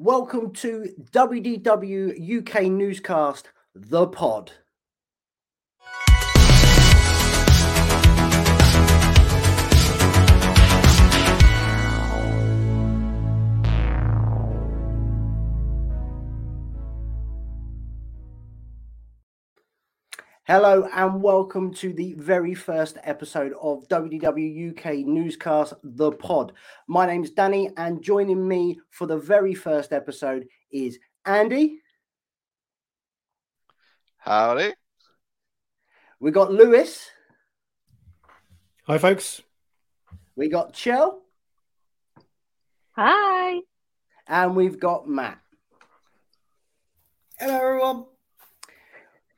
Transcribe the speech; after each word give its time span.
Welcome 0.00 0.52
to 0.52 0.94
WDW 1.10 2.38
UK 2.38 2.70
Newscast, 2.70 3.46
The 3.74 4.06
Pod. 4.06 4.52
Hello 20.48 20.88
and 20.94 21.22
welcome 21.22 21.74
to 21.74 21.92
the 21.92 22.14
very 22.14 22.54
first 22.54 22.96
episode 23.02 23.52
of 23.60 23.86
WDW 23.88 24.70
UK 24.70 25.06
Newscast 25.06 25.74
The 25.84 26.10
Pod. 26.10 26.54
My 26.86 27.04
name's 27.04 27.28
Danny, 27.28 27.68
and 27.76 28.02
joining 28.02 28.48
me 28.48 28.80
for 28.88 29.06
the 29.06 29.18
very 29.18 29.52
first 29.52 29.92
episode 29.92 30.48
is 30.72 30.98
Andy. 31.26 31.82
Howdy. 34.16 34.72
We 36.18 36.30
got 36.30 36.50
Lewis. 36.50 37.10
Hi, 38.84 38.96
folks. 38.96 39.42
We 40.34 40.48
got 40.48 40.72
Chell. 40.72 41.24
Hi. 42.92 43.60
And 44.26 44.56
we've 44.56 44.80
got 44.80 45.06
Matt. 45.06 45.40
Hello, 47.38 47.54
everyone. 47.54 48.04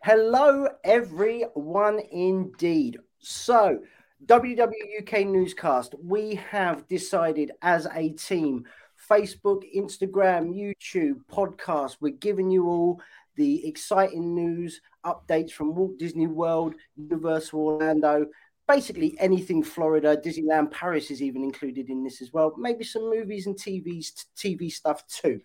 Hello, 0.03 0.67
everyone, 0.83 2.01
indeed. 2.11 2.99
So, 3.19 3.81
WW 4.25 5.03
UK 5.03 5.27
Newscast, 5.27 5.95
we 6.03 6.37
have 6.37 6.89
decided 6.89 7.53
as 7.61 7.87
a 7.95 8.09
team 8.09 8.65
Facebook, 9.11 9.63
Instagram, 9.77 10.55
YouTube, 10.57 11.17
podcast, 11.31 11.99
we're 12.01 12.15
giving 12.15 12.51
you 12.51 12.67
all 12.67 12.99
the 13.37 13.67
exciting 13.69 14.35
news, 14.35 14.81
updates 15.05 15.51
from 15.51 15.75
Walt 15.75 15.99
Disney 15.99 16.27
World, 16.27 16.77
Universal 16.97 17.61
Orlando, 17.61 18.27
basically 18.67 19.17
anything 19.19 19.63
Florida, 19.63 20.17
Disneyland, 20.17 20.71
Paris 20.71 21.11
is 21.11 21.21
even 21.21 21.45
included 21.45 21.91
in 21.91 22.03
this 22.03 22.23
as 22.23 22.33
well. 22.33 22.55
Maybe 22.57 22.85
some 22.85 23.11
movies 23.11 23.47
and 23.47 23.55
TVs, 23.55 24.25
TV 24.35 24.73
stuff 24.73 25.07
too. 25.09 25.43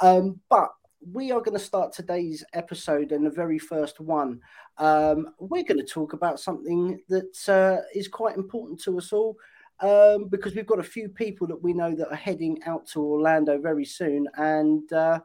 Um, 0.00 0.40
but 0.48 0.70
we 1.00 1.30
are 1.30 1.40
going 1.40 1.56
to 1.56 1.64
start 1.64 1.92
today's 1.92 2.44
episode 2.52 3.12
and 3.12 3.24
the 3.24 3.30
very 3.30 3.58
first 3.58 4.00
one. 4.00 4.40
Um, 4.78 5.30
we're 5.38 5.64
going 5.64 5.78
to 5.78 5.86
talk 5.86 6.12
about 6.12 6.40
something 6.40 7.00
that 7.08 7.48
uh, 7.48 7.82
is 7.94 8.08
quite 8.08 8.36
important 8.36 8.80
to 8.82 8.98
us 8.98 9.12
all 9.12 9.36
um, 9.80 10.28
because 10.28 10.54
we've 10.54 10.66
got 10.66 10.80
a 10.80 10.84
few 10.84 11.08
people 11.08 11.46
that 11.46 11.62
we 11.62 11.72
know 11.72 11.94
that 11.94 12.10
are 12.10 12.16
heading 12.16 12.58
out 12.66 12.86
to 12.88 13.00
Orlando 13.00 13.60
very 13.60 13.84
soon 13.84 14.26
and 14.36 14.92
uh, 14.92 15.20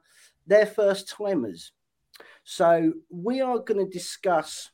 they're 0.45 0.65
first 0.65 1.09
timers. 1.09 1.71
So 2.43 2.93
we 3.09 3.41
are 3.41 3.59
going 3.59 3.83
to 3.83 3.91
discuss. 3.91 4.69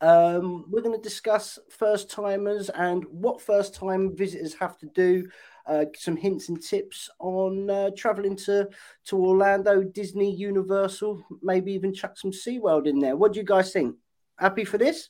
Um, 0.00 0.66
we're 0.70 0.82
going 0.82 1.00
to 1.00 1.08
discuss 1.08 1.58
first 1.68 2.10
timers 2.10 2.70
and 2.70 3.04
what 3.10 3.42
first 3.42 3.74
time 3.74 4.16
visitors 4.16 4.54
have 4.54 4.78
to 4.78 4.86
do, 4.86 5.28
uh, 5.66 5.84
some 5.96 6.16
hints 6.16 6.48
and 6.48 6.62
tips 6.62 7.08
on 7.18 7.70
uh, 7.70 7.90
traveling 7.96 8.36
to 8.36 8.68
to 9.06 9.16
Orlando, 9.16 9.82
Disney, 9.82 10.34
Universal, 10.34 11.24
maybe 11.42 11.72
even 11.72 11.92
chuck 11.92 12.18
some 12.18 12.32
SeaWorld 12.32 12.86
in 12.86 12.98
there. 12.98 13.16
What 13.16 13.32
do 13.32 13.40
you 13.40 13.46
guys 13.46 13.72
think? 13.72 13.96
Happy 14.38 14.64
for 14.64 14.78
this? 14.78 15.08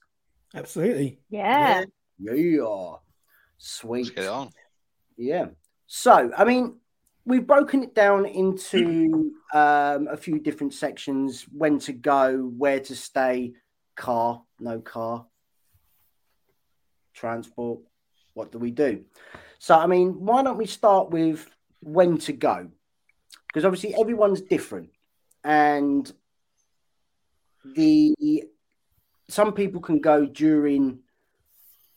Absolutely. 0.55 1.20
Yeah. 1.30 1.84
Yeah. 2.19 2.33
yeah. 2.34 2.95
Sweet. 3.58 4.06
Let's 4.06 4.11
get 4.11 4.28
on. 4.28 4.50
Yeah. 5.17 5.47
So, 5.86 6.30
I 6.36 6.45
mean, 6.45 6.77
we've 7.25 7.47
broken 7.47 7.83
it 7.83 7.95
down 7.95 8.27
into 8.27 9.33
um, 9.53 10.08
a 10.08 10.17
few 10.17 10.39
different 10.39 10.75
sections 10.75 11.47
when 11.53 11.78
to 11.80 11.92
go, 11.92 12.53
where 12.56 12.80
to 12.80 12.97
stay, 12.97 13.53
car, 13.95 14.42
no 14.58 14.80
car, 14.80 15.27
transport. 17.14 17.80
What 18.35 18.51
do 18.51 18.58
we 18.58 18.70
do? 18.70 19.05
So, 19.62 19.78
I 19.78 19.86
mean, 19.86 20.24
why 20.27 20.42
don't 20.42 20.58
we 20.58 20.67
start 20.67 21.11
with 21.11 21.48
when 21.78 22.18
to 22.18 22.33
go? 22.33 22.67
Because 23.46 23.64
obviously 23.64 23.95
everyone's 23.95 24.40
different, 24.40 24.90
and 25.45 26.12
the 27.77 28.12
some 29.28 29.52
people 29.52 29.80
can 29.80 30.00
go 30.00 30.27
during 30.27 30.98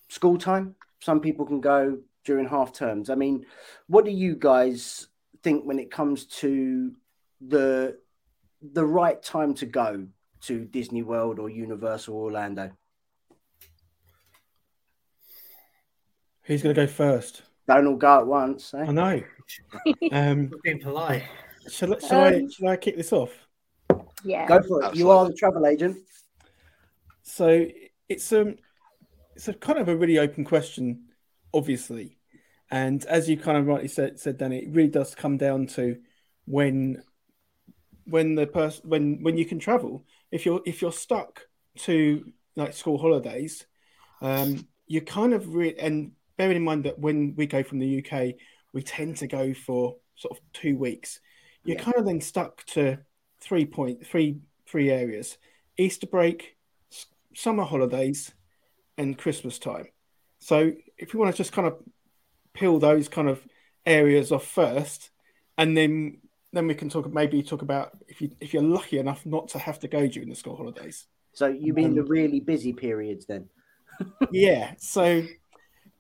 school 0.10 0.38
time, 0.38 0.76
some 1.00 1.20
people 1.20 1.44
can 1.48 1.60
go 1.60 1.98
during 2.24 2.48
half 2.48 2.72
terms. 2.72 3.10
I 3.10 3.16
mean, 3.16 3.48
what 3.88 4.06
do 4.06 4.12
you 4.12 4.36
guys 4.36 5.08
think 5.42 5.66
when 5.66 5.80
it 5.80 5.90
comes 5.90 6.26
to 6.42 6.94
the 7.42 7.98
the 8.62 8.86
right 8.86 9.20
time 9.24 9.56
to 9.56 9.66
go 9.66 10.06
to 10.42 10.66
Disney 10.66 11.02
World 11.02 11.40
or 11.40 11.50
Universal 11.50 12.14
Orlando? 12.14 12.74
Who's 16.44 16.62
going 16.62 16.76
to 16.76 16.82
go 16.82 16.86
first? 16.86 17.42
Don't 17.68 17.88
all 17.88 17.96
go 17.96 18.20
at 18.20 18.28
once. 18.28 18.74
Eh? 18.74 18.86
I 18.88 18.92
know. 18.92 19.24
Um, 20.12 20.52
Being 20.64 20.80
polite. 20.80 21.24
shall, 21.70 22.00
shall, 22.00 22.20
I, 22.20 22.36
Um, 22.36 22.50
shall 22.50 22.68
I 22.70 22.78
kick 22.78 22.98
this 22.98 23.14
off? 23.14 23.32
Yeah. 24.24 24.48
Go 24.48 24.62
for 24.64 24.84
it. 24.84 24.96
You 24.96 25.12
are 25.12 25.26
the 25.28 25.34
travel 25.34 25.66
agent. 25.68 25.98
So 27.22 27.68
it's 28.10 28.32
um 28.34 28.56
it's 29.36 29.48
a 29.48 29.54
kind 29.54 29.80
of 29.80 29.88
a 29.90 29.96
really 29.96 30.18
open 30.18 30.46
question, 30.46 31.06
obviously, 31.54 32.18
and 32.72 33.04
as 33.06 33.28
you 33.30 33.38
kind 33.38 33.58
of 33.58 33.68
rightly 33.68 33.88
said, 33.88 34.20
said 34.20 34.38
Danny, 34.38 34.60
it 34.60 34.70
really 34.72 34.90
does 34.90 35.14
come 35.14 35.38
down 35.38 35.68
to 35.68 35.98
when 36.46 37.04
when 38.06 38.36
the 38.36 38.48
person 38.48 38.90
when 38.90 39.22
when 39.24 39.38
you 39.38 39.46
can 39.46 39.60
travel. 39.60 40.06
If 40.32 40.46
you're 40.46 40.62
if 40.66 40.82
you're 40.82 40.92
stuck 40.92 41.42
to 41.80 42.32
like 42.56 42.74
school 42.74 42.98
holidays, 42.98 43.66
um, 44.22 44.68
you 44.88 45.02
kind 45.02 45.34
of 45.34 45.54
re- 45.54 45.76
and 45.80 46.12
bearing 46.38 46.58
in 46.58 46.64
mind 46.64 46.86
that 46.86 47.00
when 47.00 47.36
we 47.36 47.46
go 47.48 47.64
from 47.64 47.80
the 47.80 47.88
UK, 47.88 48.38
we 48.74 48.84
tend 48.84 49.18
to 49.18 49.28
go 49.28 49.54
for 49.54 49.98
sort 50.16 50.38
of 50.38 50.44
two 50.54 50.78
weeks. 50.78 51.20
You're 51.66 51.76
Yeah. 51.76 51.84
kind 51.84 51.98
of 51.98 52.06
then 52.06 52.22
stuck 52.22 52.66
to 52.68 53.00
three 53.42 53.66
point 53.66 54.06
three 54.06 54.40
three 54.68 54.92
areas: 54.92 55.38
Easter 55.78 56.08
break, 56.08 56.56
summer 57.36 57.64
holidays, 57.64 58.34
and 58.98 59.18
Christmas 59.18 59.60
time. 59.60 59.88
So 60.40 60.74
if 60.98 61.14
you 61.14 61.20
want 61.20 61.34
to 61.34 61.38
just 61.38 61.54
kind 61.54 61.68
of 61.68 61.78
peel 62.54 62.80
those 62.80 63.08
kind 63.10 63.30
of 63.30 63.42
areas 63.86 64.32
off 64.32 64.48
first, 64.48 65.12
and 65.58 65.76
then 65.78 66.20
then 66.54 66.68
we 66.68 66.76
can 66.76 66.90
talk 66.90 67.12
maybe 67.12 67.44
talk 67.44 67.62
about 67.62 67.92
if 68.08 68.22
you 68.22 68.32
if 68.40 68.54
you're 68.54 68.64
lucky 68.64 68.98
enough 69.00 69.26
not 69.26 69.50
to 69.50 69.60
have 69.60 69.80
to 69.80 69.88
go 69.88 70.08
during 70.08 70.30
the 70.30 70.36
school 70.36 70.56
holidays. 70.56 71.08
So 71.34 71.48
you 71.48 71.74
mean 71.74 71.94
Um, 71.94 71.96
the 71.96 72.04
really 72.04 72.40
busy 72.40 72.74
periods 72.74 73.26
then? 73.28 73.50
yeah. 74.30 74.74
So 74.80 75.24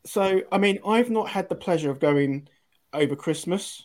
so 0.05 0.41
I 0.51 0.57
mean 0.57 0.79
I've 0.85 1.09
not 1.09 1.29
had 1.29 1.49
the 1.49 1.55
pleasure 1.55 1.89
of 1.89 1.99
going 1.99 2.47
over 2.93 3.16
Christmas 3.16 3.83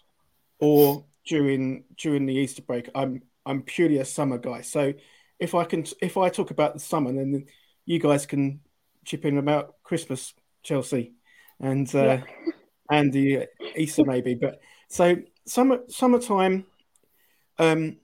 or 0.59 1.05
during 1.27 1.85
during 1.97 2.27
the 2.27 2.35
Easter 2.35 2.63
break. 2.63 2.89
I'm 2.95 3.23
I'm 3.47 3.63
purely 3.63 3.99
a 3.99 4.05
summer 4.05 4.39
guy. 4.39 4.61
So 4.63 4.93
if 5.39 5.55
I 5.55 5.65
can 5.65 5.85
if 6.01 6.17
I 6.17 6.29
talk 6.29 6.51
about 6.51 6.75
the 6.75 6.81
summer, 6.81 7.13
then 7.13 7.47
you 7.87 7.99
guys 7.99 8.27
can 8.27 8.61
chip 9.05 9.25
in 9.25 9.39
about 9.39 9.75
Christmas, 9.83 10.35
Chelsea, 10.63 11.15
and 11.59 11.93
uh, 11.95 12.05
Yeah. 12.05 12.23
and 12.91 13.13
the 13.13 13.47
Easter 13.77 14.05
maybe. 14.05 14.35
But 14.35 14.61
so 14.89 15.17
summer 15.47 15.81
summertime, 15.89 16.67
um, 17.59 17.97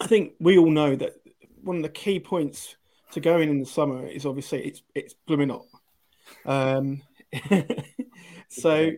I 0.00 0.06
think 0.06 0.34
we 0.38 0.58
all 0.58 0.70
know 0.70 0.94
that 0.96 1.14
one 1.62 1.76
of 1.76 1.82
the 1.82 1.88
key 1.88 2.20
points 2.20 2.76
to 3.12 3.20
going 3.20 3.48
in 3.48 3.60
the 3.60 3.66
summer 3.66 4.06
is 4.06 4.26
obviously 4.26 4.64
it's 4.64 4.82
it's 4.94 5.14
blooming 5.26 5.50
up. 5.50 5.66
Um, 6.46 7.02
so 8.48 8.92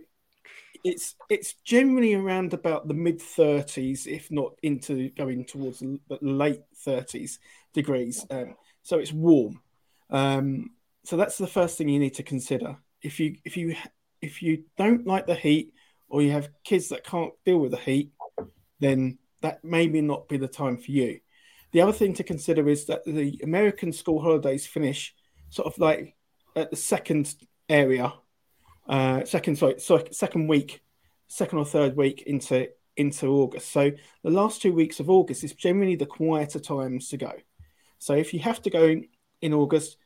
it's 0.84 1.14
it's 1.30 1.54
generally 1.64 2.14
around 2.14 2.52
about 2.52 2.88
the 2.88 2.94
mid 2.94 3.18
30s, 3.18 4.06
if 4.06 4.30
not 4.30 4.54
into 4.62 5.10
going 5.10 5.44
towards 5.44 5.80
the 5.80 5.98
late 6.20 6.60
30s 6.86 7.38
degrees. 7.72 8.26
Um, 8.30 8.56
so 8.82 8.98
it's 8.98 9.12
warm. 9.12 9.60
Um, 10.10 10.70
so 11.04 11.16
that's 11.16 11.38
the 11.38 11.46
first 11.46 11.78
thing 11.78 11.88
you 11.88 11.98
need 11.98 12.14
to 12.14 12.22
consider. 12.22 12.76
If 13.02 13.18
you 13.18 13.36
if 13.44 13.56
you 13.56 13.76
if 14.20 14.42
you 14.42 14.64
don't 14.76 15.06
like 15.06 15.26
the 15.26 15.34
heat 15.34 15.72
or 16.08 16.22
you 16.22 16.32
have 16.32 16.50
kids 16.64 16.88
that 16.90 17.04
can't 17.04 17.32
deal 17.44 17.58
with 17.58 17.72
the 17.72 17.78
heat, 17.78 18.12
then 18.80 19.18
that 19.40 19.64
maybe 19.64 20.00
not 20.00 20.28
be 20.28 20.36
the 20.36 20.48
time 20.48 20.76
for 20.76 20.90
you. 20.90 21.20
The 21.72 21.80
other 21.80 21.92
thing 21.92 22.14
to 22.14 22.24
consider 22.24 22.68
is 22.68 22.86
that 22.86 23.04
the 23.04 23.40
American 23.42 23.92
school 23.92 24.20
holidays 24.20 24.66
finish 24.66 25.14
sort 25.50 25.66
of 25.66 25.78
like 25.78 26.14
at 26.54 26.70
the 26.70 26.76
second 26.76 27.34
area, 27.68 28.12
uh, 28.88 29.24
second 29.24 29.56
sorry, 29.56 29.78
sorry, 29.80 30.04
second 30.12 30.48
week, 30.48 30.82
second 31.28 31.58
or 31.58 31.64
third 31.64 31.96
week 31.96 32.22
into 32.22 32.68
into 32.96 33.26
August. 33.28 33.72
So 33.72 33.90
the 34.22 34.30
last 34.30 34.62
two 34.62 34.72
weeks 34.72 35.00
of 35.00 35.10
August 35.10 35.42
is 35.44 35.52
generally 35.52 35.96
the 35.96 36.06
quieter 36.06 36.60
times 36.60 37.08
to 37.08 37.16
go. 37.16 37.32
So 37.98 38.14
if 38.14 38.32
you 38.32 38.40
have 38.40 38.62
to 38.62 38.70
go 38.70 38.84
in, 38.84 39.08
in 39.40 39.54
August, 39.54 39.96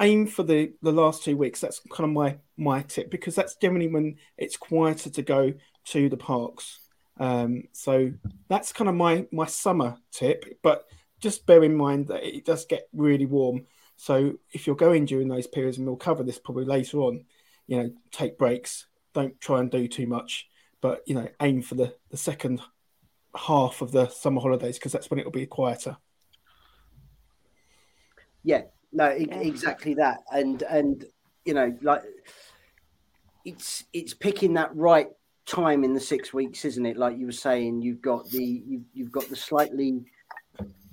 aim 0.00 0.26
for 0.26 0.42
the 0.42 0.72
the 0.82 0.92
last 0.92 1.24
two 1.24 1.36
weeks. 1.36 1.60
That's 1.60 1.80
kind 1.90 2.08
of 2.08 2.14
my 2.14 2.38
my 2.56 2.82
tip 2.82 3.10
because 3.10 3.34
that's 3.34 3.56
generally 3.56 3.88
when 3.88 4.16
it's 4.36 4.56
quieter 4.56 5.10
to 5.10 5.22
go 5.22 5.52
to 5.86 6.08
the 6.08 6.16
parks 6.16 6.80
Um, 7.18 7.64
so 7.72 8.12
that's 8.48 8.72
kind 8.72 8.88
of 8.88 8.94
my 8.94 9.26
my 9.32 9.46
summer 9.46 9.96
tip. 10.10 10.58
But 10.62 10.84
just 11.20 11.46
bear 11.46 11.62
in 11.64 11.76
mind 11.76 12.08
that 12.08 12.24
it 12.24 12.44
does 12.44 12.64
get 12.66 12.88
really 12.92 13.26
warm. 13.26 13.66
So 13.96 14.34
if 14.52 14.66
you're 14.66 14.76
going 14.76 15.06
during 15.06 15.28
those 15.28 15.46
periods, 15.46 15.78
and 15.78 15.86
we'll 15.86 15.96
cover 15.96 16.22
this 16.22 16.38
probably 16.38 16.64
later 16.64 16.98
on, 16.98 17.24
you 17.66 17.76
know, 17.76 17.90
take 18.10 18.38
breaks. 18.38 18.86
Don't 19.12 19.40
try 19.40 19.60
and 19.60 19.70
do 19.70 19.86
too 19.88 20.06
much, 20.06 20.48
but 20.80 21.02
you 21.06 21.14
know, 21.14 21.28
aim 21.40 21.62
for 21.62 21.74
the 21.74 21.94
the 22.10 22.16
second 22.16 22.60
half 23.36 23.82
of 23.82 23.92
the 23.92 24.08
summer 24.08 24.40
holidays 24.40 24.78
because 24.78 24.92
that's 24.92 25.10
when 25.10 25.18
it 25.18 25.24
will 25.24 25.32
be 25.32 25.46
quieter. 25.46 25.96
Yeah, 28.42 28.62
no, 28.92 29.06
exactly 29.06 29.94
that, 29.94 30.18
and 30.32 30.62
and 30.62 31.04
you 31.44 31.54
know, 31.54 31.76
like 31.82 32.02
it's 33.44 33.84
it's 33.92 34.14
picking 34.14 34.54
that 34.54 34.74
right 34.74 35.08
time 35.46 35.84
in 35.84 35.94
the 35.94 36.00
six 36.00 36.32
weeks, 36.32 36.64
isn't 36.64 36.86
it? 36.86 36.96
Like 36.96 37.18
you 37.18 37.26
were 37.26 37.32
saying, 37.32 37.82
you've 37.82 38.02
got 38.02 38.28
the 38.30 38.44
you've, 38.66 38.84
you've 38.92 39.12
got 39.12 39.28
the 39.28 39.36
slightly 39.36 40.04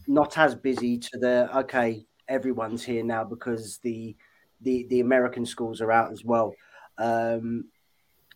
not 0.08 0.38
as 0.38 0.56
busy 0.56 0.98
to 0.98 1.18
the 1.20 1.58
okay, 1.60 2.06
everyone's 2.28 2.84
here 2.84 3.04
now 3.04 3.24
because 3.24 3.78
the 3.80 4.16
the 4.62 4.86
the 4.90 5.00
American 5.00 5.46
schools 5.46 5.82
are 5.82 5.92
out 5.92 6.12
as 6.12 6.24
well. 6.24 6.54
Um, 6.98 7.66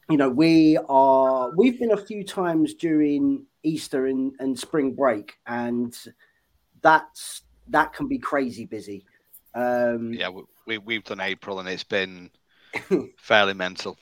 you 0.10 0.18
know, 0.18 0.30
we 0.30 0.78
are 0.90 1.52
we've 1.56 1.80
been 1.80 1.92
a 1.92 1.98
few 1.98 2.24
times 2.24 2.74
during 2.76 3.46
Easter 3.64 4.06
and, 4.08 4.34
and 4.40 4.58
spring 4.58 4.94
break, 4.94 5.38
and 5.48 5.98
that's 6.82 7.42
that 7.70 7.94
can 7.94 8.08
be 8.08 8.20
crazy 8.20 8.66
busy. 8.66 9.06
Um, 9.56 10.14
yeah, 10.14 10.30
we, 10.68 10.78
we 10.78 10.96
have 10.96 11.06
done 11.06 11.22
April 11.22 11.60
and 11.60 11.70
it's 11.70 11.84
been 11.84 12.30
fairly 13.18 13.54
mental. 13.54 13.98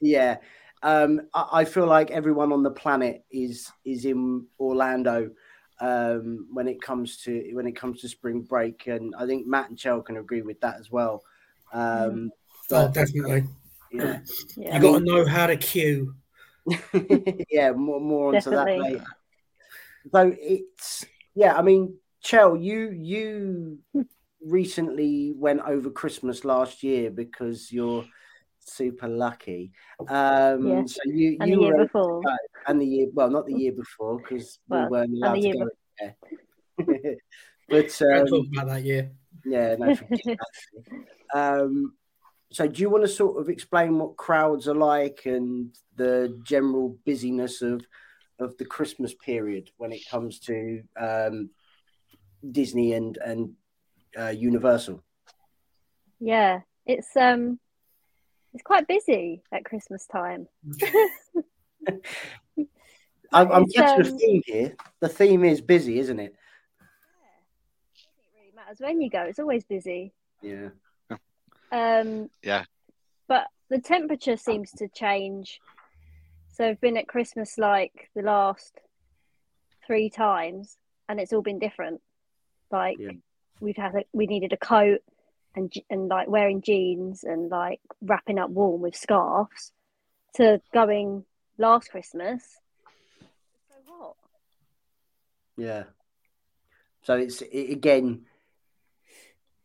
Yeah, 0.00 0.38
um, 0.82 1.22
I, 1.34 1.48
I, 1.52 1.64
feel 1.64 1.86
like 1.86 2.10
everyone 2.10 2.52
on 2.52 2.62
the 2.62 2.70
planet 2.70 3.24
is 3.30 3.70
is 3.84 4.04
in 4.04 4.46
Orlando 4.58 5.30
um, 5.80 6.48
when 6.52 6.68
it 6.68 6.80
comes 6.80 7.18
to 7.22 7.50
when 7.52 7.66
it 7.66 7.76
comes 7.76 8.00
to 8.00 8.08
spring 8.08 8.42
break, 8.42 8.86
and 8.86 9.14
I 9.16 9.26
think 9.26 9.46
Matt 9.46 9.68
and 9.68 9.78
Chell 9.78 10.02
can 10.02 10.16
agree 10.16 10.42
with 10.42 10.60
that 10.60 10.80
as 10.80 10.90
well. 10.90 11.22
Um, 11.74 12.30
oh, 12.70 12.88
definitely. 12.88 13.44
Yeah, 13.92 14.20
yeah. 14.56 14.76
you 14.76 14.82
got 14.82 14.98
to 14.98 15.04
know 15.04 15.26
how 15.26 15.46
to 15.46 15.56
queue. 15.56 16.14
yeah, 17.50 17.72
more 17.72 18.00
more 18.00 18.34
onto 18.34 18.50
that 18.50 18.66
later. 18.66 19.04
So 20.12 20.34
it's 20.38 21.04
yeah, 21.34 21.56
I 21.56 21.62
mean, 21.62 21.96
Chell, 22.22 22.56
you 22.56 22.90
you 22.90 23.78
recently 24.40 25.34
went 25.36 25.60
over 25.66 25.90
Christmas 25.90 26.44
last 26.44 26.82
year 26.82 27.10
because 27.10 27.72
you're 27.72 28.04
super 28.60 29.08
lucky. 29.08 29.72
Um, 30.08 30.66
yeah. 30.66 30.82
So 30.86 31.00
you, 31.06 31.36
and 31.40 31.50
you 31.50 31.56
the 31.56 31.62
year 31.62 31.76
were, 31.76 31.84
before, 31.84 32.22
and 32.66 32.80
the 32.80 32.86
year 32.86 33.08
well, 33.12 33.30
not 33.30 33.46
the 33.46 33.54
year 33.54 33.72
before 33.72 34.18
because 34.18 34.58
well, 34.68 34.84
we 34.84 34.90
weren't 34.90 35.12
allowed 35.14 35.34
to 35.34 35.52
go 35.52 35.68
there. 35.98 36.16
but 37.68 38.02
um, 38.02 38.26
talk 38.26 38.46
about 38.52 38.68
that 38.68 38.84
year. 38.84 39.10
Yeah, 39.44 39.76
no. 39.78 39.94
um, 41.34 41.94
so 42.52 42.68
do 42.68 42.80
you 42.80 42.90
want 42.90 43.04
to 43.04 43.08
sort 43.08 43.40
of 43.40 43.48
explain 43.48 43.98
what 43.98 44.16
crowds 44.16 44.68
are 44.68 44.74
like 44.74 45.22
and 45.26 45.76
the 45.96 46.38
general 46.44 46.96
busyness 47.04 47.62
of 47.62 47.84
of 48.40 48.56
the 48.58 48.64
Christmas 48.64 49.14
period 49.14 49.70
when 49.76 49.92
it 49.92 50.08
comes 50.10 50.40
to 50.40 50.82
um, 50.98 51.50
Disney 52.50 52.92
and 52.94 53.16
and 53.18 53.52
uh, 54.18 54.28
Universal? 54.28 55.02
Yeah, 56.20 56.60
it's 56.86 57.16
um 57.16 57.58
it's 58.52 58.62
quite 58.62 58.86
busy 58.86 59.42
at 59.52 59.64
Christmas 59.64 60.06
time. 60.06 60.46
I'm, 63.32 63.50
I'm 63.50 63.64
getting 63.64 64.06
um, 64.06 64.14
a 64.14 64.18
theme 64.18 64.42
here. 64.46 64.76
The 65.00 65.08
theme 65.08 65.44
is 65.44 65.60
busy, 65.60 65.98
isn't 65.98 66.20
it? 66.20 66.36
Yeah. 68.80 68.84
Matters 68.84 68.96
when 68.96 69.00
you 69.00 69.10
go. 69.10 69.22
It's 69.22 69.38
always 69.38 69.64
busy. 69.64 70.12
Yeah. 70.42 70.68
Um. 71.72 72.30
Yeah. 72.42 72.64
But 73.28 73.46
the 73.70 73.80
temperature 73.80 74.36
seems 74.36 74.70
to 74.72 74.88
change. 74.88 75.60
So 76.52 76.68
I've 76.68 76.80
been 76.80 76.96
at 76.96 77.08
Christmas 77.08 77.58
like 77.58 78.10
the 78.14 78.22
last 78.22 78.78
three 79.86 80.10
times, 80.10 80.76
and 81.08 81.20
it's 81.20 81.32
all 81.32 81.42
been 81.42 81.58
different. 81.58 82.00
Like 82.70 82.96
yeah. 82.98 83.12
we've 83.60 83.76
had, 83.76 83.94
a, 83.94 84.04
we 84.12 84.26
needed 84.26 84.52
a 84.52 84.56
coat, 84.56 85.00
and 85.56 85.72
and 85.90 86.08
like 86.08 86.28
wearing 86.28 86.62
jeans 86.62 87.24
and 87.24 87.50
like 87.50 87.80
wrapping 88.00 88.38
up 88.38 88.50
warm 88.50 88.80
with 88.80 88.96
scarves 88.96 89.72
to 90.34 90.60
going 90.72 91.24
last 91.58 91.90
Christmas. 91.90 92.42
so 93.68 93.76
hot. 93.86 94.16
Yeah. 95.56 95.84
So 97.02 97.16
it's 97.16 97.42
it, 97.42 97.70
again. 97.70 98.26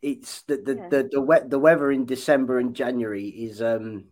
It's 0.02 0.42
the 0.42 0.56
the, 0.56 0.74
yeah. 0.74 0.88
the 0.88 1.08
the 1.12 1.20
wet 1.20 1.50
the 1.50 1.58
weather 1.58 1.90
in 1.90 2.06
December 2.06 2.58
and 2.58 2.74
January 2.74 3.28
is 3.28 3.60
um 3.60 4.06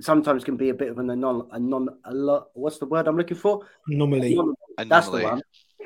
sometimes 0.00 0.44
can 0.44 0.56
be 0.56 0.70
a 0.70 0.74
bit 0.74 0.88
of 0.88 0.98
an 0.98 1.10
anon 1.10 1.48
a 1.52 1.58
non 1.58 1.88
a 2.04 2.14
lot 2.14 2.48
what's 2.54 2.78
the 2.78 2.86
word 2.86 3.06
I'm 3.06 3.16
looking 3.16 3.36
for 3.36 3.66
anomaly. 3.86 4.32
anomaly. 4.32 4.54
That's 4.88 5.08
the 5.08 5.22
one. 5.22 5.42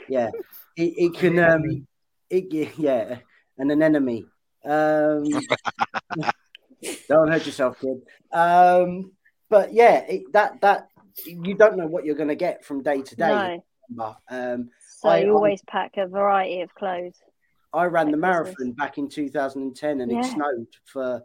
Yeah, 0.08 0.31
it, 0.76 0.94
it 0.96 1.14
can 1.19 1.38
um 1.38 1.87
it 2.31 2.79
yeah 2.79 3.19
and 3.58 3.70
an 3.70 3.82
enemy 3.82 4.26
um, 4.64 5.25
don't 7.08 7.29
hurt 7.29 7.47
yourself, 7.47 7.79
kid. 7.81 8.00
Um, 8.32 9.12
but 9.50 9.73
yeah, 9.73 9.99
it, 10.08 10.32
that 10.32 10.61
that 10.62 10.88
you 11.26 11.55
don't 11.55 11.76
know 11.76 11.87
what 11.87 12.05
you're 12.05 12.14
going 12.14 12.29
to 12.29 12.35
get 12.35 12.64
from 12.64 12.82
day 12.82 13.02
to 13.02 13.17
day. 13.17 13.61
No. 13.90 14.17
Um, 14.31 14.70
so 15.00 15.08
I, 15.11 15.19
you 15.19 15.35
always 15.35 15.61
I, 15.69 15.70
pack 15.70 15.97
a 15.97 16.06
variety 16.06 16.62
of 16.62 16.75
clothes. 16.75 17.17
I 17.75 17.87
ran 17.87 18.11
the 18.11 18.17
marathon 18.17 18.73
back 18.73 18.99
in 18.99 19.09
2010, 19.09 20.00
and 20.00 20.11
yeah. 20.11 20.21
it 20.21 20.25
snowed 20.25 20.67
for 20.85 21.23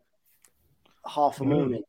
half 1.05 1.39
a 1.41 1.45
morning. 1.45 1.83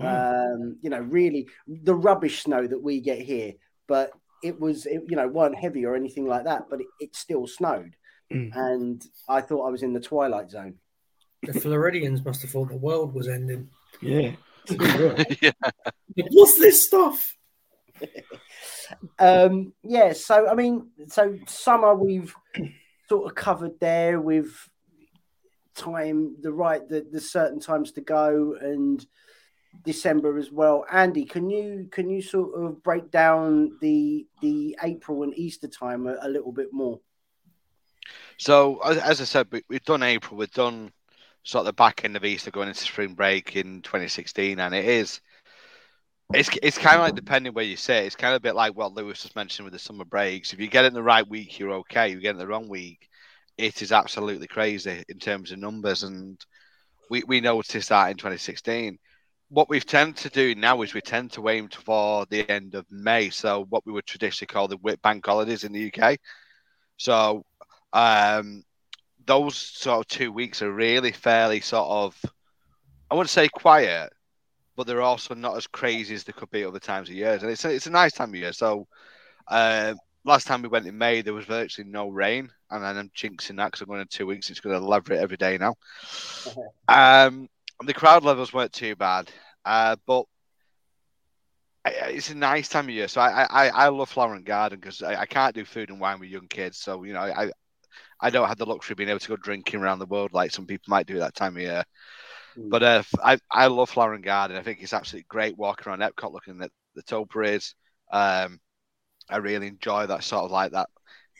Um, 0.00 0.76
you 0.80 0.90
know, 0.90 1.00
really 1.00 1.48
the 1.66 1.94
rubbish 1.94 2.42
snow 2.42 2.64
that 2.66 2.80
we 2.80 3.00
get 3.00 3.20
here, 3.20 3.54
but 3.88 4.12
it 4.44 4.60
was, 4.60 4.86
it, 4.86 5.02
you 5.08 5.16
know, 5.16 5.26
weren't 5.26 5.58
heavy 5.58 5.84
or 5.84 5.96
anything 5.96 6.24
like 6.24 6.44
that, 6.44 6.70
but 6.70 6.80
it, 6.80 6.86
it 7.00 7.16
still 7.16 7.48
snowed 7.48 7.96
mm. 8.32 8.50
and 8.54 9.04
I 9.28 9.40
thought 9.40 9.66
I 9.66 9.70
was 9.70 9.82
in 9.82 9.92
the 9.92 10.00
twilight 10.00 10.50
zone. 10.50 10.74
The 11.42 11.58
Floridians 11.60 12.24
must 12.24 12.42
have 12.42 12.50
thought 12.50 12.68
the 12.68 12.76
world 12.76 13.14
was 13.14 13.28
ending. 13.28 13.70
Yeah. 14.00 14.32
yeah. 15.40 15.52
What's 16.30 16.58
this 16.58 16.84
stuff? 16.84 17.36
um, 19.18 19.72
yeah, 19.82 20.12
so 20.12 20.48
I 20.48 20.54
mean, 20.54 20.88
so 21.08 21.38
summer 21.46 21.94
we've 21.94 22.34
sort 23.08 23.26
of 23.26 23.34
covered 23.34 23.80
there 23.80 24.20
with 24.20 24.68
time, 25.74 26.36
the 26.40 26.52
right, 26.52 26.86
the, 26.88 27.06
the 27.10 27.20
certain 27.20 27.60
times 27.60 27.92
to 27.92 28.00
go, 28.00 28.56
and 28.60 29.04
December 29.84 30.38
as 30.38 30.50
well. 30.50 30.84
Andy, 30.90 31.24
can 31.24 31.50
you 31.50 31.88
can 31.90 32.10
you 32.10 32.22
sort 32.22 32.54
of 32.54 32.82
break 32.82 33.10
down 33.10 33.78
the 33.80 34.26
the 34.42 34.76
April 34.82 35.22
and 35.22 35.36
Easter 35.38 35.68
time 35.68 36.06
a, 36.06 36.16
a 36.22 36.28
little 36.28 36.52
bit 36.52 36.72
more? 36.72 37.00
So 38.38 38.80
as 38.80 39.20
I 39.20 39.24
said, 39.24 39.48
we, 39.50 39.62
have 39.70 39.84
done 39.84 40.02
April, 40.02 40.38
we've 40.38 40.50
done 40.50 40.92
sort 41.42 41.60
of 41.60 41.66
the 41.66 41.72
back 41.72 42.04
end 42.04 42.16
of 42.16 42.24
Easter 42.24 42.50
going 42.50 42.68
into 42.68 42.80
spring 42.80 43.14
break 43.14 43.56
in 43.56 43.82
2016, 43.82 44.58
and 44.58 44.74
it 44.74 44.84
is. 44.84 45.20
It's, 46.34 46.50
it's 46.62 46.76
kind 46.76 46.96
of 46.96 47.02
like 47.02 47.14
depending 47.14 47.54
where 47.54 47.64
you 47.64 47.76
sit. 47.76 48.04
It's 48.04 48.16
kind 48.16 48.34
of 48.34 48.38
a 48.38 48.42
bit 48.42 48.54
like 48.54 48.76
what 48.76 48.92
Lewis 48.92 49.22
just 49.22 49.34
mentioned 49.34 49.64
with 49.64 49.72
the 49.72 49.78
summer 49.78 50.04
breaks. 50.04 50.52
If 50.52 50.60
you 50.60 50.68
get 50.68 50.84
it 50.84 50.88
in 50.88 50.94
the 50.94 51.02
right 51.02 51.26
week, 51.26 51.58
you're 51.58 51.72
okay. 51.72 52.10
You 52.10 52.20
get 52.20 52.34
it 52.34 52.38
the 52.38 52.46
wrong 52.46 52.68
week, 52.68 53.08
it 53.56 53.80
is 53.80 53.92
absolutely 53.92 54.46
crazy 54.46 55.04
in 55.08 55.18
terms 55.18 55.52
of 55.52 55.58
numbers. 55.58 56.02
And 56.02 56.38
we, 57.10 57.22
we 57.26 57.40
noticed 57.40 57.88
that 57.88 58.10
in 58.10 58.16
2016. 58.18 58.98
What 59.48 59.70
we've 59.70 59.86
tended 59.86 60.16
to 60.18 60.28
do 60.28 60.54
now 60.54 60.82
is 60.82 60.92
we 60.92 61.00
tend 61.00 61.32
to 61.32 61.48
aim 61.48 61.68
for 61.70 62.26
the 62.28 62.48
end 62.50 62.74
of 62.74 62.84
May. 62.90 63.30
So 63.30 63.64
what 63.70 63.86
we 63.86 63.92
would 63.92 64.04
traditionally 64.04 64.48
call 64.48 64.68
the 64.68 64.98
bank 65.02 65.24
holidays 65.24 65.64
in 65.64 65.72
the 65.72 65.90
UK. 65.90 66.18
So 66.98 67.46
um, 67.94 68.64
those 69.24 69.56
sort 69.56 70.00
of 70.00 70.08
two 70.08 70.30
weeks 70.30 70.60
are 70.60 70.72
really 70.72 71.12
fairly 71.12 71.60
sort 71.60 71.88
of, 71.88 72.32
I 73.10 73.14
wouldn't 73.14 73.30
say 73.30 73.48
quiet, 73.48 74.12
but 74.78 74.86
they're 74.86 75.02
also 75.02 75.34
not 75.34 75.56
as 75.56 75.66
crazy 75.66 76.14
as 76.14 76.22
they 76.22 76.32
could 76.32 76.52
be 76.52 76.64
other 76.64 76.78
times 76.78 77.08
of 77.08 77.14
years. 77.16 77.42
And 77.42 77.50
it's 77.50 77.64
a, 77.64 77.74
it's 77.74 77.88
a 77.88 77.90
nice 77.90 78.12
time 78.12 78.28
of 78.28 78.36
year. 78.36 78.52
So 78.52 78.86
uh, 79.48 79.94
last 80.24 80.46
time 80.46 80.62
we 80.62 80.68
went 80.68 80.86
in 80.86 80.96
May, 80.96 81.20
there 81.20 81.34
was 81.34 81.46
virtually 81.46 81.88
no 81.90 82.08
rain. 82.08 82.48
And 82.70 82.84
then 82.84 82.96
I'm 82.96 83.10
jinxing 83.10 83.56
that 83.56 83.66
because 83.66 83.80
I'm 83.80 83.88
going 83.88 84.02
in 84.02 84.06
two 84.06 84.28
weeks. 84.28 84.50
It's 84.50 84.60
going 84.60 84.78
to 84.80 84.86
lever 84.86 85.14
it 85.14 85.20
every 85.20 85.36
day 85.36 85.58
now. 85.58 85.74
um, 86.88 87.48
the 87.84 87.92
crowd 87.92 88.22
levels 88.22 88.52
weren't 88.52 88.72
too 88.72 88.94
bad. 88.94 89.28
Uh, 89.64 89.96
but 90.06 90.26
it's 91.84 92.30
a 92.30 92.36
nice 92.36 92.68
time 92.68 92.84
of 92.84 92.94
year. 92.94 93.08
So 93.08 93.20
I 93.20 93.46
I, 93.50 93.68
I 93.70 93.88
love 93.88 94.10
Flower 94.10 94.36
and 94.36 94.46
Garden 94.46 94.78
because 94.78 95.02
I, 95.02 95.22
I, 95.22 95.26
can't 95.26 95.56
do 95.56 95.64
food 95.64 95.90
and 95.90 95.98
wine 95.98 96.20
with 96.20 96.28
young 96.28 96.46
kids. 96.46 96.78
So 96.78 97.02
you 97.02 97.14
know 97.14 97.20
I 97.20 97.50
I 98.20 98.30
don't 98.30 98.46
have 98.46 98.58
the 98.58 98.66
luxury 98.66 98.92
of 98.92 98.98
being 98.98 99.08
able 99.08 99.18
to 99.18 99.28
go 99.28 99.36
drinking 99.36 99.80
around 99.80 99.98
the 99.98 100.06
world 100.06 100.32
like 100.32 100.52
some 100.52 100.66
people 100.66 100.90
might 100.90 101.06
do 101.06 101.14
at 101.14 101.20
that 101.20 101.34
time 101.34 101.56
of 101.56 101.62
year. 101.62 101.84
Mm. 102.58 102.70
But 102.70 102.82
uh, 102.82 103.02
I, 103.22 103.38
I 103.50 103.66
love 103.68 103.90
Flower 103.90 104.14
and 104.14 104.24
Garden. 104.24 104.56
I 104.56 104.62
think 104.62 104.82
it's 104.82 104.92
absolutely 104.92 105.26
great 105.28 105.56
walking 105.56 105.88
around 105.88 106.00
Epcot 106.00 106.32
looking 106.32 106.60
at 106.62 106.70
the 106.94 107.02
topiaries. 107.02 107.74
Um, 108.12 108.58
I 109.30 109.36
really 109.38 109.66
enjoy 109.66 110.06
that 110.06 110.24
sort 110.24 110.44
of 110.44 110.50
like 110.50 110.72
that 110.72 110.88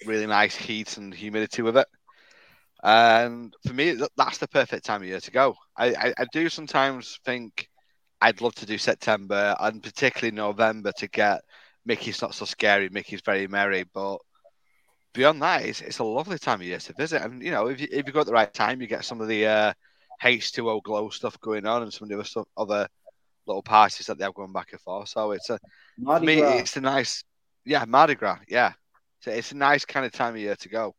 really 0.07 0.27
nice 0.27 0.55
heat 0.55 0.97
and 0.97 1.13
humidity 1.13 1.63
with 1.63 1.77
it. 1.77 1.87
And 2.83 3.55
for 3.67 3.73
me, 3.73 3.99
that's 4.17 4.39
the 4.39 4.47
perfect 4.47 4.85
time 4.85 5.03
of 5.03 5.09
year 5.09 5.21
to 5.21 5.31
go. 5.31 5.57
I, 5.77 5.89
I, 5.89 6.15
I 6.19 6.27
do 6.33 6.49
sometimes 6.49 7.19
think 7.25 7.69
I'd 8.21 8.41
love 8.41 8.55
to 8.57 8.67
do 8.67 8.79
September 8.79 9.57
and 9.59 9.83
particularly 9.83 10.37
November 10.37 10.93
to 10.99 11.09
get 11.09 11.41
Mickey's 11.85 12.23
not 12.23 12.35
so 12.35 12.45
scary, 12.45 12.89
Mickey's 12.89 13.23
very 13.23 13.49
merry. 13.49 13.85
But 13.93 14.19
beyond 15.13 15.43
that, 15.43 15.65
it's, 15.65 15.81
it's 15.81 15.99
a 15.99 16.05
lovely 16.05 16.39
time 16.39 16.61
of 16.61 16.67
year 16.67 16.79
to 16.79 16.93
visit. 16.93 17.23
And 17.23 17.43
you 17.43 17.51
know, 17.51 17.67
if 17.67 17.81
you 17.81 17.89
if 17.91 18.07
you 18.07 18.13
go 18.13 18.21
at 18.21 18.27
the 18.27 18.33
right 18.33 18.53
time, 18.53 18.81
you 18.81 18.87
get 18.87 19.05
some 19.05 19.21
of 19.21 19.27
the 19.29 19.47
uh, 19.47 19.73
H2O 20.23 20.83
glow 20.83 21.09
stuff 21.11 21.39
going 21.41 21.67
on 21.67 21.83
and 21.83 21.93
some 21.93 22.05
of 22.05 22.09
the 22.09 22.17
other 22.17 22.25
stuff, 22.25 22.47
other 22.57 22.89
little 23.47 23.63
parties 23.63 24.07
that 24.07 24.19
they 24.19 24.25
have 24.25 24.35
going 24.35 24.53
back 24.53 24.73
and 24.73 24.81
forth. 24.81 25.09
So 25.09 25.33
it's 25.33 25.51
a 25.51 25.59
Mardi 25.97 26.27
me, 26.27 26.41
Gras. 26.41 26.59
it's 26.59 26.77
a 26.77 26.81
nice, 26.81 27.25
yeah, 27.65 27.85
Mardi 27.87 28.15
Gras, 28.15 28.39
yeah. 28.49 28.73
So 29.21 29.31
it's 29.31 29.53
a 29.53 29.57
nice 29.57 29.85
kind 29.85 30.07
of 30.07 30.13
time 30.13 30.35
of 30.35 30.41
year 30.41 30.57
to 30.57 30.69
go. 30.69 30.95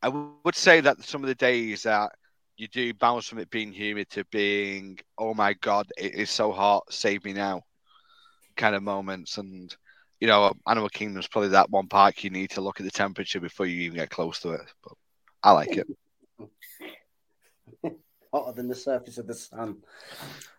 I 0.00 0.08
would 0.08 0.54
say 0.54 0.80
that 0.80 1.02
some 1.02 1.22
of 1.22 1.28
the 1.28 1.34
days 1.34 1.82
that 1.82 2.12
you 2.56 2.68
do 2.68 2.92
bounce 2.94 3.28
from 3.28 3.38
it 3.38 3.50
being 3.50 3.72
humid 3.72 4.08
to 4.10 4.24
being, 4.26 4.98
oh 5.18 5.34
my 5.34 5.54
god, 5.54 5.86
it 5.96 6.14
is 6.14 6.30
so 6.30 6.52
hot, 6.52 6.84
save 6.92 7.24
me 7.24 7.32
now, 7.32 7.62
kind 8.56 8.74
of 8.74 8.82
moments. 8.82 9.38
And 9.38 9.74
you 10.20 10.28
know, 10.28 10.52
Animal 10.66 10.88
Kingdom's 10.88 11.28
probably 11.28 11.50
that 11.50 11.70
one 11.70 11.88
park 11.88 12.22
you 12.22 12.30
need 12.30 12.50
to 12.50 12.60
look 12.60 12.80
at 12.80 12.84
the 12.84 12.90
temperature 12.90 13.40
before 13.40 13.66
you 13.66 13.82
even 13.82 13.98
get 13.98 14.10
close 14.10 14.38
to 14.40 14.52
it. 14.52 14.60
But 14.82 14.92
I 15.42 15.52
like 15.52 15.76
it. 15.76 15.86
Hotter 18.32 18.52
than 18.52 18.68
the 18.68 18.74
surface 18.74 19.18
of 19.18 19.26
the 19.26 19.34
sun. 19.34 19.76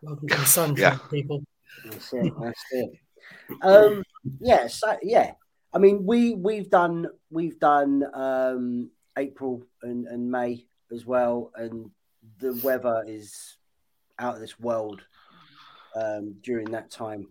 Welcome 0.01 0.27
to 0.27 0.37
the 0.37 0.45
sun, 0.45 0.75
yeah. 0.77 0.97
people. 1.09 1.43
That's 1.85 2.13
it. 2.13 2.33
That's 2.39 2.63
it. 2.71 2.89
Um, 3.61 4.03
yeah. 4.39 4.67
So 4.67 4.95
yeah, 5.01 5.33
I 5.73 5.79
mean, 5.79 6.05
we 6.05 6.35
we've 6.35 6.69
done 6.69 7.07
we've 7.31 7.59
done 7.59 8.03
um, 8.13 8.91
April 9.17 9.63
and, 9.81 10.05
and 10.07 10.29
May 10.29 10.65
as 10.91 11.05
well, 11.05 11.51
and 11.55 11.89
the 12.39 12.59
weather 12.63 13.03
is 13.07 13.57
out 14.19 14.35
of 14.35 14.41
this 14.41 14.59
world 14.59 15.01
um, 15.95 16.35
during 16.41 16.71
that 16.71 16.91
time. 16.91 17.27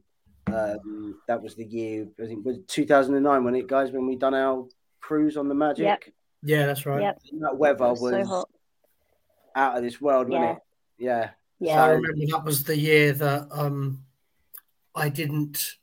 Um, 0.48 1.20
that 1.28 1.40
was 1.40 1.54
the 1.54 1.64
year 1.64 2.08
I 2.20 2.26
think 2.26 2.44
was 2.44 2.58
2009 2.66 3.44
when 3.44 3.54
it 3.54 3.68
guys 3.68 3.92
when 3.92 4.06
we 4.06 4.16
done 4.16 4.34
our 4.34 4.66
cruise 5.00 5.36
on 5.36 5.48
the 5.48 5.54
Magic. 5.54 5.84
Yep. 5.84 6.04
Yeah, 6.42 6.66
that's 6.66 6.84
right. 6.84 7.00
Yep. 7.00 7.22
That 7.40 7.56
weather 7.56 7.88
was, 7.90 8.00
was 8.00 8.28
so 8.28 8.44
out 9.54 9.76
of 9.76 9.82
this 9.82 10.00
world, 10.00 10.30
yeah. 10.30 10.38
wasn't 10.38 10.58
it? 10.58 10.62
Yeah. 11.04 11.30
Yeah. 11.60 11.74
So 11.74 11.80
I 11.80 11.88
remember 11.90 12.26
that 12.30 12.44
was 12.44 12.64
the 12.64 12.76
year 12.76 13.12
that 13.12 13.48
um, 13.52 14.00
I 14.94 15.08
didn't 15.08 15.76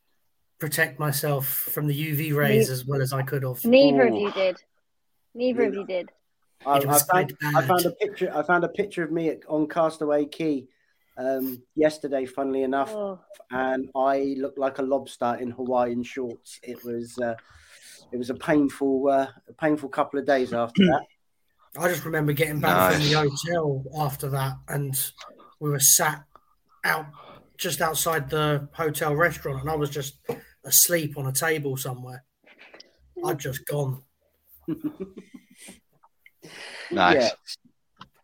protect 0.59 0.99
myself 0.99 1.47
from 1.47 1.87
the 1.87 1.93
UV 1.93 2.35
rays 2.35 2.67
neither, 2.67 2.73
as 2.73 2.85
well 2.85 3.01
as 3.01 3.13
I 3.13 3.23
could 3.23 3.43
have. 3.43 3.63
Neither 3.63 4.03
Ooh. 4.03 4.15
of 4.15 4.21
you 4.21 4.31
did. 4.31 4.57
Neither 5.33 5.63
of 5.63 5.73
you 5.73 5.85
did. 5.85 6.09
I, 6.65 6.77
I, 6.77 6.99
found, 6.99 7.37
I, 7.55 7.61
found, 7.65 7.85
a 7.85 7.91
picture. 7.91 8.31
I 8.35 8.43
found 8.43 8.65
a 8.65 8.69
picture 8.69 9.03
of 9.03 9.11
me 9.11 9.29
at, 9.29 9.39
on 9.47 9.69
Castaway 9.69 10.25
Cay 10.25 10.65
um, 11.17 11.63
yesterday, 11.75 12.25
funnily 12.25 12.63
enough, 12.63 12.93
oh. 12.93 13.19
and 13.49 13.89
I 13.95 14.35
looked 14.37 14.59
like 14.59 14.79
a 14.79 14.81
lobster 14.81 15.37
in 15.39 15.51
Hawaiian 15.51 16.03
shorts. 16.03 16.59
It 16.61 16.83
was 16.83 17.17
uh, 17.17 17.35
it 18.11 18.17
was 18.17 18.29
a 18.29 18.35
painful, 18.35 19.07
uh, 19.07 19.27
a 19.47 19.53
painful 19.53 19.89
couple 19.89 20.19
of 20.19 20.25
days 20.25 20.53
after 20.53 20.83
that. 20.85 21.05
I 21.77 21.87
just 21.87 22.05
remember 22.05 22.33
getting 22.33 22.59
back 22.59 22.75
nice. 22.75 22.95
from 22.95 23.03
the 23.03 23.29
hotel 23.29 23.83
after 23.97 24.29
that, 24.29 24.53
and 24.67 24.95
we 25.59 25.69
were 25.69 25.79
sat 25.79 26.23
out 26.83 27.05
just 27.57 27.81
outside 27.81 28.29
the 28.29 28.67
hotel 28.71 29.15
restaurant, 29.15 29.61
and 29.61 29.69
I 29.69 29.75
was 29.75 29.89
just 29.89 30.17
asleep 30.63 31.17
on 31.17 31.27
a 31.27 31.31
table 31.31 31.77
somewhere. 31.77 32.23
I'd 33.25 33.39
just 33.39 33.65
gone. 33.65 34.01
nice. 36.91 37.15
Yeah. 37.21 37.29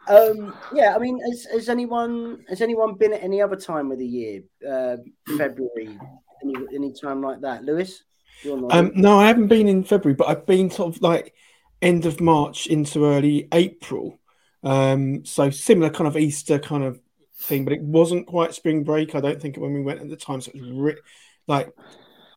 Um, 0.08 0.56
yeah, 0.74 0.96
I 0.96 1.00
mean, 1.00 1.20
has, 1.20 1.46
has 1.52 1.70
anyone 1.70 2.46
has 2.48 2.62
anyone 2.62 2.94
been 2.96 3.14
at 3.14 3.24
any 3.24 3.42
other 3.42 3.56
time 3.56 3.92
of 3.92 3.98
the 3.98 4.06
year, 4.06 4.44
uh, 4.68 4.98
February, 5.38 5.98
any 6.44 6.54
any 6.74 6.94
time 6.94 7.22
like 7.22 7.42
that, 7.42 7.64
Lewis? 7.64 8.04
Um, 8.70 8.92
no, 8.96 9.18
I 9.20 9.28
haven't 9.28 9.48
been 9.48 9.68
in 9.68 9.84
February, 9.84 10.16
but 10.16 10.28
I've 10.28 10.46
been 10.46 10.70
sort 10.70 10.96
of 10.96 11.02
like 11.02 11.34
end 11.82 12.05
of 12.05 12.22
March 12.22 12.67
into 12.67 13.05
early 13.05 13.48
April. 13.51 14.20
Um, 14.63 15.25
so 15.25 15.50
similar 15.50 15.89
kind 15.89 16.08
of 16.08 16.17
Easter 16.17 16.60
kind 16.60 16.84
of 16.84 17.00
thing, 17.39 17.63
but 17.63 17.74
it 17.74 17.82
wasn't 17.82 18.27
quite 18.27 18.53
spring 18.53 18.84
break. 18.84 19.13
I 19.13 19.22
don't 19.22 19.41
think 19.41 19.58
when 19.58 19.74
we 19.74 19.82
went 19.82 20.01
at 20.01 20.10
the 20.10 20.15
time. 20.15 20.41
So 20.41 20.51
it 20.53 20.62
was 20.62 20.72
re- 20.72 21.01
like 21.48 21.72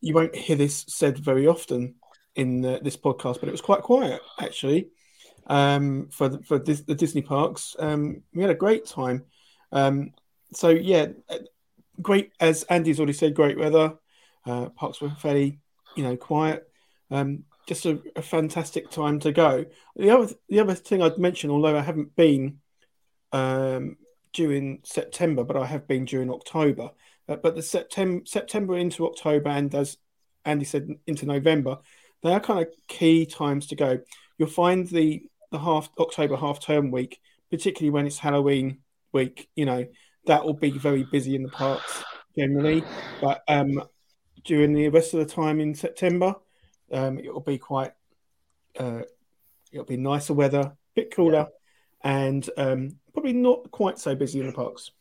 you 0.01 0.15
won't 0.15 0.35
hear 0.35 0.57
this 0.57 0.85
said 0.89 1.19
very 1.19 1.47
often 1.47 1.95
in 2.35 2.61
the, 2.61 2.81
this 2.83 2.97
podcast, 2.97 3.41
but 3.41 3.49
it 3.49 3.53
was 3.53 3.61
quite 3.61 3.83
quiet 3.83 4.21
actually 4.41 4.89
um, 5.47 6.09
for 6.11 6.29
the, 6.29 6.43
for 6.43 6.59
the 6.59 6.95
Disney 6.95 7.23
parks. 7.23 7.75
Um, 7.79 8.23
we 8.35 8.43
had 8.43 8.51
a 8.51 8.55
great 8.55 8.87
time. 8.87 9.25
Um, 9.73 10.13
so 10.53 10.69
yeah, 10.69 11.09
great 12.01 12.33
as 12.41 12.63
Andy's 12.65 12.99
already 12.99 13.13
said, 13.13 13.35
great 13.35 13.59
weather. 13.59 13.95
Uh, 14.47 14.69
parks 14.71 15.01
were 15.01 15.11
fairly, 15.11 15.59
you 15.97 16.05
know, 16.05 16.17
quiet. 16.17 16.71
Um, 17.11 17.45
just 17.69 17.85
a, 17.85 18.01
a, 18.17 18.23
fantastic 18.23 18.91
time 18.91 19.21
to 19.21 19.31
go. 19.31 19.67
The 19.95 20.11
other 20.11 20.35
the 20.49 20.61
other 20.61 20.75
thing 20.75 21.03
I'd 21.03 21.19
mention, 21.19 21.51
although 21.51 21.77
I 21.77 21.83
haven't 21.83 22.17
been 22.17 22.61
um, 23.31 23.99
during 24.33 24.81
September, 24.85 25.45
but 25.45 25.57
I 25.57 25.67
have 25.67 25.87
been 25.87 26.07
during 26.07 26.31
October. 26.31 26.91
Uh, 27.29 27.37
but 27.37 27.55
the 27.55 27.63
September 27.63 28.23
September 28.25 28.77
into 28.77 29.07
October 29.07 29.51
and 29.51 29.73
as 29.75 29.99
Andy 30.47 30.65
said 30.65 30.89
into 31.07 31.27
November, 31.27 31.79
they 32.23 32.33
are 32.33 32.41
kind 32.41 32.61
of 32.61 32.69
key 32.89 33.27
times 33.27 33.67
to 33.67 33.77
go. 33.77 33.99
You'll 34.39 34.49
find 34.49 34.89
the 34.89 35.23
the 35.53 35.59
half 35.59 35.91
October 35.99 36.37
half 36.37 36.61
term 36.61 36.91
week, 36.91 37.21
particularly 37.51 37.91
when 37.91 38.07
it's 38.07 38.19
Halloween 38.19 38.79
week. 39.13 39.51
You 39.55 39.67
know 39.67 39.87
that 40.27 40.45
will 40.45 40.55
be 40.55 40.71
very 40.71 41.05
busy 41.05 41.35
in 41.35 41.43
the 41.43 41.51
parks 41.51 42.03
generally, 42.35 42.83
but 43.21 43.43
um, 43.47 43.83
during 44.45 44.73
the 44.73 44.89
rest 44.89 45.13
of 45.13 45.21
the 45.21 45.35
time 45.35 45.61
in 45.61 45.75
September, 45.75 46.35
um, 46.93 47.19
it 47.19 47.33
will 47.33 47.41
be 47.41 47.59
quite. 47.59 47.93
Uh, 48.79 49.03
it'll 49.73 49.85
be 49.85 49.97
nicer 49.97 50.35
weather, 50.35 50.61
a 50.61 50.77
bit 50.95 51.15
cooler, 51.15 51.49
yeah. 52.05 52.23
and 52.23 52.49
um, 52.57 52.97
probably 53.13 53.33
not 53.33 53.71
quite 53.71 53.99
so 53.99 54.15
busy 54.15 54.41
in 54.41 54.47
the 54.47 54.53
parks. 54.53 54.93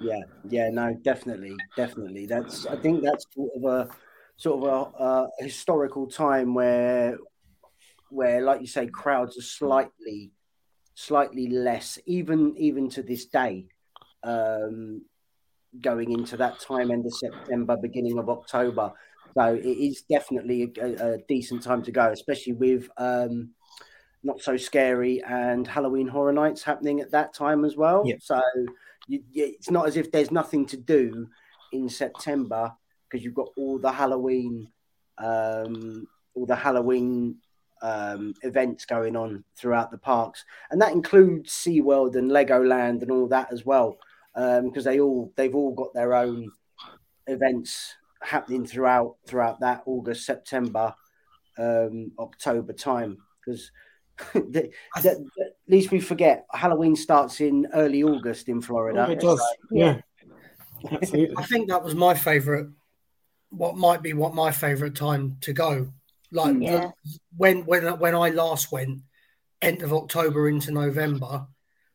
Yeah, 0.00 0.22
yeah, 0.48 0.68
no, 0.70 0.94
definitely, 1.02 1.56
definitely. 1.76 2.26
That's 2.26 2.66
I 2.66 2.76
think 2.76 3.02
that's 3.02 3.24
sort 3.34 3.50
of 3.56 3.64
a 3.64 3.88
sort 4.36 4.64
of 4.64 4.94
a, 4.98 5.04
a 5.04 5.44
historical 5.44 6.06
time 6.06 6.54
where 6.54 7.18
where, 8.10 8.42
like 8.42 8.60
you 8.60 8.66
say, 8.66 8.86
crowds 8.86 9.38
are 9.38 9.42
slightly 9.42 10.32
slightly 10.94 11.48
less, 11.48 11.98
even 12.06 12.54
even 12.56 12.88
to 12.90 13.02
this 13.02 13.26
day. 13.26 13.66
Um, 14.22 15.02
going 15.80 16.12
into 16.12 16.36
that 16.36 16.60
time, 16.60 16.90
end 16.90 17.06
of 17.06 17.14
September, 17.14 17.76
beginning 17.76 18.18
of 18.18 18.28
October. 18.28 18.92
So 19.34 19.54
it 19.54 19.64
is 19.64 20.02
definitely 20.02 20.72
a, 20.80 21.14
a 21.14 21.18
decent 21.28 21.62
time 21.62 21.82
to 21.84 21.92
go, 21.92 22.10
especially 22.10 22.52
with 22.52 22.88
um, 22.98 23.50
not 24.22 24.40
so 24.40 24.56
scary 24.56 25.22
and 25.22 25.66
Halloween 25.66 26.06
Horror 26.06 26.32
Nights 26.32 26.62
happening 26.62 27.00
at 27.00 27.10
that 27.12 27.34
time 27.34 27.64
as 27.64 27.76
well. 27.76 28.02
Yeah. 28.06 28.16
So 28.20 28.40
you, 29.08 29.22
it's 29.34 29.70
not 29.70 29.86
as 29.86 29.96
if 29.96 30.12
there's 30.12 30.30
nothing 30.30 30.66
to 30.66 30.76
do 30.76 31.28
in 31.72 31.88
September 31.88 32.72
because 33.08 33.24
you've 33.24 33.34
got 33.34 33.48
all 33.56 33.78
the 33.78 33.92
Halloween, 33.92 34.68
um, 35.18 36.06
all 36.34 36.46
the 36.46 36.56
Halloween 36.56 37.36
um, 37.82 38.34
events 38.42 38.84
going 38.84 39.16
on 39.16 39.44
throughout 39.56 39.90
the 39.90 39.98
parks, 39.98 40.44
and 40.70 40.80
that 40.80 40.92
includes 40.92 41.52
SeaWorld 41.52 42.16
and 42.16 42.30
Legoland 42.30 43.02
and 43.02 43.10
all 43.10 43.26
that 43.28 43.52
as 43.52 43.66
well, 43.66 43.98
because 44.34 44.86
um, 44.86 44.92
they 44.92 45.00
all 45.00 45.32
they've 45.36 45.54
all 45.54 45.74
got 45.74 45.92
their 45.92 46.14
own 46.14 46.50
events 47.26 47.96
happening 48.22 48.66
throughout 48.66 49.16
throughout 49.26 49.60
that 49.60 49.82
August, 49.86 50.24
September, 50.24 50.94
um, 51.58 52.12
October 52.18 52.72
time 52.72 53.18
because 53.44 53.70
the, 54.34 54.70
the, 55.02 55.10
at 55.10 55.52
least 55.68 55.90
we 55.90 56.00
forget 56.00 56.46
Halloween 56.52 56.96
starts 56.96 57.40
in 57.40 57.66
early 57.74 58.02
August 58.02 58.48
in 58.48 58.60
Florida. 58.60 59.06
Oh, 59.08 59.10
it 59.10 59.20
does, 59.20 59.38
so, 59.38 59.46
yeah. 59.70 60.00
Absolutely. 60.90 61.36
I 61.36 61.44
think 61.44 61.68
that 61.68 61.82
was 61.82 61.94
my 61.94 62.14
favorite. 62.14 62.68
What 63.50 63.76
might 63.76 64.02
be 64.02 64.12
what 64.12 64.34
my 64.34 64.50
favorite 64.50 64.94
time 64.94 65.36
to 65.42 65.52
go. 65.52 65.92
Like 66.30 66.56
yeah. 66.60 66.90
when 67.36 67.64
when 67.66 67.98
when 67.98 68.14
I 68.14 68.30
last 68.30 68.72
went, 68.72 69.02
end 69.60 69.82
of 69.82 69.92
October 69.92 70.48
into 70.48 70.72
November, 70.72 71.46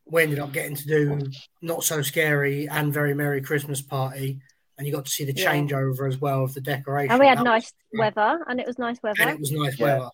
we 0.06 0.22
ended 0.22 0.38
up 0.38 0.52
getting 0.52 0.76
to 0.76 0.86
do 0.86 1.30
not 1.60 1.84
so 1.84 2.02
scary 2.02 2.68
and 2.68 2.92
very 2.92 3.14
merry 3.14 3.42
Christmas 3.42 3.82
party, 3.82 4.40
and 4.78 4.86
you 4.86 4.92
got 4.92 5.04
to 5.04 5.10
see 5.10 5.24
the 5.24 5.34
yeah. 5.34 5.52
changeover 5.52 6.08
as 6.08 6.18
well 6.18 6.44
of 6.44 6.54
the 6.54 6.60
decoration. 6.60 7.10
And 7.10 7.20
we 7.20 7.26
had 7.26 7.38
that 7.38 7.44
nice 7.44 7.72
was, 7.92 7.98
weather, 7.98 8.44
and 8.48 8.60
it 8.60 8.66
was 8.66 8.78
nice 8.78 9.02
weather. 9.02 9.20
And 9.20 9.30
it 9.30 9.40
was 9.40 9.52
nice 9.52 9.78
yeah. 9.78 9.84
weather. 9.84 10.10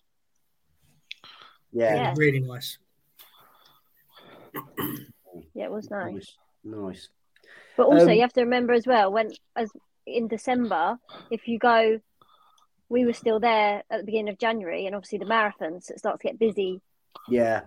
Yeah. 1.71 1.95
yeah. 1.95 2.13
really 2.17 2.39
nice. 2.39 2.77
yeah, 5.53 5.65
it 5.65 5.71
was 5.71 5.89
nice. 5.89 6.13
Nice. 6.13 6.35
nice. 6.63 7.09
But 7.77 7.87
also, 7.87 8.07
um, 8.07 8.11
you 8.11 8.21
have 8.21 8.33
to 8.33 8.41
remember 8.41 8.73
as 8.73 8.87
well 8.87 9.11
when, 9.11 9.31
as 9.55 9.69
in 10.07 10.27
December, 10.27 10.97
if 11.29 11.47
you 11.47 11.59
go 11.59 11.99
we 12.89 13.05
were 13.05 13.13
still 13.13 13.39
there 13.39 13.83
at 13.89 13.99
the 13.99 14.03
beginning 14.03 14.29
of 14.29 14.37
January, 14.37 14.85
and 14.85 14.95
obviously 14.95 15.17
the 15.17 15.25
marathons 15.25 15.89
it 15.89 15.99
starts 15.99 16.21
to 16.21 16.27
get 16.27 16.39
busy. 16.39 16.81
Yeah, 17.27 17.61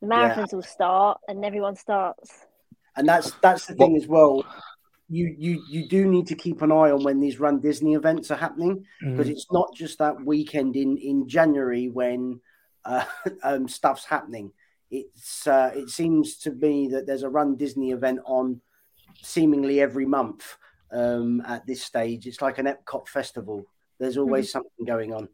the 0.00 0.06
marathons 0.06 0.52
yeah. 0.52 0.56
will 0.56 0.62
start, 0.62 1.20
and 1.28 1.44
everyone 1.44 1.76
starts. 1.76 2.30
And 2.96 3.08
that's 3.08 3.32
that's 3.42 3.66
the 3.66 3.74
thing 3.74 3.96
as 3.96 4.06
well. 4.06 4.44
You 5.12 5.34
you 5.38 5.62
you 5.68 5.88
do 5.88 6.06
need 6.06 6.26
to 6.28 6.34
keep 6.34 6.62
an 6.62 6.72
eye 6.72 6.90
on 6.90 7.04
when 7.04 7.20
these 7.20 7.38
Run 7.38 7.60
Disney 7.60 7.92
events 7.92 8.30
are 8.30 8.36
happening 8.36 8.86
because 8.98 9.28
mm. 9.28 9.32
it's 9.32 9.46
not 9.52 9.68
just 9.74 9.98
that 9.98 10.24
weekend 10.24 10.74
in 10.74 10.96
in 10.96 11.28
January 11.28 11.90
when 11.90 12.40
uh, 12.86 13.04
um, 13.42 13.68
stuff's 13.68 14.06
happening. 14.06 14.52
It's 14.90 15.46
uh, 15.46 15.70
it 15.74 15.90
seems 15.90 16.38
to 16.38 16.50
me 16.50 16.88
that 16.88 17.06
there's 17.06 17.24
a 17.24 17.28
Run 17.28 17.56
Disney 17.56 17.90
event 17.90 18.20
on 18.24 18.62
seemingly 19.20 19.82
every 19.82 20.06
month 20.06 20.56
um, 20.90 21.42
at 21.46 21.66
this 21.66 21.82
stage. 21.82 22.26
It's 22.26 22.40
like 22.40 22.56
an 22.56 22.64
Epcot 22.64 23.06
festival. 23.06 23.66
There's 23.98 24.16
always 24.16 24.46
mm-hmm. 24.46 24.52
something 24.52 24.86
going 24.86 25.12
on. 25.12 25.28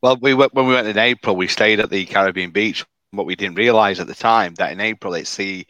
Well, 0.00 0.16
we 0.20 0.34
went, 0.34 0.54
when 0.54 0.68
we 0.68 0.74
went 0.74 0.86
in 0.86 0.96
April, 0.96 1.34
we 1.34 1.48
stayed 1.48 1.80
at 1.80 1.90
the 1.90 2.06
Caribbean 2.06 2.52
beach. 2.52 2.84
What 3.10 3.26
we 3.26 3.34
didn't 3.34 3.56
realize 3.56 3.98
at 3.98 4.06
the 4.06 4.14
time 4.14 4.54
that 4.54 4.70
in 4.70 4.80
April 4.80 5.14
it's 5.14 5.34
the 5.34 5.66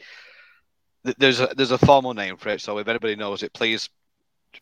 there's 1.02 1.40
a 1.40 1.52
there's 1.56 1.70
a 1.70 1.78
formal 1.78 2.14
name 2.14 2.36
for 2.36 2.50
it. 2.50 2.60
So 2.60 2.78
if 2.78 2.88
anybody 2.88 3.16
knows 3.16 3.42
it, 3.42 3.52
please 3.52 3.88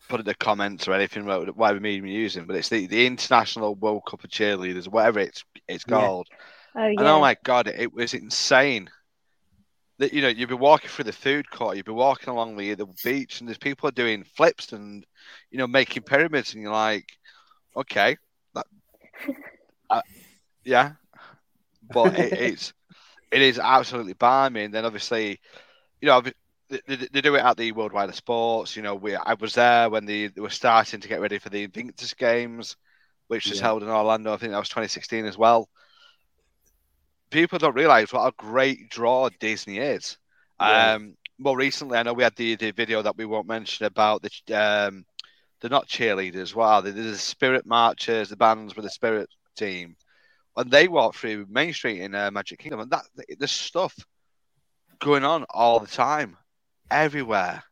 put 0.07 0.19
in 0.19 0.25
the 0.25 0.35
comments 0.35 0.87
or 0.87 0.93
anything 0.93 1.25
whatever 1.25 1.79
medium 1.79 2.05
you're 2.05 2.21
using. 2.21 2.45
But 2.45 2.55
it's 2.55 2.69
the, 2.69 2.87
the 2.87 3.05
International 3.05 3.75
World 3.75 4.03
Cup 4.07 4.23
of 4.23 4.29
Cheerleaders, 4.29 4.87
whatever 4.87 5.19
it's 5.19 5.43
it's 5.67 5.83
called. 5.83 6.27
Yeah. 6.31 6.37
Oh, 6.75 6.87
yeah. 6.87 6.99
And 6.99 7.07
oh 7.07 7.19
my 7.19 7.35
god, 7.43 7.67
it, 7.67 7.79
it 7.79 7.93
was 7.93 8.13
insane 8.13 8.89
that 9.97 10.13
you 10.13 10.21
know 10.21 10.27
you'd 10.29 10.49
be 10.49 10.55
walking 10.55 10.89
through 10.89 11.05
the 11.05 11.11
food 11.11 11.49
court, 11.49 11.75
you'd 11.75 11.85
be 11.85 11.91
walking 11.91 12.29
along 12.29 12.55
the 12.55 12.73
the 12.73 12.87
beach, 13.03 13.39
and 13.39 13.47
there's 13.47 13.57
people 13.57 13.87
are 13.89 13.93
doing 13.93 14.23
flips 14.23 14.71
and 14.71 15.05
you 15.51 15.57
know 15.57 15.67
making 15.67 16.03
pyramids, 16.03 16.53
and 16.53 16.63
you're 16.63 16.71
like, 16.71 17.05
okay, 17.75 18.17
that, 18.55 18.65
uh, 19.89 20.01
yeah, 20.63 20.93
but 21.93 22.17
it, 22.17 22.33
it's 22.33 22.73
it 23.31 23.41
is 23.41 23.59
absolutely 23.59 24.13
balmy. 24.13 24.63
And 24.63 24.73
then 24.73 24.85
obviously, 24.85 25.39
you 26.01 26.07
know, 26.07 26.21
they, 26.69 26.95
they, 26.95 27.21
do 27.21 27.35
it 27.35 27.43
at 27.43 27.57
the 27.57 27.71
Worldwide 27.71 28.09
of 28.09 28.15
Sports. 28.15 28.75
You 28.75 28.83
know, 28.83 28.95
we 28.95 29.15
I 29.15 29.33
was 29.33 29.55
there 29.55 29.89
when 29.89 30.05
they, 30.05 30.27
they 30.27 30.41
were 30.41 30.49
starting 30.49 30.99
to 30.99 31.07
get 31.07 31.21
ready 31.21 31.39
for 31.39 31.49
the 31.49 31.63
Invictus 31.63 32.13
Games, 32.13 32.77
which 33.27 33.47
was 33.47 33.59
yeah. 33.59 33.65
held 33.65 33.83
in 33.83 33.89
Orlando. 33.89 34.33
I 34.33 34.37
think 34.37 34.51
that 34.51 34.59
was 34.59 34.69
2016 34.69 35.25
as 35.25 35.37
well 35.37 35.69
people 37.29 37.59
don't 37.59 37.75
realize 37.75 38.11
what 38.11 38.27
a 38.27 38.33
great 38.37 38.89
draw 38.89 39.29
Disney 39.39 39.77
is. 39.77 40.17
Yeah. 40.59 40.93
Um, 40.93 41.15
more 41.37 41.57
recently, 41.57 41.97
I 41.97 42.03
know 42.03 42.13
we 42.13 42.23
had 42.23 42.35
the, 42.35 42.55
the 42.55 42.71
video 42.71 43.01
that 43.01 43.17
we 43.17 43.25
won't 43.25 43.47
mention 43.47 43.85
about 43.85 44.21
the 44.21 44.55
um, 44.55 45.05
they're 45.61 45.69
not 45.69 45.87
cheerleaders. 45.87 46.53
Wow, 46.53 46.81
they're 46.81 46.91
the 46.91 47.17
spirit 47.17 47.65
marchers, 47.65 48.29
the 48.29 48.35
bands 48.35 48.75
with 48.75 48.83
the 48.83 48.91
spirit 48.91 49.29
team, 49.55 49.95
and 50.57 50.69
they 50.69 50.87
walk 50.87 51.15
through 51.15 51.45
Main 51.49 51.73
Street 51.73 52.01
in 52.01 52.13
uh, 52.13 52.29
Magic 52.31 52.59
Kingdom, 52.59 52.81
and 52.81 52.91
that 52.91 53.05
there's 53.37 53.51
stuff 53.51 53.95
going 54.99 55.23
on 55.23 55.45
all 55.49 55.79
the 55.79 55.87
time, 55.87 56.37
everywhere. 56.91 57.63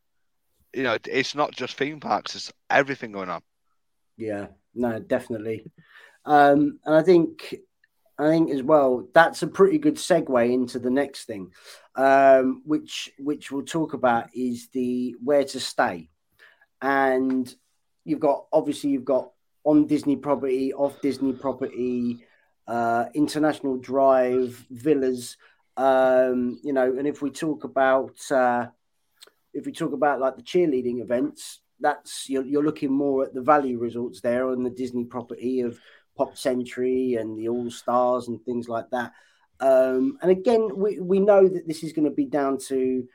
You 0.74 0.82
know, 0.82 0.98
it's 1.06 1.34
not 1.34 1.52
just 1.52 1.76
theme 1.76 2.00
parks; 2.00 2.34
it's 2.34 2.52
everything 2.70 3.12
going 3.12 3.30
on. 3.30 3.42
Yeah, 4.16 4.48
no, 4.74 4.98
definitely. 4.98 5.64
Um, 6.24 6.78
and 6.84 6.94
I 6.94 7.02
think 7.02 7.54
I 8.18 8.28
think 8.28 8.50
as 8.50 8.62
well 8.62 9.08
that's 9.14 9.42
a 9.42 9.46
pretty 9.46 9.78
good 9.78 9.94
segue 9.94 10.52
into 10.52 10.78
the 10.78 10.90
next 10.90 11.24
thing, 11.24 11.52
um, 11.94 12.62
which 12.64 13.10
which 13.18 13.50
we'll 13.50 13.64
talk 13.64 13.94
about 13.94 14.28
is 14.34 14.68
the 14.72 15.14
where 15.22 15.44
to 15.44 15.60
stay, 15.60 16.10
and 16.82 17.52
you've 18.04 18.20
got 18.20 18.46
obviously 18.52 18.90
you've 18.90 19.04
got 19.04 19.30
on 19.64 19.86
Disney 19.86 20.16
property, 20.16 20.72
off 20.72 21.00
Disney 21.00 21.32
property, 21.32 22.24
uh, 22.66 23.06
international 23.14 23.76
drive 23.76 24.66
villas, 24.70 25.36
um, 25.78 26.58
you 26.62 26.72
know, 26.72 26.96
and 26.98 27.06
if 27.06 27.22
we 27.22 27.30
talk 27.30 27.64
about 27.64 28.18
uh, 28.30 28.66
if 29.54 29.64
we 29.64 29.72
talk 29.72 29.92
about 29.92 30.20
like 30.20 30.36
the 30.36 30.42
cheerleading 30.42 31.00
events, 31.00 31.60
that's 31.80 32.28
you're, 32.28 32.44
you're 32.44 32.64
looking 32.64 32.92
more 32.92 33.24
at 33.24 33.32
the 33.32 33.40
value 33.40 33.78
results 33.78 34.20
there 34.20 34.50
on 34.50 34.64
the 34.64 34.70
Disney 34.70 35.04
property 35.04 35.60
of 35.60 35.80
Pop 36.16 36.36
Century 36.36 37.14
and 37.14 37.38
the 37.38 37.48
All 37.48 37.70
Stars 37.70 38.28
and 38.28 38.44
things 38.44 38.68
like 38.68 38.90
that. 38.90 39.12
Um, 39.60 40.18
and 40.20 40.30
again, 40.30 40.68
we, 40.76 41.00
we 41.00 41.20
know 41.20 41.48
that 41.48 41.66
this 41.66 41.82
is 41.82 41.92
going 41.92 42.04
to 42.04 42.14
be 42.14 42.26
down 42.26 42.58
to 42.68 43.06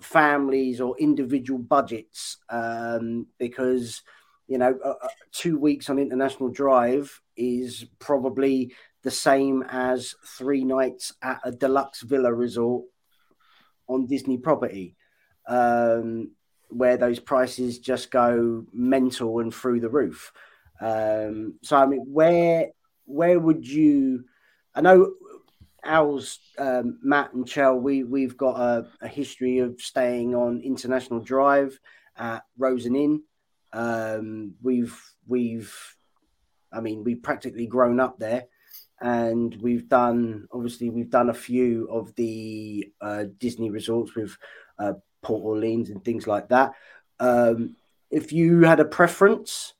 families 0.00 0.80
or 0.80 0.96
individual 0.98 1.58
budgets 1.58 2.38
um, 2.48 3.26
because, 3.38 4.02
you 4.46 4.58
know, 4.58 4.78
uh, 4.84 4.94
uh, 5.02 5.08
two 5.32 5.58
weeks 5.58 5.90
on 5.90 5.98
International 5.98 6.48
Drive 6.48 7.20
is 7.36 7.86
probably 7.98 8.74
the 9.08 9.12
same 9.12 9.64
as 9.70 10.14
three 10.22 10.64
nights 10.64 11.14
at 11.22 11.40
a 11.42 11.50
deluxe 11.50 12.02
villa 12.02 12.30
resort 12.30 12.84
on 13.86 14.06
Disney 14.06 14.36
property, 14.36 14.96
um, 15.48 16.32
where 16.68 16.98
those 16.98 17.18
prices 17.18 17.78
just 17.78 18.10
go 18.10 18.66
mental 18.70 19.38
and 19.38 19.54
through 19.54 19.80
the 19.80 19.88
roof. 19.88 20.30
Um, 20.78 21.54
so 21.62 21.78
I 21.78 21.86
mean, 21.86 22.04
where 22.06 22.66
where 23.06 23.40
would 23.40 23.66
you? 23.66 24.24
I 24.74 24.82
know 24.82 25.14
Al's 25.82 26.38
um, 26.58 26.98
Matt 27.02 27.32
and 27.32 27.48
Chell. 27.48 27.76
We 27.76 28.04
we've 28.04 28.36
got 28.36 28.60
a, 28.60 28.88
a, 29.00 29.08
history 29.08 29.60
of 29.60 29.80
staying 29.80 30.34
on 30.34 30.60
International 30.60 31.20
Drive 31.20 31.80
at 32.14 32.42
Rosen 32.58 32.94
Inn. 32.94 33.22
Um, 33.72 34.56
we've 34.60 35.00
we've, 35.26 35.74
I 36.70 36.82
mean, 36.82 37.04
we've 37.04 37.22
practically 37.22 37.66
grown 37.66 38.00
up 38.00 38.18
there, 38.18 38.44
and 39.00 39.56
we've 39.60 39.88
done 39.88 40.48
obviously 40.52 40.90
we've 40.90 41.10
done 41.10 41.30
a 41.30 41.34
few 41.34 41.88
of 41.90 42.14
the 42.16 42.92
uh, 43.00 43.24
Disney 43.38 43.70
resorts 43.70 44.14
with 44.14 44.36
uh, 44.78 44.94
Port 45.22 45.44
Orleans 45.44 45.90
and 45.90 46.04
things 46.04 46.26
like 46.26 46.48
that. 46.48 46.72
Um, 47.20 47.76
if 48.10 48.32
you 48.32 48.62
had 48.62 48.80
a 48.80 48.84
preference, 48.84 49.74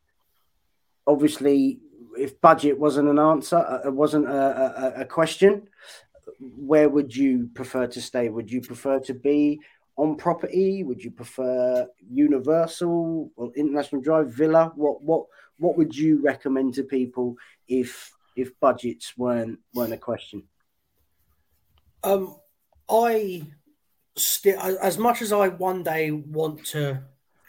obviously, 1.07 1.81
if 2.17 2.41
budget 2.41 2.79
wasn't 2.79 3.09
an 3.09 3.19
answer, 3.19 3.57
uh, 3.57 3.89
it 3.89 3.93
wasn't 3.93 4.27
a, 4.27 4.97
a, 4.99 5.01
a, 5.03 5.05
question, 5.05 5.69
where 6.41 6.89
would 6.89 7.15
you 7.15 7.49
prefer 7.55 7.87
to 7.87 8.01
stay? 8.01 8.29
Would 8.29 8.51
you 8.51 8.61
prefer 8.61 8.99
to 9.01 9.15
be 9.15 9.61
on 9.97 10.17
property? 10.17 10.85
Would 10.85 11.03
you 11.03 11.11
prefer 11.11 11.87
Universal 12.11 13.31
or 13.37 13.53
International 13.55 14.03
Drive 14.03 14.33
Villa? 14.33 14.73
What 14.75 15.03
what 15.03 15.27
what 15.59 15.77
would 15.77 15.97
you 15.97 16.21
recommend 16.23 16.75
to 16.75 16.85
people 16.85 17.37
if 17.67 18.13
if 18.39 18.59
budgets 18.61 19.19
weren't 19.19 19.59
weren't 19.75 19.93
a 19.93 19.97
question? 19.97 20.45
Um, 22.05 22.37
I 22.89 23.43
still, 24.17 24.59
as 24.61 24.97
much 24.97 25.21
as 25.21 25.33
I 25.33 25.49
one 25.49 25.83
day 25.83 26.11
want 26.13 26.65
to 26.67 27.03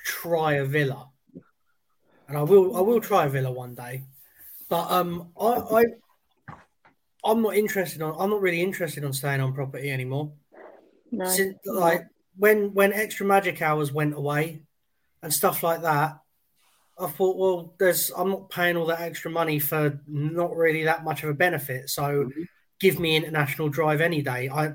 try 0.04 0.54
a 0.54 0.66
villa, 0.66 1.10
and 2.28 2.38
I 2.38 2.42
will 2.44 2.76
I 2.76 2.82
will 2.82 3.02
try 3.02 3.26
a 3.26 3.30
Villa 3.30 3.52
one 3.52 3.76
day, 3.76 4.04
but 4.70 4.90
um 4.92 5.30
I, 5.40 5.48
I 5.48 5.84
I'm 7.24 7.42
not 7.42 7.56
interested 7.56 8.02
on 8.02 8.16
I'm 8.18 8.30
not 8.30 8.42
really 8.42 8.62
interested 8.62 9.04
on 9.04 9.14
staying 9.14 9.42
on 9.42 9.54
property 9.54 9.92
anymore. 9.92 10.32
No. 11.12 11.26
Since, 11.26 11.58
like 11.66 12.06
when 12.38 12.74
when 12.74 12.94
extra 12.94 13.26
magic 13.26 13.62
hours 13.62 13.92
went 13.92 14.14
away 14.14 14.62
and 15.22 15.34
stuff 15.34 15.64
like 15.64 15.82
that, 15.82 16.20
I 17.00 17.08
thought, 17.08 17.38
well, 17.38 17.74
there's 17.80 18.12
I'm 18.16 18.30
not 18.30 18.50
paying 18.50 18.78
all 18.78 18.86
that 18.88 19.02
extra 19.02 19.32
money 19.32 19.60
for 19.60 20.00
not 20.08 20.56
really 20.56 20.84
that 20.84 21.04
much 21.04 21.24
of 21.24 21.30
a 21.30 21.34
benefit. 21.34 21.90
So 21.90 22.02
mm-hmm. 22.02 22.44
give 22.80 23.00
me 23.00 23.16
international 23.16 23.70
drive 23.70 24.02
any 24.02 24.22
day. 24.22 24.50
I 24.50 24.74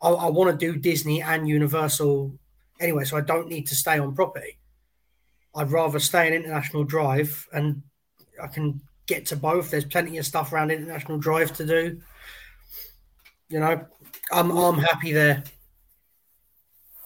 I, 0.00 0.10
I 0.10 0.30
want 0.30 0.50
to 0.50 0.72
do 0.72 0.78
Disney 0.78 1.22
and 1.22 1.48
Universal 1.48 2.36
anyway, 2.80 3.04
so 3.04 3.16
I 3.16 3.20
don't 3.20 3.48
need 3.48 3.66
to 3.68 3.74
stay 3.74 3.98
on 3.98 4.14
property. 4.14 4.58
I'd 5.54 5.70
rather 5.70 5.98
stay 5.98 6.26
in 6.26 6.34
International 6.34 6.84
Drive 6.84 7.46
and 7.52 7.82
I 8.42 8.46
can 8.46 8.80
get 9.06 9.26
to 9.26 9.36
both. 9.36 9.70
There's 9.70 9.84
plenty 9.84 10.18
of 10.18 10.26
stuff 10.26 10.52
around 10.52 10.70
International 10.70 11.18
Drive 11.18 11.52
to 11.54 11.66
do. 11.66 12.00
You 13.48 13.60
know, 13.60 13.86
I'm 14.32 14.50
I'm 14.50 14.78
happy 14.78 15.12
there. 15.12 15.44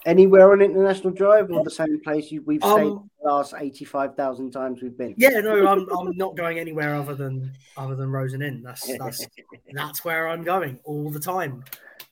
Anywhere 0.07 0.53
on 0.53 0.62
International 0.62 1.12
Drive 1.12 1.51
or 1.51 1.64
the 1.64 1.71
same 1.71 2.01
place 2.01 2.31
you, 2.31 2.40
we've 2.42 2.62
stayed 2.62 2.87
um, 2.87 3.11
the 3.21 3.29
last 3.29 3.55
eighty 3.59 3.85
five 3.85 4.14
thousand 4.14 4.53
times 4.53 4.81
we've 4.81 4.97
been? 4.97 5.14
Yeah, 5.16 5.40
no, 5.40 5.66
I'm 5.66 5.88
I'm 5.90 6.16
not 6.16 6.37
going 6.37 6.61
anywhere 6.61 6.95
other 6.95 7.16
than 7.16 7.53
other 7.77 7.97
than 7.97 8.11
Rosen 8.11 8.40
Inn. 8.40 8.62
That's 8.62 8.88
that's 8.99 9.27
that's 9.73 10.05
where 10.05 10.29
I'm 10.29 10.45
going 10.45 10.79
all 10.85 11.11
the 11.11 11.19
time. 11.19 11.64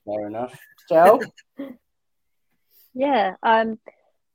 Fair 0.04 0.26
enough. 0.26 0.58
Joe? 0.88 1.22
yeah, 2.94 3.36
um 3.44 3.78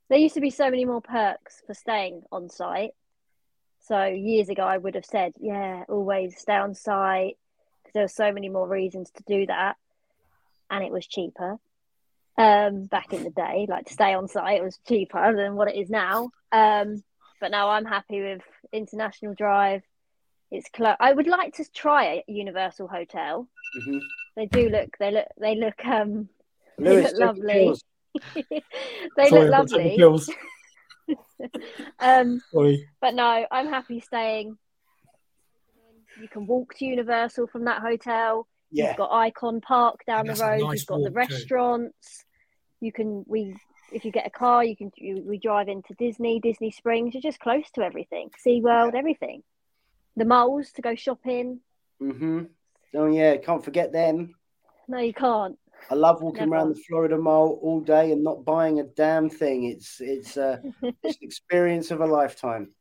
there 0.09 0.19
used 0.19 0.35
to 0.35 0.41
be 0.41 0.49
so 0.49 0.69
many 0.69 0.85
more 0.85 1.01
perks 1.01 1.61
for 1.67 1.73
staying 1.73 2.23
on 2.31 2.49
site. 2.49 2.91
So 3.81 4.05
years 4.05 4.49
ago, 4.49 4.63
I 4.63 4.77
would 4.77 4.95
have 4.95 5.05
said, 5.05 5.33
yeah, 5.39 5.83
always 5.89 6.37
stay 6.39 6.55
on 6.55 6.75
site 6.75 7.37
because 7.81 7.93
there 7.93 8.03
were 8.03 8.07
so 8.07 8.31
many 8.31 8.49
more 8.49 8.67
reasons 8.67 9.11
to 9.11 9.23
do 9.27 9.45
that, 9.47 9.75
and 10.69 10.83
it 10.83 10.91
was 10.91 11.05
cheaper. 11.05 11.59
Um, 12.39 12.85
back 12.85 13.11
in 13.11 13.25
the 13.25 13.31
day, 13.31 13.65
like 13.67 13.87
to 13.87 13.93
stay 13.93 14.13
on 14.13 14.29
site, 14.29 14.61
it 14.61 14.63
was 14.63 14.79
cheaper 14.87 15.35
than 15.35 15.55
what 15.55 15.67
it 15.69 15.75
is 15.75 15.89
now. 15.89 16.29
Um, 16.53 17.03
but 17.41 17.51
now 17.51 17.69
I'm 17.69 17.83
happy 17.83 18.21
with 18.21 18.41
International 18.71 19.33
Drive. 19.33 19.83
it's 20.49 20.69
close. 20.69 20.95
I 21.01 21.11
would 21.11 21.27
like 21.27 21.55
to 21.55 21.65
try 21.69 22.05
a 22.05 22.23
Universal 22.31 22.87
Hotel. 22.87 23.45
Mm-hmm. 23.77 23.97
They 24.37 24.45
do 24.45 24.69
look. 24.69 24.95
They 24.99 25.11
look. 25.11 25.27
They 25.37 25.55
look. 25.55 25.85
Um. 25.85 26.29
Lewis, 26.77 27.11
look 27.17 27.35
take 27.35 27.43
the 27.43 27.65
lovely. 27.65 27.73
they 29.17 29.29
Sorry, 29.29 29.41
look 29.49 29.53
I've 29.53 29.67
got 29.67 29.67
to 29.67 29.83
take 29.83 29.97
the 29.97 30.07
lovely. 30.07 30.35
Um. 31.99 32.41
Sorry. 32.53 32.87
But 33.01 33.15
no, 33.15 33.45
I'm 33.51 33.67
happy 33.67 33.99
staying. 33.99 34.57
You 36.21 36.29
can 36.29 36.47
walk 36.47 36.75
to 36.75 36.85
Universal 36.85 37.47
from 37.47 37.65
that 37.65 37.81
hotel. 37.81 38.47
Yeah. 38.71 38.89
You've 38.89 38.97
got 38.97 39.11
Icon 39.11 39.61
Park 39.61 40.05
down 40.05 40.27
the 40.27 40.35
road. 40.35 40.61
nice 40.61 40.79
You've 40.79 40.87
got 40.87 41.03
the 41.03 41.11
restaurants. 41.11 42.19
too. 42.19 42.25
Restaurants. 42.81 42.85
You 42.85 42.91
can 42.91 43.25
we 43.27 43.55
if 43.91 44.05
you 44.05 44.11
get 44.11 44.27
a 44.27 44.29
car, 44.29 44.63
you 44.63 44.75
can 44.75 44.91
you, 44.97 45.23
we 45.25 45.37
drive 45.37 45.67
into 45.67 45.93
Disney, 45.95 46.39
Disney 46.39 46.71
Springs. 46.71 47.13
You're 47.13 47.21
just 47.21 47.39
close 47.39 47.69
to 47.71 47.81
everything. 47.81 48.29
Sea 48.37 48.61
SeaWorld, 48.61 48.95
everything. 48.95 49.43
The 50.15 50.25
malls 50.25 50.71
to 50.73 50.81
go 50.81 50.95
shopping. 50.95 51.59
Mm-hmm. 52.01 52.43
Oh 52.95 53.07
yeah, 53.07 53.37
can't 53.37 53.63
forget 53.63 53.91
them. 53.91 54.35
No, 54.87 54.99
you 54.99 55.13
can't. 55.13 55.57
I 55.89 55.95
love 55.95 56.21
walking 56.21 56.41
Never. 56.41 56.55
around 56.55 56.75
the 56.75 56.81
Florida 56.87 57.17
Mall 57.17 57.59
all 57.61 57.79
day 57.79 58.11
and 58.11 58.23
not 58.23 58.43
buying 58.43 58.79
a 58.79 58.83
damn 58.83 59.29
thing. 59.29 59.65
It's 59.65 60.01
it's 60.01 60.37
uh, 60.37 60.57
it's 60.81 61.17
an 61.17 61.27
experience 61.27 61.91
of 61.91 62.01
a 62.01 62.05
lifetime. 62.05 62.71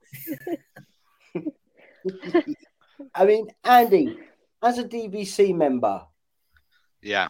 I 3.14 3.24
mean, 3.24 3.48
Andy, 3.64 4.18
as 4.62 4.78
a 4.78 4.84
DVC 4.84 5.54
member, 5.54 6.02
Yeah. 7.02 7.28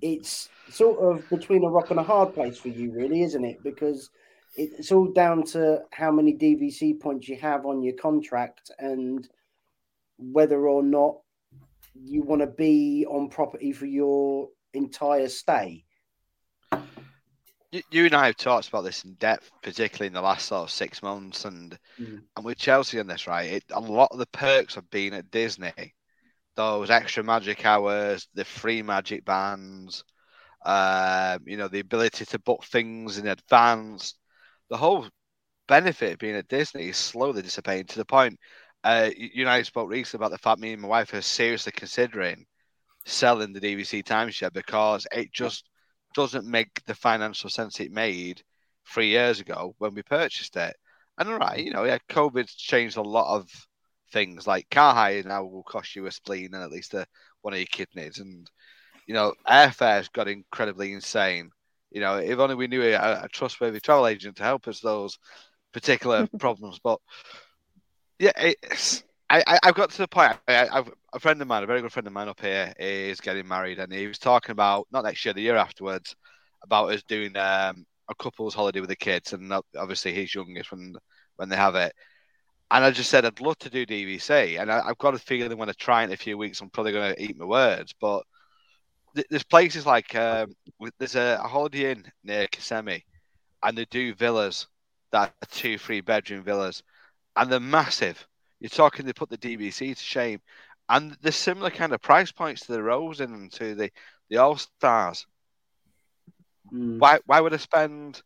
It's 0.00 0.48
sort 0.70 0.98
of 0.98 1.28
between 1.30 1.64
a 1.64 1.68
rock 1.68 1.90
and 1.90 2.00
a 2.00 2.02
hard 2.02 2.34
place 2.34 2.58
for 2.58 2.68
you, 2.68 2.92
really, 2.92 3.22
isn't 3.22 3.44
it? 3.44 3.62
Because 3.62 4.10
it's 4.56 4.92
all 4.92 5.12
down 5.12 5.44
to 5.44 5.80
how 5.92 6.10
many 6.10 6.34
DVC 6.34 7.00
points 7.00 7.28
you 7.28 7.36
have 7.36 7.66
on 7.66 7.82
your 7.82 7.94
contract 7.94 8.70
and 8.78 9.28
whether 10.16 10.68
or 10.68 10.82
not 10.82 11.16
you 11.94 12.22
want 12.22 12.40
to 12.40 12.46
be 12.46 13.06
on 13.08 13.28
property 13.28 13.72
for 13.72 13.86
your 13.86 14.48
entire 14.72 15.28
stay. 15.28 15.84
You, 17.72 17.82
you 17.90 18.04
and 18.06 18.14
I 18.14 18.26
have 18.26 18.36
talked 18.36 18.68
about 18.68 18.82
this 18.82 19.04
in 19.04 19.14
depth, 19.14 19.50
particularly 19.62 20.06
in 20.06 20.12
the 20.12 20.22
last 20.22 20.46
sort 20.46 20.62
of 20.62 20.70
six 20.70 21.02
months, 21.02 21.44
and 21.44 21.76
Mm. 22.00 22.22
and 22.36 22.44
with 22.44 22.58
Chelsea 22.58 23.00
on 23.00 23.06
this, 23.06 23.26
right? 23.26 23.52
It, 23.52 23.64
a 23.70 23.80
lot 23.80 24.10
of 24.12 24.18
the 24.18 24.26
perks 24.26 24.76
of 24.76 24.88
being 24.90 25.14
at 25.14 25.30
Disney, 25.30 25.93
those 26.56 26.90
extra 26.90 27.22
magic 27.22 27.64
hours, 27.64 28.28
the 28.34 28.44
free 28.44 28.82
magic 28.82 29.24
bands, 29.24 30.04
um, 30.64 31.40
you 31.46 31.56
know, 31.56 31.68
the 31.68 31.80
ability 31.80 32.24
to 32.26 32.38
book 32.38 32.64
things 32.64 33.18
in 33.18 33.26
advance, 33.26 34.14
the 34.70 34.76
whole 34.76 35.06
benefit 35.68 36.14
of 36.14 36.18
being 36.18 36.36
at 36.36 36.48
Disney 36.48 36.88
is 36.88 36.96
slowly 36.96 37.42
dissipating 37.42 37.86
to 37.86 37.98
the 37.98 38.04
point. 38.04 38.38
Uh, 38.82 39.10
you 39.16 39.42
and 39.42 39.50
I 39.50 39.62
spoke 39.62 39.90
recently 39.90 40.24
about 40.24 40.32
the 40.32 40.38
fact 40.38 40.60
me 40.60 40.72
and 40.72 40.82
my 40.82 40.88
wife 40.88 41.14
are 41.14 41.22
seriously 41.22 41.72
considering 41.72 42.44
selling 43.06 43.52
the 43.52 43.60
DVC 43.60 44.02
timeshare 44.02 44.52
because 44.52 45.06
it 45.12 45.32
just 45.32 45.64
doesn't 46.14 46.46
make 46.46 46.84
the 46.86 46.94
financial 46.94 47.50
sense 47.50 47.80
it 47.80 47.92
made 47.92 48.42
three 48.92 49.08
years 49.08 49.40
ago 49.40 49.74
when 49.78 49.94
we 49.94 50.02
purchased 50.02 50.56
it. 50.56 50.76
And 51.18 51.28
all 51.28 51.38
right, 51.38 51.58
you 51.58 51.70
know, 51.70 51.84
yeah, 51.84 51.98
COVID's 52.08 52.54
changed 52.54 52.96
a 52.96 53.02
lot 53.02 53.34
of 53.36 53.48
things. 54.14 54.46
Like 54.46 54.70
car 54.70 54.94
hire 54.94 55.22
now 55.24 55.44
will 55.44 55.64
cost 55.64 55.94
you 55.94 56.06
a 56.06 56.12
spleen 56.12 56.54
and 56.54 56.62
at 56.62 56.70
least 56.70 56.94
a, 56.94 57.06
one 57.42 57.52
of 57.52 57.58
your 57.58 57.66
kidneys, 57.66 58.18
and 58.20 58.48
you 59.06 59.14
know, 59.14 59.34
airfare's 59.46 60.08
got 60.08 60.28
incredibly 60.28 60.94
insane. 60.94 61.50
You 61.90 62.00
know, 62.00 62.16
if 62.16 62.38
only 62.38 62.54
we 62.54 62.68
knew 62.68 62.82
a, 62.82 63.24
a 63.24 63.28
trustworthy 63.30 63.80
travel 63.80 64.06
agent 64.06 64.36
to 64.36 64.42
help 64.44 64.66
us 64.68 64.80
those 64.80 65.18
particular 65.72 66.26
problems. 66.38 66.80
But 66.82 66.98
yeah, 68.18 68.32
it's 68.38 69.04
I, 69.28 69.42
I 69.46 69.58
I've 69.64 69.74
got 69.74 69.90
to 69.90 69.98
the 69.98 70.08
point. 70.08 70.38
I, 70.48 70.68
I've 70.68 70.90
a 71.12 71.20
friend 71.20 71.40
of 71.42 71.48
mine, 71.48 71.62
a 71.62 71.66
very 71.66 71.80
good 71.82 71.92
friend 71.92 72.06
of 72.06 72.12
mine 72.12 72.28
up 72.28 72.40
here, 72.40 72.72
is 72.78 73.20
getting 73.20 73.46
married, 73.46 73.78
and 73.78 73.92
he 73.92 74.06
was 74.06 74.18
talking 74.18 74.52
about 74.52 74.86
not 74.90 75.04
next 75.04 75.24
year, 75.24 75.34
the 75.34 75.42
year 75.42 75.56
afterwards, 75.56 76.16
about 76.62 76.92
us 76.92 77.02
doing 77.04 77.36
um, 77.36 77.86
a 78.08 78.14
couple's 78.18 78.54
holiday 78.54 78.80
with 78.80 78.88
the 78.90 78.96
kids, 78.96 79.32
and 79.32 79.52
obviously 79.76 80.12
he's 80.12 80.34
youngest 80.34 80.72
when 80.72 80.94
when 81.36 81.48
they 81.48 81.56
have 81.56 81.74
it. 81.74 81.92
And 82.74 82.84
I 82.84 82.90
just 82.90 83.08
said 83.08 83.24
I'd 83.24 83.40
love 83.40 83.56
to 83.58 83.70
do 83.70 83.86
DVC, 83.86 84.60
and 84.60 84.70
I, 84.70 84.80
I've 84.84 84.98
got 84.98 85.14
a 85.14 85.18
feeling 85.18 85.56
when 85.56 85.68
I 85.68 85.74
try 85.74 86.02
it 86.02 86.06
in 86.06 86.12
a 86.12 86.16
few 86.16 86.36
weeks, 86.36 86.60
I'm 86.60 86.70
probably 86.70 86.90
going 86.90 87.14
to 87.14 87.22
eat 87.22 87.38
my 87.38 87.44
words. 87.44 87.94
But 88.00 88.24
th- 89.14 89.28
there's 89.30 89.44
places 89.44 89.86
like 89.86 90.12
um, 90.16 90.56
there's 90.98 91.14
a, 91.14 91.38
a 91.40 91.46
holiday 91.46 91.92
inn 91.92 92.04
near 92.24 92.48
Kissimmee, 92.48 93.04
and 93.62 93.78
they 93.78 93.84
do 93.84 94.12
villas 94.12 94.66
that 95.12 95.32
are 95.40 95.48
two, 95.52 95.78
three 95.78 96.00
bedroom 96.00 96.42
villas, 96.42 96.82
and 97.36 97.48
they're 97.48 97.60
massive. 97.60 98.26
You're 98.58 98.70
talking 98.70 99.06
they 99.06 99.12
put 99.12 99.30
the 99.30 99.38
DVC 99.38 99.96
to 99.96 100.02
shame, 100.02 100.40
and 100.88 101.16
there's 101.22 101.36
similar 101.36 101.70
kind 101.70 101.92
of 101.92 102.02
price 102.02 102.32
points 102.32 102.62
to 102.62 102.72
the 102.72 102.82
Rosen 102.82 103.34
Inn 103.34 103.40
and 103.42 103.52
to 103.52 103.76
the 103.76 103.90
the 104.30 104.38
All 104.38 104.56
Stars. 104.56 105.28
Mm. 106.72 106.98
Why 106.98 107.20
why 107.26 107.40
would 107.40 107.54
I 107.54 107.58
spend 107.58 108.20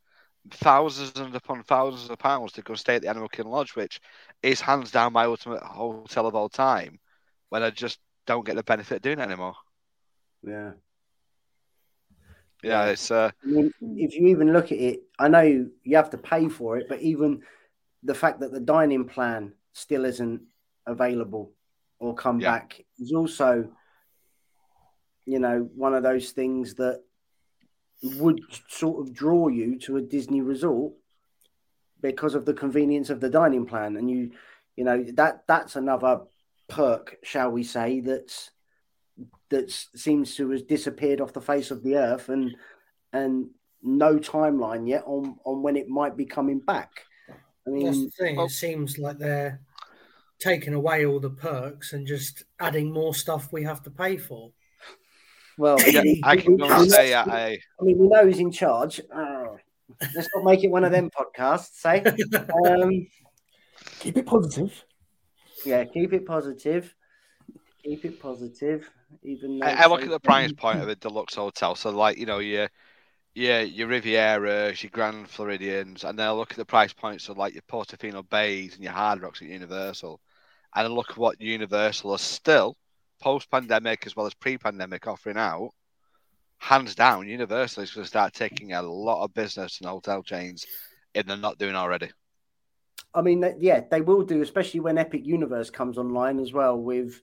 thousands 0.50 1.18
and 1.18 1.34
upon 1.34 1.62
thousands 1.62 2.10
of 2.10 2.18
pounds 2.18 2.52
to 2.52 2.62
go 2.62 2.74
stay 2.74 2.96
at 2.96 3.02
the 3.02 3.08
Animal 3.08 3.28
Kingdom 3.28 3.52
Lodge, 3.52 3.74
which 3.76 4.00
is 4.42 4.60
hands 4.60 4.90
down 4.90 5.12
my 5.12 5.24
ultimate 5.24 5.62
hotel 5.62 6.26
of 6.26 6.34
all 6.34 6.48
time, 6.48 6.98
when 7.50 7.62
I 7.62 7.70
just 7.70 7.98
don't 8.26 8.44
get 8.44 8.56
the 8.56 8.62
benefit 8.62 8.96
of 8.96 9.02
doing 9.02 9.18
it 9.18 9.22
anymore? 9.22 9.54
Yeah. 10.42 10.72
Yeah, 12.62 12.84
Yeah. 12.84 12.90
it's 12.90 13.10
uh, 13.10 13.30
I 13.44 13.46
mean, 13.46 13.72
if 13.80 14.14
you 14.14 14.26
even 14.28 14.52
look 14.52 14.72
at 14.72 14.78
it, 14.78 15.00
I 15.18 15.28
know 15.28 15.42
you 15.42 15.96
have 15.96 16.10
to 16.10 16.18
pay 16.18 16.48
for 16.48 16.76
it, 16.76 16.86
but 16.88 17.00
even 17.00 17.42
the 18.02 18.14
fact 18.14 18.40
that 18.40 18.52
the 18.52 18.60
dining 18.60 19.04
plan 19.04 19.52
still 19.72 20.04
isn't 20.04 20.42
available 20.86 21.52
or 22.00 22.14
come 22.14 22.40
Yeah. 22.40 22.50
back 22.50 22.84
is 22.98 23.12
also, 23.12 23.68
you 25.24 25.38
know, 25.38 25.68
one 25.74 25.94
of 25.94 26.02
those 26.02 26.32
things 26.32 26.74
that 26.74 27.02
would 28.02 28.40
sort 28.68 29.06
of 29.06 29.14
draw 29.14 29.48
you 29.48 29.78
to 29.80 29.96
a 29.96 30.02
Disney 30.02 30.40
resort 30.40 30.92
because 32.00 32.34
of 32.34 32.44
the 32.44 32.54
convenience 32.54 33.10
of 33.10 33.20
the 33.20 33.28
dining 33.30 33.66
plan. 33.66 33.96
And 33.96 34.08
you, 34.10 34.30
you 34.76 34.84
know, 34.84 35.04
that 35.14 35.44
that's 35.48 35.74
another 35.76 36.20
perk, 36.68 37.16
shall 37.22 37.50
we 37.50 37.64
say, 37.64 38.00
that's 38.00 38.50
that 39.50 39.70
seems 39.96 40.36
to 40.36 40.50
have 40.50 40.66
disappeared 40.68 41.20
off 41.20 41.32
the 41.32 41.40
face 41.40 41.70
of 41.70 41.82
the 41.82 41.96
earth 41.96 42.28
and 42.28 42.54
and 43.12 43.48
no 43.82 44.18
timeline 44.18 44.88
yet 44.88 45.02
on 45.06 45.36
on 45.44 45.62
when 45.62 45.76
it 45.76 45.88
might 45.88 46.16
be 46.16 46.24
coming 46.26 46.60
back. 46.60 46.90
I 47.28 47.32
That's 47.66 47.66
the 47.66 47.70
mean, 47.90 48.10
thing. 48.10 48.36
well- 48.36 48.46
it 48.46 48.50
seems 48.50 48.98
like 48.98 49.18
they're 49.18 49.60
taking 50.38 50.72
away 50.74 51.04
all 51.04 51.18
the 51.18 51.30
perks 51.30 51.92
and 51.92 52.06
just 52.06 52.44
adding 52.60 52.92
more 52.92 53.12
stuff 53.12 53.52
we 53.52 53.64
have 53.64 53.82
to 53.82 53.90
pay 53.90 54.16
for. 54.16 54.52
Well, 55.58 55.76
yeah, 55.86 56.02
we- 56.02 56.20
I 56.24 56.36
can 56.36 56.52
we- 56.52 56.58
go 56.58 56.64
and 56.80 56.90
say 56.90 57.12
at 57.12 57.28
a 57.28 57.32
I 57.32 57.58
mean, 57.82 57.98
we 57.98 58.08
know 58.08 58.26
he's 58.26 58.38
in 58.38 58.50
charge. 58.50 59.00
Oh, 59.14 59.58
let's 60.14 60.28
not 60.34 60.44
make 60.44 60.64
it 60.64 60.70
one 60.70 60.84
of 60.84 60.92
them 60.92 61.10
podcasts, 61.10 61.72
say. 61.74 62.02
Um, 62.66 63.06
Keep 64.00 64.16
it 64.18 64.26
positive. 64.26 64.84
yeah, 65.64 65.84
keep 65.84 66.12
it 66.12 66.24
positive. 66.26 66.94
Keep 67.84 68.04
it 68.04 68.20
positive. 68.20 68.90
Even 69.22 69.58
though 69.58 69.66
I, 69.66 69.84
I 69.84 69.86
look 69.86 70.02
at 70.02 70.10
the 70.10 70.20
price 70.20 70.52
point 70.52 70.80
of 70.80 70.88
a 70.88 70.94
deluxe 70.96 71.34
hotel. 71.34 71.74
So, 71.74 71.90
like, 71.90 72.18
you 72.18 72.26
know, 72.26 72.38
your 72.38 72.68
your 73.34 73.60
your 73.62 73.88
Rivieras, 73.88 74.82
your 74.82 74.90
Grand 74.90 75.28
Floridians, 75.28 76.04
and 76.04 76.18
then 76.18 76.26
I 76.28 76.32
look 76.32 76.50
at 76.50 76.56
the 76.56 76.64
price 76.64 76.92
points 76.92 77.28
of 77.28 77.38
like 77.38 77.54
your 77.54 77.62
Portofino 77.62 78.28
Bays 78.28 78.74
and 78.74 78.82
your 78.84 78.92
Hard 78.92 79.22
Rocks 79.22 79.40
at 79.42 79.48
Universal, 79.48 80.20
and 80.74 80.86
I 80.86 80.90
look 80.90 81.10
at 81.10 81.18
what 81.18 81.40
Universal 81.40 82.14
is 82.14 82.20
still 82.20 82.76
post 83.20 83.50
pandemic 83.50 84.06
as 84.06 84.16
well 84.16 84.26
as 84.26 84.34
pre 84.34 84.58
pandemic 84.58 85.06
offering 85.06 85.36
out. 85.36 85.70
Hands 86.58 86.92
down, 86.94 87.28
Universal 87.28 87.84
is 87.84 87.92
going 87.92 88.04
to 88.04 88.08
start 88.08 88.34
taking 88.34 88.72
a 88.72 88.82
lot 88.82 89.22
of 89.22 89.32
business 89.32 89.80
in 89.80 89.86
hotel 89.86 90.22
chains 90.22 90.66
if 91.14 91.24
they're 91.24 91.36
not 91.36 91.58
doing 91.58 91.76
already. 91.76 92.10
I 93.14 93.22
mean, 93.22 93.44
yeah, 93.58 93.80
they 93.90 94.00
will 94.00 94.22
do, 94.22 94.42
especially 94.42 94.80
when 94.80 94.98
Epic 94.98 95.24
Universe 95.24 95.70
comes 95.70 95.98
online 95.98 96.38
as 96.40 96.52
well 96.52 96.76
with 96.76 97.20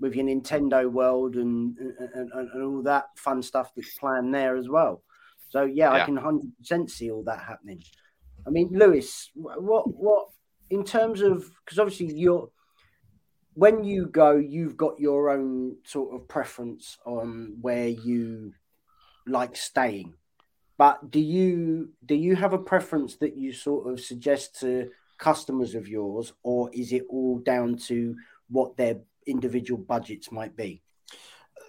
with 0.00 0.16
your 0.16 0.26
Nintendo 0.26 0.90
World 0.90 1.36
and 1.36 1.76
and, 1.78 2.32
and, 2.32 2.50
and 2.50 2.62
all 2.62 2.82
that 2.82 3.06
fun 3.16 3.42
stuff 3.42 3.72
that's 3.74 3.94
planned 3.98 4.34
there 4.34 4.56
as 4.56 4.68
well. 4.68 5.02
So 5.50 5.64
yeah, 5.64 5.92
I 5.92 6.04
can 6.04 6.16
hundred 6.16 6.56
percent 6.58 6.90
see 6.90 7.10
all 7.10 7.22
that 7.24 7.40
happening. 7.40 7.82
I 8.46 8.50
mean, 8.50 8.70
Lewis, 8.72 9.30
what 9.34 9.84
what 9.94 10.28
in 10.70 10.82
terms 10.84 11.20
of 11.20 11.48
because 11.64 11.78
obviously 11.78 12.12
you're 12.18 12.50
when 13.54 13.84
you 13.84 14.06
go, 14.06 14.36
you've 14.36 14.76
got 14.76 14.98
your 14.98 15.30
own 15.30 15.76
sort 15.84 16.14
of 16.14 16.28
preference 16.28 16.98
on 17.04 17.56
where 17.60 17.88
you 17.88 18.54
like 19.26 19.56
staying. 19.56 20.14
But 20.78 21.10
do 21.10 21.20
you 21.20 21.90
do 22.04 22.14
you 22.14 22.34
have 22.34 22.54
a 22.54 22.58
preference 22.58 23.16
that 23.16 23.36
you 23.36 23.52
sort 23.52 23.90
of 23.90 24.00
suggest 24.00 24.58
to 24.60 24.90
customers 25.18 25.74
of 25.74 25.86
yours, 25.86 26.32
or 26.42 26.70
is 26.72 26.92
it 26.92 27.04
all 27.08 27.38
down 27.38 27.76
to 27.86 28.16
what 28.48 28.76
their 28.76 28.96
individual 29.26 29.80
budgets 29.80 30.32
might 30.32 30.56
be? 30.56 30.82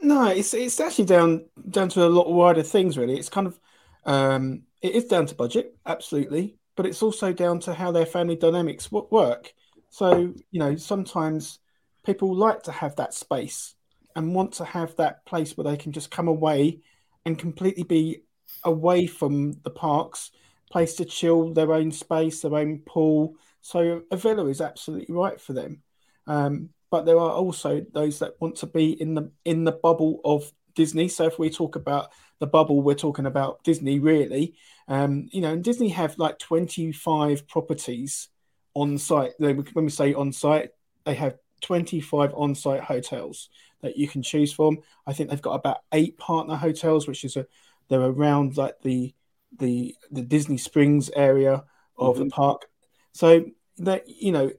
No, 0.02 0.28
it's 0.30 0.54
it's 0.54 0.80
actually 0.80 1.06
down 1.06 1.46
down 1.70 1.90
to 1.90 2.06
a 2.06 2.08
lot 2.08 2.32
wider 2.32 2.64
things 2.64 2.98
really. 2.98 3.18
It's 3.18 3.30
kind 3.30 3.48
of 3.48 3.60
um, 4.06 4.64
it 4.82 4.96
is 4.96 5.06
down 5.06 5.26
to 5.28 5.36
budget, 5.36 5.76
absolutely, 5.86 6.56
but 6.76 6.86
it's 6.86 7.04
also 7.04 7.34
down 7.34 7.60
to 7.62 7.74
how 7.74 7.92
their 7.92 8.06
family 8.06 8.36
dynamics 8.36 8.92
work. 8.92 9.54
So 9.90 10.34
you 10.50 10.60
know, 10.60 10.76
sometimes 10.76 11.60
people 12.06 12.36
like 12.36 12.64
to 12.64 12.72
have 12.72 12.96
that 12.98 13.14
space 13.14 13.76
and 14.16 14.36
want 14.36 14.54
to 14.54 14.66
have 14.66 14.96
that 14.96 15.26
place 15.26 15.58
where 15.58 15.64
they 15.66 15.78
can 15.78 15.92
just 15.92 16.12
come 16.12 16.28
away 16.28 16.80
and 17.26 17.40
completely 17.40 17.84
be 17.84 18.24
away 18.64 19.08
from 19.08 19.54
the 19.64 19.70
parks, 19.70 20.32
place 20.72 20.96
to 20.96 21.06
chill, 21.06 21.54
their 21.54 21.74
own 21.74 21.92
space, 21.92 22.42
their 22.42 22.56
own 22.56 22.80
pool. 22.86 23.36
So 23.62 24.02
a 24.12 24.18
villa 24.18 24.48
is 24.48 24.62
absolutely 24.62 25.14
right 25.14 25.40
for 25.40 25.54
them. 25.54 25.82
Um, 26.28 26.70
but 26.92 27.06
there 27.06 27.18
are 27.18 27.32
also 27.32 27.84
those 27.94 28.20
that 28.20 28.40
want 28.40 28.58
to 28.58 28.68
be 28.68 28.92
in 29.02 29.16
the 29.16 29.32
in 29.46 29.64
the 29.64 29.72
bubble 29.72 30.22
of 30.24 30.52
Disney. 30.76 31.08
So 31.08 31.26
if 31.26 31.40
we 31.40 31.50
talk 31.50 31.76
about 31.76 32.12
the 32.40 32.48
bubble, 32.48 32.82
we're 32.82 32.94
talking 32.94 33.26
about 33.26 33.64
Disney, 33.64 34.00
really. 34.00 34.56
Um, 34.88 35.28
you 35.32 35.42
know, 35.42 35.54
and 35.54 35.64
Disney 35.64 35.90
have 35.90 36.18
like 36.18 36.40
25 36.40 37.48
properties 37.48 38.30
on 38.74 38.98
site. 38.98 39.34
When 39.40 39.66
we 39.76 39.90
say 39.90 40.14
on 40.14 40.32
site, 40.32 40.72
they 41.06 41.16
have 41.16 41.38
25 41.64 42.34
on 42.36 42.54
site 42.54 42.82
hotels 42.82 43.50
that 43.82 43.98
you 43.98 44.08
can 44.08 44.22
choose 44.22 44.54
from. 44.54 44.80
I 45.08 45.14
think 45.14 45.30
they've 45.30 45.42
got 45.42 45.56
about 45.56 45.80
eight 45.92 46.18
partner 46.18 46.56
hotels, 46.56 47.08
which 47.08 47.24
is 47.24 47.36
a 47.36 47.48
they're 47.90 48.02
around 48.02 48.58
like 48.58 48.76
the 48.82 49.14
the 49.60 49.96
the 50.12 50.22
Disney 50.22 50.58
Springs 50.58 51.10
area 51.16 51.64
of 51.98 52.16
mm-hmm. 52.16 52.26
the 52.26 52.30
park. 52.30 52.66
So 53.12 53.46
that 53.78 54.08
you 54.08 54.32
know, 54.32 54.52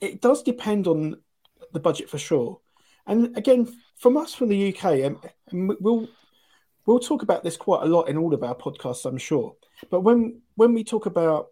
it 0.00 0.20
does 0.20 0.42
depend 0.42 0.86
on 0.86 1.16
the 1.72 1.80
budget 1.80 2.10
for 2.10 2.18
sure. 2.18 2.60
And 3.06 3.36
again, 3.36 3.68
from 3.96 4.16
us 4.16 4.34
from 4.34 4.48
the 4.48 4.74
UK, 4.74 4.84
and, 5.00 5.16
and 5.50 5.72
we'll 5.80 6.08
we'll 6.86 7.00
talk 7.00 7.22
about 7.22 7.42
this 7.42 7.56
quite 7.56 7.82
a 7.82 7.86
lot 7.86 8.08
in 8.08 8.16
all 8.16 8.34
of 8.34 8.42
our 8.42 8.54
podcasts, 8.54 9.04
I'm 9.04 9.18
sure. 9.18 9.54
But 9.90 10.00
when 10.00 10.42
when 10.54 10.74
we 10.74 10.84
talk 10.84 11.06
about 11.06 11.48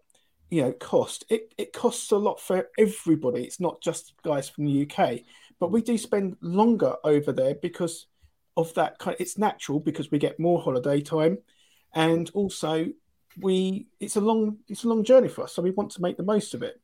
you 0.51 0.63
know 0.63 0.73
cost, 0.73 1.25
it, 1.29 1.53
it 1.59 1.73
costs 1.73 2.11
a 2.11 2.17
lot 2.17 2.41
for 2.41 2.69
everybody. 2.79 3.45
It's 3.45 3.61
not 3.61 3.81
just 3.81 4.15
guys 4.23 4.49
from 4.49 4.67
the 4.67 4.89
UK, 4.89 5.21
but 5.59 5.71
we 5.71 5.83
do 5.83 5.99
spend 5.99 6.37
longer 6.41 6.95
over 7.05 7.33
there 7.33 7.55
because 7.55 8.07
of 8.57 8.73
that 8.75 8.99
kind. 8.99 9.15
Of, 9.15 9.21
it's 9.21 9.39
natural 9.39 9.81
because 9.81 10.11
we 10.11 10.19
get 10.19 10.41
more 10.41 10.61
holiday 10.61 11.01
time, 11.01 11.39
and 11.95 12.31
also 12.35 12.87
we 13.41 13.87
it's 14.01 14.17
a 14.17 14.21
long 14.21 14.59
it's 14.69 14.85
a 14.85 14.89
long 14.89 15.05
journey 15.05 15.29
for 15.29 15.45
us, 15.45 15.55
so 15.55 15.63
we 15.63 15.71
want 15.71 15.91
to 15.93 16.03
make 16.03 16.17
the 16.17 16.23
most 16.23 16.55
of 16.55 16.63
it. 16.63 16.81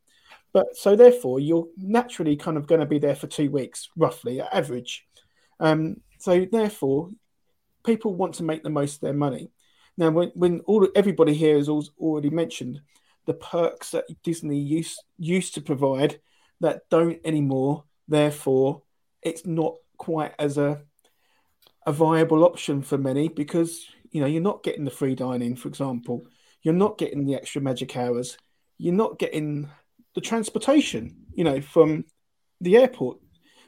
But 0.53 0.77
so 0.77 0.95
therefore, 0.95 1.39
you're 1.39 1.67
naturally 1.75 2.37
kind 2.37 2.55
of 2.55 2.67
going 2.67 2.79
to 2.79 2.87
be 2.87 2.99
there 2.99 3.15
for 3.15 3.27
two 3.27 3.51
weeks, 3.51 3.89
roughly, 3.97 4.39
average. 4.41 5.05
Um, 5.59 5.97
so 6.17 6.45
therefore, 6.49 7.09
people 7.85 8.15
want 8.15 8.35
to 8.35 8.43
make 8.43 8.63
the 8.63 8.69
most 8.69 8.95
of 8.95 9.01
their 9.01 9.13
money. 9.13 9.51
Now, 9.97 10.11
when, 10.11 10.31
when 10.33 10.61
all 10.61 10.87
everybody 10.95 11.33
here 11.33 11.57
has 11.57 11.69
already 11.69 12.29
mentioned 12.29 12.79
the 13.25 13.33
perks 13.33 13.91
that 13.91 14.05
Disney 14.23 14.59
used 14.59 15.03
used 15.17 15.55
to 15.55 15.61
provide 15.61 16.19
that 16.61 16.83
don't 16.89 17.19
anymore, 17.25 17.83
therefore, 18.07 18.83
it's 19.21 19.45
not 19.45 19.75
quite 19.97 20.33
as 20.39 20.57
a 20.57 20.81
a 21.85 21.91
viable 21.91 22.43
option 22.43 22.81
for 22.81 22.97
many 22.97 23.27
because 23.27 23.85
you 24.11 24.21
know 24.21 24.27
you're 24.27 24.41
not 24.41 24.63
getting 24.63 24.85
the 24.85 24.91
free 24.91 25.15
dining, 25.15 25.55
for 25.55 25.67
example, 25.67 26.25
you're 26.63 26.73
not 26.73 26.97
getting 26.97 27.25
the 27.25 27.35
extra 27.35 27.61
magic 27.61 27.95
hours, 27.95 28.37
you're 28.77 28.93
not 28.93 29.19
getting 29.19 29.69
the 30.15 30.21
transportation, 30.21 31.15
you 31.33 31.43
know, 31.43 31.61
from 31.61 32.05
the 32.61 32.77
airport. 32.77 33.19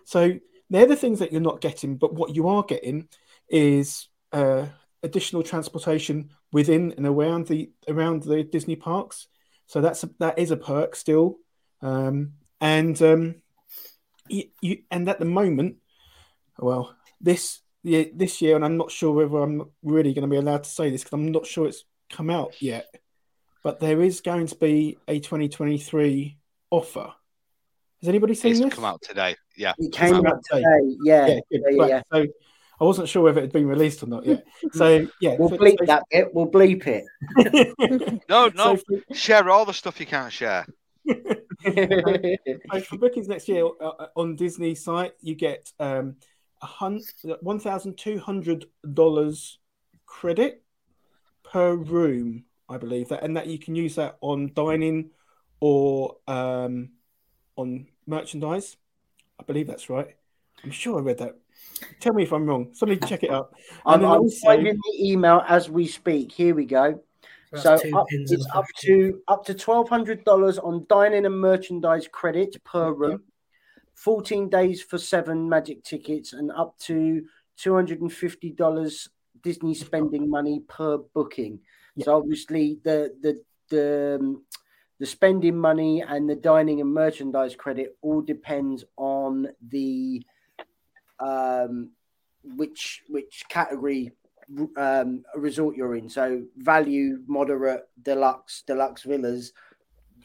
So 0.05 0.39
they're 0.69 0.87
the 0.87 0.95
things 0.95 1.19
that 1.19 1.31
you're 1.31 1.41
not 1.41 1.61
getting, 1.61 1.97
but 1.97 2.13
what 2.13 2.35
you 2.35 2.47
are 2.47 2.63
getting 2.63 3.07
is 3.49 4.07
uh, 4.31 4.65
additional 5.03 5.43
transportation 5.43 6.29
within 6.51 6.93
and 6.97 7.05
around 7.05 7.47
the 7.47 7.71
around 7.87 8.23
the 8.23 8.43
Disney 8.43 8.75
parks. 8.75 9.27
So 9.67 9.81
that's 9.81 10.03
that 10.19 10.39
is 10.39 10.51
a 10.51 10.57
perk 10.57 10.95
still, 10.95 11.37
um, 11.81 12.33
and 12.59 12.99
um, 13.01 13.35
you, 14.29 14.45
you, 14.61 14.83
and 14.89 15.07
at 15.09 15.19
the 15.19 15.25
moment, 15.25 15.77
well, 16.57 16.95
this 17.19 17.59
yeah, 17.83 18.03
this 18.13 18.41
year, 18.41 18.55
and 18.55 18.65
I'm 18.65 18.77
not 18.77 18.91
sure 18.91 19.13
whether 19.13 19.43
I'm 19.43 19.69
really 19.83 20.13
going 20.13 20.23
to 20.23 20.29
be 20.29 20.37
allowed 20.37 20.63
to 20.63 20.69
say 20.69 20.89
this 20.89 21.03
because 21.03 21.13
I'm 21.13 21.31
not 21.31 21.45
sure 21.45 21.67
it's 21.67 21.83
come 22.09 22.29
out 22.29 22.61
yet. 22.61 22.87
But 23.63 23.79
there 23.79 24.01
is 24.01 24.21
going 24.21 24.47
to 24.47 24.55
be 24.55 24.97
a 25.07 25.19
2023 25.19 26.37
offer. 26.69 27.13
Has 28.01 28.09
anybody 28.09 28.35
seen 28.35 28.51
it's 28.51 28.61
this? 28.61 28.73
come 28.73 28.85
out 28.85 29.01
today. 29.01 29.35
Yeah, 29.55 29.73
it 29.77 29.91
came 29.91 30.25
out 30.25 30.43
today. 30.49 30.63
Yeah, 31.03 31.27
yeah, 31.27 31.39
yeah, 31.49 31.59
yeah, 31.69 31.87
yeah. 31.87 32.01
So 32.11 32.25
I 32.79 32.83
wasn't 32.83 33.09
sure 33.09 33.23
whether 33.23 33.39
it 33.39 33.45
had 33.45 33.51
been 33.51 33.67
released 33.67 34.03
or 34.03 34.07
not 34.07 34.25
yet. 34.25 34.45
So 34.73 35.07
yeah, 35.21 35.35
we'll 35.39 35.49
for, 35.49 35.57
bleep 35.57 35.77
so, 35.79 35.85
that 35.85 36.03
bit. 36.11 36.33
We'll 36.33 36.47
bleep 36.49 36.85
it. 36.85 38.21
no, 38.29 38.47
no, 38.55 38.75
so 38.75 38.77
for, 38.77 39.15
share 39.15 39.49
all 39.49 39.65
the 39.65 39.73
stuff 39.73 39.99
you 39.99 40.05
can't 40.05 40.31
share. 40.31 40.65
so 41.07 42.81
for 42.81 42.97
bookings 42.97 43.27
next 43.27 43.47
year 43.47 43.65
uh, 43.65 43.87
uh, 43.87 44.07
on 44.15 44.35
Disney 44.35 44.75
site, 44.75 45.13
you 45.21 45.33
get 45.33 45.71
um, 45.79 46.17
one 47.41 47.59
thousand 47.59 47.97
two 47.97 48.19
hundred 48.19 48.65
dollars 48.93 49.57
credit 50.05 50.63
per 51.43 51.73
room, 51.73 52.43
I 52.69 52.77
believe 52.77 53.09
that, 53.09 53.23
and 53.23 53.37
that 53.37 53.47
you 53.47 53.57
can 53.57 53.75
use 53.75 53.95
that 53.95 54.17
on 54.21 54.51
dining 54.53 55.11
or 55.59 56.17
um, 56.27 56.89
on 57.55 57.87
merchandise. 58.05 58.77
I 59.39 59.43
believe 59.43 59.67
that's 59.67 59.89
right. 59.89 60.15
I'm 60.63 60.71
sure 60.71 60.99
I 60.99 61.01
read 61.01 61.19
that. 61.19 61.37
Tell 61.99 62.13
me 62.13 62.23
if 62.23 62.31
I'm 62.31 62.45
wrong. 62.45 62.69
Somebody 62.73 63.05
check 63.07 63.23
it 63.23 63.29
up. 63.29 63.53
I'm, 63.85 64.03
I'm 64.03 64.21
also... 64.21 64.35
finding 64.45 64.75
the 64.75 65.11
email 65.11 65.43
as 65.47 65.69
we 65.69 65.87
speak. 65.87 66.31
Here 66.31 66.55
we 66.55 66.65
go. 66.65 67.01
So, 67.55 67.77
so 67.77 67.97
up, 67.97 68.07
it's 68.09 68.45
up 68.53 68.65
to 68.81 69.21
up 69.27 69.45
to 69.45 69.53
twelve 69.53 69.87
hundred 69.87 70.25
dollars 70.25 70.57
on 70.57 70.85
dining 70.89 71.25
and 71.25 71.39
merchandise 71.39 72.07
credit 72.11 72.61
per 72.63 72.91
room. 72.91 73.23
14 73.97 74.47
days 74.47 74.83
for 74.83 74.99
seven 74.99 75.49
magic 75.49 75.83
tickets 75.83 76.33
and 76.33 76.51
up 76.51 76.77
to 76.77 77.23
$250 77.59 79.07
Disney 79.41 79.73
spending 79.73 80.29
money 80.29 80.61
per 80.67 80.99
booking. 81.15 81.59
Yeah. 81.95 82.05
So 82.05 82.17
obviously 82.17 82.79
the 82.83 83.15
the 83.21 83.41
the 83.69 84.17
um, 84.21 84.43
the 84.99 85.05
spending 85.05 85.57
money 85.57 86.01
and 86.01 86.29
the 86.29 86.35
dining 86.35 86.81
and 86.81 86.93
merchandise 86.93 87.55
credit 87.55 87.95
all 88.01 88.21
depends 88.21 88.83
on 88.97 89.47
the 89.67 90.23
um, 91.19 91.91
which 92.43 93.03
which 93.07 93.43
category 93.49 94.11
um, 94.77 95.23
resort 95.35 95.75
you're 95.75 95.95
in. 95.95 96.09
So 96.09 96.43
value, 96.57 97.19
moderate, 97.27 97.87
deluxe, 98.01 98.63
deluxe 98.65 99.03
villas. 99.03 99.53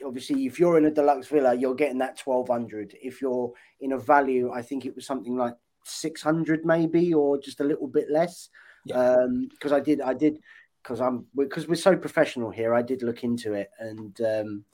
Obviously, 0.05 0.47
if 0.47 0.59
you're 0.59 0.79
in 0.79 0.87
a 0.87 0.91
deluxe 0.91 1.29
villa, 1.29 1.55
you're 1.55 1.75
getting 1.75 1.99
that 1.99 2.19
twelve 2.19 2.49
hundred. 2.49 2.97
If 3.03 3.21
you're 3.21 3.53
in 3.81 3.93
a 3.93 3.99
value, 3.99 4.51
I 4.53 4.63
think 4.63 4.87
it 4.87 4.95
was 4.95 5.07
something 5.07 5.37
like 5.37 5.57
six 5.85 6.23
hundred, 6.23 6.65
maybe, 6.65 7.15
or 7.15 7.39
just 7.39 7.61
a 7.61 7.65
little 7.65 7.89
bit 7.89 8.11
less. 8.11 8.49
Because 8.85 9.49
yeah. 9.65 9.71
um, 9.71 9.73
I 9.73 9.81
did, 9.81 10.01
I 10.01 10.15
did 10.15 10.39
because 10.83 11.01
I'm 11.01 11.27
because 11.37 11.69
we're 11.69 11.77
so 11.77 11.97
professional 11.97 12.51
here. 12.51 12.75
I 12.75 12.83
did 12.83 13.03
look 13.03 13.23
into 13.23 13.53
it, 13.53 13.71
and 13.79 14.21
um, 14.21 14.65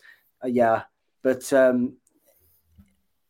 uh, 0.42 0.48
yeah, 0.48 0.83
but 1.22 1.52
um, 1.52 1.96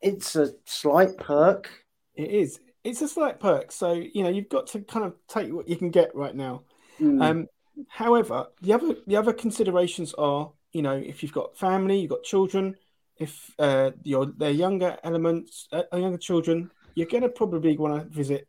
it's 0.00 0.36
a 0.36 0.52
slight 0.64 1.16
perk. 1.16 1.70
It 2.14 2.30
is. 2.30 2.60
It's 2.88 3.02
a 3.02 3.08
slight 3.08 3.38
perk. 3.38 3.70
So 3.70 3.92
you 3.92 4.22
know 4.22 4.30
you've 4.30 4.48
got 4.48 4.66
to 4.68 4.80
kind 4.80 5.04
of 5.04 5.14
take 5.28 5.52
what 5.52 5.68
you 5.68 5.76
can 5.76 5.90
get 5.90 6.14
right 6.14 6.34
now. 6.34 6.62
Mm. 7.00 7.22
Um, 7.22 7.46
however, 7.88 8.46
the 8.62 8.72
other 8.72 8.96
the 9.06 9.16
other 9.16 9.32
considerations 9.32 10.14
are 10.14 10.50
you 10.72 10.82
know 10.82 10.96
if 10.96 11.22
you've 11.22 11.32
got 11.32 11.56
family, 11.56 12.00
you've 12.00 12.10
got 12.10 12.22
children. 12.22 12.76
If 13.18 13.54
uh, 13.58 13.90
you're 14.04 14.26
they're 14.26 14.50
younger 14.50 14.96
elements, 15.04 15.68
uh, 15.72 15.82
younger 15.92 16.18
children, 16.18 16.70
you're 16.94 17.08
going 17.08 17.24
to 17.24 17.28
probably 17.28 17.76
want 17.76 18.02
to 18.02 18.08
visit 18.08 18.48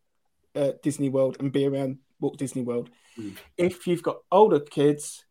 uh, 0.55 0.71
Disney 0.83 1.09
World 1.09 1.37
and 1.39 1.51
be 1.51 1.65
around 1.67 1.97
Walt 2.21 2.37
Disney 2.37 2.61
World. 2.61 2.89
Mm. 3.19 3.35
If 3.57 3.87
you've 3.87 4.03
got 4.03 4.19
older 4.31 4.59
kids, 4.59 5.25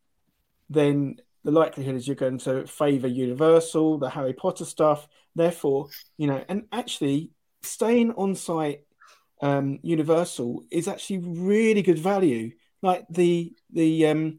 then 0.68 1.16
the 1.44 1.50
likelihood 1.50 1.94
is 1.94 2.06
you're 2.06 2.14
going 2.14 2.38
to 2.40 2.66
favor 2.66 3.06
Universal, 3.06 3.98
the 3.98 4.10
Harry 4.10 4.34
Potter 4.34 4.66
stuff. 4.66 5.08
Therefore, 5.34 5.88
you 6.18 6.26
know, 6.26 6.44
and 6.48 6.66
actually 6.72 7.30
staying 7.62 8.12
on 8.12 8.34
site 8.34 8.82
um, 9.40 9.78
Universal 9.82 10.64
is 10.70 10.88
actually 10.88 11.18
really 11.18 11.82
good 11.82 11.98
value. 11.98 12.52
Like 12.82 13.06
the 13.10 13.52
the 13.70 14.06
um, 14.06 14.38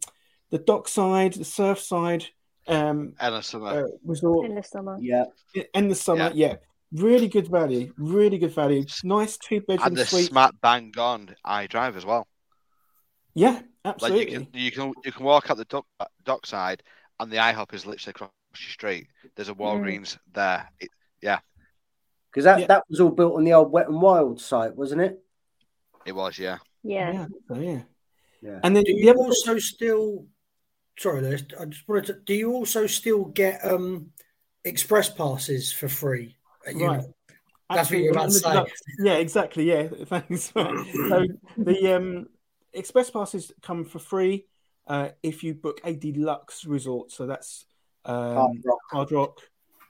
the 0.49 0.59
dockside, 0.59 1.33
the 1.33 1.43
surfside, 1.43 2.25
um, 2.67 3.13
and 3.19 3.35
the 3.35 3.41
summer 3.41 3.85
uh, 3.85 3.87
resort, 4.05 4.45
in 4.45 4.55
the 4.55 4.63
summer, 4.63 4.97
yeah, 4.99 5.25
in 5.73 5.89
the 5.89 5.95
summer, 5.95 6.31
yeah. 6.33 6.47
yeah. 6.47 6.55
Really 6.91 7.27
good 7.27 7.47
value, 7.47 7.93
really 7.97 8.39
good 8.39 8.53
value. 8.53 8.83
Nice 9.03 9.37
two 9.37 9.61
bedroom 9.61 9.87
and 9.87 9.97
the 9.97 10.05
suite. 10.05 10.25
smack 10.27 10.53
bang 10.61 10.91
on 10.97 11.35
iDrive 11.45 11.95
as 11.95 12.05
well. 12.05 12.27
Yeah, 13.35 13.61
absolutely. 13.85 14.19
Like 14.19 14.31
you 14.31 14.37
can 14.37 14.47
you 14.53 14.71
can 14.71 14.93
you 15.05 15.11
can 15.11 15.25
walk 15.25 15.51
out 15.51 15.57
the 15.57 15.65
dock 15.65 15.85
dockside, 16.23 16.81
and 17.19 17.31
the 17.31 17.37
IHOP 17.37 17.73
is 17.73 17.85
literally 17.85 18.11
across 18.11 18.31
the 18.53 18.57
street. 18.57 19.07
There's 19.35 19.49
a 19.49 19.53
Walgreens 19.53 20.15
mm. 20.15 20.19
there. 20.33 20.69
It, 20.79 20.89
yeah, 21.21 21.39
because 22.31 22.45
that 22.45 22.59
yeah. 22.59 22.67
that 22.67 22.83
was 22.89 22.99
all 22.99 23.11
built 23.11 23.35
on 23.35 23.43
the 23.43 23.53
old 23.53 23.71
Wet 23.71 23.87
and 23.87 24.01
Wild 24.01 24.39
site, 24.41 24.75
wasn't 24.75 25.01
it? 25.01 25.23
It 26.05 26.15
was, 26.15 26.39
yeah. 26.39 26.57
Yeah. 26.83 27.11
Yeah. 27.11 27.25
Oh, 27.49 27.59
yeah. 27.59 27.81
yeah. 28.41 28.59
And 28.63 28.75
then 28.75 28.83
do 28.83 28.93
you 28.93 29.13
also 29.13 29.57
still? 29.57 30.25
Sorry, 30.97 31.21
Lewis, 31.21 31.43
I 31.59 31.65
just 31.65 31.87
wanted 31.87 32.05
to. 32.07 32.13
Do 32.13 32.33
you 32.33 32.51
also 32.51 32.87
still 32.87 33.25
get 33.25 33.63
um 33.65 34.11
express 34.63 35.09
passes 35.09 35.71
for 35.71 35.87
free. 35.87 36.35
At 36.65 36.75
Right. 36.75 37.01
Uni. 37.01 37.13
That's 37.69 37.91
what 37.91 37.99
you're 37.99 38.11
about 38.11 38.29
to 38.29 38.31
say. 38.31 38.65
Yeah, 38.97 39.13
exactly. 39.13 39.63
Yeah, 39.65 39.87
thanks. 40.05 40.51
so 40.53 41.25
the 41.55 41.95
um, 41.95 42.27
express 42.73 43.11
passes 43.11 43.51
come 43.61 43.85
for 43.85 43.99
free 43.99 44.47
uh, 44.87 45.09
if 45.21 45.43
you 45.43 45.53
book 45.53 45.79
a 45.83 45.93
deluxe 45.93 46.65
resort. 46.65 47.11
So 47.11 47.27
that's 47.27 47.65
Hard 48.05 48.51
um, 48.51 48.61
Rock, 48.65 48.79
Hard 48.89 49.11
Rock, 49.11 49.41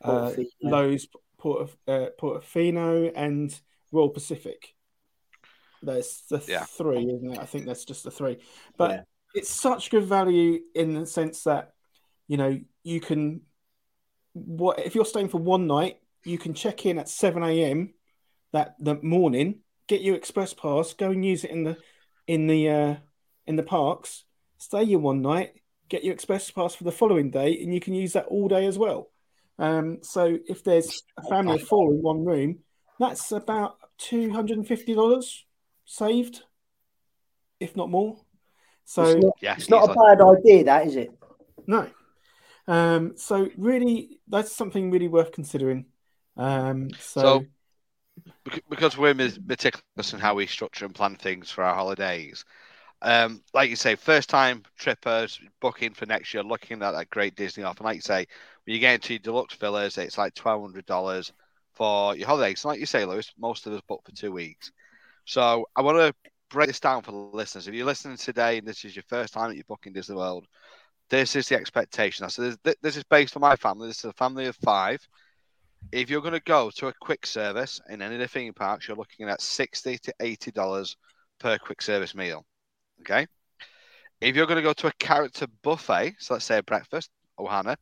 uh, 0.04 0.32
Portofino. 0.32 0.48
Loews, 0.64 1.08
Port 1.40 1.72
uh, 1.88 2.08
Portofino, 2.20 3.12
and 3.16 3.60
Royal 3.92 4.10
Pacific. 4.10 4.76
There's 5.82 6.24
the 6.30 6.44
Yeah. 6.48 6.66
three, 6.66 7.06
isn't 7.06 7.32
it? 7.32 7.40
I 7.40 7.46
think 7.46 7.66
that's 7.66 7.86
just 7.86 8.04
the 8.04 8.12
three. 8.12 8.38
But 8.78 8.92
Yeah. 8.92 9.04
it's 9.34 9.50
such 9.50 9.90
good 9.90 10.04
value 10.04 10.60
in 10.76 10.94
the 10.94 11.06
sense 11.06 11.44
that 11.44 11.74
you 12.28 12.38
know 12.38 12.60
you 12.84 13.00
can 13.00 13.42
what 14.34 14.80
if 14.80 14.94
you're 14.96 15.06
staying 15.06 15.30
for 15.30 15.40
one 15.40 15.68
night, 15.68 16.00
you 16.24 16.38
can 16.38 16.54
check 16.54 16.86
in 16.86 17.00
at 17.00 17.10
seven 17.10 17.44
a.m. 17.44 17.94
that 18.52 18.76
the 18.80 18.96
morning, 19.02 19.62
get 19.88 20.02
your 20.02 20.16
express 20.16 20.54
pass, 20.54 20.94
go 20.94 21.12
and 21.12 21.26
use 21.26 21.44
it 21.44 21.52
in 21.52 21.64
the 21.64 21.78
in 22.28 22.48
the 22.48 22.70
uh, 22.70 22.96
in 23.48 23.56
the 23.56 23.64
parks, 23.64 24.26
stay 24.58 24.84
your 24.84 25.00
one 25.00 25.22
night, 25.22 25.54
get 25.88 26.04
your 26.04 26.14
express 26.14 26.52
pass 26.52 26.76
for 26.76 26.84
the 26.84 26.92
following 26.92 27.32
day, 27.32 27.58
and 27.62 27.74
you 27.74 27.80
can 27.80 27.94
use 27.94 28.14
that 28.14 28.28
all 28.28 28.48
day 28.48 28.66
as 28.66 28.78
well. 28.78 29.10
Um, 29.60 30.00
so 30.02 30.40
if 30.48 30.64
there's 30.64 31.04
a 31.18 31.24
family 31.28 31.56
of 31.56 31.68
four 31.68 31.92
in 31.92 32.02
one 32.02 32.26
room, 32.26 32.60
that's 33.00 33.32
about 33.32 33.78
two 33.98 34.32
hundred 34.32 34.58
and 34.58 34.68
fifty 34.68 34.96
dollars 34.96 35.46
saved, 35.86 36.42
if 37.60 37.76
not 37.76 37.90
more. 37.90 38.18
So 38.86 39.04
it's 39.04 39.24
not, 39.24 39.34
Yeah, 39.42 39.56
it's 39.58 39.70
not 39.70 39.90
a 39.90 39.92
easily. 39.92 40.06
bad 40.16 40.22
idea, 40.22 40.64
that 40.64 40.88
is 40.88 40.96
it? 40.96 41.10
no. 41.68 41.90
Um, 42.68 43.18
so 43.18 43.50
really, 43.58 44.20
that's 44.28 44.56
something 44.56 44.92
really 44.92 45.08
worth 45.08 45.32
considering. 45.32 45.86
Um, 46.38 46.90
so, 47.00 47.22
So- 47.22 47.46
because 48.70 48.98
we're 48.98 49.14
meticulous 49.14 50.14
in 50.14 50.20
how 50.20 50.36
we 50.36 50.46
structure 50.46 50.86
and 50.86 50.96
plan 50.96 51.16
things 51.16 51.50
for 51.52 51.64
our 51.64 51.76
holidays. 51.76 52.46
Um, 53.02 53.44
like 53.54 53.70
you 53.70 53.76
say, 53.76 53.96
first 53.96 54.30
time 54.30 54.64
trippers 54.78 55.40
booking 55.62 55.94
for 55.94 56.06
next 56.06 56.34
year, 56.34 56.44
looking 56.44 56.82
at 56.84 56.92
that 56.92 57.10
great 57.10 57.36
Disney 57.36 57.64
offer. 57.64 57.80
And 57.80 57.86
like 57.86 57.96
you 57.96 58.02
say, 58.02 58.28
when 58.59 58.59
you 58.74 58.80
get 58.80 58.96
into 58.96 59.20
deluxe 59.20 59.56
villas, 59.56 59.98
it's 59.98 60.18
like 60.18 60.34
twelve 60.34 60.62
hundred 60.62 60.86
dollars 60.86 61.32
for 61.74 62.16
your 62.16 62.28
holidays. 62.28 62.66
Like 62.66 62.80
you 62.80 62.86
say, 62.86 63.06
Lewis, 63.06 63.32
most 63.38 63.66
of 63.66 63.74
us 63.74 63.82
book 63.88 64.02
for 64.06 64.16
two 64.16 64.32
weeks. 64.32 64.72
So 65.26 65.66
I 65.76 65.82
want 65.82 65.98
to 65.98 66.14
break 66.50 66.68
this 66.68 66.80
down 66.80 67.02
for 67.02 67.12
the 67.12 67.18
listeners. 67.18 67.68
If 67.68 67.74
you're 67.74 67.86
listening 67.86 68.18
today 68.18 68.58
and 68.58 68.68
this 68.68 68.84
is 68.84 68.96
your 68.96 69.04
first 69.08 69.34
time 69.34 69.50
that 69.50 69.56
you're 69.56 69.64
booking 69.68 69.94
Disney 69.94 70.16
World, 70.16 70.46
this 71.10 71.36
is 71.36 71.48
the 71.48 71.56
expectation. 71.56 72.30
So 72.30 72.56
this, 72.64 72.76
this 72.82 72.98
is 72.98 73.04
based 73.04 73.36
on 73.36 73.42
my 73.42 73.56
family. 73.56 73.88
This 73.88 74.00
is 74.00 74.06
a 74.06 74.14
family 74.14 74.48
of 74.48 74.56
five. 74.58 75.00
If 75.92 76.10
you're 76.10 76.22
going 76.22 76.34
to 76.34 76.42
go 76.42 76.70
to 76.72 76.88
a 76.88 76.94
quick 77.00 77.26
service 77.26 77.80
in 77.90 78.02
any 78.02 78.16
of 78.16 78.22
the 78.22 78.28
theme 78.28 78.54
parks, 78.54 78.88
you're 78.88 78.98
looking 78.98 79.30
at 79.30 79.42
sixty 79.42 79.98
to 80.00 80.14
eighty 80.20 80.52
dollars 80.52 80.98
per 81.40 81.58
quick 81.58 81.82
service 81.82 82.14
meal. 82.14 82.46
Okay. 83.02 83.26
If 84.20 84.36
you're 84.36 84.48
going 84.48 84.58
to 84.58 84.62
go 84.62 84.74
to 84.74 84.88
a 84.88 84.94
character 85.00 85.48
buffet, 85.64 86.16
so 86.20 86.34
let's 86.34 86.46
say 86.46 86.58
a 86.58 86.64
breakfast, 86.64 87.10
Ohana, 87.40 87.78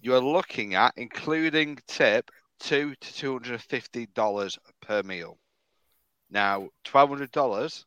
you 0.00 0.14
are 0.14 0.20
looking 0.20 0.74
at, 0.74 0.94
including 0.96 1.78
tip, 1.86 2.30
two 2.60 2.94
to 3.00 3.14
two 3.14 3.32
hundred 3.32 3.52
and 3.52 3.62
fifty 3.62 4.06
dollars 4.06 4.58
per 4.80 5.02
meal. 5.02 5.38
Now, 6.30 6.68
twelve 6.84 7.10
hundred 7.10 7.30
dollars 7.30 7.86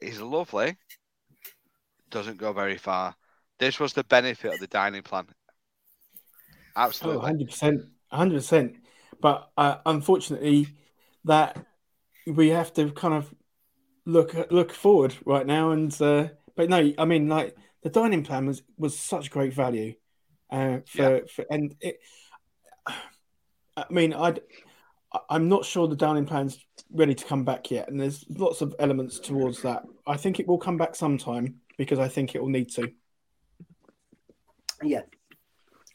is 0.00 0.20
lovely. 0.20 0.76
Doesn't 2.10 2.38
go 2.38 2.52
very 2.52 2.78
far. 2.78 3.14
This 3.58 3.80
was 3.80 3.92
the 3.92 4.04
benefit 4.04 4.52
of 4.52 4.60
the 4.60 4.66
dining 4.68 5.02
plan. 5.02 5.26
Oh, 6.76 6.82
Absolutely. 6.82 7.46
100%. 7.46 7.88
100%. 8.12 8.76
But 9.20 9.50
uh, 9.56 9.76
unfortunately, 9.84 10.68
that 11.24 11.66
we 12.26 12.50
have 12.50 12.72
to 12.74 12.92
kind 12.92 13.14
of 13.14 13.34
look 14.06 14.34
look 14.50 14.72
forward 14.72 15.14
right 15.24 15.46
now. 15.46 15.72
And 15.72 16.00
uh, 16.00 16.28
but 16.54 16.70
no, 16.70 16.92
I 16.96 17.04
mean, 17.04 17.28
like 17.28 17.56
the 17.82 17.90
dining 17.90 18.22
plan 18.22 18.46
was 18.46 18.62
was 18.76 18.98
such 18.98 19.30
great 19.30 19.52
value. 19.52 19.94
Uh, 20.50 20.78
for, 20.86 21.22
for 21.34 21.44
and 21.50 21.74
it, 21.80 21.98
I 22.86 23.84
mean, 23.90 24.12
I'd 24.12 24.40
I'm 25.30 25.48
not 25.48 25.64
sure 25.64 25.88
the 25.88 25.96
dining 25.96 26.26
plan's 26.26 26.58
ready 26.90 27.14
to 27.14 27.24
come 27.24 27.44
back 27.44 27.70
yet, 27.70 27.88
and 27.88 28.00
there's 28.00 28.24
lots 28.28 28.60
of 28.60 28.74
elements 28.78 29.18
towards 29.18 29.62
that. 29.62 29.84
I 30.06 30.16
think 30.16 30.38
it 30.38 30.46
will 30.46 30.58
come 30.58 30.76
back 30.76 30.94
sometime 30.94 31.56
because 31.78 31.98
I 31.98 32.08
think 32.08 32.34
it 32.34 32.42
will 32.42 32.48
need 32.48 32.70
to. 32.72 32.92
Yeah. 34.82 35.02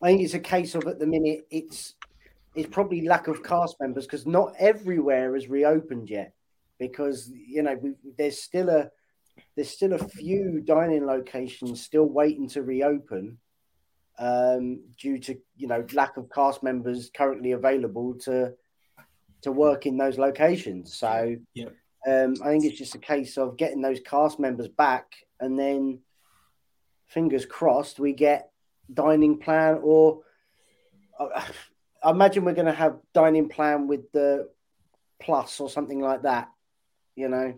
I 0.01 0.07
think 0.07 0.21
it's 0.21 0.33
a 0.33 0.39
case 0.39 0.75
of 0.75 0.85
at 0.87 0.99
the 0.99 1.07
minute 1.07 1.47
it's 1.49 1.95
it's 2.55 2.69
probably 2.69 3.07
lack 3.07 3.27
of 3.27 3.43
cast 3.43 3.77
members 3.79 4.05
because 4.05 4.25
not 4.25 4.53
everywhere 4.59 5.33
has 5.33 5.47
reopened 5.47 6.09
yet. 6.09 6.33
Because 6.79 7.31
you 7.31 7.61
know 7.61 7.75
we, 7.75 7.93
there's 8.17 8.41
still 8.41 8.69
a 8.69 8.89
there's 9.55 9.69
still 9.69 9.93
a 9.93 9.99
few 9.99 10.61
dining 10.65 11.05
locations 11.05 11.83
still 11.83 12.05
waiting 12.05 12.49
to 12.49 12.63
reopen 12.63 13.37
um, 14.19 14.83
due 14.97 15.17
to 15.19 15.37
you 15.57 15.67
know 15.67 15.85
lack 15.93 16.17
of 16.17 16.29
cast 16.29 16.63
members 16.63 17.09
currently 17.15 17.51
available 17.53 18.13
to 18.15 18.53
to 19.41 19.51
work 19.51 19.85
in 19.85 19.97
those 19.97 20.17
locations. 20.17 20.95
So 20.95 21.35
Yeah. 21.53 21.69
um, 22.07 22.35
I 22.43 22.49
think 22.49 22.63
it's 22.65 22.77
just 22.77 22.95
a 22.95 22.99
case 22.99 23.37
of 23.37 23.57
getting 23.57 23.81
those 23.81 23.99
cast 23.99 24.39
members 24.39 24.69
back 24.69 25.11
and 25.39 25.59
then 25.59 25.99
fingers 27.07 27.45
crossed 27.45 27.99
we 27.99 28.13
get 28.13 28.51
dining 28.93 29.37
plan 29.37 29.79
or 29.83 30.21
uh, 31.19 31.43
I 32.03 32.11
imagine 32.11 32.43
we're 32.45 32.53
going 32.53 32.65
to 32.67 32.71
have 32.73 32.99
dining 33.13 33.49
plan 33.49 33.87
with 33.87 34.11
the 34.11 34.49
plus 35.21 35.59
or 35.59 35.69
something 35.69 35.99
like 35.99 36.23
that. 36.23 36.49
You 37.15 37.29
know, 37.29 37.53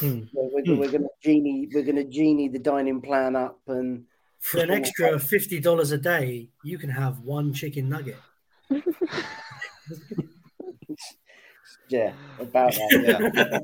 Hmm. 0.00 0.24
we're, 0.34 0.50
we're, 0.52 0.64
Hmm. 0.64 0.78
we're 0.78 0.90
going 0.90 1.02
to 1.04 1.08
genie 1.22 1.68
we're 1.72 1.82
going 1.84 1.96
to 1.96 2.04
genie 2.04 2.48
the 2.48 2.58
dining 2.58 3.00
plan 3.00 3.36
up 3.36 3.60
and 3.68 4.04
For 4.48 4.60
an 4.60 4.70
extra 4.70 5.18
fifty 5.18 5.60
dollars 5.60 5.92
a 5.92 5.98
day, 5.98 6.48
you 6.64 6.78
can 6.78 6.88
have 6.88 7.20
one 7.20 7.52
chicken 7.52 7.90
nugget. 7.90 8.16
yeah, 11.90 12.12
about 12.40 12.72
that. 12.72 13.30
Yeah, 13.34 13.58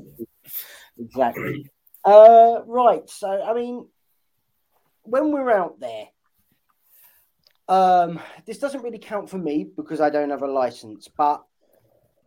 exactly. 0.99 1.71
Uh, 2.03 2.61
right. 2.67 3.09
So 3.09 3.41
I 3.41 3.55
mean, 3.55 3.87
when 5.03 5.31
we're 5.31 5.51
out 5.51 5.79
there. 5.79 6.05
Um, 7.67 8.19
this 8.45 8.59
doesn't 8.59 8.83
really 8.83 8.99
count 8.99 9.27
for 9.27 9.39
me 9.39 9.65
because 9.75 9.99
I 9.99 10.11
don't 10.11 10.29
have 10.29 10.43
a 10.43 10.47
license, 10.47 11.07
but 11.07 11.43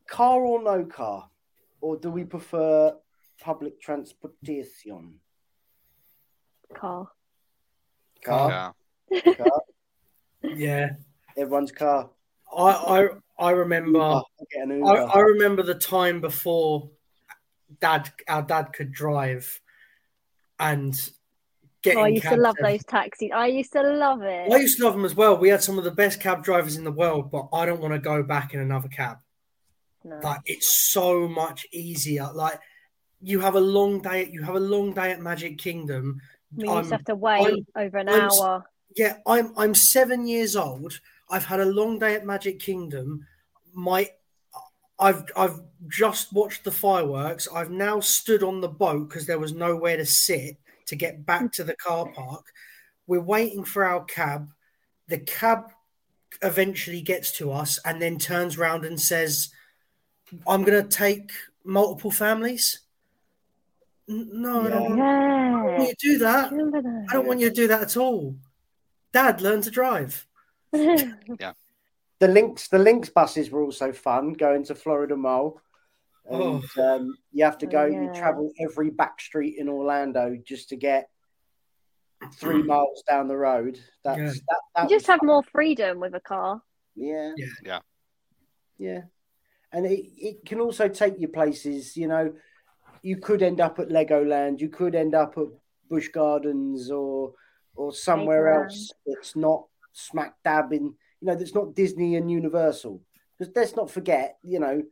car 0.08 0.40
or 0.40 0.60
no 0.60 0.84
car, 0.84 1.30
or 1.80 1.96
do 1.96 2.10
we 2.10 2.24
prefer 2.24 2.92
public 3.40 3.80
transportation? 3.80 5.20
Car. 6.74 7.08
Car, 8.24 8.74
Yeah. 9.11 9.35
car, 9.35 9.62
Yeah, 10.42 10.90
everyone's 11.37 11.72
car. 11.72 12.11
I 12.57 12.62
I, 12.70 13.09
I 13.38 13.50
remember. 13.50 13.98
Uber, 13.98 14.22
get 14.50 14.70
I, 14.87 14.94
I 15.04 15.20
remember 15.20 15.62
the 15.62 15.74
time 15.74 16.20
before 16.20 16.90
dad 17.81 18.11
our 18.28 18.42
dad 18.42 18.72
could 18.72 18.92
drive 18.92 19.61
and 20.59 20.94
getting 21.83 21.98
Oh, 22.00 22.04
I 22.04 22.09
used 22.09 22.24
to 22.24 22.37
love 22.37 22.57
every- 22.59 22.72
those 22.72 22.85
taxis. 22.85 23.31
I 23.35 23.46
used 23.46 23.72
to 23.72 23.83
love 23.83 24.22
it. 24.22 24.50
I 24.52 24.57
used 24.57 24.78
to 24.78 24.85
love 24.85 24.94
them 24.94 25.04
as 25.04 25.14
well. 25.14 25.37
We 25.37 25.48
had 25.50 25.62
some 25.62 25.78
of 25.78 25.85
the 25.85 25.90
best 25.92 26.20
cab 26.20 26.42
drivers 26.42 26.76
in 26.76 26.85
the 26.85 26.92
world, 26.92 27.31
but 27.31 27.48
I 27.52 27.66
don't 27.66 27.81
want 27.81 27.94
to 27.94 28.00
go 28.00 28.22
back 28.22 28.54
in 28.54 28.61
another 28.61 28.88
cab. 28.88 29.18
No. 30.04 30.18
Like 30.22 30.40
it's 30.46 30.90
so 30.92 31.28
much 31.28 31.66
easier. 31.72 32.28
Like 32.33 32.59
you 33.20 33.40
have 33.40 33.54
a 33.57 33.61
long 33.61 34.00
day. 34.00 34.28
You 34.33 34.42
have 34.42 34.54
a 34.57 34.61
long 34.61 34.92
day 34.94 35.12
at 35.12 35.20
Magic 35.20 35.59
Kingdom. 35.59 36.20
We 36.54 36.64
used 36.64 36.74
I'm- 36.74 36.84
to 36.84 36.90
have 36.90 37.04
to 37.06 37.14
wait 37.14 37.66
over 37.76 37.98
an 37.98 38.08
I'm 38.08 38.30
hour. 38.30 38.64
Yeah, 38.96 39.18
I'm 39.26 39.53
I'm 39.57 39.74
seven 39.74 40.26
years 40.26 40.57
old. 40.57 41.01
I've 41.30 41.44
had 41.44 41.61
a 41.61 41.64
long 41.66 41.99
day 41.99 42.14
at 42.14 42.24
Magic 42.26 42.59
Kingdom. 42.59 43.26
My 43.74 44.11
I've 44.99 45.24
I've 45.36 45.61
just 45.88 46.32
watched 46.32 46.64
the 46.64 46.72
fireworks. 46.72 47.46
I've 47.55 47.70
now 47.70 48.01
stood 48.01 48.42
on 48.42 48.61
the 48.61 48.68
boat 48.68 49.09
because 49.09 49.26
there 49.26 49.38
was 49.38 49.53
nowhere 49.53 49.96
to 49.96 50.07
sit 50.07 50.57
to 50.86 50.96
get 50.96 51.24
back 51.26 51.53
to 51.53 51.64
the 51.64 51.76
car 51.76 52.11
park. 52.12 52.46
We're 53.07 53.20
waiting 53.20 53.62
for 53.64 53.84
our 53.84 54.05
cab. 54.05 54.51
The 55.07 55.18
cab 55.18 55.70
eventually 56.42 57.01
gets 57.03 57.32
to 57.38 57.53
us 57.53 57.78
and 57.84 58.01
then 58.03 58.18
turns 58.18 58.57
around 58.57 58.84
and 58.84 59.01
says, 59.01 59.51
"I'm 60.46 60.64
going 60.64 60.82
to 60.82 60.88
take 60.88 61.30
multiple 61.62 62.11
families." 62.11 62.80
N- 64.09 64.28
No, 64.32 64.66
I 64.66 64.70
don't, 64.70 64.96
want, 64.96 65.00
I 65.02 65.56
don't 65.61 65.64
want 65.76 65.80
you 65.80 65.88
to 65.88 65.96
do 66.00 66.18
that. 66.18 66.50
That? 66.50 67.06
I 67.09 67.12
don't 67.12 67.26
want 67.26 67.40
you 67.40 67.48
to 67.48 67.54
do 67.54 67.68
that 67.68 67.82
at 67.82 67.96
all. 67.96 68.36
Dad, 69.12 69.40
learn 69.40 69.62
to 69.62 69.70
drive. 69.70 70.26
Yeah. 70.74 71.52
The 72.20 72.26
Lynx 72.28 72.66
the 72.68 72.78
Lynx 72.80 73.11
buses 73.11 73.48
were 73.50 73.62
also 73.62 73.92
fun 73.92 74.32
going 74.32 74.64
to 74.64 74.74
Florida 74.74 75.16
Mall. 75.16 75.61
And 76.28 76.64
um, 76.78 77.16
you 77.32 77.44
have 77.44 77.59
to 77.59 77.66
Oh, 77.66 77.70
go, 77.70 77.84
you 77.86 78.11
travel 78.12 78.50
every 78.61 78.90
back 78.90 79.20
street 79.20 79.54
in 79.56 79.68
Orlando 79.68 80.36
just 80.44 80.68
to 80.70 80.76
get 80.76 81.09
three 82.34 82.62
miles 82.62 83.02
down 83.09 83.28
the 83.28 83.36
road. 83.36 83.78
That's 84.04 84.18
Yeah. 84.18 84.26
that, 84.48 84.61
that 84.74 84.90
you 84.90 84.96
just 84.96 85.06
have 85.06 85.20
fun. 85.20 85.28
more 85.28 85.42
freedom 85.44 86.00
with 86.00 86.14
a 86.14 86.20
car. 86.20 86.61
Yeah. 86.96 87.32
Yeah. 87.36 87.46
Yeah. 87.64 87.78
Yeah. 88.78 89.00
And 89.72 89.86
it, 89.86 90.00
it 90.16 90.44
can 90.44 90.61
also 90.61 90.88
take 90.88 91.14
you 91.20 91.28
places, 91.28 91.96
you 91.96 92.09
know, 92.09 92.34
you 93.09 93.16
could 93.16 93.42
end 93.42 93.61
up 93.61 93.78
at 93.78 93.88
Legoland, 93.88 94.61
you 94.61 94.68
could 94.68 94.94
end 94.94 95.14
up 95.14 95.32
at 95.38 95.46
Busch 95.90 96.09
Gardens 96.09 96.90
or 96.90 97.32
or 97.74 97.92
somewhere 97.92 98.44
Legoland. 98.44 98.64
else 98.64 98.92
that's 99.06 99.36
not 99.36 99.61
smack 99.92 100.34
dab 100.44 100.72
in, 100.72 100.84
you 101.20 101.26
know, 101.26 101.34
that's 101.36 101.54
not 101.54 101.74
Disney 101.74 102.16
and 102.16 102.30
Universal. 102.30 103.00
Because 103.38 103.52
let's 103.56 103.76
not 103.76 103.90
forget, 103.90 104.36
you 104.42 104.59
know, 104.61 104.82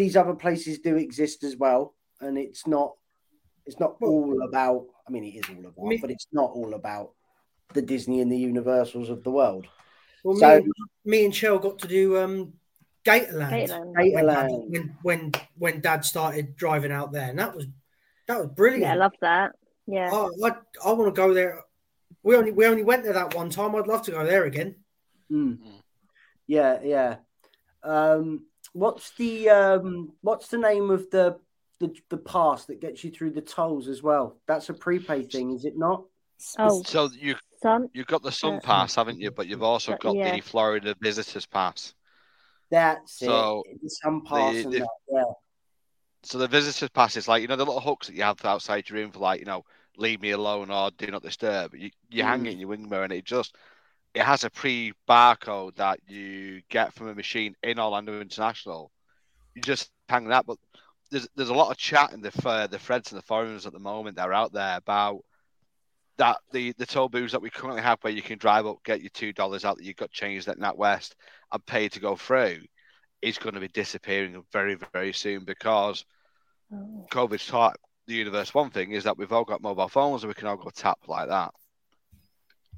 these 0.00 0.16
other 0.16 0.34
places 0.34 0.78
do 0.80 0.96
exist 0.96 1.44
as 1.44 1.56
well, 1.56 1.94
and 2.20 2.36
it's 2.38 2.66
not 2.66 2.90
it's 3.66 3.78
not 3.78 3.96
all 4.02 4.42
about. 4.48 4.86
I 5.06 5.10
mean, 5.12 5.24
it 5.24 5.34
is 5.40 5.44
all 5.50 5.66
about, 5.70 5.86
Me- 5.90 5.98
but 6.00 6.10
it's 6.10 6.26
not 6.32 6.50
all 6.58 6.72
about 6.74 7.08
the 7.74 7.82
Disney 7.82 8.20
and 8.20 8.30
the 8.32 8.38
Universals 8.52 9.10
of 9.10 9.22
the 9.22 9.30
world. 9.30 9.66
Well, 10.24 10.36
So- 10.36 10.48
me, 10.48 10.64
and, 10.64 10.72
me 11.04 11.24
and 11.26 11.34
Shell 11.34 11.58
got 11.60 11.78
to 11.80 11.88
do 11.88 12.16
um, 12.18 12.54
Gatorland, 13.04 13.68
Gatorland. 13.68 13.94
When, 13.94 14.24
Gatorland. 14.26 14.70
when 14.70 14.96
when 15.02 15.32
when 15.58 15.80
Dad 15.80 16.04
started 16.04 16.56
driving 16.56 16.92
out 16.92 17.12
there, 17.12 17.28
and 17.30 17.38
that 17.38 17.54
was 17.54 17.66
that 18.26 18.38
was 18.38 18.48
brilliant. 18.48 18.82
Yeah, 18.84 18.92
I 18.92 18.96
love 18.96 19.12
that. 19.20 19.52
Yeah. 19.86 20.10
Oh, 20.12 20.30
I, 20.44 20.52
I 20.84 20.92
want 20.92 21.14
to 21.14 21.18
go 21.18 21.32
there. 21.34 21.62
We 22.22 22.36
only 22.36 22.52
we 22.52 22.66
only 22.66 22.84
went 22.84 23.04
there 23.04 23.14
that 23.14 23.34
one 23.34 23.50
time. 23.50 23.74
I'd 23.74 23.86
love 23.86 24.02
to 24.02 24.10
go 24.10 24.24
there 24.24 24.44
again. 24.44 24.76
Mm. 25.32 25.58
Mm. 25.58 25.80
Yeah, 26.46 26.78
yeah. 26.82 27.16
Um, 27.82 28.44
what's 28.72 29.12
the 29.16 29.48
um, 29.48 30.12
what's 30.20 30.48
the 30.48 30.58
name 30.58 30.90
of 30.90 31.08
the, 31.10 31.38
the 31.78 31.94
the 32.10 32.18
pass 32.18 32.66
that 32.66 32.80
gets 32.80 33.02
you 33.02 33.10
through 33.10 33.30
the 33.30 33.40
tolls 33.40 33.88
as 33.88 34.02
well? 34.02 34.36
That's 34.46 34.68
a 34.68 34.74
prepaid 34.74 35.32
thing, 35.32 35.52
is 35.52 35.64
it 35.64 35.78
not? 35.78 36.04
Oh, 36.58 36.82
So 36.82 37.08
you 37.18 37.36
son. 37.62 37.88
you've 37.92 38.06
got 38.06 38.22
the 38.22 38.32
Sun 38.32 38.54
Uh, 38.56 38.60
Pass, 38.60 38.94
haven't 38.94 39.20
you? 39.20 39.30
But 39.30 39.46
you've 39.46 39.62
also 39.62 39.96
got 39.96 40.16
Yeah. 40.16 40.34
the 40.34 40.40
Florida 40.40 40.94
Visitors 41.00 41.46
Pass. 41.46 41.94
That's 42.70 43.18
So, 43.18 43.62
it. 43.66 43.90
Some 43.90 44.24
pass 44.24 44.54
the- 44.54 44.70
the- 44.70 44.88
Yeah. 45.10 45.24
So 46.22 46.36
the 46.38 46.48
visitors 46.48 46.90
pass 46.90 47.16
is 47.16 47.26
like 47.28 47.40
you 47.42 47.48
know 47.48 47.56
the 47.56 47.64
little 47.64 47.80
hooks 47.80 48.06
that 48.06 48.14
you 48.14 48.22
have 48.22 48.44
outside 48.44 48.88
your 48.88 48.98
room 48.98 49.10
for 49.10 49.20
like 49.20 49.40
you 49.40 49.46
know 49.46 49.64
leave 49.96 50.20
me 50.20 50.30
alone 50.30 50.70
or 50.70 50.90
do 50.92 51.06
not 51.06 51.22
disturb. 51.22 51.74
You 51.74 51.90
you 52.10 52.22
hang 52.22 52.44
Mm. 52.44 52.46
it 52.46 52.52
in 52.52 52.58
your 52.60 52.68
wing 52.68 52.88
mirror 52.88 53.04
and 53.04 53.12
it 53.12 53.24
just 53.24 53.56
it 54.14 54.22
has 54.22 54.44
a 54.44 54.50
pre 54.50 54.92
barcode 55.08 55.76
that 55.76 56.00
you 56.08 56.62
get 56.68 56.92
from 56.92 57.08
a 57.08 57.14
machine 57.14 57.54
in 57.62 57.78
Orlando 57.78 58.20
International. 58.20 58.90
You 59.54 59.62
just 59.62 59.90
hang 60.08 60.28
that, 60.28 60.46
but 60.46 60.58
there's 61.10 61.26
there's 61.36 61.48
a 61.48 61.54
lot 61.54 61.70
of 61.70 61.76
chat 61.78 62.12
in 62.12 62.20
the 62.20 62.32
uh, 62.44 62.66
the 62.66 62.78
threads 62.78 63.10
and 63.12 63.18
the 63.18 63.26
forums 63.26 63.66
at 63.66 63.72
the 63.72 63.78
moment 63.78 64.16
that 64.16 64.28
are 64.28 64.32
out 64.34 64.52
there 64.52 64.76
about 64.76 65.24
that 66.18 66.38
the 66.52 66.72
the 66.72 66.86
toll 66.86 67.08
booths 67.08 67.32
that 67.32 67.40
we 67.40 67.48
currently 67.50 67.82
have 67.82 67.98
where 68.02 68.12
you 68.12 68.20
can 68.22 68.36
drive 68.38 68.66
up, 68.66 68.84
get 68.84 69.00
your 69.00 69.10
two 69.10 69.32
dollars 69.32 69.64
out 69.64 69.78
that 69.78 69.84
you 69.84 69.94
got 69.94 70.10
changed 70.10 70.48
at 70.48 70.58
NatWest 70.58 71.14
and 71.52 71.66
pay 71.66 71.88
to 71.88 72.00
go 72.00 72.16
through 72.16 72.58
is 73.22 73.38
going 73.38 73.54
to 73.54 73.60
be 73.60 73.68
disappearing 73.68 74.42
very 74.52 74.74
very 74.74 75.02
soon 75.02 75.32
because 75.34 75.96
Oh. 76.72 77.08
COVID's 77.10 77.46
taught 77.46 77.76
the 78.06 78.14
universe 78.14 78.54
one 78.54 78.70
thing 78.70 78.92
is 78.92 79.04
that 79.04 79.16
we've 79.16 79.32
all 79.32 79.44
got 79.44 79.60
mobile 79.62 79.88
phones 79.88 80.22
and 80.22 80.28
we 80.28 80.34
can 80.34 80.46
all 80.48 80.56
go 80.56 80.70
tap 80.70 80.98
like 81.06 81.28
that. 81.28 81.52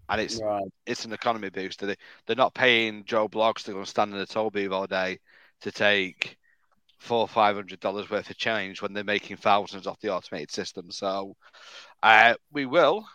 And 0.09 0.20
it's 0.20 0.43
Right. 0.43 0.70
it's 0.87 1.05
an 1.05 1.12
economy 1.12 1.51
booster. 1.51 1.87
They, 1.87 1.97
they're 2.27 2.37
not 2.37 2.55
paying 2.55 3.05
Joe 3.05 3.29
Bloggs 3.29 3.64
to 3.64 3.73
go 3.73 3.79
and 3.79 3.89
stand 3.89 4.12
in 4.14 4.20
a 4.20 4.27
toll 4.27 4.51
booth 4.51 4.73
all 4.73 4.87
day 4.87 5.18
to 5.62 5.70
take 5.73 6.37
four 6.99 7.20
or 7.20 7.29
five 7.29 7.55
hundred 7.57 7.81
dollars 7.81 8.11
worth 8.11 8.31
of 8.31 8.37
change 8.37 8.83
when 8.83 8.93
they're 8.93 9.05
making 9.05 9.37
thousands 9.37 9.87
off 9.87 10.01
the 10.01 10.12
automated 10.12 10.51
system. 10.51 10.91
So 10.91 11.37
uh, 12.03 12.35
we 12.53 12.66
will 12.66 13.07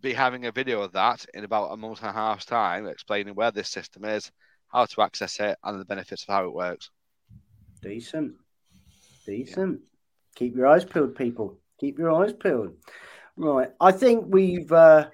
be 0.00 0.12
having 0.12 0.46
a 0.46 0.52
video 0.52 0.82
of 0.82 0.92
that 0.92 1.26
in 1.34 1.44
about 1.44 1.72
a 1.72 1.76
month 1.76 2.00
and 2.00 2.10
a 2.10 2.12
half's 2.12 2.44
time, 2.46 2.86
explaining 2.86 3.34
where 3.34 3.50
this 3.52 3.68
system 3.70 4.04
is, 4.04 4.30
how 4.76 4.84
to 4.84 5.00
access 5.00 5.40
it, 5.40 5.56
and 5.64 5.80
the 5.80 5.86
benefits 5.86 6.24
of 6.24 6.28
how 6.28 6.44
it 6.44 6.52
works. 6.52 6.90
Decent. 7.80 8.34
Decent. 9.24 9.80
Keep 10.34 10.54
your 10.54 10.66
eyes 10.66 10.84
peeled, 10.84 11.16
people. 11.16 11.58
Keep 11.80 11.98
your 11.98 12.12
eyes 12.12 12.34
peeled. 12.34 12.74
Right. 13.36 13.70
I 13.80 13.92
think 13.92 14.26
we've 14.28 14.70
uh 14.70 15.08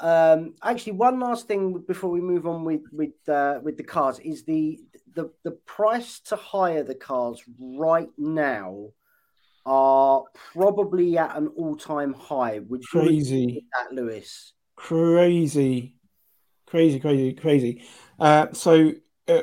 um 0.00 0.54
actually 0.60 0.94
one 0.94 1.20
last 1.20 1.46
thing 1.46 1.84
before 1.86 2.10
we 2.10 2.20
move 2.20 2.44
on 2.48 2.64
with 2.64 2.82
with 2.90 3.16
uh 3.28 3.60
with 3.62 3.76
the 3.76 3.84
cars 3.84 4.18
is 4.18 4.44
the 4.44 4.80
the 5.14 5.30
the 5.44 5.52
price 5.76 6.18
to 6.20 6.34
hire 6.34 6.82
the 6.82 6.96
cars 6.96 7.40
right 7.60 8.10
now 8.18 8.88
are 9.64 10.24
probably 10.52 11.16
at 11.16 11.36
an 11.36 11.46
all-time 11.56 12.12
high. 12.12 12.58
Would 12.58 12.82
Crazy. 12.82 13.46
with 13.46 13.64
that, 13.78 13.94
Lewis? 13.94 14.54
crazy, 14.74 15.94
crazy, 16.66 16.98
crazy, 16.98 17.32
crazy. 17.34 17.84
Uh, 18.22 18.52
so 18.52 18.92
uh, 19.26 19.42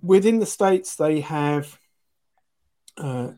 within 0.00 0.38
the 0.38 0.46
states, 0.46 0.94
they 0.94 1.18
have 1.18 1.76
uh, 2.96 3.32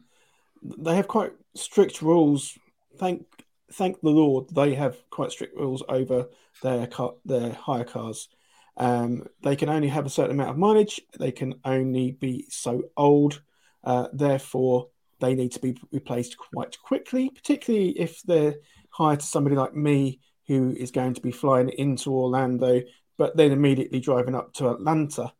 they 0.63 0.95
have 0.95 1.09
quite 1.09 1.33
strict 1.55 2.03
rules. 2.03 2.59
Thank 2.99 3.25
thank 3.73 3.99
the 4.03 4.11
Lord, 4.11 4.51
they 4.55 4.75
have 4.75 4.99
quite 5.09 5.33
strict 5.33 5.57
rules 5.57 5.83
over 5.89 6.29
their 6.63 6.87
car, 6.87 7.15
their 7.25 7.53
hire 7.53 7.85
cars. 7.85 8.29
Um, 8.77 9.25
they 9.43 9.57
can 9.57 9.71
only 9.71 9.89
have 9.89 10.05
a 10.05 10.11
certain 10.11 10.33
amount 10.33 10.51
of 10.51 10.59
mileage. 10.59 11.01
They 11.19 11.33
can 11.33 11.55
only 11.65 12.13
be 12.13 12.45
so 12.51 12.83
old. 12.99 13.41
Uh, 13.83 14.09
therefore, 14.13 14.89
they 15.21 15.35
need 15.35 15.53
to 15.53 15.61
be 15.61 15.79
replaced 15.91 16.37
quite 16.37 16.79
quickly, 16.83 17.31
particularly 17.31 17.99
if 17.99 18.21
they're 18.25 18.57
hired 18.91 19.21
to 19.21 19.27
somebody 19.27 19.57
like 19.57 19.75
me 19.75 20.21
who 20.49 20.73
is 20.73 20.91
going 20.91 21.15
to 21.15 21.23
be 21.23 21.33
flying 21.33 21.71
into 21.71 22.13
Orlando, 22.13 22.83
but 23.19 23.37
then 23.37 23.53
immediately 23.53 24.01
driving 24.01 24.35
up 24.35 24.53
to 24.55 24.71
Atlanta 24.71 25.33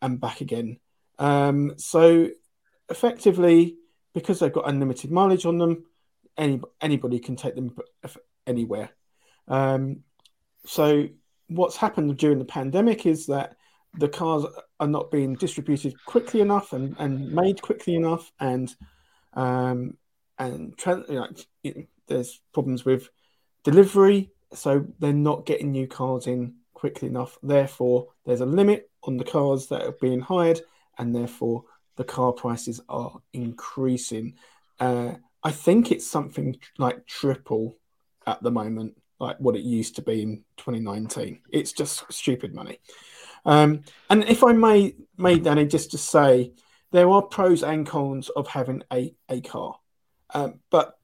and 0.00 0.20
back 0.20 0.40
again. 0.40 0.78
Um, 1.18 1.74
so 1.76 2.28
effectively, 2.88 3.76
because 4.14 4.40
they've 4.40 4.52
got 4.52 4.68
unlimited 4.68 5.10
mileage 5.10 5.46
on 5.46 5.58
them, 5.58 5.84
any 6.36 6.60
anybody 6.80 7.18
can 7.18 7.36
take 7.36 7.54
them 7.54 7.76
anywhere. 8.46 8.90
Um, 9.48 10.00
so 10.66 11.08
what's 11.48 11.76
happened 11.76 12.16
during 12.16 12.38
the 12.38 12.44
pandemic 12.44 13.06
is 13.06 13.26
that 13.26 13.56
the 13.98 14.08
cars 14.08 14.44
are 14.80 14.86
not 14.86 15.10
being 15.10 15.34
distributed 15.34 15.94
quickly 16.06 16.40
enough 16.40 16.72
and, 16.72 16.96
and 16.98 17.30
made 17.32 17.60
quickly 17.60 17.94
enough, 17.94 18.32
and 18.40 18.74
um, 19.34 19.96
and 20.38 20.74
you 20.84 21.28
know, 21.64 21.82
there's 22.08 22.40
problems 22.52 22.84
with 22.84 23.08
delivery, 23.64 24.30
so 24.54 24.86
they're 24.98 25.12
not 25.12 25.46
getting 25.46 25.70
new 25.70 25.86
cars 25.86 26.26
in 26.26 26.54
quickly 26.82 27.06
enough. 27.06 27.38
Therefore, 27.44 28.08
there's 28.26 28.40
a 28.40 28.56
limit 28.60 28.90
on 29.04 29.16
the 29.16 29.22
cars 29.22 29.68
that 29.68 29.82
are 29.82 29.96
being 30.00 30.18
hired, 30.18 30.60
and 30.98 31.14
therefore 31.14 31.62
the 31.94 32.02
car 32.02 32.32
prices 32.32 32.80
are 32.88 33.20
increasing. 33.32 34.34
Uh, 34.80 35.12
I 35.44 35.52
think 35.52 35.92
it's 35.92 36.04
something 36.04 36.56
like 36.78 37.06
triple 37.06 37.76
at 38.26 38.42
the 38.42 38.50
moment, 38.50 39.00
like 39.20 39.36
what 39.38 39.54
it 39.54 39.62
used 39.62 39.94
to 39.94 40.02
be 40.02 40.22
in 40.22 40.42
2019. 40.56 41.42
It's 41.52 41.70
just 41.70 42.12
stupid 42.12 42.52
money. 42.52 42.80
Um, 43.46 43.82
and 44.10 44.24
if 44.24 44.42
I 44.42 44.52
may, 44.52 44.96
may 45.16 45.38
Danny, 45.38 45.66
just 45.66 45.92
to 45.92 45.98
say, 45.98 46.50
there 46.90 47.08
are 47.08 47.22
pros 47.22 47.62
and 47.62 47.86
cons 47.86 48.28
of 48.30 48.48
having 48.48 48.82
a, 48.92 49.14
a 49.28 49.40
car, 49.40 49.76
um, 50.34 50.58
but 50.68 50.98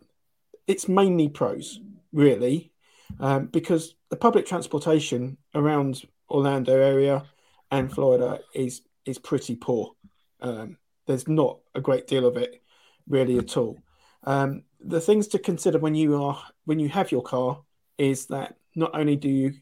it's 0.67 0.89
mainly 0.89 1.29
pros, 1.29 1.79
really, 2.13 2.73
um, 3.21 3.47
because 3.47 3.95
the 4.11 4.17
public 4.17 4.47
transportation 4.47 5.37
around 5.55 6.03
Orlando 6.31 6.77
area 6.77 7.25
and 7.71 7.93
Florida 7.93 8.41
is 8.55 8.83
is 9.05 9.19
pretty 9.19 9.57
poor. 9.57 9.93
Um, 10.41 10.77
there's 11.07 11.29
not 11.29 11.59
a 11.75 11.81
great 11.81 12.07
deal 12.07 12.27
of 12.27 12.37
it, 12.37 12.63
really, 13.09 13.39
at 13.39 13.57
all. 13.57 13.79
Um, 14.25 14.65
the 14.81 15.01
things 15.01 15.29
to 15.29 15.39
consider 15.39 15.79
when 15.79 15.95
you 15.95 16.23
are 16.23 16.43
when 16.65 16.79
you 16.79 16.89
have 16.89 17.11
your 17.11 17.23
car 17.23 17.63
is 17.97 18.27
that 18.27 18.57
not 18.75 18.95
only 18.95 19.17
do 19.17 19.29
you 19.29 19.55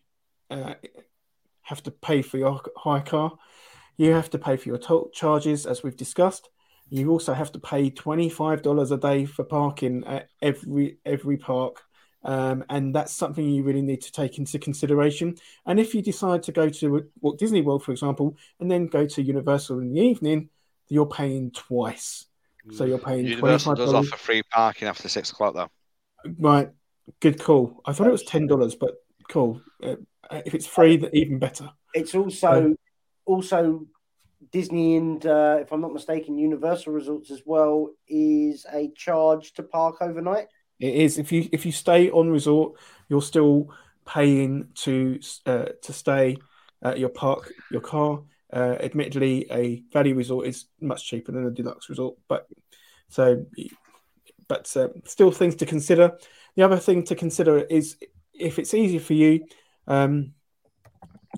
uh, 0.50 0.74
have 1.62 1.82
to 1.84 1.90
pay 1.90 2.22
for 2.22 2.38
your 2.38 2.60
hire 2.76 3.00
car, 3.00 3.32
you 3.96 4.12
have 4.12 4.30
to 4.30 4.38
pay 4.38 4.56
for 4.56 4.68
your 4.68 4.78
toll 4.78 5.10
charges, 5.12 5.66
as 5.66 5.82
we've 5.82 5.96
discussed. 5.96 6.48
You 6.88 7.10
also 7.10 7.32
have 7.32 7.50
to 7.52 7.58
pay 7.58 7.90
twenty 7.90 8.28
five 8.28 8.62
dollars 8.62 8.90
a 8.90 8.96
day 8.96 9.24
for 9.24 9.44
parking 9.44 10.04
at 10.04 10.28
every 10.40 10.98
every 11.04 11.36
park, 11.36 11.82
um, 12.26 12.64
and 12.68 12.92
that's 12.92 13.12
something 13.12 13.48
you 13.48 13.62
really 13.62 13.82
need 13.82 14.02
to 14.02 14.10
take 14.10 14.36
into 14.36 14.58
consideration. 14.58 15.36
And 15.64 15.78
if 15.78 15.94
you 15.94 16.02
decide 16.02 16.42
to 16.44 16.52
go 16.52 16.68
to 16.68 17.08
Walt 17.20 17.38
Disney 17.38 17.62
World, 17.62 17.84
for 17.84 17.92
example, 17.92 18.36
and 18.58 18.68
then 18.68 18.88
go 18.88 19.06
to 19.06 19.22
Universal 19.22 19.78
in 19.78 19.92
the 19.92 20.00
evening, 20.00 20.50
you're 20.88 21.06
paying 21.06 21.52
twice. 21.52 22.26
So 22.72 22.84
you're 22.84 22.98
paying 22.98 23.20
twenty 23.20 23.30
Universal 23.30 23.76
five 23.76 23.78
does 23.78 23.94
offer 23.94 24.16
free 24.16 24.42
parking 24.50 24.88
after 24.88 25.08
six 25.08 25.30
o'clock, 25.30 25.54
though. 25.54 25.70
Right, 26.36 26.68
good 27.20 27.40
call. 27.40 27.80
I 27.86 27.92
thought 27.92 28.08
it 28.08 28.12
was 28.12 28.24
ten 28.24 28.48
dollars, 28.48 28.74
but 28.74 28.96
cool. 29.28 29.62
Uh, 29.80 29.94
if 30.44 30.52
it's 30.52 30.66
free, 30.66 30.96
then 30.96 31.10
even 31.12 31.38
better. 31.38 31.70
It's 31.94 32.16
also 32.16 32.74
also 33.24 33.86
Disney 34.50 34.96
and 34.96 35.24
uh, 35.24 35.58
if 35.60 35.72
I'm 35.72 35.80
not 35.80 35.92
mistaken, 35.92 36.38
Universal 36.38 36.92
Resorts 36.92 37.30
as 37.30 37.42
well 37.46 37.92
is 38.08 38.66
a 38.72 38.90
charge 38.96 39.52
to 39.54 39.62
park 39.62 39.98
overnight. 40.00 40.48
It 40.78 40.94
is 40.94 41.18
if 41.18 41.32
you 41.32 41.48
if 41.52 41.64
you 41.66 41.72
stay 41.72 42.10
on 42.10 42.30
resort, 42.30 42.78
you're 43.08 43.22
still 43.22 43.72
paying 44.06 44.68
to 44.74 45.18
uh, 45.46 45.66
to 45.82 45.92
stay. 45.92 46.36
at 46.82 46.98
your 46.98 47.08
park 47.08 47.52
your 47.70 47.80
car. 47.80 48.22
Uh, 48.52 48.76
admittedly, 48.80 49.46
a 49.50 49.82
value 49.92 50.14
resort 50.14 50.46
is 50.46 50.66
much 50.80 51.06
cheaper 51.06 51.32
than 51.32 51.46
a 51.46 51.50
deluxe 51.50 51.88
resort, 51.88 52.16
but 52.28 52.46
so 53.08 53.44
but 54.48 54.74
uh, 54.76 54.88
still 55.04 55.30
things 55.30 55.56
to 55.56 55.66
consider. 55.66 56.16
The 56.54 56.62
other 56.62 56.78
thing 56.78 57.02
to 57.04 57.14
consider 57.14 57.58
is 57.58 57.96
if 58.32 58.58
it's 58.58 58.74
easy 58.74 58.98
for 58.98 59.14
you, 59.14 59.46
um, 59.86 60.32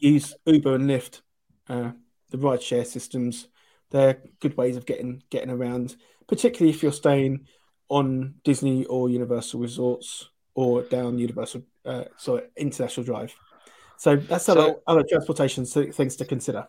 use 0.01 0.34
Uber 0.45 0.74
and 0.74 0.89
Lyft, 0.89 1.22
uh, 1.68 1.93
the 2.30 2.39
rideshare 2.39 2.86
systems. 2.86 3.49
They're 3.91 4.22
good 4.41 4.57
ways 4.57 4.76
of 4.76 4.84
getting 4.84 5.22
getting 5.30 5.51
around, 5.51 5.97
particularly 6.26 6.74
if 6.74 6.82
you're 6.82 6.93
staying 6.93 7.47
on 7.89 8.34
Disney 8.45 8.84
or 8.86 9.09
Universal 9.09 9.61
resorts 9.61 10.28
or 10.55 10.82
down 10.82 11.18
Universal, 11.18 11.62
uh, 11.84 12.05
sorry, 12.16 12.45
International 12.57 13.05
Drive. 13.05 13.34
So 13.97 14.16
that's 14.16 14.45
so, 14.45 14.53
other, 14.53 14.74
other 14.86 15.05
transportation 15.09 15.64
things 15.64 16.16
to 16.16 16.24
consider. 16.24 16.68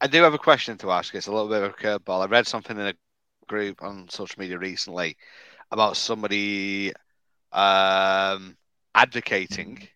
I 0.00 0.06
do 0.06 0.22
have 0.22 0.34
a 0.34 0.38
question 0.38 0.76
to 0.78 0.90
ask. 0.90 1.14
It's 1.14 1.26
a 1.26 1.32
little 1.32 1.48
bit 1.48 1.62
of 1.62 1.70
a 1.70 1.74
curveball. 1.74 2.22
I 2.22 2.26
read 2.26 2.46
something 2.46 2.76
in 2.76 2.86
a 2.86 2.94
group 3.46 3.82
on 3.82 4.08
social 4.08 4.40
media 4.40 4.58
recently 4.58 5.16
about 5.70 5.96
somebody 5.96 6.92
um, 7.52 8.56
advocating 8.94 9.88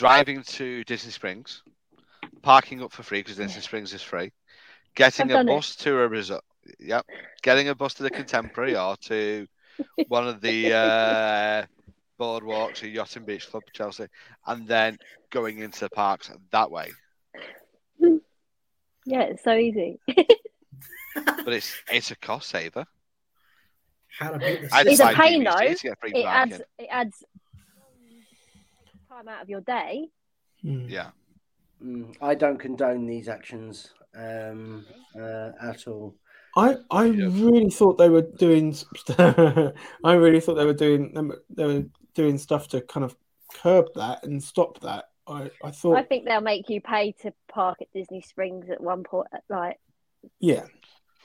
driving 0.00 0.42
to 0.42 0.82
Disney 0.84 1.10
Springs, 1.10 1.62
parking 2.40 2.82
up 2.82 2.90
for 2.90 3.02
free 3.02 3.20
because 3.20 3.36
Disney 3.36 3.60
Springs 3.60 3.92
is 3.92 4.00
free, 4.00 4.32
getting 4.94 5.30
a 5.30 5.44
bus 5.44 5.74
it. 5.74 5.82
to 5.82 5.98
a 5.98 6.08
resort. 6.08 6.42
Yep, 6.78 7.06
getting 7.42 7.68
a 7.68 7.74
bus 7.74 7.94
to 7.94 8.02
the 8.02 8.10
Contemporary 8.10 8.76
or 8.76 8.96
to 9.02 9.46
one 10.08 10.28
of 10.28 10.40
the 10.40 10.72
uh, 10.72 11.66
boardwalks 12.20 12.82
or 12.82 12.86
Yacht 12.86 13.16
and 13.16 13.26
Beach 13.26 13.48
Club, 13.48 13.62
Chelsea, 13.72 14.06
and 14.46 14.66
then 14.66 14.98
going 15.30 15.58
into 15.58 15.80
the 15.80 15.90
parks 15.90 16.30
that 16.52 16.70
way. 16.70 16.92
Yeah, 19.06 19.22
it's 19.22 19.42
so 19.42 19.56
easy. 19.56 19.98
but 21.14 21.52
it's 21.52 21.74
it's 21.90 22.10
a 22.10 22.16
cost 22.16 22.50
saver. 22.50 22.84
How 24.18 24.30
to 24.30 24.38
beat 24.38 24.60
It's 24.62 25.00
a 25.00 25.14
pain 25.14 25.44
though. 25.44 25.58
It 25.58 26.26
adds 26.26 26.60
it 26.78 26.88
adds 26.90 27.24
time 29.08 29.28
out 29.28 29.42
of 29.42 29.48
your 29.48 29.62
day. 29.62 30.08
Mm. 30.64 30.90
Yeah. 30.90 31.10
Mm, 31.82 32.14
I 32.20 32.34
don't 32.34 32.58
condone 32.58 33.06
these 33.06 33.28
actions 33.28 33.94
um, 34.14 34.86
uh, 35.18 35.50
at 35.62 35.88
all. 35.88 36.14
I 36.56 36.76
I 36.90 37.04
yeah. 37.06 37.28
really 37.30 37.70
thought 37.70 37.98
they 37.98 38.08
were 38.08 38.22
doing. 38.22 38.76
I 39.18 40.12
really 40.12 40.40
thought 40.40 40.54
they 40.54 40.66
were 40.66 40.74
doing 40.74 41.14
they 41.50 41.64
were 41.64 41.84
doing 42.14 42.38
stuff 42.38 42.68
to 42.68 42.80
kind 42.80 43.04
of 43.04 43.16
curb 43.54 43.86
that 43.94 44.24
and 44.24 44.42
stop 44.42 44.80
that. 44.80 45.06
I, 45.26 45.50
I 45.62 45.70
thought. 45.70 45.96
I 45.96 46.02
think 46.02 46.24
they'll 46.24 46.40
make 46.40 46.68
you 46.68 46.80
pay 46.80 47.12
to 47.22 47.32
park 47.48 47.78
at 47.80 47.92
Disney 47.92 48.22
Springs 48.22 48.68
at 48.70 48.80
one 48.80 49.04
point. 49.04 49.28
Like. 49.48 49.78
Yeah. 50.40 50.64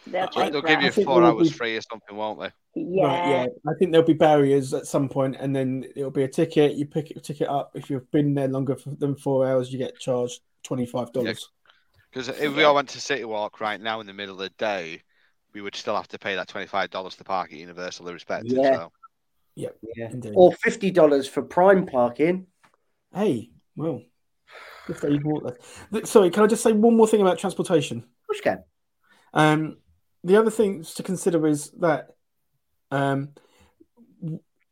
They'll, 0.08 0.28
they'll 0.28 0.62
give 0.62 0.82
you 0.84 0.92
four 0.92 1.24
hours 1.24 1.50
be... 1.50 1.58
free 1.58 1.78
or 1.78 1.82
something, 1.82 2.16
won't 2.16 2.40
they? 2.40 2.52
Yeah. 2.76 3.06
Right, 3.06 3.30
yeah. 3.30 3.46
I 3.68 3.74
think 3.80 3.92
there'll 3.92 4.06
be 4.06 4.14
barriers 4.14 4.74
at 4.74 4.86
some 4.86 5.10
point, 5.10 5.38
and 5.40 5.56
then 5.56 5.86
it'll 5.96 6.12
be 6.12 6.24
a 6.24 6.28
ticket. 6.28 6.76
You 6.76 6.86
pick 6.86 7.10
your 7.10 7.22
ticket 7.22 7.48
up. 7.48 7.72
If 7.74 7.90
you've 7.90 8.10
been 8.12 8.36
there 8.36 8.48
longer 8.48 8.78
than 9.00 9.16
four 9.16 9.48
hours, 9.48 9.72
you 9.72 9.80
get 9.80 10.00
charged 10.00 10.42
twenty 10.62 10.86
five 10.86 11.12
dollars. 11.12 11.50
Because 12.12 12.28
yeah. 12.28 12.46
if 12.46 12.56
we 12.56 12.64
all 12.64 12.76
went 12.76 12.90
to 12.90 13.02
City 13.02 13.26
Walk 13.26 13.60
right 13.60 13.82
now 13.82 14.00
in 14.00 14.08
the 14.08 14.14
middle 14.14 14.36
of 14.36 14.40
the 14.40 14.50
day, 14.50 15.02
we 15.56 15.62
would 15.62 15.76
still 15.76 15.96
have 15.96 16.10
to 16.10 16.20
pay 16.20 16.36
that 16.36 16.50
twenty 16.50 16.68
five 16.68 16.92
dollars 16.92 17.16
to 17.16 17.24
park 17.24 17.52
at 17.52 17.58
Universal, 17.58 18.10
irrespective. 18.10 18.58
Yeah. 18.58 18.76
So. 18.76 18.92
Yep. 19.56 19.78
Yeah. 19.96 20.10
Indeed. 20.12 20.34
Or 20.36 20.52
fifty 20.52 20.92
dollars 20.92 21.28
for 21.28 21.42
Prime 21.42 21.88
parking. 21.88 22.48
Hey, 23.14 23.52
well, 23.76 24.02
if 24.90 25.00
they 25.00 25.18
want 25.18 25.58
that. 25.92 26.08
Sorry, 26.08 26.30
can 26.30 26.44
I 26.44 26.48
just 26.48 26.62
say 26.62 26.74
one 26.74 26.98
more 26.98 27.08
thing 27.08 27.22
about 27.22 27.40
transportation? 27.40 28.00
Of 28.00 28.28
course, 28.28 28.38
you 28.38 28.44
can. 28.44 28.64
Um, 29.34 29.78
the 30.26 30.36
other 30.36 30.52
things 30.52 30.94
to 30.96 31.04
consider 31.04 31.48
is 31.48 31.72
that 31.80 32.10
um, 32.92 33.30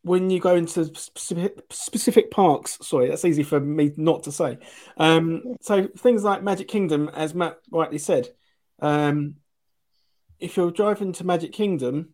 when 0.02 0.30
you 0.30 0.42
go 0.42 0.56
into 0.56 0.94
specific, 0.96 1.60
specific 1.70 2.30
parks, 2.30 2.78
sorry, 2.82 3.08
that's 3.08 3.24
easy 3.24 3.44
for 3.44 3.62
me 3.62 3.94
not 3.96 4.24
to 4.24 4.34
say. 4.34 4.58
Um, 4.98 5.56
so 5.62 5.88
things 5.98 6.26
like 6.26 6.44
Magic 6.44 6.68
Kingdom, 6.68 7.10
as 7.14 7.34
Matt 7.34 7.58
rightly 7.72 8.00
said, 8.00 8.28
um, 8.82 9.36
if 10.40 10.58
you're 10.58 10.72
driving 10.72 11.14
to 11.14 11.26
Magic 11.26 11.52
Kingdom, 11.52 12.14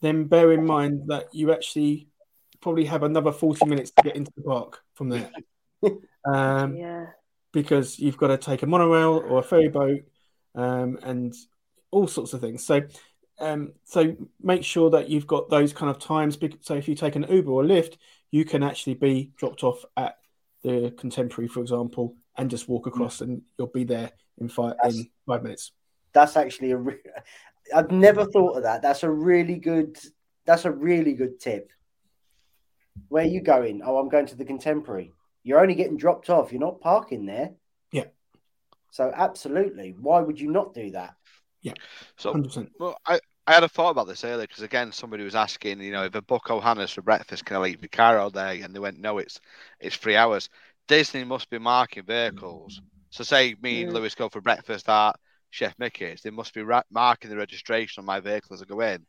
then 0.00 0.24
bear 0.24 0.52
in 0.52 0.64
mind 0.64 1.08
that 1.08 1.34
you 1.34 1.52
actually 1.52 2.08
probably 2.60 2.84
have 2.84 3.02
another 3.02 3.32
40 3.32 3.66
minutes 3.66 3.90
to 3.90 4.02
get 4.02 4.16
into 4.16 4.32
the 4.36 4.42
park 4.42 4.80
from 4.94 5.08
there. 5.10 5.30
Um, 6.24 6.76
yeah. 6.76 7.06
Because 7.52 7.98
you've 7.98 8.18
got 8.18 8.26
to 8.26 8.36
take 8.36 8.62
a 8.62 8.66
monorail 8.66 9.24
or 9.26 9.38
a 9.38 9.42
ferry 9.42 9.68
boat 9.68 10.00
um, 10.54 10.98
and 11.02 11.32
all 11.90 12.06
sorts 12.06 12.34
of 12.34 12.40
things. 12.40 12.66
So, 12.66 12.82
um, 13.38 13.72
so 13.84 14.16
make 14.42 14.64
sure 14.64 14.90
that 14.90 15.08
you've 15.08 15.26
got 15.26 15.48
those 15.48 15.72
kind 15.72 15.88
of 15.88 15.98
times. 15.98 16.36
So 16.60 16.74
if 16.74 16.88
you 16.88 16.94
take 16.94 17.16
an 17.16 17.24
Uber 17.30 17.50
or 17.50 17.62
Lyft, 17.62 17.96
you 18.30 18.44
can 18.44 18.62
actually 18.62 18.94
be 18.94 19.30
dropped 19.36 19.62
off 19.62 19.84
at 19.96 20.16
the 20.62 20.92
Contemporary, 20.98 21.48
for 21.48 21.60
example, 21.60 22.16
and 22.36 22.50
just 22.50 22.68
walk 22.68 22.86
across, 22.86 23.20
and 23.20 23.42
you'll 23.56 23.68
be 23.68 23.84
there 23.84 24.10
in 24.38 24.48
five 24.48 24.74
in 24.84 25.08
five 25.26 25.42
minutes. 25.42 25.72
That's 26.12 26.36
actually 26.36 26.72
a. 26.72 26.76
Re- 26.76 26.96
I've 27.74 27.90
never 27.90 28.24
thought 28.24 28.56
of 28.56 28.62
that. 28.62 28.82
That's 28.82 29.02
a 29.02 29.10
really 29.10 29.56
good. 29.56 29.98
That's 30.46 30.64
a 30.64 30.70
really 30.70 31.14
good 31.14 31.40
tip. 31.40 31.70
Where 33.08 33.24
are 33.24 33.28
you 33.28 33.40
going? 33.40 33.82
Oh, 33.84 33.98
I'm 33.98 34.08
going 34.08 34.26
to 34.26 34.36
the 34.36 34.44
Contemporary. 34.44 35.12
You're 35.44 35.60
only 35.60 35.74
getting 35.74 35.96
dropped 35.96 36.30
off. 36.30 36.52
You're 36.52 36.60
not 36.60 36.80
parking 36.80 37.26
there. 37.26 37.50
Yeah. 37.92 38.06
So 38.90 39.12
absolutely, 39.14 39.94
why 40.00 40.20
would 40.20 40.40
you 40.40 40.50
not 40.50 40.74
do 40.74 40.90
that? 40.92 41.14
Yeah. 41.62 41.74
So 42.16 42.32
100%. 42.34 42.70
well, 42.78 42.96
I. 43.06 43.20
I 43.46 43.52
had 43.52 43.64
a 43.64 43.68
thought 43.68 43.88
about 43.88 44.06
this 44.06 44.24
earlier 44.24 44.46
because 44.46 44.62
again, 44.62 44.92
somebody 44.92 45.24
was 45.24 45.34
asking, 45.34 45.80
you 45.80 45.90
know, 45.90 46.04
if 46.04 46.14
a 46.14 46.20
book 46.20 46.48
Ohana's 46.48 46.92
for 46.92 47.00
breakfast, 47.00 47.46
can 47.46 47.56
I 47.56 47.60
leave 47.60 47.80
the 47.80 47.88
car 47.88 48.18
all 48.18 48.28
day? 48.28 48.60
And 48.60 48.74
they 48.74 48.78
went, 48.78 48.98
no, 48.98 49.16
it's 49.16 49.40
it's 49.80 49.96
three 49.96 50.16
hours. 50.16 50.50
Disney 50.86 51.24
must 51.24 51.48
be 51.48 51.58
marking 51.58 52.02
vehicles. 52.02 52.82
So, 53.08 53.24
say 53.24 53.54
me 53.62 53.84
and 53.84 53.92
Lewis 53.94 54.14
go 54.14 54.28
for 54.28 54.42
breakfast 54.42 54.86
at 54.90 55.16
Chef 55.50 55.74
Mickey's, 55.78 56.22
they 56.22 56.30
must 56.30 56.54
be 56.54 56.62
ra- 56.62 56.82
marking 56.90 57.30
the 57.30 57.36
registration 57.36 58.00
on 58.00 58.06
my 58.06 58.20
vehicle 58.20 58.54
as 58.54 58.62
I 58.62 58.66
go 58.66 58.80
in 58.80 59.04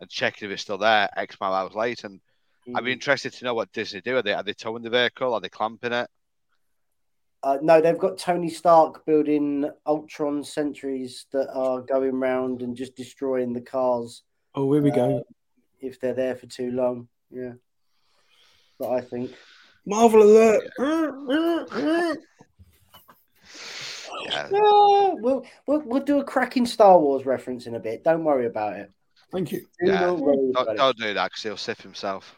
and 0.00 0.10
checking 0.10 0.46
if 0.46 0.52
it's 0.52 0.62
still 0.62 0.78
there 0.78 1.08
X 1.16 1.36
mile 1.40 1.54
hours 1.54 1.74
later. 1.74 2.08
And 2.08 2.20
mm. 2.68 2.76
I'd 2.76 2.84
be 2.84 2.90
mm. 2.90 2.94
interested 2.94 3.32
to 3.34 3.44
know 3.44 3.54
what 3.54 3.72
Disney 3.72 4.00
do. 4.00 4.16
Are 4.16 4.22
they 4.22 4.32
are 4.32 4.42
they 4.42 4.52
towing 4.54 4.82
the 4.82 4.90
vehicle? 4.90 5.34
Are 5.34 5.40
they 5.40 5.48
clamping 5.48 5.92
it? 5.92 6.08
Uh, 7.42 7.58
no, 7.60 7.80
they've 7.80 7.98
got 7.98 8.16
Tony 8.16 8.48
Stark 8.48 9.04
building 9.04 9.70
Ultron 9.86 10.42
sentries 10.42 11.26
that 11.32 11.52
are 11.52 11.82
going 11.82 12.18
round 12.18 12.62
and 12.62 12.74
just 12.74 12.96
destroying 12.96 13.52
the 13.52 13.60
cars. 13.60 14.22
Oh, 14.54 14.72
here 14.72 14.80
we 14.80 14.90
uh, 14.90 14.94
go. 14.94 15.24
If 15.78 16.00
they're 16.00 16.14
there 16.14 16.36
for 16.36 16.46
too 16.46 16.70
long, 16.70 17.08
yeah. 17.30 17.52
But 18.78 18.92
I 18.92 19.00
think 19.02 19.34
Marvel 19.84 20.22
alert. 20.22 20.70
yeah. 20.78 22.14
we'll, 24.50 25.44
we'll 25.66 25.82
we'll 25.82 26.02
do 26.02 26.18
a 26.18 26.24
cracking 26.24 26.66
Star 26.66 26.98
Wars 26.98 27.26
reference 27.26 27.66
in 27.66 27.74
a 27.74 27.80
bit. 27.80 28.04
Don't 28.04 28.24
worry 28.24 28.46
about 28.46 28.74
it. 28.74 28.90
Thank 29.32 29.52
you. 29.52 29.66
Yeah. 29.82 30.00
Don't, 30.00 30.52
don't, 30.52 30.76
don't 30.76 30.98
do 30.98 31.14
that 31.14 31.30
because 31.30 31.42
he'll 31.42 31.56
sip 31.56 31.82
himself. 31.82 32.36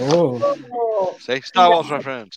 Oh. 0.00 1.14
See, 1.20 1.40
Star 1.40 1.70
Wars 1.70 1.90
reference. 1.90 2.36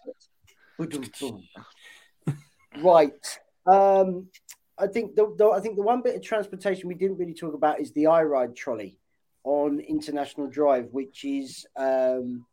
right. 2.82 3.40
Um, 3.66 4.30
I 4.78 4.88
think 4.88 5.16
the, 5.16 5.34
the, 5.38 5.50
I 5.50 5.60
think 5.60 5.76
the 5.76 5.82
one 5.82 6.02
bit 6.02 6.16
of 6.16 6.22
transportation 6.22 6.88
we 6.88 6.96
didn't 6.96 7.18
really 7.18 7.34
talk 7.34 7.54
about 7.54 7.80
is 7.80 7.92
the 7.94 8.04
iRide 8.06 8.56
trolley 8.56 9.00
on 9.44 9.80
International 9.80 10.48
Drive, 10.48 10.90
which 10.92 11.24
is 11.24 11.66
um, 11.76 12.46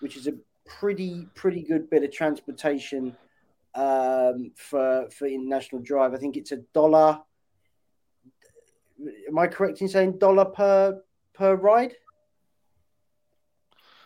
which 0.00 0.16
is 0.16 0.26
a 0.26 0.32
pretty 0.68 1.26
pretty 1.34 1.62
good 1.62 1.90
bit 1.90 2.04
of 2.04 2.12
transportation 2.12 3.16
um, 3.74 4.52
for 4.56 5.08
for 5.10 5.26
International 5.26 5.80
Drive. 5.80 6.14
I 6.14 6.18
think 6.18 6.36
it's 6.36 6.52
a 6.52 6.58
dollar. 6.74 7.20
Am 9.28 9.38
I 9.38 9.46
correct 9.46 9.80
in 9.80 9.88
saying 9.88 10.18
dollar 10.18 10.44
per 10.44 11.00
per 11.34 11.54
ride? 11.54 11.94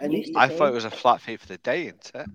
And 0.01 0.15
I 0.37 0.49
thought 0.49 0.69
it 0.69 0.75
was 0.75 0.85
a 0.85 0.91
flat 0.91 1.21
fee 1.21 1.37
for 1.37 1.47
the 1.47 1.59
day, 1.59 1.87
isn't 1.87 2.13
it? 2.15 2.27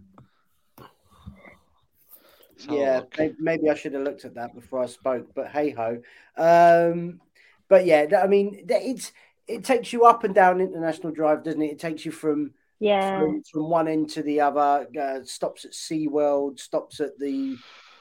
yeah, 2.69 3.01
maybe, 3.17 3.36
maybe, 3.39 3.69
I 3.69 3.75
should 3.75 3.93
have 3.93 4.03
looked 4.03 4.25
at 4.25 4.36
that 4.36 4.55
before 4.55 4.82
I 4.82 4.86
spoke, 4.88 5.28
but 5.36 5.49
hey 5.49 5.71
ho. 5.71 6.01
Um, 6.38 7.19
but 7.67 7.86
yeah, 7.86 8.05
I 8.23 8.28
mean, 8.28 8.65
it's 8.69 9.11
it 9.47 9.63
takes 9.63 9.93
you 9.93 10.05
up 10.05 10.23
and 10.23 10.34
down 10.34 10.61
International 10.61 11.11
Drive, 11.11 11.43
doesn't 11.43 11.61
it? 11.61 11.71
It 11.71 11.80
takes 11.80 12.05
you 12.05 12.11
from 12.11 12.53
yeah 12.80 13.19
from, 13.19 13.43
from 13.51 13.69
one 13.69 13.88
end 13.88 14.09
to 14.11 14.23
the 14.23 14.41
other. 14.41 14.88
Uh, 14.99 15.19
stops 15.23 15.65
at 15.65 15.71
SeaWorld, 15.71 16.59
stops 16.59 16.99
at 16.99 17.17
the 17.19 17.57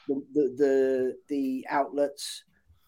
the 0.07 0.23
the, 0.33 0.55
the, 0.57 1.17
the 1.27 1.65
outlets. 1.69 2.43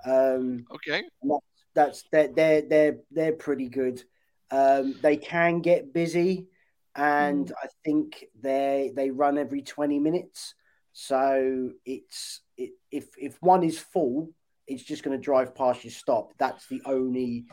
Um, 0.05 0.65
okay, 0.73 1.03
that's, 1.21 1.43
that's 1.73 2.03
they're 2.11 2.27
they're 2.29 2.61
they're 2.61 2.97
they're 3.11 3.33
pretty 3.33 3.69
good. 3.69 4.03
Um, 4.51 4.95
they 5.01 5.17
can 5.17 5.59
get 5.59 5.93
busy 5.93 6.47
and 6.95 7.47
Mm. 7.47 7.53
I 7.63 7.67
think 7.85 8.25
they 8.41 8.91
they 8.95 9.11
run 9.11 9.37
every 9.37 9.61
twenty 9.61 9.99
minutes. 9.99 10.55
So 10.93 11.71
it's 11.85 12.41
it, 12.57 12.71
if 12.91 13.07
if 13.17 13.41
one 13.41 13.63
is 13.63 13.79
full, 13.79 14.29
it's 14.67 14.83
just 14.83 15.03
going 15.03 15.17
to 15.17 15.23
drive 15.23 15.55
past 15.55 15.83
your 15.83 15.91
stop. 15.91 16.33
That's 16.37 16.67
the 16.67 16.81
only 16.85 17.45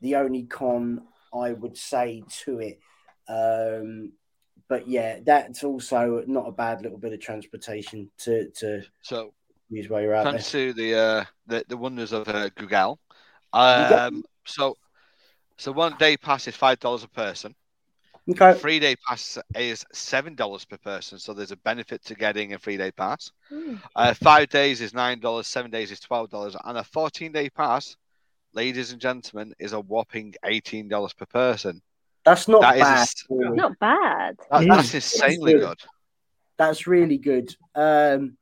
the 0.00 0.16
only 0.16 0.44
con 0.44 1.02
I 1.34 1.52
would 1.52 1.76
say 1.76 2.22
to 2.44 2.58
it. 2.60 2.78
Um, 3.28 4.12
but 4.68 4.88
yeah, 4.88 5.18
that's 5.24 5.64
also 5.64 6.24
not 6.26 6.48
a 6.48 6.52
bad 6.52 6.82
little 6.82 6.98
bit 6.98 7.12
of 7.12 7.20
transportation 7.20 8.10
to 8.18 8.50
to 8.52 8.82
So 9.02 9.34
use 9.68 9.88
while 9.88 10.00
you're 10.00 10.14
out 10.14 10.24
there. 10.24 10.32
thanks 10.32 10.50
to 10.52 10.72
the 10.72 10.94
uh, 10.94 11.24
the, 11.46 11.64
the 11.68 11.76
wonders 11.76 12.12
of 12.12 12.28
uh, 12.28 12.48
Google. 12.56 12.98
Um, 13.52 14.24
so 14.44 14.76
so 15.58 15.72
one 15.72 15.94
day 15.98 16.16
pass 16.16 16.48
is 16.48 16.56
five 16.56 16.80
dollars 16.80 17.04
a 17.04 17.08
person. 17.08 17.54
Okay. 18.30 18.54
Three 18.54 18.78
day 18.78 18.94
pass 19.06 19.36
is 19.56 19.84
seven 19.92 20.34
dollars 20.36 20.64
per 20.64 20.78
person. 20.78 21.18
So 21.18 21.34
there's 21.34 21.50
a 21.50 21.56
benefit 21.56 22.04
to 22.04 22.14
getting 22.14 22.54
a 22.54 22.58
three 22.58 22.76
day 22.76 22.92
pass. 22.92 23.32
Mm. 23.50 23.80
Uh, 23.96 24.14
five 24.14 24.48
days 24.48 24.80
is 24.80 24.94
nine 24.94 25.18
dollars. 25.20 25.48
Seven 25.48 25.70
days 25.70 25.90
is 25.90 26.00
twelve 26.00 26.30
dollars, 26.30 26.56
and 26.64 26.78
a 26.78 26.84
fourteen 26.84 27.32
day 27.32 27.50
pass, 27.50 27.96
ladies 28.54 28.92
and 28.92 29.00
gentlemen, 29.00 29.52
is 29.58 29.72
a 29.72 29.80
whopping 29.80 30.34
eighteen 30.44 30.88
dollars 30.88 31.12
per 31.12 31.26
person. 31.26 31.82
That's 32.24 32.46
not 32.48 32.60
That 32.62 32.76
is 32.76 32.80
a 32.82 32.84
bad. 32.84 32.98
s- 33.02 33.24
really. 33.28 33.56
Not 33.56 33.78
bad. 33.78 34.36
That. 34.50 34.66
That's 34.68 34.94
insanely 34.94 35.54
good. 35.54 35.60
good. 35.60 35.78
That's 36.56 36.86
really 36.86 37.18
good. 37.18 37.54
Um, 37.74 38.36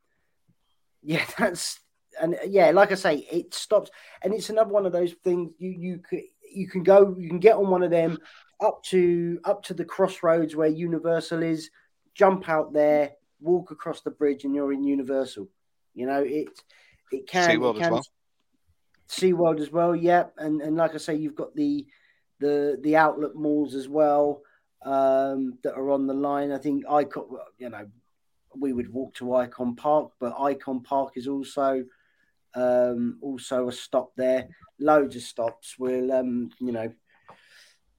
yeah, 1.03 1.25
that's 1.39 1.81
and 2.21 2.37
yeah, 2.47 2.71
like 2.71 2.93
I 2.93 2.97
say, 2.97 3.17
it 3.17 3.55
stops, 3.55 3.91
and 4.23 4.35
it's 4.35 4.51
another 4.51 4.71
one 4.73 4.85
of 4.87 4.93
those 4.93 5.13
things 5.25 5.53
you 5.59 5.71
you 5.71 5.99
could 5.99 6.21
you 6.53 6.69
can 6.69 6.83
go 6.83 7.15
you 7.19 7.29
can 7.29 7.39
get 7.39 7.57
on 7.57 7.71
one 7.71 7.83
of 7.83 7.91
them 7.91 8.19
up 8.61 8.83
to 8.85 9.41
up 9.45 9.63
to 9.63 9.75
the 9.75 9.85
crossroads 9.85 10.55
where 10.55 10.69
Universal 10.69 11.43
is, 11.43 11.71
jump 12.15 12.49
out 12.49 12.73
there, 12.75 13.13
walk 13.41 13.71
across 13.71 14.03
the 14.03 14.11
bridge, 14.11 14.45
and 14.45 14.55
you're 14.55 14.73
in 14.73 14.85
Universal. 14.85 15.49
You 15.95 16.07
know 16.07 16.23
it 16.23 16.49
it 17.11 17.27
can 17.27 17.49
SeaWorld 17.49 17.77
it 17.77 17.81
as 17.81 17.83
can 17.85 17.93
well. 17.93 18.05
SeaWorld 19.09 19.61
as 19.61 19.71
well, 19.73 19.97
yeah, 19.97 20.25
and 20.37 20.61
and 20.61 20.77
like 20.77 20.95
I 20.95 20.99
say, 20.99 21.15
you've 21.15 21.35
got 21.35 21.55
the 21.57 21.87
the 22.41 22.79
the 22.83 22.97
outlet 22.97 23.35
malls 23.35 23.75
as 23.75 23.89
well 23.89 24.43
um, 24.85 25.59
that 25.63 25.75
are 25.75 25.91
on 25.91 26.07
the 26.07 26.15
line. 26.15 26.53
I 26.53 26.59
think 26.59 26.85
Icon, 26.89 27.27
you 27.59 27.69
know, 27.69 27.87
we 28.57 28.73
would 28.73 28.93
walk 28.93 29.15
to 29.15 29.35
Icon 29.37 29.77
Park, 29.77 30.13
but 30.19 30.41
Icon 30.41 30.81
Park 30.81 31.13
is 31.17 31.29
also 31.29 31.85
um, 32.55 33.19
also 33.21 33.69
a 33.69 33.73
stop 33.73 34.13
there. 34.17 34.49
Loads 34.79 35.17
of 35.17 35.23
stops. 35.23 35.77
We'll 35.79 36.11
um, 36.13 36.51
you 36.59 36.73
know, 36.73 36.93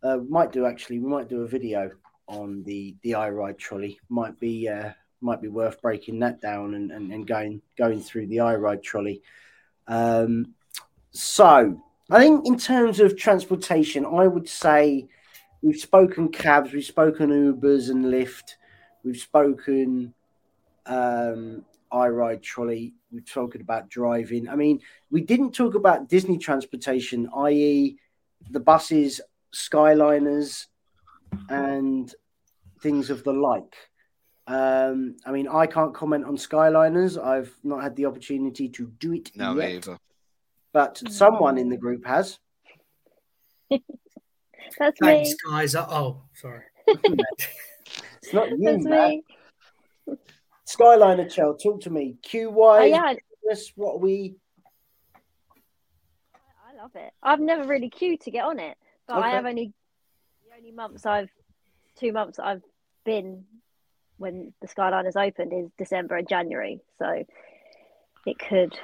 uh, 0.04 0.18
might 0.18 0.52
do 0.52 0.66
actually. 0.66 1.00
We 1.00 1.10
might 1.10 1.30
do 1.30 1.44
a 1.44 1.48
video 1.48 1.92
on 2.28 2.64
the 2.64 2.96
the 3.04 3.12
iRide 3.12 3.58
trolley. 3.58 4.00
Might 4.10 4.40
be 4.40 4.68
uh, 4.68 4.92
might 5.22 5.42
be 5.42 5.48
worth 5.48 5.82
breaking 5.82 6.20
that 6.20 6.42
down 6.42 6.74
and, 6.74 6.92
and, 6.92 7.12
and 7.14 7.28
going 7.28 7.62
going 7.78 8.02
through 8.02 8.28
the 8.28 8.38
iRide 8.38 8.82
trolley. 8.82 9.22
Um, 9.88 10.56
so 11.12 11.82
I 12.12 12.20
think 12.20 12.46
in 12.46 12.58
terms 12.58 13.00
of 13.00 13.18
transportation, 13.18 14.06
I 14.06 14.28
would 14.28 14.50
say 14.50 15.08
we've 15.62 15.80
spoken 15.80 16.28
cabs, 16.28 16.74
we've 16.74 16.84
spoken 16.84 17.30
Ubers 17.30 17.90
and 17.90 18.04
Lyft, 18.04 18.56
we've 19.06 19.18
spoken 19.18 20.14
um, 20.88 21.64
iRide 21.94 22.42
trolley, 22.42 22.94
we've 23.14 23.28
spoken 23.28 23.62
about 23.62 23.90
driving. 23.90 24.50
I 24.50 24.58
mean, 24.58 24.82
we 25.10 25.22
didn't 25.22 25.54
talk 25.54 25.76
about 25.76 26.10
Disney 26.10 26.38
transportation, 26.38 27.30
i.e., 27.34 27.98
the 28.50 28.60
buses, 28.60 29.22
Skyliners, 29.54 30.66
and 31.48 32.14
things 32.82 33.10
of 33.10 33.24
the 33.24 33.32
like. 33.32 33.74
Um, 34.48 35.16
I 35.26 35.32
mean, 35.32 35.48
I 35.48 35.66
can't 35.66 35.94
comment 35.94 36.26
on 36.26 36.36
Skyliners. 36.36 37.24
I've 37.24 37.56
not 37.64 37.82
had 37.82 37.96
the 37.96 38.06
opportunity 38.06 38.68
to 38.68 38.88
do 39.00 39.14
it 39.14 39.32
No, 39.34 39.56
yet 39.56 39.70
either. 39.70 39.98
But 40.74 40.96
mm. 41.04 41.12
someone 41.12 41.58
in 41.58 41.70
the 41.70 41.78
group 41.78 42.06
has. 42.06 42.40
That's 43.70 44.98
Thanks, 45.00 45.30
me. 45.30 45.36
guys. 45.50 45.76
Uh, 45.76 45.88
oh, 45.90 46.22
sorry. 46.34 46.64
It's 46.88 48.34
not 48.34 48.50
you, 48.52 48.58
That's 48.64 48.84
man. 48.86 49.10
me. 50.08 50.16
Skyliner 50.68 51.30
Chell, 51.30 51.56
talk 51.56 51.82
to 51.82 51.90
me. 51.90 52.18
Q 52.22 52.54
Oh, 52.56 52.82
yeah, 52.84 53.02
I, 53.02 53.18
business, 53.44 53.72
what 53.76 53.96
are 53.96 54.00
we? 54.00 54.36
I 56.36 56.82
love 56.82 56.92
it. 56.96 57.12
I've 57.22 57.40
never 57.40 57.68
really 57.68 57.90
queued 57.90 58.22
to 58.22 58.32
get 58.32 58.46
on 58.46 58.60
it, 58.60 58.78
but 59.08 59.18
I 59.18 59.32
have 59.32 59.46
only 59.46 59.74
the 60.48 60.58
only 60.58 60.72
months 60.72 61.06
I've 61.06 61.30
two 61.98 62.14
months 62.14 62.40
I've 62.40 62.64
been 63.06 63.44
when 64.18 64.54
the 64.62 64.68
Skyliners 64.68 65.16
opened 65.16 65.52
is 65.52 65.72
December 65.78 66.16
and 66.16 66.28
January, 66.28 66.80
so 67.00 67.26
it 68.26 68.40
could 68.40 68.78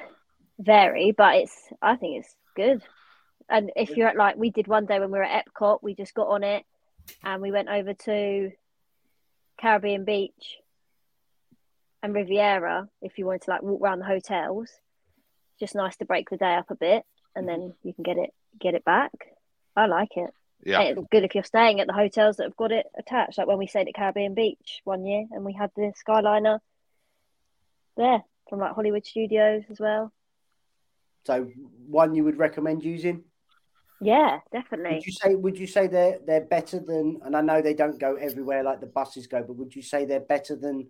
vary, 0.59 1.13
but 1.15 1.35
it's 1.35 1.55
I 1.81 1.95
think 1.95 2.19
it's 2.19 2.35
good. 2.55 2.81
And 3.49 3.71
if 3.75 3.91
you're 3.91 4.09
at 4.09 4.17
like 4.17 4.35
we 4.35 4.49
did 4.49 4.67
one 4.67 4.85
day 4.85 4.99
when 4.99 5.11
we 5.11 5.17
were 5.17 5.23
at 5.23 5.45
Epcot, 5.45 5.81
we 5.81 5.95
just 5.95 6.13
got 6.13 6.27
on 6.27 6.43
it 6.43 6.65
and 7.23 7.41
we 7.41 7.51
went 7.51 7.69
over 7.69 7.93
to 7.93 8.51
Caribbean 9.59 10.03
Beach 10.03 10.57
and 12.03 12.13
Riviera 12.13 12.89
if 13.01 13.17
you 13.17 13.25
wanted 13.25 13.43
to 13.43 13.51
like 13.51 13.63
walk 13.63 13.81
around 13.81 13.99
the 13.99 14.05
hotels. 14.05 14.69
Just 15.59 15.75
nice 15.75 15.95
to 15.97 16.05
break 16.05 16.29
the 16.29 16.37
day 16.37 16.55
up 16.55 16.69
a 16.69 16.75
bit 16.75 17.03
and 17.35 17.47
then 17.47 17.59
mm-hmm. 17.59 17.87
you 17.87 17.93
can 17.93 18.03
get 18.03 18.17
it 18.17 18.33
get 18.59 18.75
it 18.75 18.83
back. 18.83 19.11
I 19.75 19.85
like 19.85 20.17
it. 20.17 20.31
Yeah. 20.63 20.81
And 20.81 20.97
It's 20.97 21.07
good 21.11 21.23
if 21.23 21.35
you're 21.35 21.43
staying 21.43 21.79
at 21.79 21.87
the 21.87 21.93
hotels 21.93 22.37
that 22.37 22.45
have 22.45 22.57
got 22.57 22.71
it 22.71 22.87
attached. 22.97 23.37
Like 23.37 23.47
when 23.47 23.57
we 23.57 23.67
stayed 23.67 23.87
at 23.87 23.93
Caribbean 23.93 24.33
Beach 24.33 24.81
one 24.83 25.05
year 25.05 25.25
and 25.31 25.45
we 25.45 25.53
had 25.53 25.71
the 25.75 25.93
Skyliner 26.05 26.59
there 27.95 28.23
from 28.49 28.59
like 28.59 28.73
Hollywood 28.73 29.05
Studios 29.05 29.63
as 29.69 29.79
well. 29.79 30.11
So 31.27 31.43
one 31.89 32.15
you 32.15 32.23
would 32.23 32.37
recommend 32.37 32.85
using? 32.85 33.25
Yeah, 33.99 34.39
definitely. 34.53 34.93
Would 34.93 35.05
you 35.05 35.11
say 35.11 35.35
would 35.35 35.59
you 35.59 35.67
say 35.67 35.87
they're 35.87 36.19
they're 36.25 36.45
better 36.45 36.79
than 36.79 37.19
and 37.25 37.35
I 37.35 37.41
know 37.41 37.61
they 37.61 37.73
don't 37.73 37.99
go 37.99 38.15
everywhere 38.15 38.63
like 38.63 38.79
the 38.79 38.85
buses 38.87 39.27
go, 39.27 39.43
but 39.43 39.57
would 39.57 39.75
you 39.75 39.81
say 39.81 40.05
they're 40.05 40.21
better 40.21 40.55
than 40.55 40.89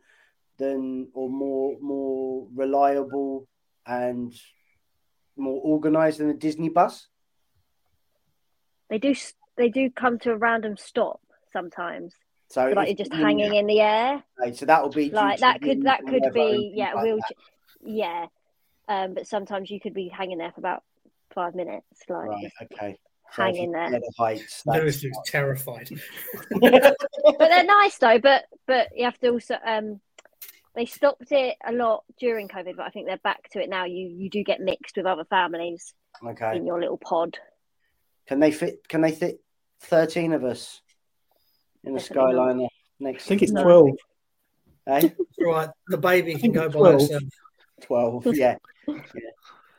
than 0.60 1.08
or 1.16 1.28
more 1.28 1.76
more 1.82 2.48
reliable 2.54 3.48
and 3.88 4.32
more 5.36 5.60
organized 5.64 6.20
than 6.20 6.30
a 6.30 6.36
Disney 6.36 6.70
bus? 6.70 7.08
They 8.92 9.00
do 9.00 9.16
they 9.58 9.70
do 9.70 9.90
come 9.90 10.20
to 10.20 10.34
a 10.34 10.38
random 10.38 10.78
stop 10.78 11.20
sometimes. 11.52 12.14
So 12.50 12.74
Like 12.76 12.90
you're 12.90 12.96
just 12.96 13.12
hanging 13.12 13.56
in 13.56 13.66
the 13.66 13.82
air. 13.82 14.24
Okay, 14.40 14.54
so 14.54 14.68
that'll 14.68 14.90
be 14.90 15.10
Like 15.10 15.40
that 15.40 15.64
could 15.64 15.82
that 15.82 16.06
could 16.06 16.32
be 16.32 16.74
yeah, 16.76 16.94
like 16.94 17.04
wheel 17.06 17.18
that. 17.18 17.36
yeah. 17.82 18.28
Um 18.88 19.14
but 19.14 19.28
sometimes 19.28 19.70
you 19.70 19.80
could 19.80 19.94
be 19.94 20.08
hanging 20.08 20.38
there 20.38 20.52
for 20.52 20.60
about 20.62 20.84
five 21.34 21.56
minutes, 21.56 21.86
like 22.10 22.28
Right, 22.30 22.44
just 22.44 22.56
okay. 22.74 22.98
hang 23.30 23.56
if 23.56 23.72
there. 23.72 23.90
the 23.92 24.14
heights. 24.18 24.64
Lewis 24.66 25.02
that's 25.02 25.04
looks 25.16 25.30
terrified. 25.30 25.90
but 26.62 27.40
they're 27.40 27.64
nice 27.66 27.98
though. 27.98 28.20
But 28.20 28.46
but 28.66 28.90
you 28.96 29.06
have 29.06 29.18
to 29.20 29.30
also 29.30 29.56
um, 29.66 30.00
they 30.76 30.86
stopped 30.86 31.32
it 31.32 31.58
a 31.66 31.72
lot 31.72 32.04
during 32.20 32.48
COVID, 32.48 32.76
but 32.78 32.86
I 32.86 32.90
think 32.90 33.08
they're 33.08 33.18
back 33.18 33.50
to 33.52 33.60
it 33.62 33.70
now. 33.70 33.86
You 33.86 34.08
you 34.08 34.30
do 34.30 34.44
get 34.44 34.62
mixed 34.62 34.96
with 34.98 35.06
other 35.06 35.26
families 35.26 35.94
okay. 36.26 36.56
in 36.56 36.66
your 36.66 36.80
little 36.80 36.98
pod. 36.98 37.38
Can 38.28 38.40
they 38.40 38.52
fit? 38.52 38.88
Can 38.88 39.02
they 39.02 39.12
fit 39.12 39.40
thirteen 39.82 40.34
of 40.34 40.44
us 40.44 40.82
in 41.84 41.96
a 41.96 42.00
Definitely 42.00 42.34
not. 42.34 42.48
Skyliner 42.56 42.66
I 42.66 42.70
next? 43.00 43.26
think 43.26 43.42
it's 43.42 43.52
No. 43.52 43.64
12. 43.64 43.90
eh? 44.88 45.10
right, 45.40 45.70
the 45.88 45.98
baby 45.98 46.36
can 46.36 46.52
go 46.52 46.66
it's 46.66 46.76
by 46.76 46.92
herself. 46.94 47.24
Twelve. 47.82 48.26
Yeah. 48.34 48.58
yeah. 48.88 48.96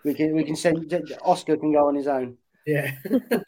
We 0.04 0.14
can 0.14 0.34
we 0.34 0.44
can 0.44 0.56
send 0.56 0.92
Oscar 1.22 1.56
can 1.56 1.72
go 1.72 1.88
on 1.88 1.94
his 1.94 2.06
own. 2.06 2.36
Yeah. 2.66 2.92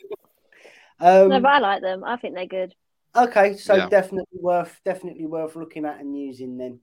Um, 1.02 1.30
no, 1.30 1.40
but 1.40 1.50
I 1.50 1.58
like 1.60 1.80
them. 1.80 2.04
I 2.04 2.18
think 2.18 2.34
they're 2.34 2.44
good. 2.44 2.74
Okay, 3.16 3.56
so 3.56 3.74
Yeah. 3.74 3.88
definitely 3.88 4.38
worth 4.38 4.78
definitely 4.84 5.24
worth 5.24 5.56
looking 5.56 5.86
at 5.86 5.98
and 5.98 6.14
using 6.14 6.58
then. 6.58 6.80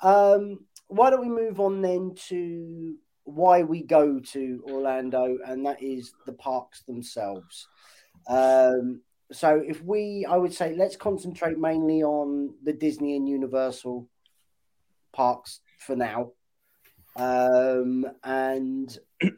Um, 0.00 0.64
why 0.86 1.10
don't 1.10 1.20
we 1.20 1.28
move 1.28 1.60
on 1.60 1.82
then 1.82 2.14
to 2.28 2.96
why 3.24 3.62
we 3.62 3.82
go 3.82 4.20
to 4.20 4.64
Orlando, 4.64 5.36
and 5.46 5.66
that 5.66 5.82
is 5.82 6.14
the 6.24 6.32
parks 6.32 6.82
themselves. 6.84 7.68
Um, 8.26 9.02
so 9.30 9.62
if 9.64 9.82
we, 9.82 10.24
I 10.26 10.36
would 10.38 10.54
say, 10.54 10.74
let's 10.74 10.96
concentrate 10.96 11.58
mainly 11.58 12.02
on 12.02 12.54
the 12.64 12.72
Disney 12.72 13.16
and 13.16 13.28
Universal 13.28 14.08
parks 15.12 15.60
for 15.78 15.94
now, 15.94 16.32
um, 17.18 18.06
and. 18.24 18.98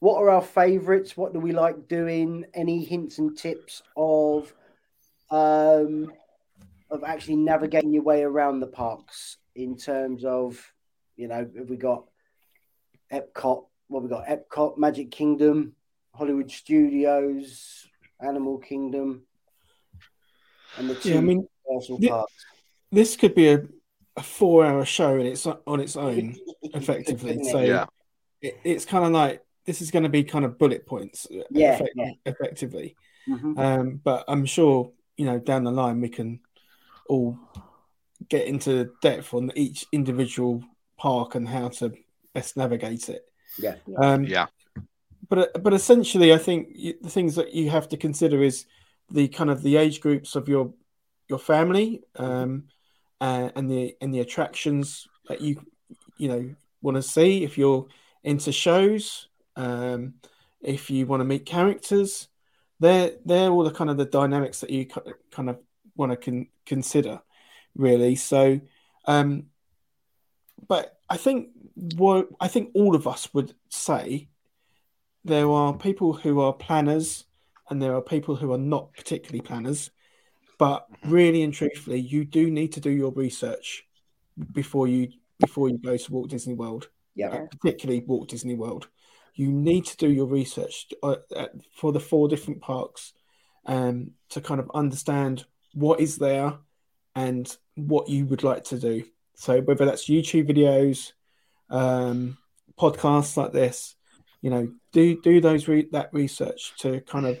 What 0.00 0.20
are 0.20 0.28
our 0.28 0.42
favorites? 0.42 1.16
What 1.16 1.32
do 1.32 1.40
we 1.40 1.52
like 1.52 1.88
doing? 1.88 2.44
Any 2.52 2.84
hints 2.84 3.16
and 3.16 3.34
tips 3.38 3.80
of 3.96 4.52
um, 5.30 6.12
of 6.90 7.04
actually 7.04 7.36
navigating 7.36 7.94
your 7.94 8.02
way 8.02 8.22
around 8.22 8.60
the 8.60 8.66
parks 8.66 9.38
in 9.54 9.78
terms 9.78 10.26
of, 10.26 10.60
you 11.16 11.26
know, 11.28 11.48
have 11.56 11.70
we 11.70 11.76
got 11.78 12.04
Epcot? 13.10 13.64
What 13.88 14.02
we 14.02 14.10
got? 14.10 14.26
Epcot, 14.26 14.76
Magic 14.76 15.10
Kingdom, 15.10 15.74
Hollywood 16.14 16.50
Studios, 16.50 17.86
Animal 18.20 18.58
Kingdom. 18.58 19.22
and 20.76 20.90
the 20.90 20.96
two 20.96 21.10
Yeah, 21.10 21.18
I 21.18 21.20
mean, 21.22 21.48
parks. 22.08 22.32
this 22.92 23.16
could 23.16 23.34
be 23.34 23.48
a, 23.48 23.62
a 24.16 24.22
four-hour 24.22 24.84
show 24.84 25.14
and 25.16 25.26
its 25.26 25.46
on 25.46 25.80
its 25.80 25.96
own, 25.96 26.36
effectively. 26.62 27.42
So 27.44 27.60
Yeah. 27.60 27.86
it, 28.40 28.58
it's 28.64 28.84
kind 28.84 29.04
of 29.04 29.12
like 29.12 29.42
this 29.64 29.80
is 29.82 29.90
going 29.90 30.02
to 30.04 30.08
be 30.08 30.22
kind 30.24 30.44
of 30.44 30.58
bullet 30.58 30.86
points, 30.86 31.26
uh, 31.30 31.42
Yeah, 31.50 31.74
effect- 31.74 31.90
yeah. 31.96 32.10
effectively. 32.26 32.96
Mhm. 33.28 33.58
Um, 33.58 34.00
but 34.04 34.24
I'm 34.28 34.44
sure 34.46 34.92
you 35.16 35.24
know 35.26 35.38
down 35.38 35.64
the 35.64 35.72
line 35.72 36.00
we 36.00 36.08
can 36.08 36.40
all 37.08 37.38
get 38.28 38.46
into 38.46 38.90
depth 39.02 39.34
on 39.34 39.50
each 39.54 39.86
individual 39.92 40.62
park 40.96 41.34
and 41.34 41.48
how 41.48 41.68
to 41.68 41.92
best 42.34 42.56
navigate 42.56 43.08
it. 43.08 43.24
Yeah. 43.58 43.76
Um, 43.96 44.24
Yeah. 44.24 44.46
But 45.28 45.62
but 45.62 45.72
essentially, 45.72 46.32
I 46.34 46.38
think 46.38 46.68
you, 46.74 46.94
the 47.00 47.08
things 47.10 47.34
that 47.36 47.54
you 47.54 47.70
have 47.70 47.88
to 47.88 47.96
consider 47.96 48.42
is 48.42 48.66
the 49.10 49.26
kind 49.28 49.50
of 49.50 49.62
the 49.62 49.76
age 49.76 50.00
groups 50.00 50.36
of 50.36 50.48
your 50.48 50.72
your 51.28 51.38
family 51.38 52.02
um, 52.16 52.64
uh, 53.20 53.50
and 53.56 53.70
the 53.70 53.96
and 54.00 54.12
the 54.12 54.20
attractions 54.20 55.08
that 55.28 55.40
you 55.40 55.60
you 56.18 56.28
know 56.28 56.54
want 56.82 56.96
to 56.96 57.02
see. 57.02 57.44
If 57.44 57.56
you're 57.58 57.86
into 58.22 58.52
shows 58.52 59.28
um, 59.56 60.14
if 60.62 60.90
you 60.90 61.06
want 61.06 61.20
to 61.20 61.24
meet 61.24 61.46
characters 61.46 62.28
they're 62.80 63.12
they're 63.24 63.50
all 63.50 63.64
the 63.64 63.70
kind 63.70 63.90
of 63.90 63.96
the 63.96 64.04
dynamics 64.04 64.60
that 64.60 64.70
you 64.70 64.86
kind 65.30 65.48
of 65.48 65.58
want 65.94 66.10
to 66.10 66.16
con- 66.16 66.48
consider 66.66 67.20
really. 67.76 68.14
So 68.16 68.60
um 69.06 69.46
but 70.68 70.98
i 71.10 71.16
think 71.16 71.48
what 71.96 72.28
i 72.40 72.48
think 72.48 72.70
all 72.74 72.94
of 72.94 73.06
us 73.06 73.32
would 73.34 73.54
say 73.68 74.28
there 75.24 75.50
are 75.50 75.74
people 75.74 76.12
who 76.12 76.40
are 76.40 76.52
planners 76.52 77.24
and 77.70 77.80
there 77.80 77.94
are 77.94 78.02
people 78.02 78.36
who 78.36 78.52
are 78.52 78.58
not 78.58 78.92
particularly 78.92 79.40
planners 79.40 79.90
but 80.58 80.86
really 81.04 81.42
and 81.42 81.52
truthfully 81.54 81.98
you 81.98 82.24
do 82.24 82.50
need 82.50 82.72
to 82.72 82.80
do 82.80 82.90
your 82.90 83.12
research 83.12 83.84
before 84.52 84.86
you 84.88 85.08
before 85.40 85.68
you 85.68 85.78
go 85.78 85.96
to 85.96 86.12
walt 86.12 86.30
disney 86.30 86.54
world 86.54 86.88
Yeah. 87.14 87.28
uh, 87.28 87.46
particularly 87.50 88.02
Walt 88.06 88.28
Disney 88.28 88.54
World. 88.56 88.88
You 89.36 89.50
need 89.50 89.84
to 89.86 89.96
do 89.96 90.08
your 90.10 90.26
research 90.26 90.86
uh, 91.02 91.16
uh, 91.34 91.46
for 91.76 91.92
the 91.92 92.00
four 92.00 92.28
different 92.28 92.60
parks 92.60 93.12
um, 93.66 94.12
to 94.30 94.40
kind 94.40 94.60
of 94.60 94.70
understand 94.74 95.44
what 95.74 96.00
is 96.00 96.16
there 96.18 96.54
and 97.16 97.56
what 97.74 98.08
you 98.08 98.26
would 98.26 98.42
like 98.44 98.64
to 98.64 98.78
do. 98.78 99.04
So 99.34 99.60
whether 99.60 99.84
that's 99.84 100.08
YouTube 100.08 100.48
videos, 100.48 101.12
um, 101.70 102.38
podcasts 102.78 103.36
like 103.36 103.52
this, 103.52 103.96
you 104.40 104.50
know, 104.50 104.68
do 104.92 105.20
do 105.20 105.40
those 105.40 105.66
re- 105.68 105.88
that 105.92 106.10
research 106.12 106.72
to 106.78 107.00
kind 107.00 107.26
of 107.26 107.38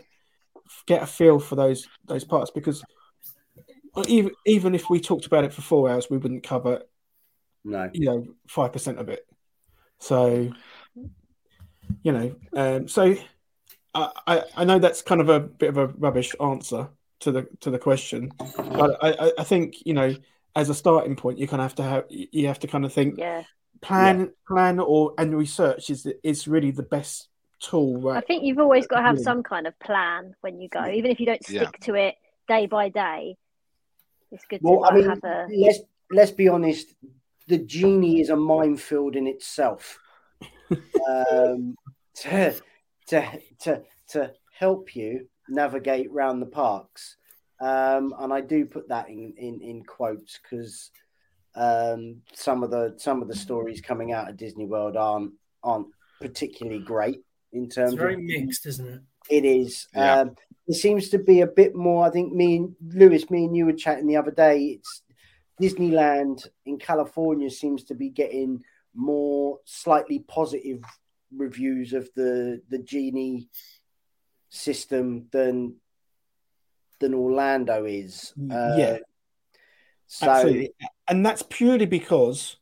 get 0.86 1.02
a 1.02 1.06
feel 1.06 1.38
for 1.38 1.54
those 1.56 1.86
those 2.06 2.24
parts 2.24 2.50
because 2.50 2.82
even 4.08 4.32
even 4.46 4.74
if 4.74 4.90
we 4.90 5.00
talked 5.00 5.26
about 5.26 5.44
it 5.44 5.52
for 5.52 5.62
four 5.62 5.88
hours, 5.90 6.08
we 6.10 6.18
wouldn't 6.18 6.42
cover 6.42 6.82
No. 7.64 7.90
you 7.92 8.06
know 8.06 8.26
five 8.48 8.72
percent 8.72 8.98
of 8.98 9.08
it. 9.08 9.26
So 9.98 10.52
you 12.02 12.12
know, 12.12 12.34
um, 12.54 12.88
so 12.88 13.14
I, 13.94 14.10
I 14.26 14.42
I 14.56 14.64
know 14.64 14.78
that's 14.78 15.02
kind 15.02 15.20
of 15.20 15.28
a 15.28 15.40
bit 15.40 15.68
of 15.70 15.76
a 15.78 15.86
rubbish 15.86 16.34
answer 16.40 16.88
to 17.20 17.32
the 17.32 17.48
to 17.60 17.70
the 17.70 17.78
question, 17.78 18.32
but 18.56 18.98
I 19.02 19.26
I- 19.26 19.32
I 19.38 19.44
think 19.44 19.86
you 19.86 19.94
know 19.94 20.14
as 20.56 20.68
a 20.70 20.74
starting 20.74 21.16
point 21.16 21.38
you 21.38 21.48
kind 21.48 21.60
of 21.60 21.64
have 21.64 21.74
to 21.76 21.82
have 21.82 22.04
you 22.10 22.46
have 22.46 22.60
to 22.60 22.66
kind 22.66 22.84
of 22.84 22.92
think 22.92 23.18
Yeah. 23.18 23.42
plan 23.80 24.32
plan 24.46 24.78
or 24.78 25.14
and 25.18 25.36
research 25.36 25.90
is 25.90 26.06
is 26.22 26.46
really 26.48 26.70
the 26.70 26.82
best 26.82 27.28
tool 27.60 28.08
I 28.10 28.20
think 28.20 28.44
you've 28.44 28.58
always 28.58 28.86
got 28.86 28.96
to 28.98 29.02
have 29.02 29.16
Yeah. 29.16 29.22
some 29.22 29.42
kind 29.42 29.66
of 29.66 29.78
plan 29.78 30.34
when 30.42 30.60
you 30.60 30.68
go, 30.68 30.86
even 30.86 31.10
if 31.10 31.18
you 31.18 31.26
don't 31.26 31.42
stick 31.42 31.62
Yeah. 31.80 31.86
to 31.86 31.94
it 31.94 32.14
day 32.46 32.66
by 32.66 32.88
day. 32.90 33.36
It's 34.34 34.44
good 34.46 34.58
to 34.58 34.64
Well, 34.64 34.84
I 34.84 34.94
mean, 34.94 35.08
have 35.08 35.22
a 35.24 35.46
let's 35.56 35.78
let's 36.10 36.32
be 36.32 36.48
honest. 36.48 36.94
The 37.46 37.58
genie 37.58 38.20
is 38.20 38.30
a 38.30 38.36
minefield 38.36 39.16
in 39.16 39.26
itself. 39.26 39.98
um, 41.10 41.76
to 42.16 42.54
to 43.06 43.40
to 43.60 43.82
to 44.08 44.32
help 44.58 44.96
you 44.96 45.28
navigate 45.48 46.10
round 46.10 46.42
the 46.42 46.46
parks, 46.46 47.16
um, 47.60 48.14
and 48.18 48.32
I 48.32 48.40
do 48.40 48.66
put 48.66 48.88
that 48.88 49.08
in 49.08 49.34
in, 49.36 49.60
in 49.60 49.84
quotes 49.84 50.38
because 50.42 50.90
um, 51.54 52.22
some 52.32 52.64
of 52.64 52.70
the 52.70 52.94
some 52.96 53.22
of 53.22 53.28
the 53.28 53.36
stories 53.36 53.80
coming 53.80 54.12
out 54.12 54.28
of 54.28 54.36
Disney 54.36 54.66
World 54.66 54.96
aren't 54.96 55.32
aren't 55.62 55.88
particularly 56.20 56.80
great 56.80 57.20
in 57.52 57.68
terms 57.68 57.92
It's 57.92 58.00
very 58.00 58.14
of 58.14 58.20
mixed, 58.22 58.66
isn't 58.66 58.88
it? 58.88 59.00
it 59.30 59.44
is. 59.44 59.86
Yeah. 59.94 60.20
Um, 60.20 60.34
there 60.66 60.78
seems 60.78 61.10
to 61.10 61.18
be 61.18 61.40
a 61.40 61.46
bit 61.46 61.74
more. 61.74 62.06
I 62.06 62.10
think 62.10 62.32
me 62.32 62.56
and 62.56 62.76
Lewis, 62.94 63.30
me 63.30 63.44
and 63.44 63.56
you 63.56 63.66
were 63.66 63.72
chatting 63.72 64.06
the 64.06 64.16
other 64.16 64.30
day. 64.30 64.78
It's 64.78 65.02
Disneyland 65.60 66.46
in 66.64 66.78
California 66.78 67.50
seems 67.50 67.84
to 67.84 67.94
be 67.94 68.08
getting 68.08 68.62
more 68.94 69.58
slightly 69.64 70.20
positive 70.20 70.82
reviews 71.36 71.92
of 71.92 72.08
the 72.14 72.62
the 72.68 72.78
genie 72.78 73.48
system 74.48 75.26
than 75.32 75.76
than 77.00 77.14
Orlando 77.14 77.84
is. 77.84 78.32
Uh, 78.50 78.74
Yeah. 78.76 78.98
So 80.06 80.30
absolutely 80.30 80.74
and 81.08 81.26
that's 81.26 81.42
purely 81.42 81.86
because 81.86 82.56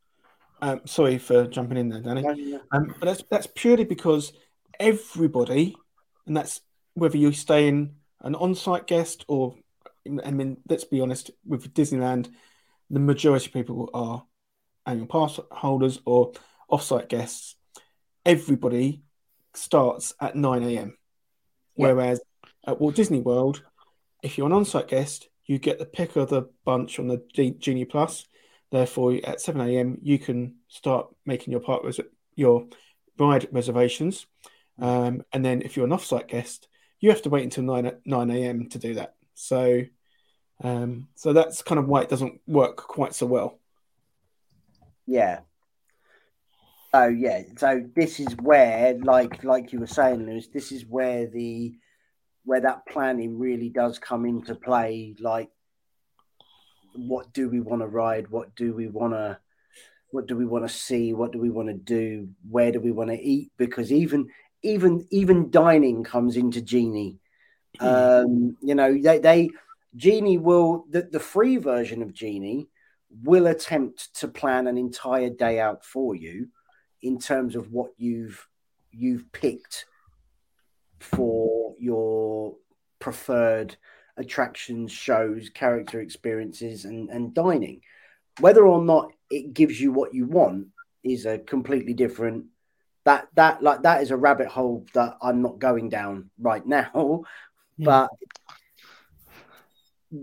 um, 0.63 0.81
sorry 0.87 1.19
for 1.19 1.47
jumping 1.47 1.77
in 1.77 1.89
there 1.89 2.01
Danny 2.01 2.59
Um, 2.71 2.95
but 2.99 3.07
that's 3.07 3.25
that's 3.31 3.49
purely 3.55 3.85
because 3.85 4.33
everybody, 4.79 5.77
and 6.27 6.37
that's 6.37 6.61
whether 6.95 7.17
you 7.17 7.33
stay 7.33 7.69
in 7.69 7.97
an 8.21 8.35
on-site 8.35 8.87
guest 8.87 9.25
or, 9.29 9.57
I 10.25 10.31
mean, 10.31 10.59
let's 10.69 10.85
be 10.85 11.01
honest, 11.01 11.31
with 11.47 11.73
Disneyland, 11.75 12.31
the 12.91 13.01
majority 13.01 13.47
of 13.47 13.53
people 13.53 13.91
are 13.95 14.25
annual 14.87 15.07
pass 15.07 15.41
holders 15.51 16.01
or 16.05 16.33
off-site 16.69 17.09
guests. 17.09 17.57
Everybody 18.25 19.03
starts 19.55 20.15
at 20.21 20.37
nine 20.37 20.63
a.m. 20.63 20.97
Yeah. 21.77 21.87
Whereas 21.87 22.21
at 22.67 22.81
Walt 22.81 22.95
Disney 22.95 23.21
World, 23.21 23.63
if 24.23 24.37
you're 24.37 24.47
an 24.47 24.53
on-site 24.53 24.89
guest, 24.89 25.29
you 25.47 25.59
get 25.59 25.79
the 25.79 25.87
pick 25.87 26.17
of 26.17 26.29
the 26.29 26.45
bunch 26.65 26.99
on 26.99 27.09
the 27.09 27.23
G- 27.33 27.57
Genie 27.59 27.85
Plus. 27.85 28.27
Therefore, 28.71 29.19
at 29.25 29.41
seven 29.41 29.61
a.m., 29.61 29.99
you 30.03 30.19
can 30.19 30.57
start 30.69 31.09
making 31.27 31.53
your 31.53 31.61
park 31.61 31.83
res- 31.85 32.01
your 32.37 32.67
ride 33.19 33.49
reservations. 33.53 34.27
Um, 34.79 35.23
and 35.33 35.45
then 35.45 35.63
if 35.63 35.77
you're 35.77 35.87
an 35.87 35.93
off-site 35.93 36.29
guest, 36.29 36.69
you 37.03 37.11
have 37.11 37.21
to 37.23 37.29
wait 37.29 37.45
until 37.45 37.65
nine 37.65 37.93
nine 38.07 38.31
a.m. 38.31 38.69
to 38.71 38.79
do 38.79 38.95
that. 38.95 39.17
So, 39.35 39.83
um, 40.63 41.09
so 41.17 41.35
that's 41.35 41.61
kind 41.61 41.79
of 41.79 41.89
why 41.89 42.03
it 42.03 42.09
doesn't 42.09 42.41
work 42.47 42.77
quite 42.77 43.13
so 43.13 43.27
well. 43.27 43.59
Yeah. 45.07 45.41
Oh 46.95 47.09
yeah. 47.09 47.43
So 47.59 47.83
this 47.97 48.21
is 48.21 48.29
where, 48.37 48.97
like, 49.03 49.43
like 49.43 49.73
you 49.73 49.81
were 49.81 49.87
saying, 49.87 50.25
Lewis, 50.25 50.47
this 50.47 50.71
is 50.71 50.87
where 50.87 51.27
the 51.27 51.75
where 52.45 52.61
that 52.61 52.87
planning 52.87 53.39
really 53.39 53.69
does 53.69 53.99
come 53.99 54.25
into 54.25 54.55
play. 54.55 55.17
Like, 55.19 55.51
what 56.95 57.33
do 57.33 57.49
we 57.49 57.61
want 57.61 57.83
to 57.83 57.89
ride? 57.89 58.31
What 58.31 58.55
do 58.55 58.75
we 58.75 58.87
want 58.87 59.15
to? 59.15 59.39
What 60.11 60.29
do 60.29 60.37
we 60.37 60.45
want 60.45 60.69
to 60.69 60.73
see? 60.73 61.15
What 61.15 61.33
do 61.33 61.41
we 61.41 61.51
want 61.51 61.69
to 61.69 61.75
do? 61.75 62.29
Where 62.49 62.71
do 62.71 62.79
we 62.79 62.93
want 62.93 63.11
to 63.11 63.21
eat? 63.21 63.51
Because 63.57 63.91
even 63.91 64.29
even 64.63 65.07
even 65.11 65.51
dining 65.51 66.05
comes 66.05 66.37
into 66.37 66.61
Genie. 66.61 67.19
Um, 67.81 68.57
you 68.61 68.75
know, 68.75 68.97
they, 69.01 69.19
they 69.19 69.51
Genie 69.97 70.39
will 70.39 70.85
the, 70.91 71.03
the 71.03 71.21
free 71.21 71.57
version 71.57 72.03
of 72.03 72.13
Genie 72.13 72.69
will 73.23 73.47
attempt 73.47 74.15
to 74.21 74.29
plan 74.29 74.67
an 74.67 74.79
entire 74.79 75.31
day 75.31 75.61
out 75.61 75.85
for 75.85 76.15
you 76.15 76.49
in 77.03 77.19
terms 77.19 77.57
of 77.57 77.73
what 77.73 77.91
you've 77.97 78.47
you've 78.91 79.31
picked 79.33 79.87
for 81.01 81.75
your 81.79 82.57
preferred 82.99 83.77
attractions, 84.17 84.93
shows, 84.93 85.49
character 85.49 86.01
experiences, 86.01 86.85
and, 86.85 87.09
and 87.11 87.35
dining. 87.35 87.81
Whether 88.41 88.65
or 88.65 88.83
not 88.83 89.13
it 89.31 89.53
gives 89.53 89.81
you 89.81 89.93
what 89.93 90.15
you 90.15 90.27
want 90.27 90.69
is 91.03 91.27
a 91.27 91.39
completely 91.39 91.95
different 91.95 92.47
that 93.05 93.29
that 93.35 93.63
like 93.63 93.83
that 93.83 94.03
is 94.03 94.11
a 94.11 94.17
rabbit 94.17 94.49
hole 94.49 94.87
that 94.95 95.17
I'm 95.21 95.43
not 95.43 95.59
going 95.59 95.89
down 95.89 96.31
right 96.39 96.67
now. 96.67 97.23
Hmm. 97.79 97.85
But 97.85 98.11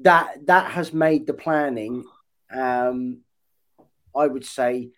that 0.04 0.46
that 0.46 0.70
has 0.70 0.94
made 0.94 1.26
the 1.26 1.34
planning 1.34 2.06
um 2.54 3.22
I 4.16 4.28
would 4.28 4.46
say 4.46 4.92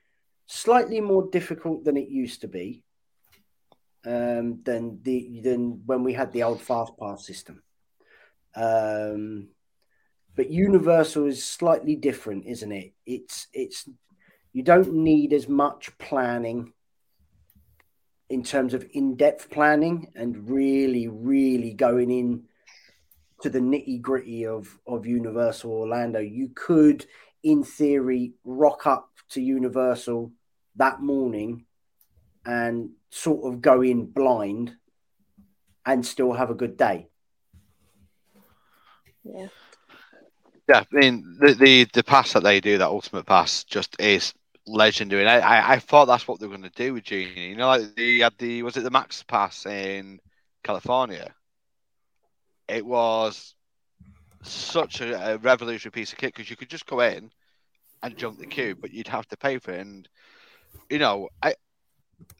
slightly 0.47 0.99
more 0.99 1.29
difficult 1.31 1.85
than 1.85 1.95
it 1.95 2.09
used 2.09 2.41
to 2.41 2.49
be 2.49 2.83
um, 4.05 4.61
than 4.63 4.99
the 5.03 5.41
than 5.43 5.83
when 5.85 6.03
we 6.03 6.13
had 6.13 6.31
the 6.31 6.43
old 6.43 6.61
fast 6.61 6.93
pass 6.99 7.25
system. 7.25 7.63
Um, 8.55 9.49
but 10.35 10.49
Universal 10.49 11.27
is 11.27 11.43
slightly 11.43 11.95
different, 11.95 12.45
isn't 12.45 12.71
it? 12.71 12.93
It's 13.05 13.47
it's 13.53 13.87
you 14.53 14.63
don't 14.63 14.93
need 14.93 15.33
as 15.33 15.47
much 15.47 15.97
planning 15.97 16.73
in 18.31 18.43
terms 18.43 18.73
of 18.73 18.85
in-depth 18.93 19.49
planning 19.49 20.11
and 20.15 20.49
really 20.49 21.07
really 21.07 21.73
going 21.73 22.09
in 22.09 22.43
to 23.41 23.49
the 23.49 23.59
nitty 23.59 24.01
gritty 24.01 24.45
of 24.45 24.77
of 24.87 25.05
Universal 25.05 25.71
Orlando, 25.71 26.19
you 26.19 26.49
could, 26.55 27.05
in 27.43 27.63
theory, 27.63 28.33
rock 28.43 28.87
up 28.87 29.09
to 29.29 29.41
Universal 29.41 30.31
that 30.75 31.01
morning 31.01 31.65
and 32.45 32.91
sort 33.09 33.45
of 33.45 33.61
go 33.61 33.81
in 33.81 34.05
blind 34.05 34.75
and 35.85 36.05
still 36.05 36.33
have 36.33 36.49
a 36.49 36.55
good 36.55 36.77
day. 36.77 37.07
Yeah. 39.23 39.47
Yeah, 40.69 40.83
I 40.91 40.95
mean 40.95 41.37
the, 41.39 41.53
the 41.53 41.87
the 41.93 42.03
pass 42.03 42.33
that 42.33 42.43
they 42.43 42.61
do, 42.61 42.77
that 42.77 42.87
ultimate 42.87 43.25
pass, 43.25 43.63
just 43.65 43.99
is 43.99 44.33
legendary. 44.67 45.27
I, 45.27 45.39
I, 45.39 45.73
I 45.73 45.79
thought 45.79 46.05
that's 46.05 46.27
what 46.27 46.39
they 46.39 46.47
were 46.47 46.57
going 46.57 46.69
to 46.69 46.83
do 46.83 46.93
with 46.93 47.03
Genie. 47.03 47.49
You 47.49 47.55
know, 47.55 47.67
like 47.67 47.95
they 47.95 48.19
had 48.19 48.33
the 48.37 48.63
was 48.63 48.77
it 48.77 48.83
the 48.83 48.91
Max 48.91 49.23
Pass 49.23 49.65
in 49.65 50.19
California? 50.63 51.33
It 52.67 52.85
was 52.85 53.55
such 54.43 55.01
a, 55.01 55.33
a 55.33 55.37
revolutionary 55.37 55.91
piece 55.91 56.11
of 56.11 56.17
kit 56.17 56.33
because 56.33 56.49
you 56.49 56.55
could 56.55 56.69
just 56.69 56.85
go 56.85 57.01
in 57.01 57.31
and 58.03 58.17
jump 58.17 58.39
the 58.39 58.45
queue, 58.45 58.75
but 58.79 58.91
you'd 58.91 59.07
have 59.07 59.27
to 59.27 59.37
pay 59.37 59.59
for 59.59 59.71
it. 59.71 59.81
And 59.81 60.07
you 60.89 60.99
know, 60.99 61.29
I 61.41 61.55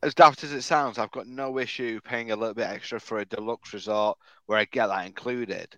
as 0.04 0.14
daft 0.14 0.44
as 0.44 0.52
it 0.52 0.62
sounds, 0.62 0.98
I've 0.98 1.12
got 1.12 1.28
no 1.28 1.60
issue 1.60 2.00
paying 2.02 2.32
a 2.32 2.36
little 2.36 2.54
bit 2.54 2.68
extra 2.68 3.00
for 3.00 3.20
a 3.20 3.26
deluxe 3.26 3.74
resort 3.74 4.18
where 4.46 4.58
I 4.58 4.66
get 4.66 4.88
that 4.88 5.06
included 5.06 5.78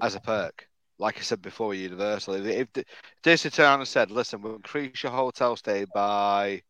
as 0.00 0.14
a 0.14 0.20
perk. 0.20 0.67
Like 0.98 1.18
I 1.18 1.22
said 1.22 1.40
before, 1.40 1.74
Universal. 1.74 2.46
If, 2.46 2.68
if, 2.74 2.84
Disney 3.22 3.50
turned 3.50 3.80
and 3.80 3.88
said, 3.88 4.10
"Listen, 4.10 4.42
we'll 4.42 4.56
increase 4.56 5.02
your 5.02 5.12
hotel 5.12 5.56
stay 5.56 5.86
by 5.94 6.62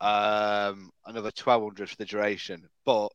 um, 0.00 0.90
another 1.06 1.30
twelve 1.30 1.62
hundred 1.62 1.88
for 1.88 1.96
the 1.96 2.04
duration, 2.04 2.68
but 2.84 3.08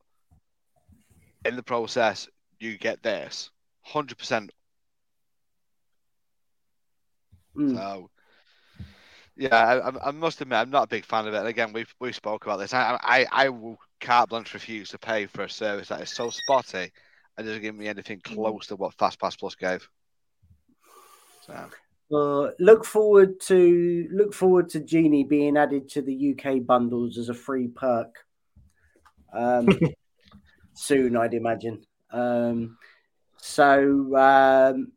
in 1.46 1.56
the 1.56 1.64
process, 1.64 2.28
you 2.60 2.78
get 2.78 3.04
this 3.04 3.52
hundred 3.82 4.18
percent." 4.18 4.52
Mm. 7.56 7.76
So 7.76 8.10
yeah, 9.38 9.56
I, 9.56 10.08
I, 10.08 10.12
must 10.12 10.40
admit, 10.40 10.60
I'm 10.60 10.70
not 10.70 10.86
a 10.86 10.88
big 10.88 11.06
fan 11.06 11.28
of 11.28 11.34
it. 11.34 11.38
And 11.38 11.48
again, 11.48 11.74
we've 11.74 11.94
we 12.00 12.14
spoke 12.14 12.46
about 12.46 12.58
this. 12.58 12.74
I, 12.74 12.98
I 13.02 13.26
I 13.32 13.50
will 13.50 13.78
carte 14.00 14.30
blanche 14.30 14.54
refuse 14.54 14.90
to 14.90 14.98
pay 14.98 15.26
for 15.26 15.44
a 15.44 15.50
service 15.50 15.90
that 15.90 16.02
is 16.02 16.10
so 16.10 16.30
spotty 16.30 16.92
and 17.38 17.46
doesn't 17.46 17.62
give 17.62 17.76
me 17.76 17.88
anything 17.88 18.22
close 18.22 18.68
to 18.68 18.76
what 18.76 18.94
Fast 18.94 19.20
Pass 19.20 19.36
Plus 19.36 19.56
gave. 19.56 19.88
So. 21.46 21.70
Uh, 22.14 22.52
look 22.60 22.86
forward 22.86 23.40
to 23.40 24.08
look 24.12 24.34
forward 24.34 24.70
to 24.70 24.80
Genie 24.80 25.24
being 25.24 25.58
added 25.58 25.90
to 25.90 26.02
the 26.02 26.36
UK 26.38 26.66
bundles 26.66 27.18
as 27.18 27.30
a 27.30 27.34
free 27.34 27.68
perk 27.68 28.16
um, 29.34 29.68
soon, 30.76 31.18
I'd 31.18 31.34
imagine. 31.34 31.84
Um, 32.12 32.78
so 33.38 34.16
um, 34.16 34.92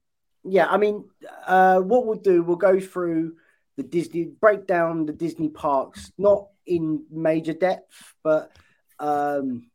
yeah, 0.45 0.67
I 0.69 0.77
mean, 0.77 1.05
uh, 1.47 1.81
what 1.81 2.07
we'll 2.07 2.19
do, 2.19 2.43
we'll 2.43 2.57
go 2.57 2.79
through 2.79 3.37
the 3.77 3.83
Disney, 3.83 4.25
break 4.25 4.67
down 4.67 5.07
the 5.07 5.13
Disney 5.13 5.49
parks, 5.49 6.13
not 6.19 6.49
in 6.67 7.05
major 7.11 7.53
depth, 7.53 8.15
but 8.23 8.53
um, 8.99 9.71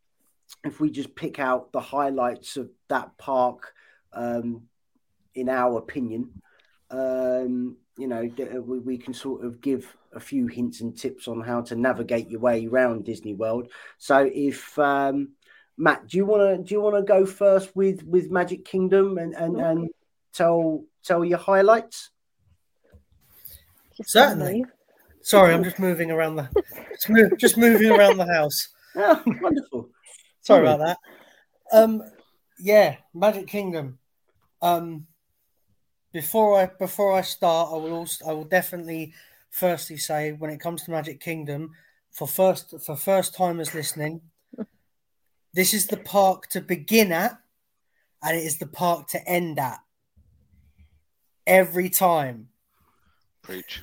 if 0.64 0.80
we 0.80 0.92
just 0.92 1.16
pick 1.16 1.40
out 1.40 1.72
the 1.72 1.80
highlights 1.80 2.58
of 2.58 2.70
that 2.90 3.18
park, 3.18 3.74
um, 4.14 4.64
in 5.36 5.50
our 5.50 5.78
opinion, 5.78 6.42
um, 6.94 7.78
you 7.98 8.08
know, 8.08 8.30
we, 8.66 8.80
we 8.80 8.98
can 8.98 9.14
sort 9.14 9.44
of 9.44 9.62
give 9.62 9.96
a 10.14 10.20
few 10.20 10.48
hints 10.48 10.82
and 10.82 10.98
tips 10.98 11.28
on 11.28 11.42
how 11.42 11.62
to 11.62 11.76
navigate 11.76 12.30
your 12.30 12.40
way 12.40 12.68
around 12.68 13.04
Disney 13.04 13.34
World. 13.34 13.70
So, 13.98 14.30
if 14.32 14.78
um, 14.78 15.30
Matt, 15.78 16.08
do 16.08 16.18
you 16.18 16.26
want 16.26 16.58
to 16.58 16.64
do 16.64 16.76
you 16.76 16.82
want 16.82 16.96
to 16.96 17.02
go 17.02 17.26
first 17.26 17.76
with 17.76 18.04
with 18.04 18.32
Magic 18.32 18.64
Kingdom 18.64 19.18
and 19.18 19.34
and, 19.34 19.60
and 19.60 19.90
tell 20.34 20.84
tell 21.04 21.26
your 21.26 21.40
highlights? 21.40 22.12
Certainly. 24.04 24.66
Sorry, 25.22 25.54
I'm 25.54 25.64
just 25.64 25.80
moving 25.80 26.12
around 26.12 26.36
the 26.36 26.50
just, 26.92 27.10
move, 27.10 27.38
just 27.38 27.58
moving 27.58 27.92
around 27.92 28.18
the 28.18 28.26
house. 28.26 28.68
Oh, 28.96 29.24
wonderful. 29.42 29.90
Sorry 30.42 30.68
about 30.68 30.80
that. 30.80 30.98
Um, 31.72 32.04
yeah, 32.60 32.98
Magic 33.14 33.48
Kingdom. 33.48 34.00
Um, 34.62 35.08
before 36.14 36.62
I 36.62 36.68
before 36.68 37.12
I 37.14 37.22
start, 37.22 37.74
I 37.74 37.78
will 37.78 37.94
also 37.94 38.26
I 38.26 38.34
will 38.34 38.46
definitely 38.46 39.14
firstly 39.50 39.98
say 39.98 40.32
when 40.32 40.52
it 40.52 40.60
comes 40.60 40.84
to 40.84 40.92
Magic 40.92 41.20
Kingdom, 41.20 41.72
for 42.12 42.28
first 42.28 42.76
for 42.86 42.96
first 42.96 43.36
timers 43.36 43.74
listening, 43.74 44.22
this 45.54 45.74
is 45.74 45.88
the 45.88 45.98
park 45.98 46.48
to 46.50 46.62
begin 46.62 47.12
at, 47.12 47.40
and 48.22 48.38
it 48.38 48.44
is 48.44 48.60
the 48.60 48.68
park 48.68 49.08
to 49.10 49.28
end 49.28 49.60
at. 49.60 49.80
Every 51.46 51.90
time. 51.90 52.48
Preach. 53.42 53.82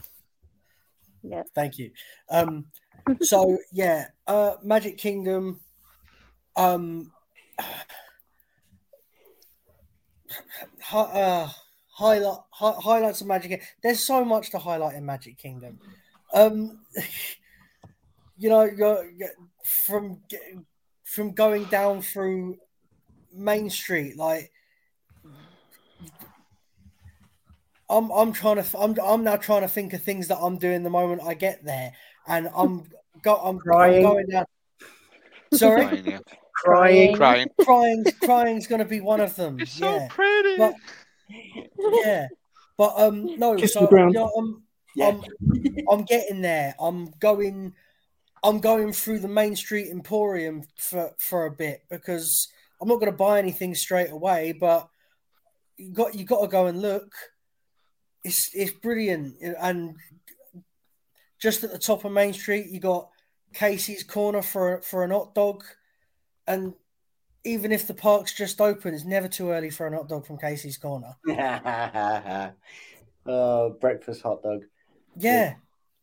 Yeah. 1.22 1.43
Thank 1.55 1.78
you. 1.78 1.91
Um, 2.31 2.66
so 3.20 3.59
yeah, 3.72 4.07
uh, 4.26 4.55
Magic 4.62 4.97
Kingdom. 4.97 5.61
Um, 6.57 7.12
hi, 10.81 11.01
uh, 11.01 11.51
highlight 12.01 12.38
hi, 12.51 12.72
highlights 12.78 13.20
of 13.20 13.26
Magic. 13.26 13.51
Kingdom. 13.51 13.66
There's 13.82 14.01
so 14.01 14.24
much 14.24 14.51
to 14.51 14.59
highlight 14.59 14.96
in 14.96 15.05
Magic 15.05 15.36
Kingdom. 15.36 15.78
Um, 16.32 16.80
you 18.38 18.48
know, 18.48 18.64
you're, 18.64 19.11
you're- 19.11 19.34
from 19.64 20.20
from 21.05 21.32
going 21.32 21.64
down 21.64 22.03
through 22.03 22.57
Main 23.32 23.70
Street, 23.70 24.16
like. 24.16 24.51
I'm, 27.90 28.09
I'm 28.12 28.32
trying 28.32 28.62
to 28.62 28.78
I'm, 28.78 28.96
I'm 29.03 29.24
now 29.24 29.34
trying 29.34 29.62
to 29.62 29.68
think 29.68 29.92
of 29.94 30.03
things 30.03 30.28
that 30.28 30.38
I'm 30.38 30.59
doing 30.59 30.84
the 30.84 30.90
moment 30.90 31.22
I 31.24 31.34
get 31.34 31.64
there, 31.64 31.92
and 32.28 32.48
I'm 32.57 32.84
go 33.22 33.34
I'm, 33.34 33.57
I'm 33.57 34.03
going 34.03 34.26
down. 34.28 34.46
Sorry, 35.53 35.84
Crying, 35.86 36.07
yeah. 36.07 36.18
Crying. 36.55 37.16
Crying. 37.16 37.48
crying 37.61 38.05
crying's 38.22 38.68
going 38.68 38.78
to 38.78 38.84
be 38.84 39.01
one 39.01 39.20
of 39.20 39.34
them. 39.34 39.59
It's 39.59 39.72
so 39.72 39.92
yeah, 39.92 40.07
pretty. 40.09 40.57
but 40.57 40.74
yeah, 41.78 42.28
but 42.76 42.95
um 42.97 43.39
no, 43.39 43.57
Kiss 43.57 43.74
so 43.74 43.81
the 43.83 43.87
ground. 43.87 44.14
you 44.14 44.20
know, 44.20 44.31
I'm, 44.37 44.62
Yeah. 44.95 45.09
I'm 45.09 45.24
I'm 45.91 46.05
getting 46.05 46.43
there. 46.43 46.74
I'm 46.78 47.11
going 47.20 47.74
I'm 48.43 48.61
going 48.61 48.93
through 48.93 49.18
the 49.20 49.28
Main 49.28 49.55
Street 49.57 49.89
Emporium 49.91 50.62
for 50.78 51.12
for 51.18 51.47
a 51.47 51.51
bit 51.51 51.83
because 51.91 52.49
I'm 52.81 52.89
not 52.89 53.01
going 53.01 53.12
to 53.12 53.16
buy 53.16 53.39
anything 53.39 53.74
straight 53.74 54.11
away, 54.11 54.53
but 54.53 54.89
you 55.76 55.93
got 55.93 56.14
you 56.14 56.24
got 56.24 56.41
to 56.41 56.49
go 56.49 56.66
and 56.66 56.81
look. 56.81 57.12
It's 58.24 58.51
it's 58.55 58.72
brilliant, 58.72 59.37
and 59.61 59.97
just 61.39 61.64
at 61.64 61.72
the 61.72 61.78
top 61.78 62.05
of 62.05 62.12
Main 62.12 62.33
Street, 62.33 62.68
you 62.70 62.81
got 62.81 63.11
Casey's 63.53 64.03
Corner 64.03 64.43
for 64.43 64.81
for 64.83 65.05
an 65.05 65.11
hot 65.11 65.35
dog, 65.35 65.64
and 66.47 66.74
even 67.45 67.72
if 67.72 67.86
the 67.86 67.95
park's 67.95 68.34
just 68.34 68.61
open, 68.61 68.95
it's 68.95 69.05
never 69.05 69.28
too 69.28 69.51
early 69.51 69.70
for 69.70 69.86
an 69.86 69.95
hot 69.95 70.09
dog 70.09 70.26
from 70.26 70.38
Casey's 70.38 70.76
Corner. 70.76 71.16
oh, 73.26 73.70
breakfast 73.80 74.22
hot 74.22 74.43
dog. 74.43 74.62
Yeah. 75.16 75.55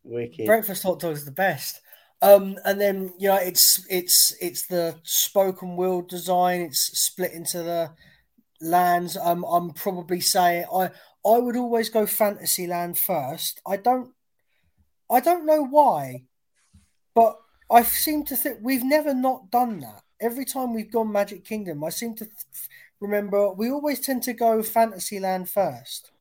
Wicked. 0.03 0.45
breakfast 0.45 0.83
hot 0.83 0.99
dog 0.99 1.13
is 1.13 1.25
the 1.25 1.31
best. 1.31 1.81
Um, 2.21 2.57
and 2.65 2.81
then 2.81 3.13
you 3.19 3.27
know 3.27 3.35
it's 3.35 3.85
it's 3.89 4.35
it's 4.41 4.65
the 4.65 4.95
spoken 5.03 5.75
wheel 5.75 6.01
design. 6.01 6.61
It's 6.61 6.99
split 6.99 7.33
into 7.33 7.61
the 7.61 7.91
lands. 8.59 9.15
Um, 9.17 9.43
I'm 9.43 9.71
probably 9.71 10.21
saying 10.21 10.65
I 10.73 10.89
I 11.25 11.37
would 11.37 11.55
always 11.55 11.89
go 11.89 12.07
Fantasyland 12.07 12.97
first. 12.97 13.61
I 13.67 13.77
don't 13.77 14.13
I 15.11 15.19
don't 15.19 15.45
know 15.45 15.63
why, 15.63 16.23
but 17.13 17.37
I 17.69 17.83
seem 17.83 18.23
to 18.25 18.35
think 18.35 18.59
we've 18.61 18.83
never 18.83 19.13
not 19.13 19.51
done 19.51 19.79
that. 19.81 20.01
Every 20.19 20.45
time 20.45 20.73
we've 20.73 20.91
gone 20.91 21.11
Magic 21.11 21.43
Kingdom, 21.43 21.83
I 21.83 21.89
seem 21.89 22.15
to 22.15 22.25
th- 22.25 22.35
remember 22.99 23.51
we 23.53 23.69
always 23.69 23.99
tend 23.99 24.23
to 24.23 24.33
go 24.33 24.63
Fantasyland 24.63 25.49
first, 25.49 26.11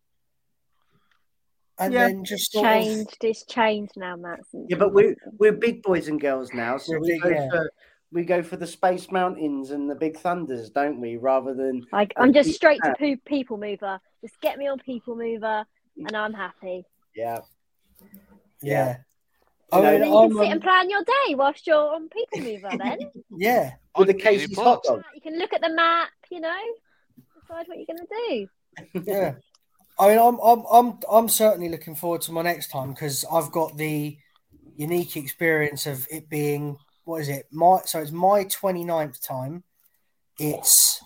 and 1.78 1.92
Yeah. 1.94 2.06
then 2.08 2.24
just 2.24 2.52
sort 2.52 2.66
of- 2.66 2.72
Changed. 2.72 3.16
It's 3.24 3.44
changed 3.46 3.92
now, 3.96 4.16
Matt. 4.16 4.40
Yeah, 4.52 4.76
but 4.76 4.92
we're 4.92 5.16
we're 5.38 5.52
big 5.52 5.82
boys 5.82 6.08
and 6.08 6.20
girls 6.20 6.52
now, 6.52 6.76
so 6.76 6.92
We're 6.92 7.00
we 7.00 7.08
big, 7.12 7.22
go 7.22 7.28
yeah. 7.30 7.50
for 7.50 7.72
we 8.12 8.24
go 8.24 8.42
for 8.42 8.56
the 8.56 8.66
Space 8.66 9.10
Mountains 9.10 9.70
and 9.72 9.90
the 9.90 9.94
Big 9.94 10.16
Thunders, 10.18 10.70
don't 10.70 11.00
we? 11.00 11.16
Rather 11.16 11.54
than 11.54 11.84
Like 11.92 12.12
I'm 12.16 12.32
just 12.32 12.52
straight 12.54 12.80
to 12.84 12.94
poo- 12.98 13.16
People 13.24 13.56
Mover. 13.58 13.98
Just 14.20 14.40
get 14.40 14.58
me 14.58 14.66
on 14.68 14.78
People 14.78 15.16
Mover, 15.16 15.64
and 15.96 16.14
I'm 16.16 16.32
happy. 16.34 16.84
yeah, 17.14 17.40
yeah. 18.62 18.98
You 19.72 19.78
I 19.78 19.82
know, 19.82 19.98
mean, 19.98 20.08
you 20.08 20.14
oh 20.14 20.28
can 20.28 20.38
I'm, 20.38 20.44
sit 20.44 20.52
and 20.52 20.62
plan 20.62 20.90
your 20.90 21.02
day 21.04 21.34
whilst 21.34 21.66
you're 21.66 21.94
on 21.94 22.08
People 22.08 22.40
Mover. 22.40 22.70
Then 22.78 22.98
yeah. 23.30 23.72
with 23.96 24.08
the 24.08 24.14
On 24.14 24.18
Disney 24.18 24.22
Casey's 24.22 24.58
hot 24.58 24.82
dog. 24.84 25.02
you 25.14 25.20
can 25.20 25.38
look 25.38 25.52
at 25.52 25.60
the 25.60 25.70
map. 25.70 26.08
You 26.30 26.40
know, 26.40 26.54
decide 27.40 27.66
what 27.66 27.78
you're 27.78 27.86
gonna 27.86 28.06
do. 28.28 29.02
yeah. 29.10 29.34
I 29.98 30.08
mean, 30.08 30.18
I'm, 30.18 30.38
I'm, 30.40 30.64
I'm, 30.70 30.98
I'm 31.10 31.28
certainly 31.30 31.70
looking 31.70 31.94
forward 31.94 32.20
to 32.22 32.32
my 32.32 32.42
next 32.42 32.70
time 32.70 32.90
because 32.92 33.24
I've 33.32 33.50
got 33.50 33.78
the 33.78 34.18
unique 34.76 35.16
experience 35.16 35.86
of 35.86 36.06
it 36.10 36.28
being 36.28 36.76
what 37.04 37.22
is 37.22 37.28
it? 37.28 37.46
My 37.50 37.80
so 37.86 38.00
it's 38.00 38.10
my 38.10 38.44
29th 38.44 39.24
time. 39.26 39.62
It's 40.38 41.00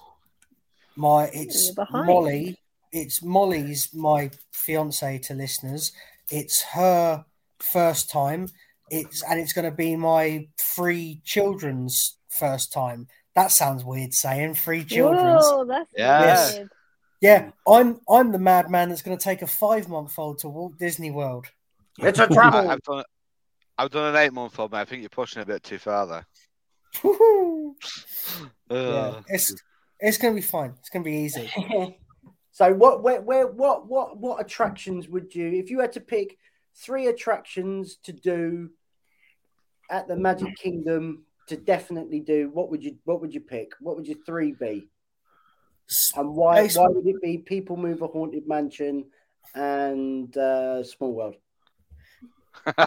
My 0.96 1.30
it's 1.32 1.72
Molly. 1.92 2.58
It's 2.92 3.22
Molly's 3.22 3.94
my 3.94 4.30
fiance 4.52 5.18
to 5.18 5.34
listeners. 5.34 5.92
It's 6.30 6.62
her 6.62 7.24
first 7.62 8.10
time. 8.10 8.48
It's 8.90 9.22
and 9.22 9.38
it's 9.38 9.52
going 9.52 9.70
to 9.70 9.76
be 9.76 9.96
my 9.96 10.48
three 10.58 11.20
children's 11.24 12.16
first 12.28 12.72
time. 12.72 13.06
That 13.34 13.52
sounds 13.52 13.84
weird 13.84 14.12
saying 14.12 14.54
three 14.54 14.84
children's. 14.84 15.44
Whoa, 15.44 15.64
that's 15.64 15.90
Yes. 15.96 16.56
weird. 16.56 16.70
Yeah, 17.20 17.50
I'm 17.68 18.00
I'm 18.08 18.32
the 18.32 18.38
madman 18.38 18.88
that's 18.88 19.02
going 19.02 19.16
to 19.16 19.22
take 19.22 19.42
a 19.42 19.46
five 19.46 19.88
month 19.88 20.18
old 20.18 20.38
to 20.38 20.48
Walt 20.48 20.78
Disney 20.78 21.10
World. 21.10 21.46
It's 21.98 22.18
a 22.18 22.26
travel. 22.26 22.68
I've 22.68 22.82
done. 22.82 23.04
I've 23.76 23.90
done 23.90 24.14
an 24.14 24.16
eight 24.20 24.32
month 24.32 24.58
old, 24.58 24.70
but 24.70 24.80
I 24.80 24.84
think 24.84 25.02
you're 25.02 25.10
pushing 25.10 25.42
a 25.42 25.46
bit 25.46 25.62
too 25.62 25.78
far 25.78 26.06
there. 26.06 26.26
Yeah, 28.70 29.20
it's 29.28 29.54
it's 30.00 30.18
going 30.18 30.34
to 30.34 30.40
be 30.40 30.46
fine. 30.46 30.74
It's 30.78 30.88
going 30.88 31.04
to 31.04 31.10
be 31.10 31.16
easy. 31.16 31.50
so 32.52 32.72
what 32.72 33.02
where, 33.02 33.20
where 33.20 33.46
what 33.46 33.86
what 33.86 34.16
what 34.18 34.40
attractions 34.40 35.08
would 35.08 35.34
you 35.34 35.48
if 35.48 35.70
you 35.70 35.80
had 35.80 35.92
to 35.92 36.00
pick 36.00 36.38
three 36.76 37.06
attractions 37.06 37.96
to 38.04 38.12
do 38.12 38.70
at 39.90 40.08
the 40.08 40.16
Magic 40.16 40.56
Kingdom 40.56 41.24
to 41.48 41.56
definitely 41.56 42.20
do 42.20 42.48
what 42.52 42.70
would 42.70 42.84
you 42.84 42.96
what 43.04 43.20
would 43.20 43.34
you 43.34 43.40
pick? 43.40 43.72
What 43.80 43.96
would 43.96 44.06
your 44.06 44.18
three 44.24 44.52
be? 44.52 44.88
And 46.16 46.34
why 46.36 46.68
why 46.68 46.86
would 46.88 47.06
it 47.06 47.20
be 47.20 47.38
PeopleMover 47.38 48.10
Haunted 48.12 48.46
Mansion 48.46 49.06
and 49.54 50.34
uh, 50.36 50.84
Small 50.84 51.12
World? 51.12 51.36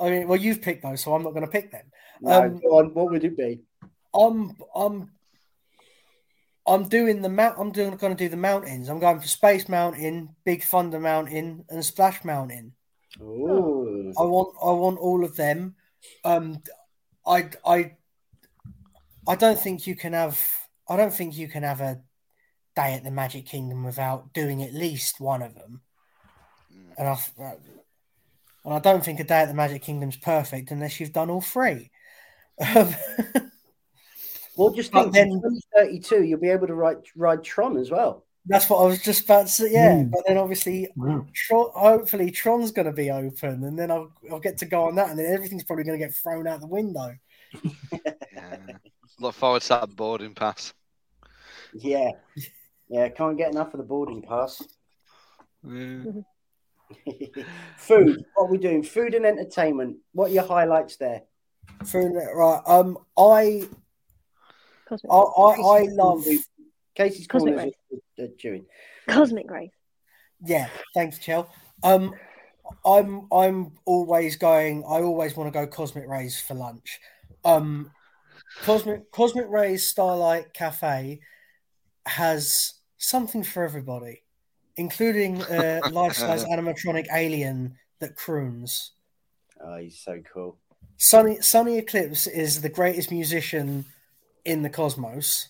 I 0.00 0.10
mean, 0.10 0.28
well, 0.28 0.38
you've 0.38 0.62
picked 0.62 0.82
those, 0.82 1.02
so 1.02 1.14
I'm 1.14 1.22
not 1.22 1.30
going 1.32 1.44
to 1.44 1.50
pick 1.50 1.72
them. 1.72 1.86
No, 2.20 2.42
Um, 2.42 2.60
on, 2.70 2.94
what 2.94 3.10
would 3.10 3.24
it 3.24 3.36
be? 3.36 3.60
I'm 4.14 4.56
I'm 4.74 5.10
I'm 6.68 6.88
doing 6.88 7.22
the 7.22 7.28
mount. 7.30 7.56
I'm 7.58 7.72
doing 7.72 7.96
going 7.96 8.14
to 8.14 8.24
do 8.24 8.28
the 8.28 8.36
mountains. 8.36 8.88
I'm 8.88 9.00
going 9.00 9.20
for 9.20 9.26
Space 9.26 9.68
Mountain, 9.68 10.36
Big 10.44 10.62
Thunder 10.62 11.00
Mountain, 11.00 11.64
and 11.70 11.84
Splash 11.84 12.24
Mountain. 12.24 12.74
Oh, 13.20 14.12
I 14.18 14.22
want 14.22 14.54
I 14.62 14.70
want 14.72 14.98
all 14.98 15.24
of 15.24 15.34
them. 15.36 15.74
Um, 16.24 16.62
I 17.26 17.48
I 17.66 17.92
I 19.26 19.34
don't 19.34 19.58
think 19.58 19.86
you 19.86 19.96
can 19.96 20.12
have 20.12 20.46
I 20.88 20.96
don't 20.96 21.12
think 21.12 21.36
you 21.36 21.48
can 21.48 21.62
have 21.62 21.80
a 21.80 22.02
day 22.76 22.94
at 22.94 23.02
the 23.02 23.10
Magic 23.10 23.46
Kingdom 23.46 23.82
without 23.82 24.32
doing 24.32 24.62
at 24.62 24.74
least 24.74 25.20
one 25.20 25.42
of 25.42 25.54
them. 25.54 25.80
And 26.98 27.08
I 27.08 27.18
and 28.64 28.74
I 28.74 28.78
don't 28.78 29.02
think 29.02 29.20
a 29.20 29.24
day 29.24 29.40
at 29.40 29.48
the 29.48 29.54
Magic 29.54 29.82
Kingdom's 29.82 30.18
perfect 30.18 30.70
unless 30.70 31.00
you've 31.00 31.12
done 31.12 31.30
all 31.30 31.40
three. 31.40 31.90
Um, 32.74 32.92
well, 34.58 34.70
just 34.74 34.92
think 34.92 35.12
then- 35.12 35.40
then 35.42 35.60
32, 35.76 36.24
you'll 36.24 36.38
be 36.40 36.50
able 36.50 36.66
to 36.66 36.74
ride 36.74 36.98
ride 37.16 37.42
Tron 37.42 37.76
as 37.78 37.90
well. 37.90 38.24
that's 38.46 38.68
what 38.70 38.78
I 38.82 38.86
was 38.86 39.02
just 39.02 39.24
about 39.24 39.46
to 39.46 39.52
say. 39.52 39.70
Yeah, 39.72 39.92
Mm. 39.96 40.10
but 40.10 40.24
then 40.26 40.36
obviously 40.38 40.88
Wow. 40.96 41.26
Tron, 41.34 41.70
hopefully 41.74 42.30
Tron's 42.30 42.72
going 42.72 42.86
to 42.86 42.92
be 42.92 43.10
open, 43.10 43.64
and 43.64 43.78
then 43.78 43.90
I'll 43.90 44.10
I'll 44.30 44.40
get 44.40 44.58
to 44.58 44.66
go 44.66 44.84
on 44.84 44.94
that, 44.96 45.10
and 45.10 45.18
then 45.18 45.32
everything's 45.32 45.64
probably 45.64 45.84
going 45.84 45.98
to 45.98 46.04
get 46.06 46.14
thrown 46.14 46.46
out 46.46 46.60
the 46.60 46.66
window. 46.66 47.14
Yeah. 47.92 48.58
Look 49.20 49.34
forward 49.34 49.62
to 49.62 49.68
that 49.70 49.96
boarding 49.96 50.34
pass. 50.34 50.72
Yeah, 51.74 52.10
yeah, 52.88 53.08
can't 53.10 53.36
get 53.36 53.50
enough 53.50 53.74
of 53.74 53.78
the 53.78 53.84
boarding 53.84 54.22
pass. 54.22 54.62
Food. 57.76 58.24
What 58.34 58.44
are 58.44 58.50
we 58.50 58.58
doing? 58.58 58.82
Food 58.82 59.14
and 59.14 59.26
entertainment. 59.26 59.98
What 60.12 60.30
are 60.30 60.34
your 60.34 60.46
highlights 60.46 60.96
there? 60.96 61.22
Food. 61.84 62.12
right? 62.34 62.62
Um, 62.66 62.96
I 63.16 63.68
Cosmic, 64.88 65.12
I 65.12 65.16
I, 65.16 65.78
I 65.80 65.88
love 65.90 66.24
Casey's 66.94 67.26
Cosmic 67.26 67.54
corner 67.54 67.70
is 67.90 68.00
uh, 68.18 68.26
chewing. 68.38 68.66
cosmic 69.06 69.50
rays. 69.50 69.70
yeah. 70.44 70.68
Thanks, 70.94 71.18
Chell. 71.18 71.50
Um, 71.82 72.14
I'm 72.84 73.28
I'm 73.32 73.72
always 73.84 74.36
going. 74.36 74.84
I 74.84 75.02
always 75.02 75.36
want 75.36 75.52
to 75.52 75.58
go 75.58 75.66
Cosmic 75.66 76.08
Rays 76.08 76.40
for 76.40 76.54
lunch. 76.54 76.98
Um, 77.44 77.90
Cosmic 78.62 79.10
Cosmic 79.10 79.46
Rays 79.48 79.86
Starlight 79.86 80.52
Cafe 80.52 81.20
has 82.06 82.74
something 82.96 83.42
for 83.44 83.62
everybody, 83.62 84.22
including 84.76 85.42
a 85.42 85.82
life-size 85.92 86.44
animatronic 86.44 87.06
alien 87.14 87.76
that 88.00 88.16
croons. 88.16 88.92
Oh, 89.62 89.76
he's 89.76 89.98
so 89.98 90.20
cool. 90.32 90.58
Sonny 90.96 91.40
Sonny 91.40 91.78
Eclipse 91.78 92.26
is 92.26 92.60
the 92.60 92.68
greatest 92.68 93.10
musician 93.10 93.84
in 94.44 94.62
the 94.62 94.70
cosmos, 94.70 95.48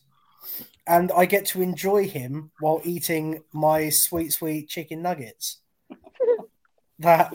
and 0.86 1.12
I 1.12 1.26
get 1.26 1.46
to 1.46 1.62
enjoy 1.62 2.08
him 2.08 2.50
while 2.60 2.80
eating 2.84 3.42
my 3.52 3.90
sweet, 3.90 4.32
sweet 4.32 4.68
chicken 4.68 5.02
nuggets. 5.02 5.58
that 6.98 7.32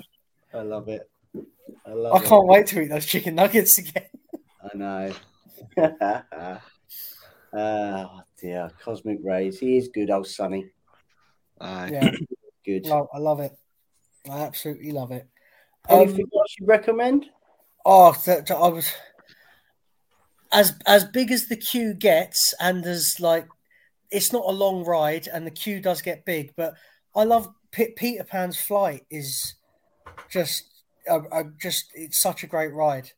I 0.53 0.61
love 0.61 0.89
it. 0.89 1.09
I 1.85 1.93
love 1.93 2.21
I 2.21 2.25
can't 2.25 2.47
wait 2.47 2.67
to 2.67 2.81
eat 2.81 2.89
those 2.89 3.05
chicken 3.05 3.35
nuggets 3.35 3.77
again. 3.77 4.09
I 4.61 4.77
know. 4.77 5.13
oh 7.53 8.21
dear, 8.41 8.71
Cosmic 8.83 9.19
Rays. 9.23 9.59
He 9.59 9.77
is 9.77 9.89
good, 9.89 10.09
old 10.09 10.27
Sonny. 10.27 10.69
Aye. 11.59 11.89
Yeah, 11.91 12.11
Good. 12.65 12.85
no, 12.85 13.09
I 13.13 13.17
love 13.17 13.41
it. 13.41 13.51
I 14.29 14.41
absolutely 14.43 14.91
love 14.91 15.11
it. 15.11 15.27
Um, 15.89 15.99
Anything 15.99 16.27
else 16.33 16.55
you 16.59 16.65
recommend? 16.65 17.25
Oh, 17.85 18.15
that, 18.25 18.49
I 18.51 18.67
was 18.69 18.89
as 20.53 20.73
as 20.85 21.03
big 21.05 21.31
as 21.31 21.47
the 21.47 21.55
queue 21.57 21.93
gets, 21.93 22.53
and 22.59 22.85
as 22.85 23.19
like 23.19 23.47
it's 24.11 24.31
not 24.31 24.45
a 24.45 24.51
long 24.51 24.85
ride, 24.85 25.27
and 25.27 25.45
the 25.45 25.51
queue 25.51 25.81
does 25.81 26.01
get 26.01 26.25
big. 26.25 26.53
But 26.55 26.75
I 27.15 27.23
love 27.23 27.49
P- 27.71 27.93
Peter 27.95 28.23
Pan's 28.23 28.59
flight 28.59 29.05
is 29.09 29.55
just 30.29 30.65
uh, 31.09 31.19
uh, 31.31 31.43
just 31.61 31.91
it's 31.95 32.21
such 32.21 32.43
a 32.43 32.47
great 32.47 32.73
ride. 32.73 33.11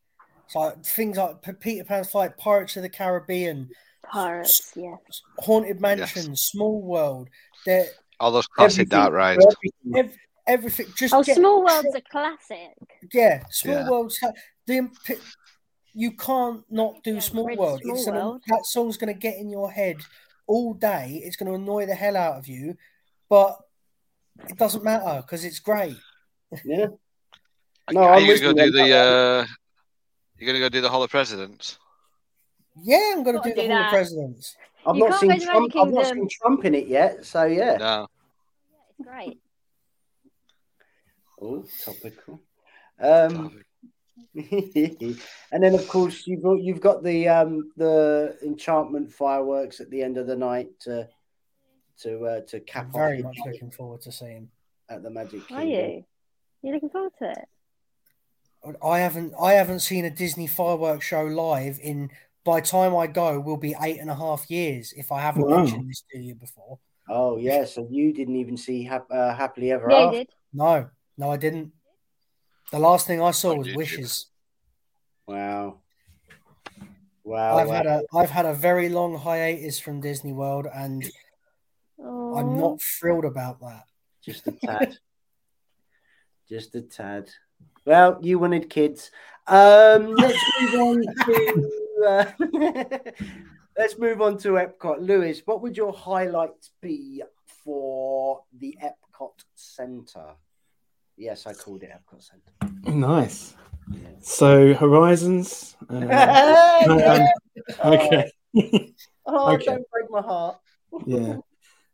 So 0.47 0.71
things 0.83 1.17
like 1.17 1.41
P- 1.41 1.51
Peter 1.53 1.83
Pan's 1.83 2.09
flight, 2.09 2.37
Pirates 2.37 2.77
of 2.77 2.83
the 2.83 2.89
Caribbean, 2.89 3.69
Pirates, 4.09 4.71
yeah. 4.75 4.95
Haunted 5.39 5.81
Mansion, 5.81 6.35
Small 6.35 6.81
World, 6.81 7.29
they're 7.65 7.87
All 8.19 8.31
those 8.31 8.47
classic 8.47 8.81
Everything. 8.81 8.99
dark 8.99 9.13
rides. 9.13 9.45
Everything. 9.45 9.97
ev- 9.97 10.17
everything. 10.47 10.85
Just 10.95 11.13
Oh, 11.13 11.23
get- 11.23 11.35
Small 11.37 11.63
World's 11.65 11.95
a 11.95 12.01
classic. 12.01 12.77
Yeah, 13.11 13.43
Small 13.49 13.75
Yeah. 13.75 13.89
World's 13.89 14.19
the 14.67 14.77
imp- 14.77 14.95
you 15.95 16.11
can't 16.11 16.63
not 16.69 17.01
do 17.03 17.15
Yeah, 17.15 17.19
Small 17.21 17.47
Red 17.47 17.57
World. 17.57 17.81
Small 17.81 17.95
it's 17.95 18.05
gonna, 18.05 18.19
World. 18.19 18.43
that 18.47 18.65
song's 18.65 18.97
going 18.97 19.13
to 19.13 19.19
get 19.19 19.37
in 19.37 19.49
your 19.49 19.71
head 19.71 19.97
all 20.45 20.73
day. 20.73 21.21
It's 21.23 21.37
going 21.37 21.47
to 21.49 21.55
annoy 21.55 21.85
the 21.85 21.95
hell 21.95 22.17
out 22.17 22.35
of 22.37 22.47
you, 22.47 22.75
but 23.29 23.57
it 24.49 24.57
doesn't 24.57 24.83
matter 24.83 25.21
because 25.21 25.45
it's 25.45 25.59
great. 25.59 25.95
Yeah. 26.63 26.87
No, 27.91 28.01
you 28.01 28.07
I'm 28.07 28.19
gonna 28.21 28.27
with 28.27 28.41
go 28.41 28.47
you 28.49 28.71
do 28.71 28.79
on 28.79 28.87
the? 28.89 28.95
Uh, 28.95 29.45
you're 30.37 30.47
gonna 30.47 30.59
go 30.59 30.69
do 30.69 30.81
the 30.81 30.89
Hall 30.89 31.03
of 31.03 31.09
Presidents? 31.11 31.77
Yeah, 32.81 33.13
I'm 33.13 33.23
going 33.23 33.35
to 33.35 33.39
Gotta 33.39 33.49
do 33.49 33.55
the 33.55 33.67
do 33.67 33.73
Hall 33.73 33.83
of. 33.83 33.89
Presidents. 33.89 34.55
I've 34.87 34.95
not 34.95 35.09
can't 35.09 35.21
seen 35.21 35.39
Trump. 35.41 35.75
I've 35.75 35.93
not 35.93 36.05
seen 36.07 36.27
Trump 36.29 36.65
in 36.65 36.75
it 36.75 36.87
yet. 36.87 37.25
So 37.25 37.43
yeah. 37.45 37.77
No. 37.77 38.07
It's 38.99 39.07
great. 39.07 39.39
Oh, 41.41 41.63
topical. 41.83 42.41
Um, 42.99 43.63
and 44.35 45.63
then 45.63 45.75
of 45.75 45.87
course 45.87 46.25
you've 46.27 46.41
got, 46.43 46.61
you've 46.61 46.81
got 46.81 47.03
the 47.03 47.27
um 47.27 47.71
the 47.77 48.37
enchantment 48.43 49.11
fireworks 49.11 49.79
at 49.79 49.89
the 49.89 50.01
end 50.01 50.17
of 50.17 50.27
the 50.27 50.35
night 50.35 50.67
to 50.81 51.07
to 52.01 52.25
uh, 52.25 52.41
to 52.41 52.59
cap 52.61 52.85
I'm 52.85 52.89
off 52.89 52.93
very 52.95 53.23
much 53.23 53.37
looking 53.45 53.71
forward 53.71 54.01
to 54.01 54.11
seeing. 54.11 54.49
at 54.89 55.03
the 55.03 55.09
Magic 55.09 55.41
Are 55.51 55.63
you? 55.63 56.03
You 56.61 56.73
looking 56.73 56.89
forward 56.89 57.13
to 57.19 57.29
it? 57.31 57.45
I 58.83 58.99
haven't 58.99 59.33
I 59.39 59.53
haven't 59.53 59.79
seen 59.81 60.05
a 60.05 60.09
Disney 60.09 60.47
fireworks 60.47 61.05
show 61.05 61.23
live 61.23 61.79
in. 61.81 62.09
By 62.43 62.61
time 62.61 62.95
I 62.95 63.07
go, 63.07 63.39
will 63.39 63.57
be 63.57 63.75
eight 63.81 63.99
and 63.99 64.09
a 64.11 64.15
half 64.15 64.51
years. 64.51 64.93
If 64.95 65.11
I 65.11 65.19
haven't 65.19 65.49
Wow. 65.49 65.57
mentioned 65.57 65.89
this 65.89 66.03
to 66.11 66.19
you 66.19 66.35
before, 66.35 66.77
Oh 67.09 67.37
yeah, 67.37 67.65
so 67.65 67.87
you 67.89 68.13
didn't 68.13 68.35
even 68.35 68.55
see 68.55 68.83
hap- 68.83 69.09
uh, 69.11 69.33
happily 69.33 69.71
ever 69.71 69.89
Yeah, 69.89 69.97
you 69.99 70.05
after. 70.05 70.17
did. 70.19 70.27
no, 70.53 70.89
no, 71.17 71.31
I 71.31 71.37
didn't. 71.37 71.71
The 72.71 72.79
last 72.79 73.07
thing 73.07 73.21
I 73.21 73.31
saw 73.31 73.51
On 73.51 73.59
was 73.59 73.67
YouTube. 73.67 73.75
Wishes. 73.77 74.27
Wow. 75.27 75.79
Wow. 77.23 77.57
I've 77.57 77.67
wow. 77.67 77.73
had 77.73 77.85
a 77.85 78.03
I've 78.13 78.29
had 78.29 78.45
a 78.45 78.53
very 78.53 78.89
long 78.89 79.17
hiatus 79.17 79.79
from 79.79 80.01
Disney 80.01 80.33
World, 80.33 80.67
and 80.73 81.03
Oh, 81.99 82.35
I'm 82.35 82.57
not 82.57 82.81
thrilled 82.81 83.25
about 83.25 83.59
that. 83.61 83.85
Just 84.23 84.47
a 84.47 84.51
tad. 84.51 84.97
Just 86.49 86.75
a 86.75 86.81
tad. 86.81 87.29
Well, 87.85 88.19
you 88.21 88.37
wanted 88.39 88.69
kids. 88.69 89.11
Um, 89.47 90.13
let's 90.15 90.39
move 90.61 90.75
on 90.75 91.03
to 91.25 91.71
uh, 92.05 92.25
let's 93.77 93.97
move 93.97 94.21
on 94.21 94.37
to 94.39 94.49
Epcot. 94.49 94.99
Lewis, 94.99 95.41
what 95.45 95.61
would 95.61 95.77
your 95.77 95.93
highlights 95.93 96.71
be 96.81 97.23
for 97.63 98.43
the 98.59 98.77
Epcot 98.83 99.43
Center? 99.55 100.35
Yes, 101.17 101.47
I 101.47 101.53
called 101.53 101.83
it 101.83 101.91
Epcot 101.91 102.21
Center. 102.21 102.95
Nice. 102.95 103.55
So 104.19 104.73
Horizons. 104.73 105.75
Uh, 105.89 105.95
um, 106.89 107.27
okay. 107.85 108.31
oh, 109.25 109.53
Okay. 109.53 109.65
don't 109.65 109.89
break 109.91 110.09
my 110.09 110.21
heart. 110.21 110.57
yeah. 111.05 111.37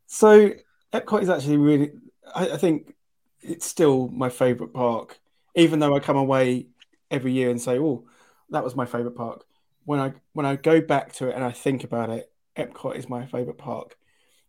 So 0.06 0.50
Epcot 0.92 1.22
is 1.22 1.28
actually 1.28 1.58
really. 1.58 1.90
I, 2.34 2.50
I 2.50 2.56
think 2.56 2.94
it's 3.40 3.66
still 3.66 4.08
my 4.08 4.28
favourite 4.28 4.72
park, 4.72 5.20
even 5.54 5.78
though 5.78 5.94
I 5.94 6.00
come 6.00 6.16
away 6.16 6.66
every 7.10 7.32
year 7.32 7.50
and 7.50 7.60
say, 7.60 7.78
"Oh, 7.78 8.06
that 8.50 8.64
was 8.64 8.74
my 8.76 8.86
favourite 8.86 9.16
park." 9.16 9.44
When 9.84 10.00
I 10.00 10.14
when 10.32 10.46
I 10.46 10.56
go 10.56 10.80
back 10.80 11.12
to 11.14 11.28
it 11.28 11.34
and 11.34 11.44
I 11.44 11.52
think 11.52 11.84
about 11.84 12.10
it, 12.10 12.30
Epcot 12.56 12.96
is 12.96 13.08
my 13.08 13.26
favourite 13.26 13.58
park. 13.58 13.96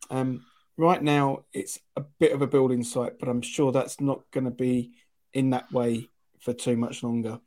Um, 0.09 0.45
right 0.78 1.01
now, 1.01 1.45
it's 1.53 1.80
a 1.95 2.01
bit 2.19 2.32
of 2.32 2.41
a 2.41 2.47
building 2.47 2.84
site, 2.84 3.19
but 3.19 3.30
I'm 3.30 3.41
sure 3.41 3.71
that's 3.71 3.99
not 4.01 4.21
going 4.32 4.45
to 4.45 4.51
be 4.51 4.91
in 5.34 5.51
that 5.51 5.71
way 5.71 6.09
for 6.39 6.53
too 6.53 6.76
much 6.78 7.03
longer. 7.03 7.39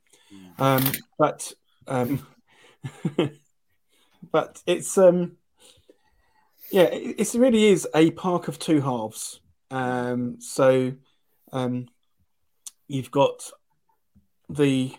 Um, 0.59 0.93
but 1.19 1.53
um, 1.87 2.27
but 4.33 4.63
it's 4.67 4.97
um, 4.99 5.37
yeah, 6.71 6.85
it, 6.85 7.21
it 7.21 7.35
really 7.39 7.67
is 7.67 7.87
a 7.95 8.11
park 8.13 8.49
of 8.49 8.59
two 8.59 8.81
halves. 8.81 9.41
Um, 9.71 10.37
so 10.41 10.93
um, 11.53 11.87
you've 12.89 13.11
got 13.11 13.51
the 14.49 14.95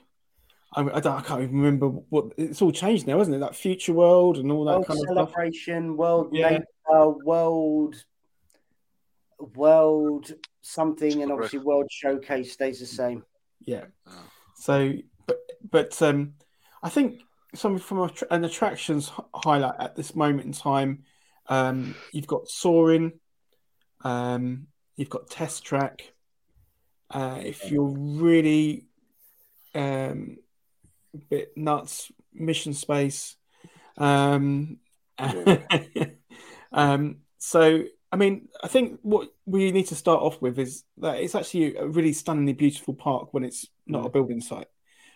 I, 0.73 0.81
I, 0.81 0.99
don't, 0.99 1.17
I 1.17 1.21
can't 1.21 1.41
even 1.41 1.55
remember 1.55 1.87
what 1.87 2.33
it's 2.37 2.61
all 2.61 2.71
changed 2.71 3.07
now, 3.07 3.19
isn't 3.19 3.33
it? 3.33 3.39
That 3.39 3.55
future 3.55 3.93
world 3.93 4.37
and 4.37 4.51
all 4.51 4.65
that 4.65 4.73
World 4.73 4.87
kind 4.87 4.99
of 4.99 5.05
stuff. 5.05 5.31
celebration, 5.31 5.97
world 5.97 6.29
Yeah. 6.33 6.49
nature, 6.51 7.09
world, 7.23 7.95
world 9.39 10.31
something, 10.61 11.21
and 11.21 11.31
obviously 11.31 11.59
world 11.59 11.89
showcase 11.91 12.53
stays 12.53 12.79
the 12.79 12.85
same. 12.85 13.23
Yeah. 13.65 13.85
So, 14.55 14.93
but 15.25 15.37
but 15.69 16.01
um, 16.01 16.33
I 16.83 16.89
think 16.89 17.21
something 17.55 17.81
from 17.81 17.99
a, 17.99 18.11
an 18.31 18.43
attractions 18.43 19.11
highlight 19.33 19.79
at 19.79 19.95
this 19.95 20.15
moment 20.15 20.45
in 20.45 20.51
time, 20.51 21.03
um, 21.47 21.95
you've 22.11 22.27
got 22.27 22.47
soaring, 22.47 23.13
um, 24.03 24.67
you've 24.95 25.09
got 25.09 25.29
test 25.29 25.63
track. 25.63 26.13
Uh, 27.09 27.39
if 27.41 27.71
you're 27.71 27.95
really 27.95 28.85
um, 29.73 30.37
a 31.13 31.17
bit 31.29 31.51
nuts, 31.55 32.11
mission 32.33 32.73
space. 32.73 33.35
Um, 33.97 34.77
um, 36.71 37.17
so, 37.37 37.83
I 38.17 38.19
mean, 38.19 38.47
I 38.63 38.67
think 38.67 38.97
what 39.03 39.29
we 39.45 39.71
need 39.71 39.85
to 39.89 39.95
start 39.95 40.23
off 40.23 40.41
with 40.41 40.57
is 40.57 40.83
that 40.97 41.19
it's 41.19 41.35
actually 41.35 41.75
a 41.75 41.85
really 41.85 42.13
stunningly 42.13 42.53
beautiful 42.53 42.95
park 42.95 43.31
when 43.31 43.43
it's 43.43 43.67
not 43.85 44.07
a 44.07 44.09
building 44.09 44.41
site. 44.41 44.65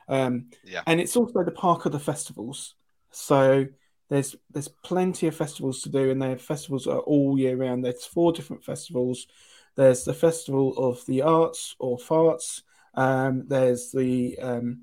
Um, 0.08 0.52
Yeah. 0.64 0.84
and 0.86 1.02
it's 1.02 1.16
also 1.16 1.44
the 1.44 1.50
park 1.50 1.88
of 1.88 1.94
the 1.94 2.00
festivals. 2.00 2.76
So 3.10 3.66
there's 4.10 4.36
there's 4.52 4.68
plenty 4.68 5.26
of 5.26 5.36
festivals 5.36 5.82
to 5.82 5.90
do, 5.90 6.12
and 6.12 6.22
their 6.22 6.38
festivals 6.38 6.86
are 6.86 7.00
all 7.00 7.40
year 7.40 7.58
round. 7.58 7.84
There's 7.84 8.06
four 8.06 8.34
different 8.34 8.64
festivals. 8.64 9.26
There's 9.76 10.04
the 10.04 10.14
Festival 10.14 10.78
of 10.78 11.04
the 11.08 11.24
Arts 11.24 11.76
or 11.80 11.98
Farts. 11.98 12.62
Um, 12.94 13.48
there's 13.48 13.92
the 13.92 14.38
um, 14.40 14.82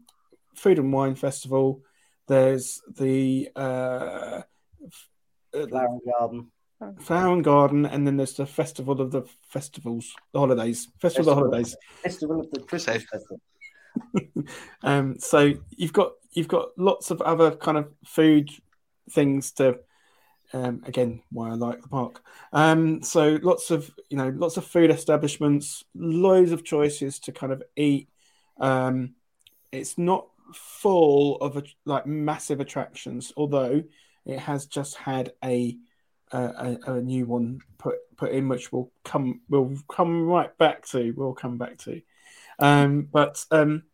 Food 0.57 0.81
and 0.81 0.93
Wine 0.93 1.15
Festival. 1.15 1.85
There's 2.27 2.83
the 2.97 3.49
uh, 3.55 4.43
Flower 5.53 5.99
Garden. 6.19 6.51
Flower 7.01 7.33
and 7.33 7.43
Garden, 7.43 7.87
and 7.87 8.07
then 8.07 8.17
there's 8.17 8.35
the 8.35 8.47
Festival 8.47 9.01
of 9.01 9.11
the 9.11 9.23
Festivals, 9.49 10.15
the 10.33 10.39
holidays, 10.39 10.89
Festival, 11.01 11.33
of 11.33 11.37
the 11.37 11.43
Holidays. 11.43 11.77
Festival 12.03 12.41
of 12.41 12.51
the 12.51 12.61
Christmas 12.61 13.05
Festival. 13.05 13.41
Um, 14.83 15.19
so 15.19 15.55
you've 15.71 15.93
got 15.93 16.13
you've 16.33 16.49
got 16.49 16.69
lots 16.79 17.11
of 17.11 17.21
other 17.21 17.51
kind 17.51 17.77
of 17.79 17.93
food 18.05 18.51
things 19.11 19.53
to. 19.53 19.81
Um, 20.55 20.83
again, 20.87 21.21
why 21.31 21.51
I 21.51 21.55
like 21.55 21.83
the 21.83 21.89
park. 21.89 22.23
Um, 22.55 23.03
so 23.03 23.39
lots 23.43 23.71
of 23.71 23.91
you 24.09 24.17
know 24.17 24.31
lots 24.35 24.57
of 24.57 24.65
food 24.65 24.91
establishments, 24.91 25.85
loads 25.95 26.53
of 26.53 26.65
choices 26.65 27.19
to 27.21 27.33
kind 27.33 27.53
of 27.53 27.63
eat. 27.77 28.09
Um, 28.59 29.15
it's 29.73 29.99
not 29.99 30.29
full 30.55 31.37
of 31.37 31.63
like 31.85 32.07
massive 32.07 32.61
attractions, 32.61 33.33
although 33.37 33.83
it 34.25 34.39
has 34.39 34.67
just 34.67 34.97
had 34.97 35.33
a 35.45 35.77
a, 36.33 36.79
a, 36.87 36.93
a 36.95 37.01
new 37.01 37.27
one 37.27 37.61
put 37.79 37.97
put 38.17 38.33
in, 38.33 38.49
which 38.49 38.73
we'll 38.73 38.91
come 39.05 39.41
we'll 39.49 39.77
come 39.89 40.27
right 40.27 40.57
back 40.59 40.87
to. 40.89 41.13
We'll 41.17 41.35
come 41.35 41.59
back 41.59 41.79
to. 41.79 42.01
Um, 42.59 43.09
but 43.11 43.45
um, 43.51 43.85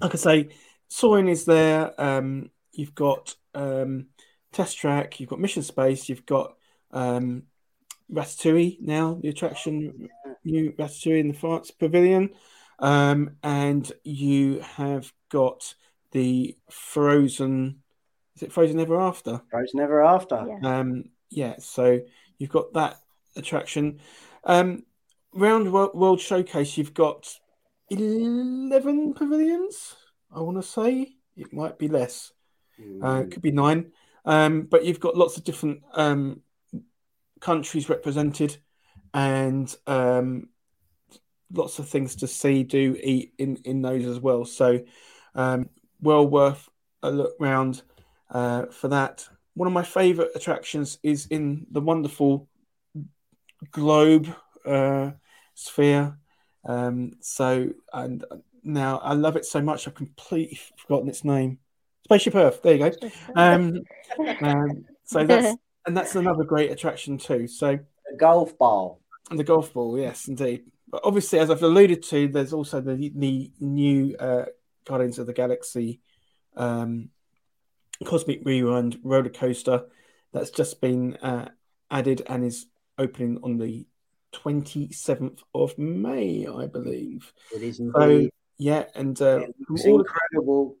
like 0.00 0.14
I 0.14 0.18
say, 0.18 0.48
Soaring 0.88 1.28
is 1.28 1.44
there. 1.44 1.98
Um, 2.00 2.50
you've 2.72 2.94
got 2.94 3.34
um, 3.54 4.06
Test 4.52 4.78
Track, 4.78 5.20
you've 5.20 5.28
got 5.28 5.40
Mission 5.40 5.62
Space, 5.62 6.08
you've 6.08 6.26
got 6.26 6.56
um, 6.92 7.44
Ratatouille 8.12 8.80
now, 8.80 9.18
the 9.22 9.28
attraction, 9.28 10.08
new 10.44 10.72
Ratatouille 10.72 11.20
in 11.20 11.28
the 11.28 11.34
France 11.34 11.70
Pavilion. 11.70 12.30
Um, 12.78 13.36
and 13.42 13.90
you 14.04 14.60
have 14.60 15.12
got 15.28 15.74
the 16.12 16.56
Frozen, 16.70 17.82
is 18.34 18.42
it 18.42 18.52
Frozen 18.52 18.80
Ever 18.80 19.00
After? 19.00 19.42
Frozen 19.50 19.80
Ever 19.80 20.02
After. 20.02 20.46
Yeah. 20.48 20.78
Um, 20.78 21.04
yeah, 21.30 21.54
so 21.58 22.00
you've 22.38 22.50
got 22.50 22.72
that 22.74 23.00
attraction. 23.36 24.00
Um, 24.44 24.84
round 25.32 25.72
World, 25.72 25.94
World 25.94 26.20
Showcase, 26.20 26.76
you've 26.76 26.94
got 26.94 27.38
11 27.90 29.14
pavilions, 29.14 29.94
I 30.34 30.40
want 30.40 30.56
to 30.56 30.62
say. 30.62 31.14
It 31.36 31.52
might 31.52 31.78
be 31.78 31.88
less, 31.88 32.32
uh, 33.02 33.22
it 33.22 33.30
could 33.30 33.42
be 33.42 33.52
nine. 33.52 33.92
Um, 34.24 34.62
but 34.62 34.84
you've 34.84 35.00
got 35.00 35.16
lots 35.16 35.36
of 35.36 35.44
different 35.44 35.82
um, 35.94 36.42
countries 37.40 37.88
represented 37.88 38.58
and 39.14 39.74
um, 39.86 40.48
lots 41.52 41.78
of 41.78 41.88
things 41.88 42.16
to 42.16 42.26
see, 42.26 42.62
do, 42.64 42.98
eat 43.02 43.32
in, 43.38 43.56
in 43.64 43.82
those 43.82 44.04
as 44.04 44.20
well. 44.20 44.44
So, 44.44 44.80
um, 45.34 45.70
well 46.00 46.26
worth 46.26 46.68
a 47.02 47.10
look 47.10 47.34
round 47.38 47.82
uh, 48.30 48.66
for 48.66 48.88
that. 48.88 49.28
One 49.60 49.66
of 49.66 49.74
my 49.74 49.82
favourite 49.82 50.30
attractions 50.34 50.98
is 51.02 51.26
in 51.26 51.66
the 51.70 51.82
wonderful 51.82 52.48
globe 53.70 54.34
uh, 54.64 55.10
sphere. 55.52 56.16
Um, 56.64 57.18
so, 57.20 57.68
and 57.92 58.24
now 58.64 59.02
I 59.04 59.12
love 59.12 59.36
it 59.36 59.44
so 59.44 59.60
much 59.60 59.86
I've 59.86 59.94
completely 59.94 60.58
forgotten 60.78 61.10
its 61.10 61.26
name. 61.26 61.58
Spaceship 62.04 62.36
Earth. 62.36 62.62
There 62.62 62.74
you 62.74 62.90
go. 62.90 63.10
Um, 63.36 63.82
um, 64.40 64.86
so 65.04 65.24
that's 65.24 65.58
and 65.86 65.94
that's 65.94 66.14
another 66.14 66.44
great 66.44 66.70
attraction 66.70 67.18
too. 67.18 67.46
So 67.46 67.80
The 68.10 68.16
golf 68.16 68.56
ball. 68.56 69.02
and 69.28 69.38
the 69.38 69.44
golf 69.44 69.74
ball, 69.74 69.98
yes, 69.98 70.26
indeed. 70.26 70.62
But 70.88 71.02
obviously, 71.04 71.38
as 71.38 71.50
I've 71.50 71.62
alluded 71.62 72.02
to, 72.04 72.28
there's 72.28 72.54
also 72.54 72.80
the, 72.80 73.12
the 73.14 73.52
new 73.60 74.16
uh, 74.16 74.46
Guardians 74.86 75.18
of 75.18 75.26
the 75.26 75.34
Galaxy 75.34 76.00
um, 76.56 77.10
Cosmic 78.04 78.40
Rewind 78.44 78.98
roller 79.02 79.28
coaster 79.28 79.84
that's 80.32 80.50
just 80.50 80.80
been 80.80 81.16
uh, 81.16 81.48
added 81.90 82.22
and 82.28 82.44
is 82.44 82.66
opening 82.98 83.38
on 83.42 83.58
the 83.58 83.86
27th 84.32 85.40
of 85.54 85.76
May, 85.78 86.46
I 86.46 86.66
believe. 86.66 87.32
It 87.54 87.62
is 87.62 87.78
So, 87.78 88.00
indeed. 88.00 88.30
yeah, 88.58 88.84
and 88.94 89.20
uh, 89.20 89.40
from, 89.66 89.76
It's 89.76 89.84
all, 89.86 90.00
incredible. 90.00 90.76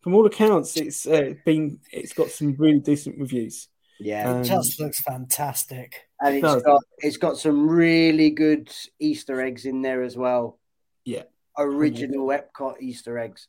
from 0.00 0.14
all 0.14 0.26
accounts, 0.26 0.76
it's 0.76 1.06
uh, 1.06 1.34
been 1.44 1.80
it's 1.92 2.12
got 2.14 2.30
some 2.30 2.54
really 2.58 2.80
decent 2.80 3.18
reviews. 3.18 3.68
Yeah. 3.98 4.30
Um, 4.30 4.40
It 4.40 4.44
just 4.44 4.80
looks 4.80 5.00
fantastic. 5.02 6.08
and 6.22 6.36
it's 6.36 6.42
does. 6.42 6.62
got 6.62 6.82
it's 6.98 7.16
got 7.18 7.36
some 7.36 7.68
really 7.68 8.30
good 8.30 8.70
Easter 8.98 9.40
eggs 9.42 9.66
in 9.66 9.82
there 9.82 10.02
as 10.02 10.16
well. 10.16 10.58
Yeah. 11.04 11.24
Original 11.58 12.28
Epcot 12.28 12.80
Easter 12.80 13.18
eggs. 13.18 13.46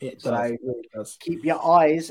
It 0.00 0.14
does, 0.20 0.22
So- 0.22 0.34
it 0.34 0.60
really 0.62 0.88
does. 0.94 1.16
Keep 1.20 1.44
your 1.44 1.64
eyes 1.64 2.10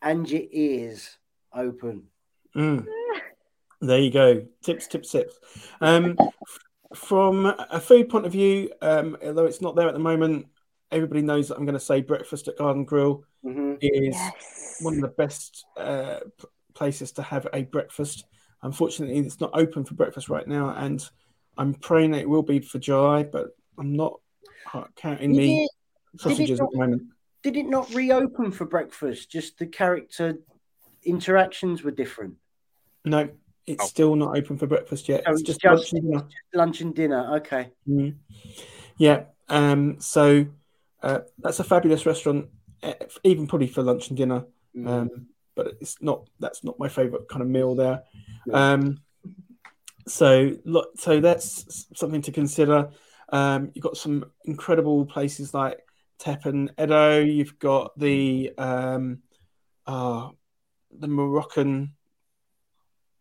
and 0.00 0.28
your 0.28 0.42
ears 0.50 1.16
open. 1.54 2.08
Mm. 2.56 2.86
There 3.80 3.98
you 3.98 4.10
go. 4.10 4.46
Tips, 4.62 4.86
tips, 4.86 5.10
tips. 5.10 5.38
Um, 5.80 6.16
from 6.94 7.46
a 7.46 7.80
food 7.80 8.08
point 8.08 8.26
of 8.26 8.32
view, 8.32 8.70
um, 8.82 9.16
although 9.24 9.46
it's 9.46 9.60
not 9.60 9.76
there 9.76 9.88
at 9.88 9.94
the 9.94 10.00
moment, 10.00 10.46
everybody 10.90 11.22
knows 11.22 11.48
that 11.48 11.56
I'm 11.56 11.64
going 11.64 11.74
to 11.74 11.80
say 11.80 12.00
breakfast 12.02 12.48
at 12.48 12.58
Garden 12.58 12.84
Grill 12.84 13.24
hmm 13.42 13.74
is 13.80 14.14
Yes. 14.14 14.76
one 14.82 14.94
of 14.94 15.00
the 15.00 15.08
best 15.08 15.64
uh, 15.76 16.20
places 16.74 17.12
to 17.12 17.22
have 17.22 17.48
a 17.52 17.62
breakfast. 17.62 18.24
Unfortunately, 18.62 19.18
it's 19.18 19.40
not 19.40 19.50
open 19.54 19.84
for 19.84 19.94
breakfast 19.94 20.28
right 20.28 20.46
now, 20.46 20.68
and 20.70 21.02
I'm 21.58 21.74
praying 21.74 22.12
that 22.12 22.20
it 22.20 22.28
will 22.28 22.42
be 22.42 22.60
for 22.60 22.78
July, 22.78 23.24
but 23.24 23.48
I'm 23.78 23.96
not 23.96 24.20
uh, 24.72 24.84
counting 24.94 25.32
the 25.32 25.38
Did 26.14 26.20
sausages 26.20 26.60
at 26.60 26.68
the 26.70 26.78
moment. 26.78 27.02
Did 27.42 27.56
it 27.56 27.66
not 27.66 27.92
reopen 27.94 28.52
for 28.52 28.64
breakfast? 28.64 29.30
Just 29.30 29.58
the 29.58 29.66
character 29.66 30.38
interactions 31.04 31.82
were 31.82 31.90
different. 31.90 32.36
No, 33.04 33.28
it's 33.66 33.82
Oh. 33.84 33.86
still 33.86 34.16
not 34.16 34.36
open 34.36 34.56
for 34.58 34.66
breakfast 34.66 35.08
yet. 35.08 35.24
Oh, 35.26 35.32
It's 35.32 35.40
it's 35.42 35.46
just, 35.48 35.60
just- 35.60 35.92
lunch 35.92 35.92
and 35.92 36.02
dinner. 36.12 36.28
Lunch 36.54 36.80
and 36.80 36.94
dinner. 36.94 37.36
Okay. 37.36 37.70
Mm. 37.88 38.14
Yeah. 38.96 39.24
Um, 39.48 40.00
so 40.00 40.46
uh, 41.02 41.20
that's 41.38 41.58
a 41.58 41.64
fabulous 41.64 42.06
restaurant, 42.06 42.48
even 43.24 43.46
probably 43.46 43.66
for 43.66 43.82
lunch 43.82 44.08
and 44.08 44.16
dinner. 44.16 44.44
Mm. 44.76 44.88
Um, 44.88 45.26
but 45.54 45.76
it's 45.80 46.00
not. 46.00 46.28
That's 46.40 46.64
not 46.64 46.78
my 46.78 46.88
favorite 46.88 47.28
kind 47.28 47.42
of 47.42 47.48
meal 47.48 47.74
there. 47.74 48.04
Um, 48.52 49.00
so 50.06 50.56
so 50.96 51.20
that's 51.20 51.86
something 51.94 52.22
to 52.22 52.32
consider. 52.32 52.90
Um, 53.28 53.70
you've 53.74 53.82
got 53.82 53.96
some 53.96 54.24
incredible 54.44 55.04
places 55.06 55.52
like 55.54 55.80
Teppan 56.22 56.68
Edo. 56.80 57.20
You've 57.20 57.58
got 57.58 57.98
the 57.98 58.52
um, 58.58 59.18
uh, 59.86 60.28
the 60.98 61.08
Moroccan 61.08 61.94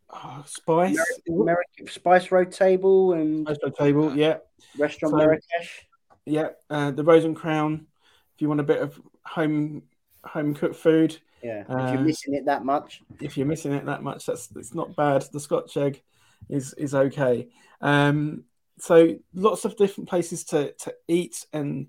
uh, 0.09 0.43
spice 0.43 0.99
American, 1.27 1.87
spice 1.87 2.31
road 2.31 2.51
table 2.51 3.13
and 3.13 3.47
spice 3.47 3.57
road 3.63 3.75
table. 3.75 4.15
Yeah, 4.15 4.37
restaurant 4.77 5.13
So- 5.13 5.17
Marrakesh. 5.17 5.87
yeah. 6.25 6.49
Uh, 6.69 6.91
the 6.91 7.03
Rose 7.03 7.25
and 7.25 7.35
Crown. 7.35 7.87
If 8.35 8.41
you 8.41 8.47
want 8.47 8.59
a 8.59 8.63
bit 8.63 8.81
of 8.81 8.99
home 9.25 9.83
home 10.25 10.53
cooked 10.53 10.75
food, 10.75 11.17
Yeah, 11.43 11.61
if 11.61 11.69
Uh, 11.69 11.91
you're 11.93 12.01
missing 12.01 12.35
it 12.35 12.45
that 12.45 12.63
much, 12.65 13.01
if 13.19 13.35
you're 13.37 13.47
missing 13.47 13.73
it 13.73 13.85
that 13.85 14.03
much, 14.03 14.25
that's 14.27 14.49
it's 14.55 14.75
not 14.75 14.95
bad. 14.95 15.23
The 15.31 15.39
Scotch 15.39 15.75
egg 15.77 16.03
is 16.49 16.73
is 16.75 16.93
okay. 16.93 17.47
Um, 17.81 18.45
so 18.77 19.15
lots 19.33 19.65
of 19.65 19.75
different 19.77 20.07
places 20.09 20.43
to 20.45 20.73
to 20.73 20.93
eat, 21.07 21.45
and 21.53 21.87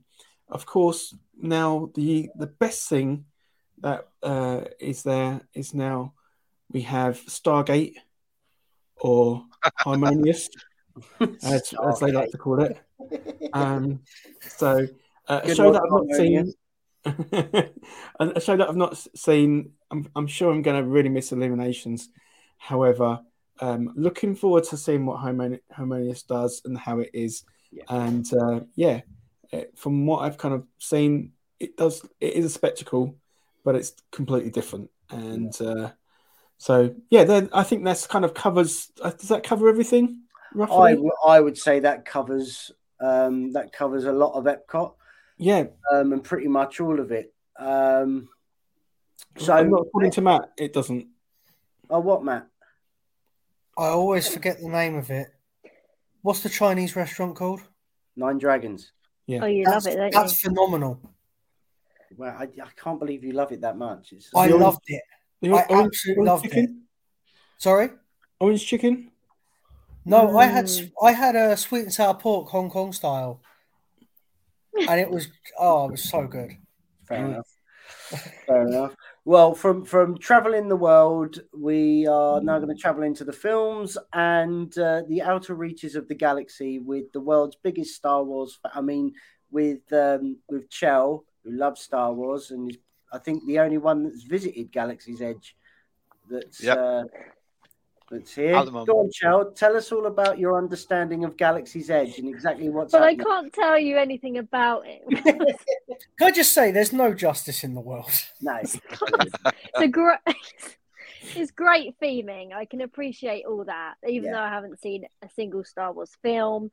of 0.52 0.66
course 0.66 1.14
now 1.36 1.90
the 1.94 2.30
the 2.36 2.46
best 2.46 2.88
thing 2.88 3.24
that 3.78 4.06
uh, 4.22 4.60
is 4.78 5.02
there 5.02 5.40
is 5.54 5.74
now 5.74 6.14
we 6.70 6.82
have 6.82 7.20
Stargate 7.26 7.96
or 8.96 9.44
Harmonious, 9.78 10.48
as, 11.42 11.74
as 11.84 12.00
they 12.00 12.12
like 12.12 12.30
to 12.30 12.38
call 12.38 12.62
it. 12.62 12.80
Um, 13.52 14.00
so 14.40 14.86
uh, 15.28 15.40
a 15.44 15.54
show 15.54 15.72
that 15.72 15.82
I've 15.82 15.90
not 15.90 16.16
seen. 16.16 16.52
a 18.20 18.40
show 18.40 18.56
that 18.56 18.68
I've 18.68 18.76
not 18.76 18.96
seen. 19.16 19.72
I'm, 19.90 20.08
I'm 20.16 20.26
sure 20.26 20.52
I'm 20.52 20.62
going 20.62 20.82
to 20.82 20.88
really 20.88 21.08
miss 21.08 21.32
Illuminations. 21.32 22.08
However, 22.58 23.20
um, 23.60 23.92
looking 23.96 24.34
forward 24.34 24.64
to 24.64 24.76
seeing 24.76 25.04
what 25.04 25.18
Harmonious 25.18 26.22
does 26.22 26.62
and 26.64 26.78
how 26.78 27.00
it 27.00 27.10
is. 27.12 27.44
Yeah. 27.70 27.84
And 27.88 28.32
uh, 28.32 28.60
yeah, 28.74 29.00
uh, 29.52 29.60
from 29.76 30.06
what 30.06 30.22
I've 30.22 30.38
kind 30.38 30.54
of 30.54 30.64
seen, 30.78 31.32
it 31.60 31.76
does. 31.76 32.02
It 32.20 32.34
is 32.34 32.44
a 32.44 32.50
spectacle, 32.50 33.16
but 33.64 33.74
it's 33.74 33.92
completely 34.10 34.50
different. 34.50 34.90
And 35.10 35.54
uh, 35.60 35.90
so 36.58 36.94
yeah, 37.10 37.24
then 37.24 37.50
I 37.52 37.62
think 37.62 37.84
that's 37.84 38.06
kind 38.06 38.24
of 38.24 38.34
covers. 38.34 38.90
Uh, 39.00 39.10
does 39.10 39.28
that 39.28 39.44
cover 39.44 39.68
everything? 39.68 40.22
I, 40.54 40.58
Roughly, 40.58 40.92
w- 40.92 41.12
I 41.26 41.40
would 41.40 41.56
say 41.56 41.80
that 41.80 42.04
covers 42.04 42.70
um, 43.00 43.52
that 43.52 43.72
covers 43.72 44.04
a 44.04 44.12
lot 44.12 44.34
of 44.34 44.44
Epcot 44.44 44.94
yeah. 45.38 45.64
um, 45.92 46.12
and 46.12 46.22
pretty 46.22 46.48
much 46.48 46.80
all 46.80 47.00
of 47.00 47.10
it. 47.10 47.34
Um, 47.58 48.28
So 49.38 49.46
so, 49.46 49.62
not 49.64 49.82
according 49.86 50.12
to 50.12 50.20
Matt, 50.20 50.52
it 50.56 50.72
doesn't. 50.72 51.06
oh, 51.90 52.00
what, 52.00 52.24
Matt? 52.24 52.46
I 53.76 53.86
always 53.88 54.28
forget 54.28 54.60
the 54.60 54.68
name 54.68 54.94
of 54.96 55.10
it. 55.10 55.28
What's 56.20 56.40
the 56.40 56.48
Chinese 56.48 56.94
restaurant 56.94 57.34
called? 57.34 57.62
Nine 58.14 58.38
Dragons. 58.38 58.92
Oh, 59.30 59.46
you 59.46 59.64
That's, 59.64 59.86
love 59.86 59.94
it, 59.94 59.96
don't 59.96 60.12
that's 60.12 60.42
you? 60.44 60.50
phenomenal. 60.50 61.00
Well, 62.16 62.34
I, 62.38 62.44
I 62.44 62.68
can't 62.76 62.98
believe 62.98 63.24
you 63.24 63.32
love 63.32 63.52
it 63.52 63.60
that 63.62 63.76
much. 63.78 64.12
It's, 64.12 64.30
I 64.34 64.46
The 64.48 64.54
orange- 64.54 64.62
loved 64.64 64.80
it. 64.86 65.02
The 65.40 65.52
I 65.52 65.60
absolutely 65.60 66.14
orange 66.16 66.26
loved 66.28 66.44
chicken? 66.44 66.64
it. 66.64 67.30
Sorry? 67.58 67.88
Orange 68.40 68.66
chicken. 68.66 69.10
No, 70.04 70.36
I 70.36 70.46
had 70.46 70.64
Mm. 70.66 70.92
I 71.00 71.12
had 71.12 71.36
a 71.36 71.56
sweet 71.56 71.82
and 71.82 71.92
sour 71.92 72.14
pork 72.14 72.48
Hong 72.48 72.68
Kong 72.70 72.92
style, 72.92 73.40
and 74.88 75.00
it 75.00 75.08
was 75.10 75.28
oh, 75.58 75.86
it 75.86 75.92
was 75.92 76.02
so 76.02 76.26
good. 76.26 76.56
Fair 77.06 77.24
enough. 77.26 77.46
Fair 78.46 78.66
enough. 78.66 78.94
Well, 79.24 79.54
from 79.54 79.84
from 79.84 80.18
traveling 80.18 80.68
the 80.68 80.76
world, 80.76 81.40
we 81.56 82.08
are 82.08 82.40
now 82.40 82.58
going 82.58 82.74
to 82.74 82.80
travel 82.80 83.04
into 83.04 83.24
the 83.24 83.32
films 83.32 83.96
and 84.12 84.76
uh, 84.76 85.02
the 85.08 85.22
outer 85.22 85.54
reaches 85.54 85.94
of 85.94 86.08
the 86.08 86.14
galaxy 86.16 86.80
with 86.80 87.12
the 87.12 87.20
world's 87.20 87.56
biggest 87.62 87.94
Star 87.94 88.24
Wars. 88.24 88.58
I 88.74 88.80
mean, 88.80 89.12
with 89.52 89.92
um, 89.92 90.38
with 90.48 90.68
Chell, 90.70 91.24
who 91.44 91.52
loves 91.52 91.82
Star 91.82 92.12
Wars 92.12 92.50
and 92.50 92.68
is, 92.68 92.78
I 93.12 93.18
think, 93.18 93.46
the 93.46 93.60
only 93.60 93.78
one 93.78 94.02
that's 94.02 94.24
visited 94.24 94.72
Galaxy's 94.72 95.22
Edge. 95.22 95.54
That's 96.28 96.60
Yep. 96.60 96.78
uh, 96.78 97.04
that's 98.12 98.34
here. 98.34 98.54
At 98.54 98.66
the 98.66 98.70
moment. 98.70 98.88
Go 98.88 99.00
on, 99.00 99.10
Chell. 99.10 99.50
Tell 99.52 99.76
us 99.76 99.90
all 99.90 100.06
about 100.06 100.38
your 100.38 100.56
understanding 100.56 101.24
of 101.24 101.36
Galaxy's 101.36 101.90
Edge 101.90 102.18
and 102.18 102.28
exactly 102.28 102.68
what's 102.68 102.92
But 102.92 103.02
I 103.02 103.14
can't 103.14 103.52
tell 103.52 103.78
you 103.78 103.96
anything 103.98 104.38
about 104.38 104.84
it. 104.86 105.02
Can 106.18 106.28
I 106.28 106.30
just 106.30 106.52
say, 106.52 106.70
there's 106.70 106.92
no 106.92 107.14
justice 107.14 107.64
in 107.64 107.74
the 107.74 107.80
world. 107.80 108.10
No. 108.40 108.56
it's 108.62 108.76
a 109.76 109.88
great, 109.88 110.18
it's 111.34 111.50
great 111.50 111.98
theming. 112.00 112.52
I 112.52 112.66
can 112.66 112.82
appreciate 112.82 113.44
all 113.46 113.64
that, 113.64 113.94
even 114.06 114.24
Yeah. 114.24 114.32
though 114.32 114.42
I 114.42 114.48
haven't 114.50 114.80
seen 114.80 115.06
a 115.22 115.28
single 115.34 115.64
Star 115.64 115.92
Wars 115.92 116.12
film. 116.22 116.70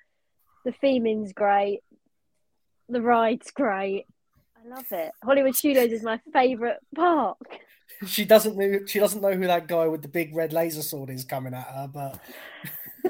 The 0.65 0.73
theming's 0.83 1.33
great. 1.33 1.79
The 2.89 3.01
ride's 3.01 3.51
great. 3.51 4.05
I 4.59 4.67
love 4.67 4.91
it. 4.91 5.11
Hollywood 5.23 5.55
Studios 5.55 5.91
is 5.91 6.03
my 6.03 6.19
favorite 6.33 6.79
park. 6.95 7.37
She 8.05 8.23
doesn't 8.23 8.55
know. 8.55 8.85
She 8.85 8.99
doesn't 8.99 9.19
know 9.19 9.33
who 9.33 9.47
that 9.47 9.67
guy 9.67 9.87
with 9.87 10.03
the 10.03 10.07
big 10.07 10.33
red 10.33 10.53
laser 10.53 10.83
sword 10.83 11.09
is 11.09 11.25
coming 11.25 11.53
at 11.55 11.65
her. 11.65 11.89
But 11.91 12.19
I 13.03 13.09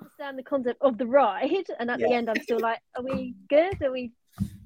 understand 0.00 0.38
the 0.38 0.42
concept 0.42 0.80
of 0.80 0.96
the 0.96 1.06
ride, 1.06 1.66
and 1.78 1.90
at 1.90 1.98
the 1.98 2.10
end, 2.10 2.30
I'm 2.30 2.40
still 2.40 2.60
like, 2.60 2.78
"Are 2.96 3.02
we 3.02 3.34
good? 3.50 3.82
Are 3.82 3.90
we 3.90 4.12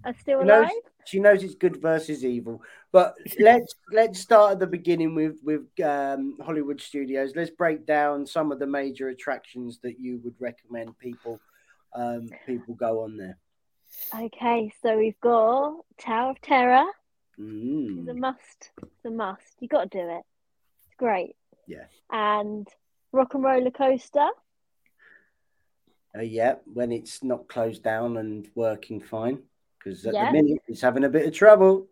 are 0.05 0.15
still 0.21 0.43
She 0.43 0.47
knows, 0.47 0.59
alive?" 0.59 0.83
she 1.07 1.21
knows 1.21 1.43
it's 1.43 1.55
good 1.55 1.81
versus 1.81 2.25
evil. 2.25 2.63
But 2.93 3.17
let's 3.41 3.75
let's 3.93 4.21
start 4.21 4.53
at 4.53 4.59
the 4.61 4.67
beginning 4.67 5.15
with 5.15 5.39
with 5.43 5.67
um, 5.83 6.37
Hollywood 6.41 6.81
Studios. 6.81 7.33
Let's 7.35 7.51
break 7.51 7.87
down 7.87 8.27
some 8.27 8.53
of 8.53 8.59
the 8.59 8.67
major 8.67 9.09
attractions 9.09 9.81
that 9.83 9.99
you 9.99 10.21
would 10.23 10.35
recommend 10.39 10.97
people 10.99 11.41
um, 11.95 12.29
people 12.47 12.75
go 12.75 13.03
on 13.03 13.17
there. 13.17 13.39
Okay, 14.15 14.73
so 14.83 14.97
we've 14.97 15.19
got 15.21 15.77
Tower 15.99 16.31
of 16.31 16.41
Terror. 16.41 16.85
It's 17.37 17.41
a 17.41 17.43
Mm. 18.13 18.19
must. 18.19 18.71
It's 18.83 19.05
a 19.05 19.11
must. 19.11 19.57
You 19.61 19.69
got 19.69 19.91
to 19.91 19.99
do 19.99 20.09
it. 20.09 20.23
It's 20.87 20.95
great. 20.97 21.37
Yeah. 21.67 21.87
And 22.11 22.69
Rock 23.13 23.35
and 23.35 23.43
Roller 23.43 23.71
Coaster. 23.71 24.29
Uh, 26.17 26.21
yeah, 26.23 26.57
when 26.73 26.93
it's 26.93 27.25
not 27.25 27.49
closed 27.49 27.83
down 27.83 28.17
and 28.19 28.49
working 28.55 29.01
fine, 29.01 29.43
because 29.79 30.07
at 30.07 30.15
Yeah. 30.15 30.27
the 30.27 30.33
minute 30.43 30.63
it's 30.69 30.81
having 30.81 31.05
a 31.05 31.09
bit 31.09 31.27
of 31.27 31.33
trouble. 31.35 31.89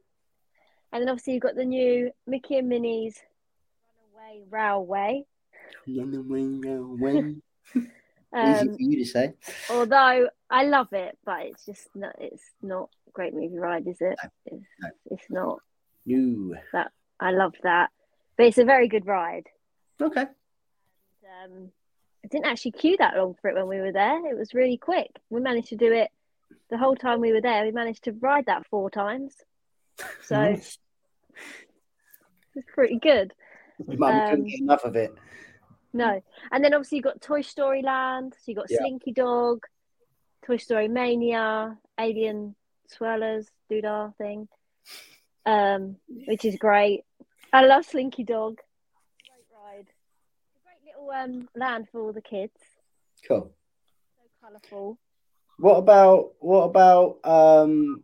And 0.93 1.03
then 1.03 1.09
obviously 1.09 1.33
you've 1.35 1.43
got 1.43 1.57
the 1.57 1.65
new 1.65 2.13
Mickey 2.27 2.59
and 2.59 2.69
Minnie's 2.69 3.21
Runaway 4.15 4.45
Railway. 4.49 5.25
Easy 5.87 6.01
Um, 8.35 8.71
for 8.71 8.77
you 8.79 8.99
to 8.99 9.05
say. 9.05 9.35
although 9.71 10.29
I 10.51 10.65
love 10.65 10.93
it, 10.93 11.19
but 11.25 11.41
it's 11.43 11.67
just 11.67 11.89
not. 11.95 12.15
It's 12.19 12.43
not 12.63 12.89
a 13.09 13.11
great 13.13 13.35
movie 13.35 13.59
ride, 13.59 13.87
is 13.87 14.01
it? 14.01 14.17
It's, 14.47 14.65
no. 14.81 14.89
it's 15.11 15.31
not. 15.31 15.59
No. 16.07 16.55
That 16.73 16.93
I 17.21 17.31
love 17.33 17.55
that, 17.63 17.91
but 18.37 18.47
it's 18.47 18.59
a 18.59 18.65
very 18.65 18.89
good 18.89 19.07
ride. 19.07 19.49
Okay. 20.01 20.23
Um, 20.23 21.71
I 22.25 22.29
didn't 22.29 22.47
actually 22.47 22.73
queue 22.73 22.97
that 22.99 23.17
long 23.17 23.35
for 23.41 23.49
it 23.51 23.55
when 23.57 23.69
we 23.69 23.81
were 23.81 23.93
there. 23.93 24.27
It 24.31 24.39
was 24.39 24.55
really 24.55 24.77
quick. 24.79 25.11
We 25.29 25.41
managed 25.41 25.69
to 25.69 25.77
do 25.77 25.93
it 25.93 26.11
the 26.71 26.79
whole 26.79 26.97
time 26.97 27.21
we 27.21 27.33
were 27.33 27.41
there. 27.41 27.65
We 27.65 27.73
managed 27.73 28.05
to 28.05 28.13
ride 28.13 28.47
that 28.47 28.67
four 28.69 28.91
times, 28.91 29.35
so 30.23 30.37
Nice. 30.41 30.79
it's 32.55 32.67
pretty 32.75 32.99
good. 32.99 33.33
Mum 33.87 33.97
couldn't 34.31 34.41
Um, 34.41 34.45
get 34.47 34.61
enough 34.61 34.85
of 34.85 34.97
it. 34.97 35.13
No, 35.93 36.23
and 36.51 36.65
then 36.65 36.73
obviously 36.75 36.97
you've 36.99 37.05
got 37.05 37.21
Toy 37.21 37.43
Story 37.43 37.83
Land. 37.83 38.35
So 38.35 38.45
you've 38.47 38.57
got 38.57 38.71
Yeah. 38.71 38.79
Slinky 38.79 39.13
Dog, 39.13 39.67
Toy 40.47 40.57
Story 40.57 40.89
Mania, 40.89 41.79
Alien 41.99 42.55
Swirlers 42.89 43.47
Doodah 43.71 44.17
thing, 44.17 44.49
um, 45.45 45.97
which 46.27 46.45
is 46.45 46.57
great. 46.57 47.05
I 47.53 47.65
love 47.67 47.85
Slinky 47.85 48.25
Dog. 48.25 48.61
Great 49.29 49.47
ride. 49.53 49.87
A 50.57 50.61
great 50.65 50.83
little 50.87 51.11
um 51.11 51.49
land 51.55 51.89
for 51.91 52.01
all 52.01 52.13
the 52.13 52.23
kids. 52.23 52.57
Cool. 53.27 53.53
So 54.17 54.47
colourful. 54.47 54.99
What 55.59 55.77
about 55.77 56.33
what 56.39 56.65
about 56.65 57.19
um 57.25 58.03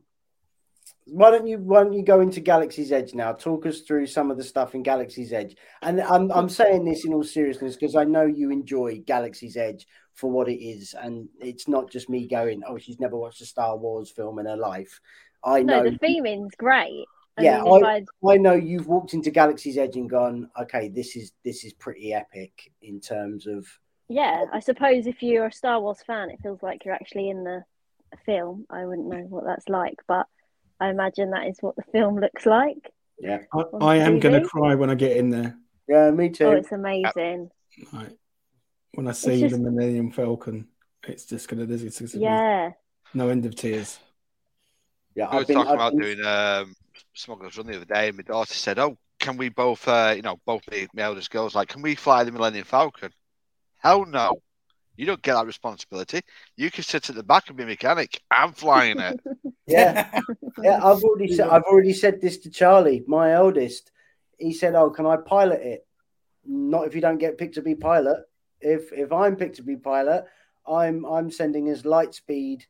why 1.11 1.31
don't 1.31 1.47
you 1.47 1.59
why 1.59 1.83
don't 1.83 1.93
you 1.93 2.03
go 2.03 2.21
into 2.21 2.41
Galaxy's 2.41 2.93
Edge 2.93 3.15
now? 3.15 3.33
Talk 3.33 3.67
us 3.67 3.81
through 3.81 4.07
some 4.07 4.31
of 4.31 4.37
the 4.37 4.45
stuff 4.45 4.75
in 4.75 4.83
Galaxy's 4.83 5.33
Edge. 5.33 5.57
And 5.83 6.01
I'm 6.01 6.31
I'm 6.33 6.49
saying 6.49 6.85
this 6.85 7.05
in 7.05 7.13
all 7.15 7.23
seriousness 7.25 7.77
because 7.77 7.97
I 7.97 8.05
know 8.05 8.25
you 8.27 8.51
enjoy 8.51 9.01
Galaxy's 9.07 9.57
Edge 9.57 9.87
for 10.15 10.31
what 10.31 10.49
it 10.49 10.63
is, 10.63 10.95
and 11.01 11.29
it's 11.41 11.69
not 11.69 11.91
just 11.91 12.09
me 12.09 12.27
going, 12.27 12.63
Oh, 12.67 12.79
she's 12.79 12.99
never 13.01 13.17
watched 13.17 13.41
a 13.41 13.47
Star 13.47 13.77
Wars 13.77 14.11
film 14.11 14.39
in 14.39 14.47
her 14.47 14.57
life. 14.57 15.01
I 15.45 15.63
No, 15.63 15.83
know 15.83 15.91
the 15.91 15.99
theming's 15.99 16.55
great. 16.57 17.07
I 17.37 17.43
Yeah, 17.43 17.63
mean, 17.63 17.85
I'd, 17.85 18.07
I 18.29 18.37
know 18.37 18.55
you've 18.55 18.89
walked 18.89 19.15
into 19.15 19.31
Galaxy's 19.31 19.79
Edge 19.79 19.97
and 19.97 20.11
gone, 20.11 20.51
Okay, 20.61 20.89
this 20.89 21.15
is 21.17 21.33
this 21.45 21.65
is 21.65 21.73
pretty 21.73 22.13
epic 22.13 22.73
in 22.83 23.01
terms 23.01 23.47
of 23.47 23.67
yeah, 24.09 24.47
I 24.53 24.61
suppose 24.61 25.07
if 25.07 25.23
you're 25.23 25.47
a 25.47 25.53
Star 25.53 25.81
Wars 25.81 26.03
fan, 26.07 26.31
it 26.31 26.41
feels 26.43 26.63
like 26.63 26.85
you're 26.85 26.95
actually 26.95 27.29
in 27.31 27.45
the 27.45 27.63
film. 28.25 28.67
I 28.71 28.87
wouldn't 28.87 29.09
know 29.09 29.27
what 29.29 29.45
that's 29.45 29.69
like, 29.69 29.97
but 30.07 30.27
I 30.81 30.91
imagine 30.91 31.31
that 31.31 31.47
is 31.47 31.59
what 31.61 31.77
the 31.77 31.83
film 31.93 32.19
looks 32.21 32.47
like. 32.47 32.91
Yeah. 33.19 33.39
I, 33.53 33.63
I 33.81 33.97
am 33.97 34.21
going 34.21 34.41
to 34.41 34.47
cry 34.49 34.75
when 34.77 34.91
I 34.91 34.95
get 34.95 35.17
in 35.17 35.31
there. 35.31 35.57
Yeah, 35.89 36.11
me 36.11 36.29
too. 36.29 36.45
Oh, 36.45 36.53
it's 36.53 36.71
amazing. 36.73 37.51
Like, 37.93 38.11
when 38.95 39.09
I 39.09 39.13
see 39.13 39.41
just- 39.41 39.55
the 39.55 39.61
Millennium 39.61 40.11
Falcon, 40.13 40.69
it's 41.07 41.25
just 41.25 41.49
going 41.49 41.61
to. 41.61 41.67
There's 41.67 41.83
it's 41.83 42.01
gonna 42.01 42.25
Yeah. 42.25 42.71
no 43.15 43.29
end 43.29 43.47
of 43.47 43.55
tears. 43.55 43.99
yeah, 45.15 45.27
I 45.27 45.37
was 45.37 45.47
been, 45.47 45.57
talking 45.57 45.71
I've 45.71 45.75
about 45.77 45.93
been- 45.97 46.17
doing 46.17 46.27
um, 46.27 46.75
Smuggler's 47.15 47.57
Run 47.57 47.67
the 47.67 47.77
other 47.77 47.85
day, 47.85 48.09
and 48.09 48.17
my 48.17 48.23
daughter 48.23 48.53
said, 48.55 48.79
"Oh, 48.79 48.99
can 49.19 49.37
we 49.37 49.49
both, 49.49 49.87
uh, 49.89 50.13
you 50.15 50.23
know, 50.23 50.39
both 50.45 50.69
me, 50.71 50.87
my 50.95 51.03
eldest 51.03 51.31
girls, 51.31 51.55
like, 51.55 51.69
can 51.69 51.83
we 51.83 51.95
fly 51.95 52.25
the 52.25 52.33
Millennium 52.33 52.65
Falcon?" 52.65 53.11
Hell 53.79 54.05
no! 54.05 54.35
You 54.97 55.07
don't 55.07 55.23
get 55.23 55.35
that 55.35 55.47
responsibility. 55.47 56.21
You 56.57 56.71
can 56.71 56.85
sit 56.85 57.09
at 57.09 57.17
the 57.17 57.23
back 57.23 57.49
and 57.49 57.57
be 57.57 57.63
a 57.63 57.67
mechanic. 57.67 58.21
I'm 58.31 58.53
flying 58.53 58.99
it. 58.99 59.21
yeah, 59.69 60.21
yeah. 60.63 60.77
I've 60.85 61.03
already 61.03 61.33
said 61.35 61.49
I've 61.49 61.63
already 61.63 61.93
said 61.93 62.21
this 62.21 62.39
to 62.39 62.51
Charlie, 62.51 63.05
my 63.07 63.33
eldest. 63.33 63.91
He 64.39 64.53
said, 64.53 64.75
"Oh, 64.75 64.91
can 64.91 65.07
I 65.07 65.17
pilot 65.17 65.61
it?" 65.63 65.87
Not 66.45 66.87
if 66.87 66.95
you 66.95 67.01
don't 67.01 67.19
get 67.19 67.39
picked 67.39 67.55
to 67.57 67.63
be 67.63 67.75
pilot. 67.75 68.25
If 68.61 68.93
if 68.93 69.13
I'm 69.13 69.37
picked 69.37 69.57
to 69.57 69.63
be 69.63 69.77
pilot, 69.77 70.25
I'm 70.67 71.05
I'm 71.05 71.31
sending 71.31 71.71
us 71.71 71.85
light 71.85 72.15
speed. 72.15 72.65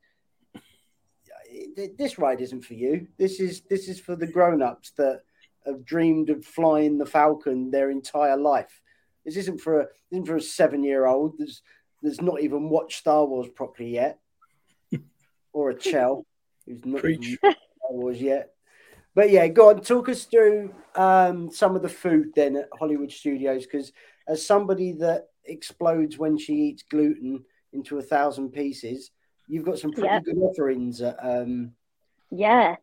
This 1.96 2.18
ride 2.18 2.40
isn't 2.40 2.64
for 2.64 2.74
you. 2.74 3.08
This 3.16 3.40
is 3.40 3.62
this 3.62 3.88
is 3.88 4.00
for 4.00 4.16
the 4.16 4.26
grown-ups 4.26 4.92
that 4.98 5.22
have 5.64 5.84
dreamed 5.84 6.30
of 6.30 6.44
flying 6.44 6.98
the 6.98 7.06
Falcon 7.06 7.70
their 7.70 7.90
entire 7.90 8.36
life. 8.36 8.80
This 9.24 9.36
isn't 9.36 9.60
for 9.60 9.80
a 9.80 9.84
this 9.84 9.92
isn't 10.12 10.26
for 10.26 10.36
a 10.36 10.42
seven-year-old 10.42 11.36
that's 11.38 11.62
that's 12.02 12.20
not 12.20 12.42
even 12.42 12.68
watched 12.68 12.98
Star 12.98 13.24
Wars 13.24 13.48
properly 13.48 13.90
yet, 13.90 14.18
or 15.52 15.70
a 15.70 15.78
Chell 15.78 16.26
who's 16.68 16.84
not 16.84 16.98
even 16.98 17.00
Preach. 17.00 17.38
Star 17.38 17.54
Wars 17.90 18.20
yet. 18.20 18.52
But 19.14 19.30
yeah, 19.30 19.48
go 19.48 19.70
on, 19.70 19.80
talk 19.80 20.08
us 20.08 20.24
through 20.24 20.72
um, 20.94 21.50
some 21.50 21.74
of 21.74 21.82
the 21.82 21.88
food 21.88 22.28
then 22.36 22.56
at 22.56 22.68
Hollywood 22.78 23.10
Studios, 23.10 23.64
because 23.64 23.92
as 24.28 24.46
somebody 24.46 24.92
that 24.92 25.28
explodes 25.44 26.18
when 26.18 26.38
she 26.38 26.52
eats 26.54 26.84
gluten 26.84 27.44
into 27.72 27.98
a 27.98 28.02
thousand 28.02 28.50
pieces, 28.50 29.10
you've 29.48 29.64
got 29.64 29.78
some 29.78 29.92
pretty 29.92 30.08
Yeah. 30.08 30.20
good 30.20 30.38
offerings 30.38 31.00
at 31.00 31.16
um, 31.20 31.72
Yeah. 32.30 32.76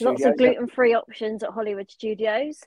Lots 0.00 0.24
of 0.24 0.36
gluten 0.36 0.66
free 0.68 0.94
options 0.94 1.42
at 1.42 1.50
Hollywood 1.50 1.90
Studios. 1.90 2.60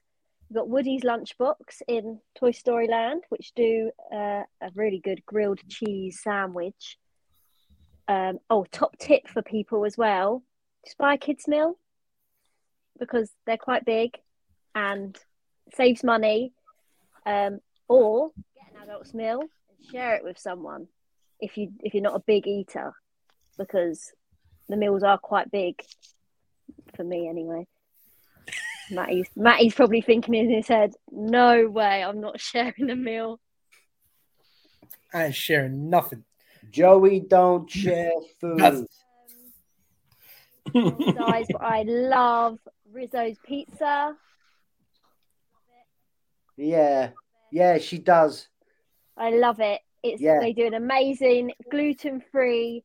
We've 0.49 0.57
got 0.57 0.69
Woody's 0.69 1.03
Lunchbox 1.03 1.81
in 1.87 2.19
Toy 2.35 2.51
Story 2.51 2.87
Land, 2.87 3.23
which 3.29 3.53
do 3.55 3.91
uh, 4.13 4.43
a 4.61 4.69
really 4.75 4.99
good 4.99 5.25
grilled 5.25 5.59
cheese 5.67 6.21
sandwich. 6.21 6.97
Um, 8.07 8.39
oh, 8.49 8.65
top 8.71 8.97
tip 8.97 9.27
for 9.27 9.41
people 9.41 9.85
as 9.85 9.97
well 9.97 10.43
just 10.85 10.97
buy 10.97 11.13
a 11.13 11.17
kids' 11.17 11.47
meal 11.47 11.77
because 12.99 13.31
they're 13.45 13.57
quite 13.57 13.85
big 13.85 14.17
and 14.75 15.17
saves 15.73 16.03
money. 16.03 16.53
Um, 17.25 17.59
or 17.87 18.31
get 18.55 18.73
an 18.75 18.89
adult's 18.89 19.13
meal 19.13 19.41
and 19.41 19.91
share 19.91 20.15
it 20.15 20.23
with 20.23 20.39
someone 20.39 20.87
if 21.39 21.57
you 21.57 21.71
if 21.83 21.93
you're 21.93 22.03
not 22.03 22.15
a 22.15 22.23
big 22.25 22.47
eater 22.47 22.93
because 23.57 24.11
the 24.67 24.77
meals 24.77 25.03
are 25.03 25.17
quite 25.17 25.51
big 25.51 25.81
for 26.95 27.03
me 27.03 27.27
anyway. 27.27 27.67
Matty's 28.91 29.27
Matty's 29.35 29.75
probably 29.75 30.01
thinking 30.01 30.35
in 30.35 30.49
his 30.49 30.67
head, 30.67 30.93
"No 31.11 31.67
way, 31.67 32.03
I'm 32.03 32.21
not 32.21 32.39
sharing 32.41 32.89
a 32.89 32.95
meal." 32.95 33.39
I 35.13 35.25
ain't 35.25 35.35
sharing 35.35 35.89
nothing. 35.89 36.23
Joey 36.69 37.19
don't 37.19 37.69
share 37.69 38.11
food. 38.39 38.57
Nothing. 38.57 38.87
Guys, 40.73 41.47
but 41.51 41.61
I 41.61 41.83
love 41.83 42.59
Rizzo's 42.91 43.37
pizza. 43.45 44.15
Yeah, 46.57 47.11
yeah, 47.51 47.77
she 47.77 47.99
does. 47.99 48.47
I 49.15 49.31
love 49.31 49.59
it. 49.59 49.81
It's 50.03 50.21
Yeah. 50.21 50.39
they 50.39 50.53
do 50.53 50.65
an 50.65 50.73
amazing 50.73 51.53
gluten-free 51.69 52.83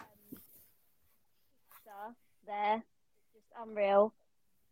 um, 0.00 0.06
pizza 0.30 2.16
there. 2.46 2.76
It's 2.76 3.34
just 3.34 3.52
unreal. 3.60 4.12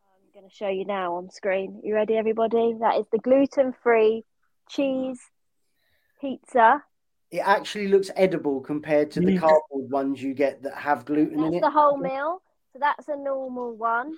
I'm 0.02 0.40
going 0.40 0.48
to 0.48 0.54
show 0.54 0.68
you 0.68 0.84
now 0.84 1.16
on 1.16 1.30
screen. 1.30 1.80
You 1.82 1.94
ready, 1.94 2.16
everybody? 2.16 2.74
That 2.80 2.98
is 2.98 3.06
the 3.12 3.18
gluten-free 3.18 4.24
cheese 4.68 5.20
pizza. 6.20 6.84
It 7.30 7.40
actually 7.40 7.88
looks 7.88 8.10
edible 8.16 8.60
compared 8.60 9.10
to 9.12 9.20
the 9.20 9.32
Mm. 9.36 9.40
cardboard 9.40 9.90
ones 9.90 10.22
you 10.22 10.32
get 10.34 10.62
that 10.62 10.74
have 10.74 11.04
gluten 11.04 11.34
in 11.38 11.44
That's 11.44 11.56
it. 11.56 11.60
the 11.60 11.70
whole 11.70 11.96
meal. 11.98 12.40
So 12.72 12.78
that's 12.78 13.08
a 13.08 13.16
normal 13.16 13.74
one. 13.74 14.16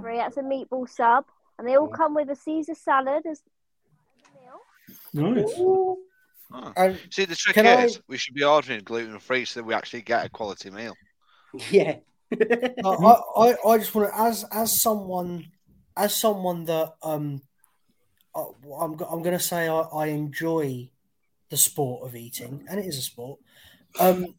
Three, 0.00 0.16
That's 0.16 0.36
a 0.36 0.42
meatball 0.42 0.88
sub, 0.88 1.24
and 1.58 1.66
they 1.66 1.74
all 1.76 1.88
come 1.88 2.14
with 2.14 2.30
a 2.30 2.36
Caesar 2.36 2.74
salad 2.74 3.26
as 3.26 3.42
as 3.42 4.34
meal. 5.12 5.34
Nice. 5.34 5.52
Oh. 5.58 5.98
And 6.76 6.98
See, 7.10 7.24
the 7.24 7.34
trick 7.34 7.54
Can 7.54 7.66
I- 7.66 7.84
is 7.84 8.00
we 8.08 8.16
should 8.16 8.34
be 8.34 8.44
ordering 8.44 8.82
gluten 8.84 9.18
free 9.18 9.44
so 9.44 9.60
that 9.60 9.64
we 9.64 9.74
actually 9.74 10.02
get 10.02 10.24
a 10.24 10.28
quality 10.28 10.70
meal. 10.70 10.94
Yeah. 11.70 11.96
I, 12.30 12.78
I, 12.84 13.54
I 13.66 13.78
just 13.78 13.94
want 13.94 14.10
to, 14.12 14.20
as 14.20 14.44
as 14.52 14.80
someone, 14.80 15.46
as 15.96 16.14
someone 16.14 16.64
that 16.66 16.92
um, 17.02 17.40
I, 17.42 17.47
I'm 18.34 18.92
I'm 18.92 19.22
going 19.22 19.36
to 19.36 19.40
say 19.40 19.68
I, 19.68 19.80
I 19.80 20.06
enjoy 20.06 20.90
the 21.50 21.56
sport 21.56 22.06
of 22.06 22.14
eating, 22.14 22.64
and 22.68 22.78
it 22.78 22.86
is 22.86 22.98
a 22.98 23.02
sport. 23.02 23.40
Um, 23.98 24.34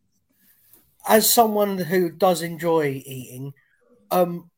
as 1.07 1.29
someone 1.29 1.77
who 1.77 2.11
does 2.11 2.41
enjoy 2.41 3.01
eating, 3.05 3.53
um, 4.11 4.49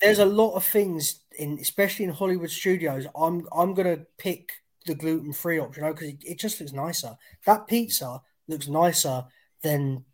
there's 0.00 0.18
a 0.18 0.24
lot 0.24 0.54
of 0.54 0.64
things 0.64 1.20
in, 1.38 1.58
especially 1.60 2.04
in 2.04 2.12
Hollywood 2.12 2.50
studios. 2.50 3.06
I'm 3.14 3.46
I'm 3.56 3.74
going 3.74 3.96
to 3.96 4.06
pick 4.18 4.52
the 4.86 4.94
gluten 4.94 5.32
free 5.32 5.58
option 5.58 5.86
because 5.86 6.08
it, 6.08 6.22
it 6.22 6.38
just 6.38 6.60
looks 6.60 6.72
nicer. 6.72 7.16
That 7.46 7.66
pizza 7.66 8.20
looks 8.48 8.68
nicer 8.68 9.24
than 9.62 10.04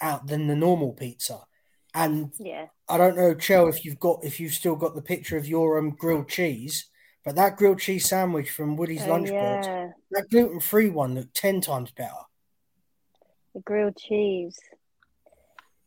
out 0.00 0.26
than 0.26 0.46
the 0.46 0.56
normal 0.56 0.92
pizza. 0.92 1.40
And 1.94 2.32
Yeah. 2.38 2.66
I 2.88 2.98
don't 2.98 3.16
know, 3.16 3.34
Chell, 3.34 3.68
if 3.68 3.84
you've 3.84 4.00
got 4.00 4.24
if 4.24 4.40
you've 4.40 4.52
still 4.52 4.76
got 4.76 4.94
the 4.94 5.02
picture 5.02 5.36
of 5.36 5.48
your 5.48 5.78
um, 5.78 5.90
grilled 5.90 6.28
cheese, 6.28 6.86
but 7.24 7.36
that 7.36 7.56
grilled 7.56 7.80
cheese 7.80 8.08
sandwich 8.08 8.50
from 8.50 8.76
Woody's 8.76 9.02
Oh, 9.02 9.08
Lunchbox, 9.10 9.64
yeah. 9.64 9.90
that 10.12 10.30
gluten 10.30 10.60
free 10.60 10.90
one 10.90 11.14
looked 11.14 11.34
ten 11.34 11.60
times 11.60 11.90
better. 11.90 12.12
The 13.54 13.60
grilled 13.60 13.96
cheese. 13.96 14.58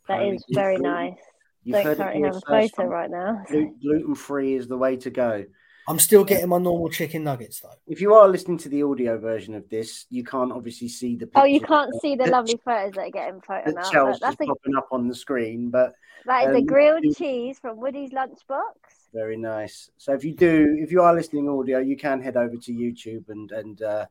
That 0.07 0.19
Chloe, 0.19 0.35
is 0.35 0.45
very 0.51 0.75
heard- 0.75 0.81
nice. 0.83 1.17
You've 1.63 1.75
Don't 1.75 1.85
heard 1.85 1.97
currently 1.97 2.21
have 2.23 2.35
a 2.37 2.41
first. 2.47 2.75
photo 2.77 2.89
right 2.89 3.09
now. 3.11 3.43
Gluten 3.81 4.15
free 4.15 4.53
is 4.55 4.69
the 4.69 4.77
way 4.77 4.95
to 4.95 5.09
go. 5.09 5.43
I'm 5.89 5.99
still 5.99 6.23
getting 6.23 6.47
my 6.47 6.59
normal 6.59 6.89
chicken 6.89 7.25
nuggets 7.25 7.59
though. 7.59 7.73
If 7.87 7.99
you 7.99 8.13
are 8.13 8.27
listening 8.29 8.57
to 8.59 8.69
the 8.69 8.83
audio 8.83 9.17
version 9.17 9.53
of 9.53 9.67
this, 9.69 10.05
you 10.09 10.23
can't 10.23 10.53
obviously 10.53 10.87
see 10.87 11.17
the. 11.17 11.29
Oh, 11.35 11.43
you 11.43 11.59
can't 11.59 11.93
see 12.01 12.15
the 12.15 12.27
lovely 12.27 12.57
photos 12.63 12.93
that 12.93 13.01
are 13.01 13.09
getting 13.09 13.41
photo 13.41 13.65
that 13.65 13.75
now. 13.93 14.05
That's 14.05 14.19
just 14.19 14.39
a, 14.41 14.45
popping 14.45 14.75
up 14.77 14.87
on 14.93 15.09
the 15.09 15.15
screen, 15.15 15.69
but 15.69 15.93
that 16.25 16.49
is 16.49 16.55
a 16.55 16.59
um, 16.59 16.65
grilled 16.65 17.03
cheese 17.17 17.59
from 17.59 17.77
Woody's 17.81 18.11
Lunchbox. 18.11 18.71
Very 19.13 19.37
nice. 19.37 19.89
So 19.97 20.13
if 20.13 20.23
you 20.23 20.33
do, 20.33 20.77
if 20.79 20.91
you 20.91 21.01
are 21.01 21.13
listening 21.13 21.49
audio, 21.49 21.79
you 21.79 21.95
can 21.97 22.21
head 22.21 22.37
over 22.37 22.55
to 22.57 22.71
YouTube 22.73 23.29
and 23.29 23.51
and 23.51 23.81
uh, 23.81 24.05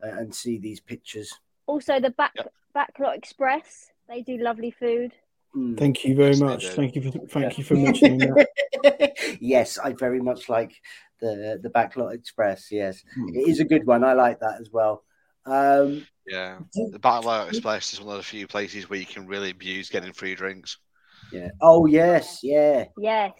and 0.00 0.34
see 0.34 0.58
these 0.58 0.80
pictures. 0.80 1.32
Also, 1.66 2.00
the 2.00 2.10
back 2.10 2.32
Yep. 2.36 2.52
Backlot 2.74 3.16
Express. 3.16 3.90
They 4.08 4.22
do 4.22 4.38
lovely 4.38 4.70
food. 4.70 5.12
Mm. 5.54 5.76
Thank 5.78 6.04
you 6.04 6.14
very 6.16 6.30
Yes, 6.30 6.40
much. 6.40 6.66
Thank 6.68 6.94
you 6.96 7.02
for 7.02 7.18
thank 7.28 7.58
you 7.58 7.64
for 7.64 7.74
mentioning 7.74 8.18
that. 8.18 9.36
yes, 9.40 9.78
I 9.78 9.92
very 9.92 10.20
much 10.20 10.48
like 10.48 10.72
the 11.20 11.60
the 11.62 11.70
Backlot 11.70 12.14
Express. 12.14 12.70
Yes, 12.72 13.02
Hmm. 13.14 13.28
it 13.34 13.48
is 13.48 13.60
a 13.60 13.64
good 13.64 13.86
one. 13.86 14.04
I 14.04 14.14
like 14.14 14.40
that 14.40 14.60
as 14.60 14.70
well. 14.70 15.04
Um, 15.46 16.06
Yeah. 16.26 16.58
The 16.74 16.98
Backlot 16.98 17.48
Express 17.48 17.92
is 17.92 18.00
one 18.00 18.16
of 18.16 18.20
the 18.20 18.24
few 18.24 18.46
places 18.46 18.88
where 18.88 18.98
you 18.98 19.06
can 19.06 19.26
really 19.26 19.50
abuse 19.50 19.90
getting 19.90 20.12
free 20.12 20.34
drinks. 20.34 20.78
yeah. 21.32 21.48
Oh 21.60 21.86
yes, 21.86 22.40
yeah. 22.42 22.86
Yes. 22.98 23.32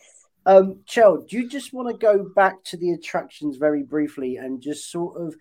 Um, 0.46 0.80
Chell, 0.86 1.18
do 1.18 1.36
you 1.36 1.48
just 1.48 1.72
want 1.72 1.88
to 1.88 1.94
go 1.96 2.24
back 2.34 2.62
to 2.64 2.76
the 2.76 2.92
attractions 2.92 3.56
very 3.56 3.82
briefly 3.82 4.36
and 4.36 4.60
just 4.60 4.90
sort 4.90 5.20
of 5.20 5.34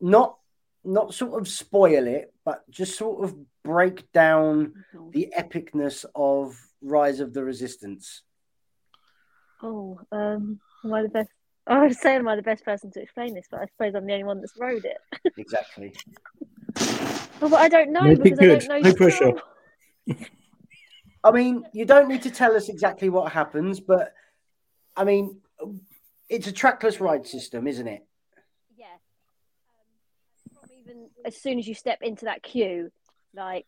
not 0.00 0.36
not 0.84 1.14
sort 1.14 1.40
of 1.40 1.48
spoil 1.48 2.06
it, 2.06 2.32
but 2.44 2.68
just 2.70 2.96
sort 2.96 3.24
of 3.24 3.34
break 3.64 4.10
down 4.12 4.72
the 5.10 5.32
epicness 5.36 6.04
of 6.14 6.56
Rise 6.80 7.20
of 7.20 7.34
the 7.34 7.42
Resistance? 7.44 8.22
Oh, 9.62 9.98
um, 10.12 10.60
am 10.84 10.94
I 10.94 11.02
the 11.02 11.08
best? 11.08 11.30
I 11.66 11.86
was 11.86 12.00
saying, 12.00 12.20
am 12.20 12.28
I 12.28 12.36
the 12.36 12.42
best 12.42 12.64
person 12.64 12.92
to 12.92 13.02
explain 13.02 13.34
this? 13.34 13.46
But 13.50 13.60
I 13.60 13.66
suppose 13.66 13.94
I'm 13.96 14.06
the 14.06 14.12
only 14.12 14.24
one 14.24 14.40
that's 14.40 14.56
rode 14.58 14.84
it. 14.84 14.98
Exactly. 15.36 15.92
But 17.38 17.52
I 17.52 17.68
don't 17.68 17.92
know 17.92 18.02
Make 18.02 18.18
it 18.18 18.22
because 18.22 18.38
I 18.38 18.42
good. 18.42 18.60
don't 18.60 18.68
know. 18.68 18.88
No 18.88 18.94
pressure. 18.94 19.32
Star- 21.26 21.32
I 21.32 21.36
mean, 21.36 21.64
you 21.72 21.84
don't 21.84 22.08
need 22.08 22.22
to 22.22 22.30
tell 22.30 22.56
us 22.56 22.68
exactly 22.68 23.08
what 23.08 23.32
happens, 23.32 23.80
but 23.80 24.14
I 24.96 25.04
mean, 25.04 25.40
it's 26.28 26.46
a 26.46 26.52
trackless 26.52 27.00
ride 27.00 27.26
system, 27.26 27.66
isn't 27.66 27.86
it? 27.86 28.06
Yeah. 28.76 28.86
Um, 28.86 30.60
from 30.60 30.70
even 30.80 31.08
as 31.24 31.36
soon 31.36 31.58
as 31.58 31.66
you 31.66 31.74
step 31.74 31.98
into 32.02 32.26
that 32.26 32.42
queue, 32.42 32.90
like 33.34 33.66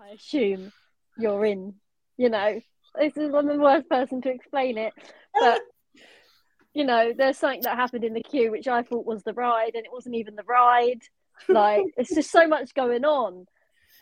I 0.00 0.10
assume 0.10 0.72
you're 1.18 1.44
in, 1.44 1.74
you 2.16 2.30
know, 2.30 2.60
this 2.98 3.16
is 3.16 3.34
I'm 3.34 3.46
the 3.46 3.58
worst 3.58 3.88
person 3.88 4.20
to 4.22 4.30
explain 4.30 4.78
it, 4.78 4.92
but 5.34 5.60
you 6.74 6.84
know, 6.84 7.12
there's 7.16 7.38
something 7.38 7.62
that 7.62 7.76
happened 7.76 8.04
in 8.04 8.14
the 8.14 8.22
queue 8.22 8.50
which 8.50 8.68
I 8.68 8.82
thought 8.82 9.06
was 9.06 9.22
the 9.24 9.32
ride, 9.32 9.74
and 9.74 9.84
it 9.84 9.92
wasn't 9.92 10.14
even 10.14 10.36
the 10.36 10.44
ride. 10.44 11.00
Like, 11.48 11.84
it's 11.96 12.14
just 12.14 12.30
so 12.30 12.46
much 12.48 12.74
going 12.74 13.04
on. 13.04 13.46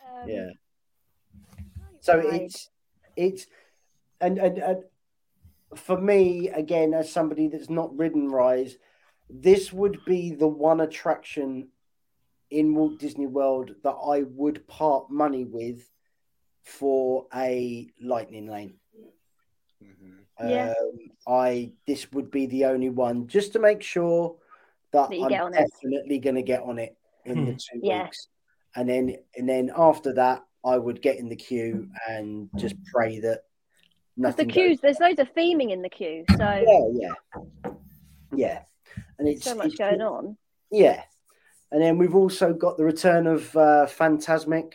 Um, 0.07 0.29
Yeah. 0.29 0.49
So 2.07 2.17
ride. 2.17 2.41
it's 2.41 2.69
it's 3.17 3.47
and, 4.21 4.37
and 4.37 4.57
and 4.59 4.83
for 5.75 5.99
me 5.99 6.47
again 6.49 6.93
as 6.93 7.11
somebody 7.11 7.49
that's 7.49 7.69
not 7.69 7.95
ridden 7.97 8.29
Rise, 8.29 8.77
this 9.29 9.73
would 9.73 9.99
be 10.05 10.31
the 10.31 10.47
one 10.47 10.79
attraction 10.79 11.67
in 12.49 12.73
Walt 12.75 12.97
Disney 12.97 13.27
World 13.27 13.71
that 13.83 13.97
I 14.15 14.23
would 14.23 14.65
part 14.67 15.09
money 15.11 15.43
with 15.43 15.89
for 16.63 17.27
a 17.35 17.89
lightning 18.01 18.47
lane. 18.47 18.75
Mhm. 19.83 20.13
Yeah. 20.39 20.73
Um, 20.79 20.99
I 21.27 21.73
this 21.85 22.09
would 22.13 22.31
be 22.31 22.45
the 22.45 22.65
only 22.65 22.89
one 22.89 23.27
just 23.27 23.51
to 23.53 23.59
make 23.59 23.81
sure 23.81 24.37
that, 24.93 25.09
That 25.09 25.21
I'm 25.21 25.27
get 25.29 25.41
on 25.41 25.53
it. 25.53 25.69
definitely 25.69 26.19
going 26.19 26.35
to 26.35 26.41
get 26.53 26.63
on 26.63 26.79
it 26.79 26.95
in 27.25 27.43
the 27.43 27.51
two 27.53 27.79
Yeah. 27.81 28.03
weeks, 28.05 28.29
and 28.77 28.87
then 28.87 29.17
and 29.35 29.49
then 29.49 29.71
after 29.75 30.13
that 30.13 30.46
I 30.67 30.77
would 30.77 31.01
get 31.01 31.17
in 31.17 31.29
the 31.29 31.35
queue 31.35 31.87
and 32.09 32.49
just 32.57 32.75
pray 32.93 33.19
that 33.21 33.43
Because 34.17 34.35
the 34.35 34.43
nothing. 34.43 34.49
queues, 34.49 34.79
there's 34.81 34.99
loads 34.99 35.19
of 35.19 35.33
theming 35.33 35.71
in 35.71 35.81
the 35.81 35.89
queue, 35.89 36.25
so 36.31 36.37
Goes, 36.37 36.65
yeah, 36.99 37.13
yeah, 37.63 37.71
yeah, 38.35 38.59
and 39.17 39.27
it's 39.27 39.45
so 39.45 39.55
much 39.55 39.67
it's- 39.73 39.77
going 39.89 40.01
on. 40.01 40.37
Yeah, 40.69 41.01
and 41.71 41.81
then 41.81 41.97
we've 41.97 42.15
also 42.15 42.51
got 42.53 42.75
the 42.77 42.83
return 42.83 43.25
of 43.27 43.55
uh, 43.55 43.85
Fantasmic 43.87 44.73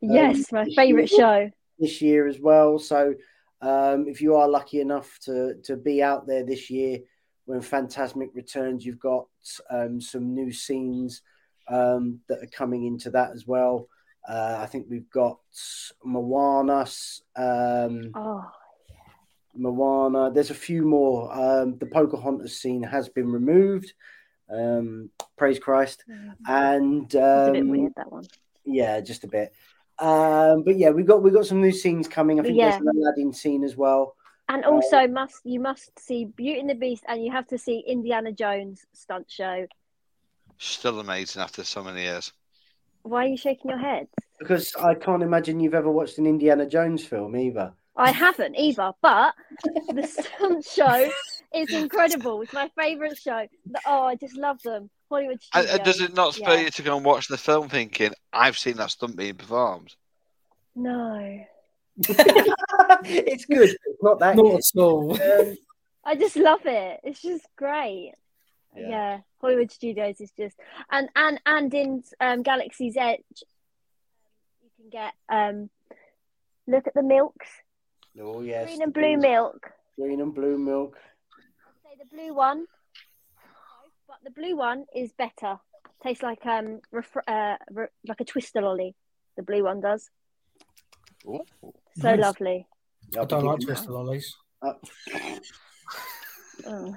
Yes, 0.00 0.50
my 0.52 0.64
favourite 0.76 1.10
show. 1.10 1.50
this 1.78 2.00
year 2.00 2.26
as 2.26 2.38
well. 2.40 2.78
So 2.78 3.14
um, 3.60 4.06
if 4.08 4.22
you 4.22 4.36
are 4.36 4.48
lucky 4.48 4.80
enough 4.80 5.18
to 5.24 5.54
to 5.64 5.76
be 5.76 6.02
out 6.02 6.26
there 6.26 6.44
this 6.44 6.70
year 6.70 7.00
when 7.44 7.60
Fantasmic 7.60 8.28
returns, 8.34 8.86
you've 8.86 9.00
got 9.00 9.26
um, 9.70 10.00
some 10.00 10.32
new 10.34 10.50
scenes 10.52 11.20
um, 11.68 12.20
that 12.28 12.42
are 12.42 12.46
coming 12.60 12.86
into 12.86 13.10
that 13.10 13.32
as 13.32 13.46
well. 13.46 13.88
Uh, 14.28 14.58
I 14.60 14.66
think 14.66 14.86
we've 14.90 15.08
got 15.10 15.38
Moana, 16.04 16.86
um, 17.36 18.10
Oh, 18.14 18.44
Moana. 19.54 20.30
There's 20.30 20.50
a 20.50 20.54
few 20.54 20.84
more. 20.84 21.32
Um, 21.32 21.78
the 21.78 21.86
Pocahontas 21.86 22.60
scene 22.60 22.82
has 22.82 23.08
been 23.08 23.32
removed. 23.32 23.94
Um, 24.50 25.10
praise 25.36 25.58
Christ. 25.58 26.04
And 26.46 27.04
it's 27.04 27.14
a 27.14 27.50
bit 27.52 27.62
um, 27.62 27.68
weird 27.70 27.92
that 27.96 28.12
one. 28.12 28.24
yeah, 28.64 29.00
just 29.00 29.24
a 29.24 29.28
bit. 29.28 29.52
Um, 29.98 30.62
but 30.62 30.76
yeah, 30.76 30.90
we've 30.90 31.06
got 31.06 31.22
we've 31.22 31.34
got 31.34 31.46
some 31.46 31.60
new 31.60 31.72
scenes 31.72 32.06
coming. 32.06 32.38
I 32.38 32.42
think 32.42 32.56
Yeah. 32.56 32.70
there's 32.70 32.82
an 32.82 32.88
Aladdin 32.88 33.32
scene 33.32 33.64
as 33.64 33.76
well. 33.76 34.14
And 34.50 34.64
also, 34.64 35.06
must 35.08 35.40
you 35.44 35.58
must 35.60 35.98
see 35.98 36.24
Beauty 36.26 36.60
and 36.60 36.70
the 36.70 36.74
Beast, 36.74 37.04
and 37.08 37.22
you 37.24 37.32
have 37.32 37.46
to 37.48 37.58
see 37.58 37.80
Indiana 37.86 38.32
Jones 38.32 38.84
stunt 38.92 39.26
show. 39.30 39.66
Still 40.58 41.00
amazing 41.00 41.42
after 41.42 41.64
so 41.64 41.82
many 41.82 42.02
years. 42.02 42.32
Why 43.08 43.24
are 43.24 43.28
you 43.28 43.36
shaking 43.36 43.70
your 43.70 43.78
head? 43.78 44.08
Because 44.38 44.74
I 44.76 44.94
can't 44.94 45.22
imagine 45.22 45.60
you've 45.60 45.74
ever 45.74 45.90
watched 45.90 46.18
an 46.18 46.26
Indiana 46.26 46.66
Jones 46.66 47.04
film 47.04 47.36
either. 47.36 47.72
I 47.96 48.12
haven't 48.12 48.54
either, 48.56 48.92
but 49.02 49.34
the 49.88 50.06
stunt 50.06 50.64
show 50.70 51.10
is 51.54 51.72
incredible. 51.74 52.40
It's 52.42 52.52
my 52.52 52.70
favourite 52.76 53.18
show. 53.18 53.46
Oh, 53.86 54.02
I 54.04 54.14
just 54.14 54.36
love 54.36 54.62
them. 54.62 54.90
Hollywood 55.10 55.40
And, 55.54 55.66
Studios. 55.66 55.74
and 55.74 55.84
does 55.84 56.00
it 56.02 56.14
not 56.14 56.34
spur 56.34 56.54
yeah. 56.54 56.60
you 56.60 56.70
to 56.70 56.82
go 56.82 56.96
and 56.96 57.04
watch 57.04 57.26
the 57.28 57.38
film 57.38 57.68
thinking, 57.68 58.12
I've 58.32 58.58
seen 58.58 58.76
that 58.76 58.90
stunt 58.90 59.16
being 59.16 59.34
performed? 59.34 59.94
No, 60.76 61.40
it's 62.08 63.44
good. 63.46 63.70
It's 63.70 64.02
not 64.02 64.20
that 64.20 64.36
Not 64.36 64.42
good. 64.42 64.54
at 64.58 64.80
all. 64.80 65.12
Um, 65.20 65.56
I 66.04 66.14
just 66.14 66.36
love 66.36 66.60
it. 66.66 67.00
It's 67.02 67.20
just 67.22 67.44
great. 67.56 68.12
Yeah. 68.80 68.88
Yeah. 68.88 69.18
Hollywood 69.40 69.70
Studios 69.70 70.20
is 70.20 70.30
just 70.36 70.56
and 70.90 71.08
and 71.14 71.40
and 71.46 71.72
in 71.74 72.02
um, 72.20 72.42
Galaxy's 72.42 72.96
Edge, 72.96 73.42
you 74.62 74.70
can 74.76 74.90
get 74.90 75.12
um, 75.28 75.70
look 76.66 76.86
at 76.86 76.94
the 76.94 77.02
milks, 77.02 77.48
oh 78.20 78.40
yes, 78.42 78.66
green 78.66 78.82
and 78.82 78.92
blue 78.92 79.02
green- 79.02 79.20
milk. 79.20 79.70
Green 79.98 80.20
and 80.20 80.34
blue 80.34 80.58
milk. 80.58 80.96
Say 81.84 81.96
the 81.98 82.16
blue 82.16 82.34
one, 82.34 82.66
but 84.06 84.16
the 84.24 84.30
blue 84.30 84.56
one 84.56 84.84
is 84.94 85.12
better. 85.12 85.58
Tastes 86.02 86.22
like 86.22 86.44
um 86.46 86.80
ref- 86.92 87.16
uh, 87.26 87.56
re- 87.70 87.86
like 88.06 88.20
a 88.20 88.24
twister 88.24 88.60
lolly. 88.62 88.94
The 89.36 89.42
blue 89.42 89.64
one 89.64 89.80
does. 89.80 90.08
Ooh. 91.26 91.40
So 91.96 92.14
Nice. 92.14 92.20
lovely. 92.20 92.66
I 93.18 93.24
don't 93.24 93.44
like 93.44 93.60
Twister 93.60 93.90
lollies. 93.90 94.36
Oh. 94.62 94.74
Oh, 96.66 96.94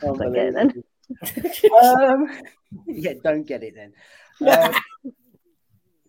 Don't 0.00 0.32
get 0.34 0.46
it 0.46 0.54
then. 0.54 0.82
Um, 1.82 2.28
yeah, 2.86 3.14
don't 3.22 3.46
get 3.46 3.62
it 3.62 3.74
then. 3.74 3.92
Um, 4.40 4.74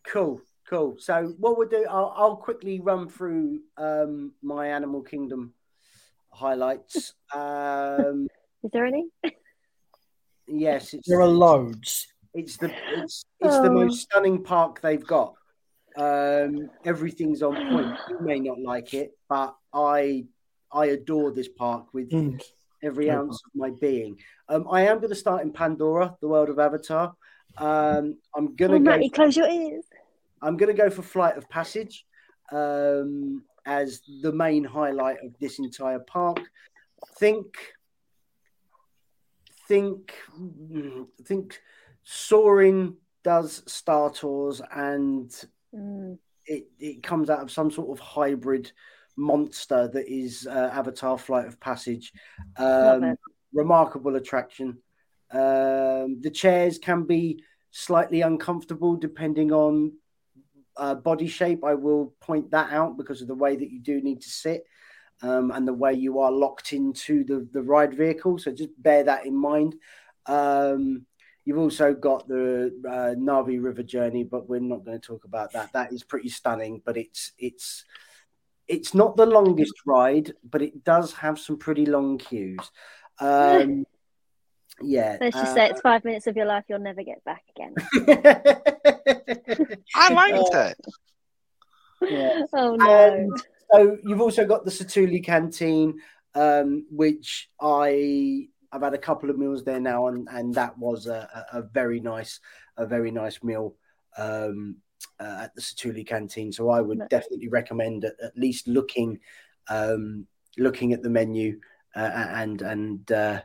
cool, 0.07 0.41
cool. 0.69 0.95
So 0.99 1.34
what 1.38 1.57
we'll 1.57 1.68
do, 1.68 1.86
I'll, 1.90 2.14
I'll 2.15 2.36
quickly 2.38 2.80
run 2.80 3.10
through 3.10 3.60
um, 3.78 4.34
my 4.41 4.68
Animal 4.69 5.02
Kingdom 5.02 5.53
highlights. 6.32 7.14
Um, 7.34 8.28
Is 8.64 8.72
there 8.72 8.86
any? 8.86 9.06
yes, 10.48 10.94
it's 10.94 11.07
There 11.07 11.22
are 11.22 11.28
loads. 11.28 12.07
It's 12.34 12.57
the 12.57 12.73
it's 12.94 13.23
it's 13.40 13.60
the 13.60 13.69
Oh. 13.69 13.73
most 13.73 14.02
stunning 14.02 14.44
park 14.44 14.82
they've 14.82 15.06
got. 15.06 15.34
Um, 15.98 16.69
everything's 16.86 17.41
on 17.41 17.56
point. 17.69 17.98
You 18.10 18.19
may 18.22 18.40
not 18.40 18.60
like 18.60 18.94
it, 18.94 19.11
but 19.30 19.56
I 19.73 20.26
I 20.72 20.86
adore 20.88 21.32
this 21.32 21.48
park 21.49 21.94
with 21.94 22.10
Mm. 22.11 22.41
Every 22.84 23.06
Great 23.06 23.16
ounce 23.16 23.41
of 23.45 23.52
my 23.56 23.72
being. 23.80 24.20
Um, 24.49 24.68
I 24.72 24.82
am 24.84 24.98
going 24.98 25.10
to 25.10 25.16
start 25.16 25.41
in 25.41 25.52
Pandora, 25.52 26.16
the 26.22 26.28
world 26.28 26.49
of 26.49 26.60
Avatar. 26.60 27.14
Um, 27.58 28.18
I'm 28.36 28.56
gonna 28.56 28.76
Oh, 28.76 28.80
go. 28.80 28.84
Matty, 28.84 29.10
close 29.10 29.36
your 29.36 29.49
ears. 29.49 29.86
I'm 30.41 30.58
going 30.58 30.76
to 30.76 30.82
go 30.82 30.90
for 30.90 31.02
Flight 31.03 31.38
of 31.38 31.48
Passage 31.49 32.06
um, 32.52 33.44
as 33.66 34.02
the 34.22 34.32
main 34.32 34.64
highlight 34.64 35.18
of 35.24 35.38
this 35.40 35.60
entire 35.60 35.99
park. 35.99 36.40
Think, 37.18 37.58
think, 39.68 40.14
mm, 40.40 41.08
think. 41.24 41.62
Soaring 42.03 42.98
does 43.24 43.62
Star 43.72 44.10
Tours, 44.12 44.62
and 44.74 45.30
Mm. 45.74 46.18
it, 46.45 46.68
it 46.80 47.03
comes 47.03 47.30
out 47.30 47.41
of 47.41 47.52
some 47.52 47.70
sort 47.72 47.91
of 47.98 47.99
hybrid 48.03 48.72
monster 49.17 49.88
that 49.88 50.07
is 50.07 50.47
uh, 50.47 50.69
Avatar 50.73 51.17
Flight 51.17 51.47
of 51.47 51.59
Passage. 51.59 52.11
Um, 52.57 53.15
remarkable 53.53 54.15
attraction. 54.15 54.77
Um, 55.31 56.19
the 56.21 56.31
chairs 56.33 56.77
can 56.77 57.03
be 57.03 57.43
slightly 57.71 58.21
uncomfortable 58.21 58.95
depending 58.95 59.51
on 59.51 59.93
uh, 60.77 60.95
body 60.95 61.27
shape. 61.27 61.63
I 61.63 61.73
will 61.73 62.13
point 62.21 62.51
that 62.51 62.71
out 62.71 62.97
because 62.97 63.21
of 63.21 63.27
the 63.27 63.35
way 63.35 63.55
that 63.55 63.71
you 63.71 63.79
do 63.79 64.01
need 64.01 64.21
to 64.21 64.29
sit 64.29 64.65
um, 65.21 65.51
and 65.51 65.67
the 65.67 65.73
way 65.73 65.93
you 65.93 66.19
are 66.19 66.31
locked 66.31 66.73
into 66.73 67.23
the, 67.23 67.47
the 67.51 67.61
ride 67.61 67.93
vehicle. 67.93 68.38
So 68.38 68.51
just 68.51 68.69
bear 68.81 69.03
that 69.03 69.25
in 69.25 69.35
mind. 69.35 69.75
Um, 70.25 71.05
you've 71.45 71.57
also 71.57 71.93
got 71.93 72.27
the 72.27 72.73
uh, 72.88 73.15
Na'vi 73.19 73.61
River 73.61 73.83
journey, 73.83 74.23
but 74.23 74.49
we're 74.49 74.59
not 74.59 74.85
going 74.85 74.99
to 74.99 75.05
talk 75.05 75.25
about 75.25 75.53
that. 75.53 75.73
That 75.73 75.93
is 75.93 76.03
pretty 76.03 76.29
stunning, 76.29 76.81
but 76.85 76.97
it's 76.97 77.31
it's 77.38 77.85
it's 78.67 78.93
not 78.93 79.17
the 79.17 79.25
longest 79.25 79.73
ride, 79.85 80.33
but 80.49 80.61
it 80.61 80.83
does 80.83 81.13
have 81.13 81.39
some 81.39 81.57
pretty 81.57 81.85
long 81.85 82.17
queues. 82.17 82.71
Um, 83.19 83.85
yeah. 84.81 85.17
Let's 85.19 85.35
just 85.35 85.51
uh, 85.51 85.55
say 85.55 85.69
it's 85.69 85.81
five 85.81 86.05
minutes 86.05 86.27
of 86.27 86.35
your 86.35 86.45
life 86.45 86.65
you'll 86.67 86.79
never 86.79 87.03
get 87.03 87.23
back 87.23 87.43
again. 87.55 87.75
I 89.95 90.13
liked 90.13 90.53
it. 90.53 90.77
yeah. 92.09 92.41
Oh 92.53 92.75
no. 92.75 92.89
And 92.89 93.41
so 93.71 93.97
you've 94.03 94.21
also 94.21 94.45
got 94.45 94.65
the 94.65 94.71
Satu'li 94.71 95.23
canteen, 95.23 95.99
um, 96.35 96.85
which 96.89 97.49
I 97.59 98.47
I've 98.71 98.81
had 98.81 98.93
a 98.93 98.97
couple 98.97 99.29
of 99.29 99.38
meals 99.38 99.63
there 99.63 99.79
now, 99.79 100.07
and 100.07 100.27
and 100.31 100.53
that 100.55 100.77
was 100.77 101.07
a, 101.07 101.45
a, 101.53 101.59
a 101.59 101.61
very 101.61 101.99
nice 101.99 102.39
a 102.77 102.85
very 102.85 103.11
nice 103.11 103.43
meal 103.43 103.75
um, 104.17 104.77
uh, 105.19 105.41
at 105.44 105.56
the 105.56 105.61
Satu'li 105.61 106.06
canteen. 106.06 106.52
So 106.52 106.69
I 106.69 106.82
would 106.82 106.99
Nice. 106.99 107.10
definitely 107.10 107.48
recommend 107.48 108.06
at, 108.06 108.14
at 108.23 108.38
least 108.38 108.68
looking 108.68 109.19
um, 109.69 110.28
looking 110.57 110.94
at 110.94 111.02
the 111.02 111.10
menu 111.10 111.60
uh, 111.95 112.11
and 112.15 112.61
and 112.61 113.11
uh, 113.11 113.41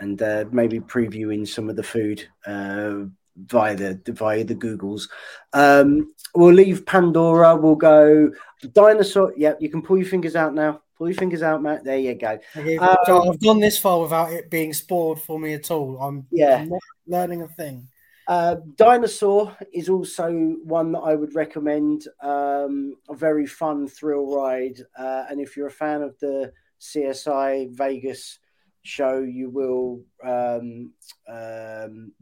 and 0.00 0.22
uh, 0.22 0.44
maybe 0.50 0.80
previewing 0.80 1.46
some 1.46 1.68
of 1.68 1.76
the 1.76 1.82
food 1.82 2.26
uh, 2.46 3.04
via 3.46 3.74
the 3.74 4.00
via 4.12 4.44
the 4.44 4.54
Googles. 4.54 5.08
Um, 5.52 6.12
we'll 6.34 6.54
leave 6.54 6.86
Pandora. 6.86 7.56
We'll 7.56 7.74
go 7.74 8.30
dinosaur. 8.72 9.32
Yeah, 9.36 9.54
you 9.60 9.68
can 9.68 9.82
pull 9.82 9.98
your 9.98 10.06
fingers 10.06 10.36
out 10.36 10.54
now. 10.54 10.82
Pull 10.96 11.08
your 11.08 11.16
fingers 11.16 11.42
out, 11.42 11.62
Matt. 11.62 11.84
There 11.84 11.96
you 11.96 12.14
go. 12.14 12.38
Um, 12.56 12.96
so 13.06 13.30
I've 13.30 13.40
gone 13.40 13.60
this 13.60 13.78
far 13.78 14.00
without 14.02 14.32
it 14.32 14.50
being 14.50 14.72
spoiled 14.72 15.22
for 15.22 15.38
me 15.38 15.54
at 15.54 15.70
all. 15.70 15.96
I'm, 16.00 16.26
Yeah. 16.32 16.56
I'm 16.56 16.70
not 16.70 16.80
learning 17.06 17.42
a 17.42 17.48
thing. 17.48 17.86
Uh, 18.28 18.56
Dinosaur 18.76 19.56
is 19.72 19.88
also 19.88 20.30
one 20.62 20.92
that 20.92 20.98
I 20.98 21.14
would 21.14 21.34
recommend. 21.34 22.06
Um, 22.22 22.96
a 23.08 23.14
very 23.14 23.46
fun 23.46 23.88
thrill 23.88 24.30
ride, 24.30 24.82
uh, 24.98 25.24
and 25.30 25.40
if 25.40 25.56
you're 25.56 25.68
a 25.68 25.70
fan 25.70 26.02
of 26.02 26.14
the 26.18 26.52
CSI 26.78 27.74
Vegas 27.74 28.38
show, 28.82 29.20
you 29.20 29.48
will 29.48 30.02
um, 30.22 30.92
um, 31.26 32.12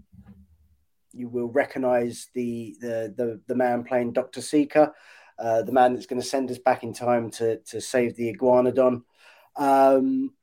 you 1.12 1.28
will 1.28 1.48
recognize 1.48 2.28
the 2.34 2.76
the 2.80 3.12
the, 3.16 3.40
the 3.48 3.56
man 3.56 3.82
playing 3.82 4.12
Doctor 4.12 4.40
Seeker, 4.40 4.94
uh, 5.40 5.62
the 5.62 5.72
man 5.72 5.92
that's 5.92 6.06
going 6.06 6.22
to 6.22 6.26
send 6.26 6.52
us 6.52 6.58
back 6.58 6.84
in 6.84 6.92
time 6.92 7.30
to 7.32 7.56
to 7.58 7.80
save 7.80 8.14
the 8.14 8.32
iguanodon. 8.32 9.02
Um, 9.56 10.34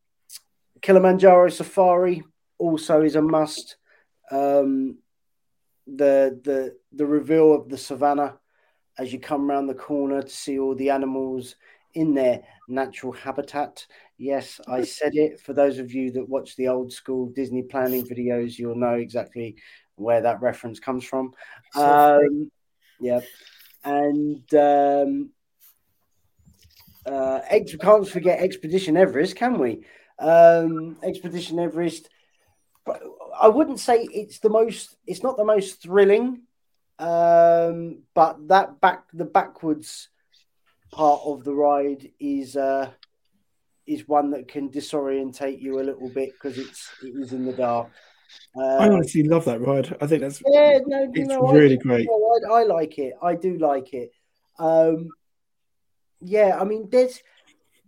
Kilimanjaro 0.81 1.48
Safari 1.48 2.22
also 2.57 3.02
is 3.02 3.15
a 3.15 3.22
must. 3.22 3.77
Um, 4.30 4.98
the 5.88 6.39
the 6.43 6.77
the 6.93 7.05
reveal 7.05 7.53
of 7.53 7.69
the 7.69 7.77
savannah 7.77 8.39
as 8.97 9.11
you 9.11 9.19
come 9.19 9.49
around 9.49 9.68
the 9.68 9.73
corner 9.73 10.22
to 10.22 10.30
see 10.30 10.60
all 10.60 10.76
the 10.76 10.89
animals 10.89 11.55
in 11.95 12.14
their 12.14 12.43
natural 12.68 13.11
habitat. 13.11 13.85
Yes, 14.18 14.60
I 14.68 14.84
said 14.84 15.15
it. 15.15 15.39
For 15.39 15.53
those 15.53 15.80
of 15.80 15.91
you 15.93 16.11
that 16.11 16.30
watch 16.30 16.55
the 16.55 16.68
old 16.68 16.91
school 16.91 17.27
Disney 17.35 17.64
planning 17.64 18.05
videos, 18.05 18.57
you'll 18.57 18.76
know 18.76 18.93
exactly 18.93 19.55
where 19.95 20.22
that 20.22 20.41
reference 20.41 20.80
comes 20.80 21.03
from. 21.03 21.34
Um, 21.76 22.51
yeah, 22.99 23.19
and 23.84 24.53
um, 24.53 25.30
uh, 27.05 27.41
ex- 27.49 27.76
can't 27.76 28.07
forget 28.07 28.39
Expedition 28.39 28.97
Everest, 28.97 29.35
can 29.35 29.60
we? 29.60 29.85
Um, 30.19 30.97
Expedition 31.03 31.60
Everest. 31.60 32.10
I 33.39 33.47
wouldn't 33.47 33.80
say 33.80 34.07
it's 34.11 34.39
the 34.39 34.49
most. 34.49 34.95
It's 35.07 35.23
not 35.23 35.38
the 35.38 35.45
most 35.45 35.81
thrilling, 35.81 36.41
um, 36.99 38.03
but 38.14 38.47
that 38.47 38.80
back 38.81 39.05
the 39.14 39.26
backwards 39.26 40.10
part 40.91 41.22
of 41.26 41.43
the 41.43 41.53
ride 41.53 42.11
is 42.19 42.55
uh, 42.55 42.91
is 43.88 44.07
one 44.07 44.31
that 44.31 44.47
can 44.47 44.69
disorientate 44.69 45.61
you 45.61 45.80
a 45.80 45.84
little 45.84 46.10
bit 46.10 46.34
because 46.34 46.57
it's 46.57 46.89
it 47.03 47.14
is 47.15 47.34
in 47.34 47.45
the 47.45 47.53
dark. 47.53 47.89
Uh, 48.55 48.77
I 48.77 48.89
honestly 48.89 49.23
love 49.23 49.45
that 49.45 49.61
ride. 49.61 49.95
I 50.01 50.07
think 50.07 50.22
that's 50.22 50.41
yeah, 50.45 50.80
no, 50.85 51.11
it's 51.14 51.53
really 51.53 51.76
I, 51.76 51.81
great. 51.81 52.07
I, 52.10 52.53
I, 52.53 52.64
like 52.64 52.97
it. 52.97 53.14
I 53.22 53.35
do 53.35 53.57
like 53.57 53.93
it. 53.93 54.11
Um, 54.57 55.10
yeah, 56.22 56.57
I 56.60 56.64
mean, 56.64 56.88
there's 56.89 57.22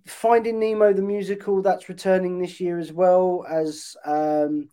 Finding 0.05 0.59
Nemo 0.59 0.93
the 0.93 1.01
musical 1.01 1.63
that's 1.63 1.89
returning 1.89 2.39
this 2.39 2.59
year 2.59 2.77
as 2.77 2.93
well 2.93 3.43
as 3.49 3.95
um, 4.05 4.69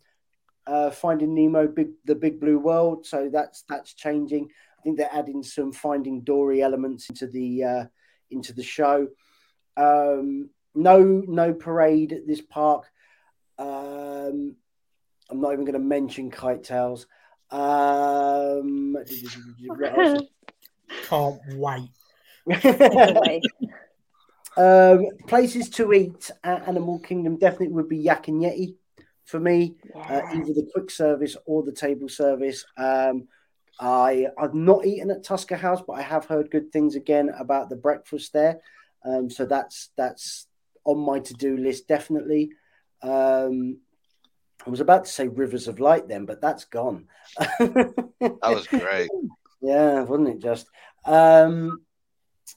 uh, 0.65 0.89
Finding 0.91 1.35
Nemo, 1.35 1.67
big 1.67 1.89
the 2.05 2.15
Big 2.15 2.39
Blue 2.39 2.59
World. 2.59 3.05
So 3.05 3.29
that's 3.31 3.63
that's 3.67 3.93
changing. 3.93 4.49
I 4.79 4.81
think 4.83 4.97
they're 4.97 5.09
adding 5.11 5.43
some 5.43 5.71
Finding 5.71 6.21
Dory 6.21 6.61
elements 6.61 7.09
into 7.09 7.27
the 7.27 7.63
uh, 7.63 7.85
into 8.31 8.53
the 8.53 8.63
show. 8.63 9.07
Um, 9.77 10.49
no 10.75 10.99
no 11.01 11.53
parade 11.53 12.13
at 12.13 12.27
this 12.27 12.41
park. 12.41 12.85
Um, 13.57 14.55
I'm 15.29 15.41
not 15.41 15.53
even 15.53 15.65
going 15.65 15.73
to 15.73 15.79
mention 15.79 16.31
KiteTails. 16.31 17.05
Um, 17.51 18.97
Can't 21.07 21.39
wait. 21.53 21.89
um, 24.57 25.05
places 25.27 25.69
to 25.69 25.93
eat 25.93 26.29
at 26.43 26.67
Animal 26.67 26.99
Kingdom 26.99 27.37
definitely 27.37 27.69
would 27.69 27.89
be 27.89 27.97
Yak 27.97 28.27
and 28.27 28.41
Yeti 28.41 28.75
for 29.25 29.39
me, 29.39 29.75
uh, 29.95 30.21
either 30.33 30.53
the 30.53 30.69
quick 30.73 30.91
service 30.91 31.37
or 31.45 31.63
the 31.63 31.71
table 31.71 32.09
service. 32.09 32.65
Um, 32.77 33.27
I 33.79 34.27
I've 34.37 34.53
not 34.53 34.85
eaten 34.85 35.11
at 35.11 35.23
Tusker 35.23 35.55
House, 35.55 35.81
but 35.85 35.93
I 35.93 36.01
have 36.01 36.25
heard 36.25 36.51
good 36.51 36.71
things 36.71 36.95
again 36.95 37.29
about 37.37 37.69
the 37.69 37.75
breakfast 37.75 38.33
there. 38.33 38.59
Um, 39.05 39.29
so 39.29 39.45
that's 39.45 39.89
that's 39.97 40.47
on 40.85 40.99
my 40.99 41.19
to 41.19 41.33
do 41.33 41.57
list 41.57 41.87
definitely. 41.87 42.51
Um, 43.01 43.79
I 44.65 44.69
was 44.69 44.79
about 44.79 45.05
to 45.05 45.11
say 45.11 45.27
Rivers 45.27 45.67
of 45.67 45.79
Light 45.79 46.07
then, 46.07 46.25
but 46.25 46.39
that's 46.39 46.65
gone. 46.65 47.07
that 47.59 48.39
was 48.43 48.67
great. 48.67 49.09
Yeah, 49.65 50.01
wasn't 50.01 50.27
it 50.27 50.39
just? 50.39 50.67
Um, 51.05 51.83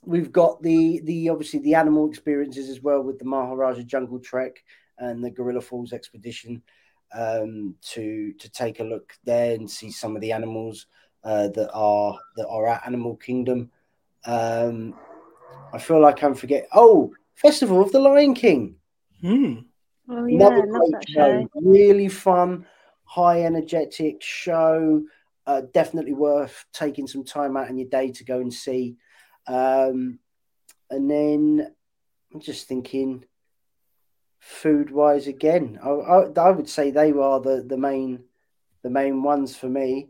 we've 0.02 0.32
got 0.32 0.60
the 0.60 1.00
the 1.04 1.28
obviously 1.28 1.60
the 1.60 1.76
animal 1.76 2.08
experiences 2.08 2.68
as 2.68 2.80
well 2.80 3.00
with 3.00 3.20
the 3.20 3.24
Maharaja 3.24 3.82
Jungle 3.82 4.18
Trek 4.18 4.56
and 4.98 5.22
the 5.24 5.30
Gorilla 5.30 5.60
Falls 5.60 5.92
expedition 5.92 6.62
um, 7.14 7.74
to 7.82 8.32
to 8.34 8.50
take 8.50 8.80
a 8.80 8.84
look 8.84 9.12
there 9.24 9.54
and 9.54 9.70
see 9.70 9.90
some 9.90 10.16
of 10.16 10.22
the 10.22 10.32
animals 10.32 10.86
uh, 11.24 11.48
that 11.48 11.70
are 11.72 12.18
that 12.36 12.48
are 12.48 12.68
at 12.68 12.86
Animal 12.86 13.16
Kingdom. 13.16 13.70
Um, 14.24 14.94
I 15.72 15.78
feel 15.78 16.00
like 16.00 16.22
I'm 16.22 16.34
forget. 16.34 16.66
Oh, 16.74 17.12
Festival 17.34 17.80
of 17.82 17.92
the 17.92 17.98
Lion 17.98 18.34
King. 18.34 18.76
Hmm. 19.20 19.54
Oh 20.08 20.24
yeah, 20.24 20.46
Another 20.46 20.66
great 20.66 21.08
show. 21.08 21.42
show. 21.42 21.48
Really 21.60 22.08
fun, 22.08 22.66
high 23.04 23.42
energetic 23.42 24.22
show. 24.22 25.02
Uh, 25.46 25.62
definitely 25.72 26.12
worth 26.12 26.64
taking 26.72 27.06
some 27.06 27.24
time 27.24 27.56
out 27.56 27.68
in 27.68 27.78
your 27.78 27.88
day 27.88 28.10
to 28.10 28.24
go 28.24 28.40
and 28.40 28.52
see. 28.52 28.96
Um, 29.46 30.18
and 30.90 31.10
then 31.10 31.72
I'm 32.32 32.40
just 32.40 32.66
thinking, 32.66 33.24
food 34.46 34.90
wise, 34.92 35.26
again, 35.26 35.78
I, 35.82 35.88
I, 35.88 36.30
I, 36.36 36.50
would 36.50 36.68
say 36.68 36.90
they 36.90 37.12
were 37.12 37.40
the 37.40 37.64
the 37.66 37.76
main 37.76 38.24
the 38.82 38.90
main 38.90 39.22
ones 39.22 39.56
for 39.56 39.68
me. 39.68 40.08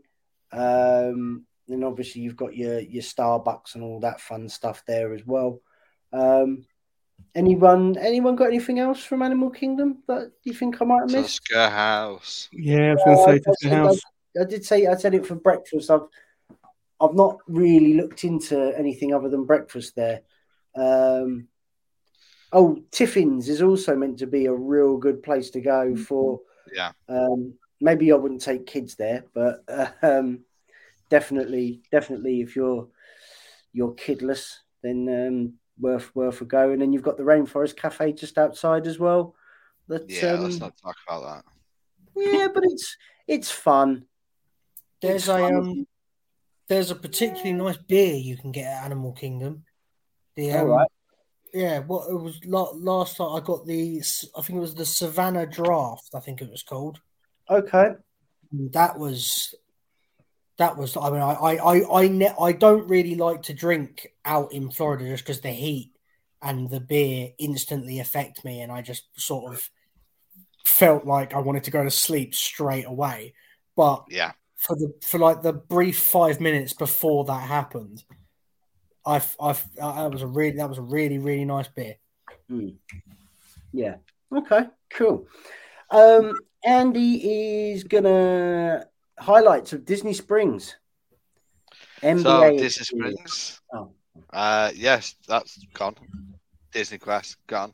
Um, 0.51 1.45
and 1.67 1.83
obviously 1.83 2.21
you've 2.21 2.37
got 2.37 2.55
your 2.55 2.79
your 2.79 3.01
Starbucks 3.01 3.73
and 3.75 3.83
all 3.83 3.99
that 4.01 4.21
fun 4.21 4.47
stuff 4.47 4.83
there 4.85 5.13
as 5.13 5.25
well. 5.25 5.59
Um, 6.13 6.65
anyone 7.33 7.97
anyone 7.97 8.35
got 8.35 8.47
anything 8.47 8.79
else 8.79 9.03
from 9.03 9.23
Animal 9.23 9.49
Kingdom 9.49 10.03
that 10.07 10.31
you 10.43 10.53
think 10.53 10.81
I 10.81 10.85
might 10.85 11.01
have 11.01 11.11
missed? 11.11 11.41
Tusker 11.49 11.69
House. 11.69 12.47
Yeah, 12.51 12.91
I 12.91 12.93
was 12.93 13.03
going 13.05 13.17
to 13.17 13.23
say 13.23 13.39
Tusker 13.39 13.69
House. 13.69 14.01
I, 14.37 14.41
I, 14.41 14.45
did 14.45 14.65
say 14.65 14.85
I 14.85 14.95
said 14.95 15.15
it 15.15 15.25
for 15.25 15.35
breakfast. 15.35 15.89
I've 15.89 16.07
I've 17.01 17.15
not 17.15 17.39
really 17.47 17.95
looked 17.95 18.23
into 18.23 18.77
anything 18.77 19.15
other 19.15 19.29
than 19.29 19.45
breakfast 19.45 19.95
there. 19.95 20.21
Um, 20.75 21.47
oh, 22.53 22.79
Tiffins 22.91 23.49
is 23.49 23.61
also 23.61 23.95
meant 23.95 24.19
to 24.19 24.27
be 24.27 24.45
a 24.45 24.53
real 24.53 24.97
good 24.97 25.23
place 25.23 25.49
to 25.51 25.61
go 25.61 25.87
mm-hmm. 25.87 26.03
for. 26.03 26.41
Yeah. 26.73 26.91
Um, 27.07 27.53
maybe 27.81 28.11
I 28.11 28.15
wouldn't 28.15 28.41
take 28.41 28.65
kids 28.65 28.95
there, 28.95 29.25
but 29.33 29.63
uh, 29.67 29.89
um, 30.01 30.41
definitely, 31.09 31.81
definitely, 31.91 32.41
if 32.41 32.55
you're 32.55 32.87
you're 33.73 33.93
kidless, 33.93 34.53
then 34.81 35.07
um, 35.09 35.53
worth 35.79 36.15
worth 36.15 36.41
a 36.41 36.45
go. 36.45 36.71
And 36.71 36.81
then 36.81 36.93
you've 36.93 37.03
got 37.03 37.17
the 37.17 37.23
Rainforest 37.23 37.75
Cafe 37.75 38.13
just 38.13 38.37
outside 38.37 38.87
as 38.87 38.99
well. 38.99 39.35
That, 39.87 40.09
yeah, 40.09 40.33
um, 40.33 40.43
let's 40.43 40.59
not 40.59 40.73
talk 40.81 40.95
about 41.07 41.23
that. 41.23 41.45
Yeah, 42.15 42.47
but 42.53 42.63
it's 42.65 42.97
it's 43.27 43.51
fun. 43.51 44.05
There's 45.01 45.23
it's 45.23 45.27
a 45.27 45.37
fun. 45.37 45.55
um, 45.55 45.87
there's 46.67 46.91
a 46.91 46.95
particularly 46.95 47.53
nice 47.53 47.77
beer 47.77 48.15
you 48.15 48.35
can 48.35 48.51
get 48.51 48.65
at 48.65 48.85
Animal 48.85 49.13
Kingdom. 49.13 49.63
The 50.35 50.51
um, 50.51 50.67
right. 50.67 50.87
Yeah, 51.57 51.79
what 51.79 52.07
it 52.07 52.13
was 52.13 52.39
last 52.45 53.17
time 53.17 53.33
I 53.33 53.39
got 53.39 53.65
the 53.65 53.99
I 54.37 54.41
think 54.43 54.57
it 54.57 54.61
was 54.61 54.75
the 54.75 54.85
Savannah 54.85 55.47
Draft. 55.47 56.09
I 56.13 56.19
think 56.19 56.39
it 56.39 56.51
was 56.51 56.61
called. 56.61 56.99
Okay. 57.49 57.93
Mm, 58.53 58.71
that 58.73 58.99
was 58.99 59.55
that 60.59 60.77
was 60.77 60.95
I 60.95 61.09
mean 61.09 61.21
I 61.21 61.33
I 61.33 61.55
I 61.55 62.01
I, 62.03 62.07
ne- 62.09 62.35
I 62.39 62.51
don't 62.51 62.87
really 62.87 63.15
like 63.15 63.41
to 63.43 63.55
drink 63.55 64.13
out 64.23 64.53
in 64.53 64.69
Florida 64.69 65.05
just 65.05 65.23
because 65.23 65.41
the 65.41 65.49
heat 65.49 65.93
and 66.43 66.69
the 66.69 66.79
beer 66.79 67.29
instantly 67.39 67.99
affect 67.99 68.45
me 68.45 68.61
and 68.61 68.71
I 68.71 68.83
just 68.83 69.07
sort 69.19 69.51
of 69.51 69.67
felt 70.63 71.05
like 71.05 71.33
I 71.33 71.39
wanted 71.39 71.63
to 71.63 71.71
go 71.71 71.83
to 71.83 71.89
sleep 71.89 72.35
straight 72.35 72.85
away. 72.85 73.33
But 73.75 74.03
yeah, 74.09 74.33
for 74.57 74.75
the 74.75 74.93
for 75.01 75.17
like 75.17 75.41
the 75.41 75.53
brief 75.53 75.97
five 75.97 76.39
minutes 76.39 76.73
before 76.73 77.25
that 77.25 77.47
happened, 77.47 78.03
I 79.07 79.21
I 79.39 79.53
that 79.77 80.11
was 80.11 80.21
a 80.21 80.27
really 80.27 80.57
that 80.57 80.69
was 80.69 80.77
a 80.77 80.81
really 80.81 81.17
really 81.17 81.45
nice 81.45 81.69
beer. 81.69 81.95
Mm. 82.51 82.75
Yeah. 83.71 83.95
Okay. 84.35 84.65
Cool. 84.89 85.27
Um, 85.89 86.37
Andy 86.63 87.71
is 87.71 87.85
gonna 87.85 88.85
highlights 89.17 89.73
of 89.73 89.85
Disney 89.85 90.13
Springs. 90.13 90.75
NBA 92.01 92.21
so 92.21 92.57
Disney 92.57 92.83
Springs. 92.85 93.61
Oh. 93.73 93.91
Uh, 94.31 94.71
yes, 94.75 95.15
that's 95.27 95.57
gone. 95.73 95.95
Disney 96.71 96.97
Quest 96.97 97.37
gone. 97.47 97.73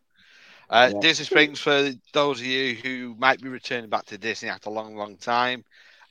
Uh, 0.69 0.91
yeah. 0.93 0.99
Disney 0.99 1.25
Springs 1.25 1.59
for 1.59 1.91
those 2.13 2.39
of 2.39 2.45
you 2.45 2.75
who 2.75 3.15
might 3.17 3.41
be 3.41 3.49
returning 3.49 3.89
back 3.89 4.05
to 4.05 4.17
Disney 4.17 4.49
after 4.49 4.69
a 4.69 4.73
long, 4.73 4.95
long 4.95 5.17
time. 5.17 5.63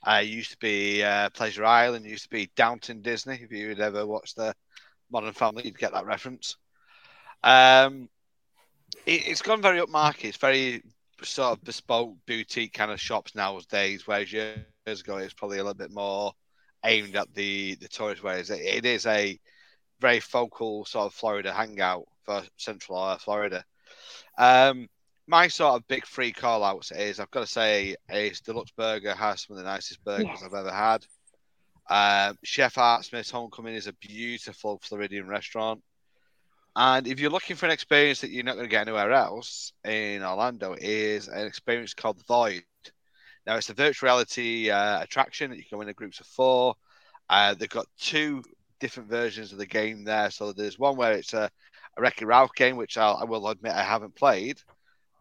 Uh, 0.05 0.17
used 0.17 0.51
to 0.51 0.57
be 0.57 1.01
uh, 1.01 1.29
Pleasure 1.29 1.63
Island. 1.63 2.05
Used 2.05 2.23
to 2.23 2.29
be 2.29 2.51
Downtown 2.55 3.01
Disney. 3.01 3.39
If 3.41 3.51
you 3.51 3.69
had 3.69 3.79
ever 3.79 4.05
watched 4.05 4.35
the 4.35 4.53
Modern 5.13 5.33
Family, 5.33 5.63
you'd 5.63 5.77
get 5.77 5.93
that 5.93 6.05
reference. 6.05 6.57
Um, 7.43 8.09
it, 9.05 9.23
has 9.23 9.41
gone 9.41 9.61
very 9.61 9.79
upmarket. 9.79 10.25
It's 10.25 10.37
very 10.37 10.81
sort 11.21 11.57
of 11.57 11.63
bespoke 11.63 12.17
boutique 12.25 12.73
kind 12.73 12.91
of 12.91 12.99
shops 12.99 13.35
nowadays, 13.35 14.05
whereas 14.05 14.33
years 14.33 14.65
ago 14.87 15.17
it's 15.17 15.33
probably 15.33 15.59
a 15.59 15.63
little 15.63 15.73
bit 15.75 15.91
more 15.91 16.33
aimed 16.83 17.15
at 17.15 17.33
the 17.33 17.75
the 17.75 17.87
tourist 17.87 18.23
ways. 18.23 18.49
It, 18.49 18.61
it 18.61 18.85
is 18.85 19.05
a 19.05 19.39
very 20.01 20.19
focal 20.19 20.83
sort 20.85 21.05
of 21.05 21.13
Florida 21.13 21.53
hangout 21.53 22.05
for 22.23 22.41
Central 22.57 23.15
Florida. 23.17 23.63
Um, 24.37 24.89
my 25.27 25.47
sort 25.47 25.75
of 25.75 25.87
big 25.87 26.05
free 26.05 26.31
call 26.31 26.63
outs 26.63 26.91
is 26.91 27.19
I've 27.19 27.31
got 27.31 27.41
to 27.41 27.47
say 27.47 27.95
is 28.09 28.41
D-Luxe 28.41 28.71
Burger 28.71 29.13
has 29.13 29.43
some 29.43 29.55
of 29.55 29.63
the 29.63 29.69
nicest 29.69 30.03
burgers 30.03 30.25
Yes. 30.27 30.43
I've 30.43 30.53
ever 30.53 30.71
had. 30.71 31.05
Um, 31.89 32.37
Chef 32.43 32.77
Art 32.77 33.05
Smith's 33.05 33.31
Homecoming 33.31 33.75
is 33.75 33.87
a 33.87 33.93
beautiful 33.93 34.79
Floridian 34.83 35.27
restaurant. 35.27 35.81
And 36.75 37.07
if 37.07 37.19
you're 37.19 37.29
looking 37.29 37.55
for 37.55 37.67
an 37.67 37.71
experience 37.71 38.21
that 38.21 38.31
you're 38.31 38.43
not 38.43 38.55
going 38.55 38.65
to 38.65 38.69
get 38.71 38.87
anywhere 38.87 39.11
else 39.11 39.73
in 39.85 40.23
Orlando, 40.23 40.75
is 40.79 41.27
an 41.27 41.45
experience 41.45 41.93
called 41.93 42.25
Void. 42.27 42.63
Now 43.45 43.57
it's 43.57 43.69
a 43.69 43.73
virtual 43.73 44.07
reality 44.07 44.71
uh, 44.71 45.01
attraction 45.01 45.51
that 45.51 45.57
you 45.57 45.63
can 45.63 45.77
go 45.77 45.81
in 45.81 45.89
in 45.89 45.93
groups 45.93 46.19
of 46.19 46.25
four. 46.27 46.75
Uh, 47.29 47.53
they've 47.53 47.69
got 47.69 47.85
two 47.99 48.43
different 48.79 49.09
versions 49.09 49.51
of 49.51 49.57
the 49.57 49.65
game 49.65 50.03
there. 50.03 50.31
So 50.31 50.51
there's 50.51 50.79
one 50.79 50.97
where 50.97 51.13
it's 51.13 51.33
a, 51.33 51.49
a 51.97 52.01
Wreck-It 52.01 52.25
Ralph 52.25 52.53
game, 52.55 52.75
which 52.75 52.97
I'll, 52.97 53.17
I 53.17 53.25
will 53.25 53.47
admit 53.47 53.73
I 53.73 53.83
haven't 53.83 54.15
played. 54.15 54.59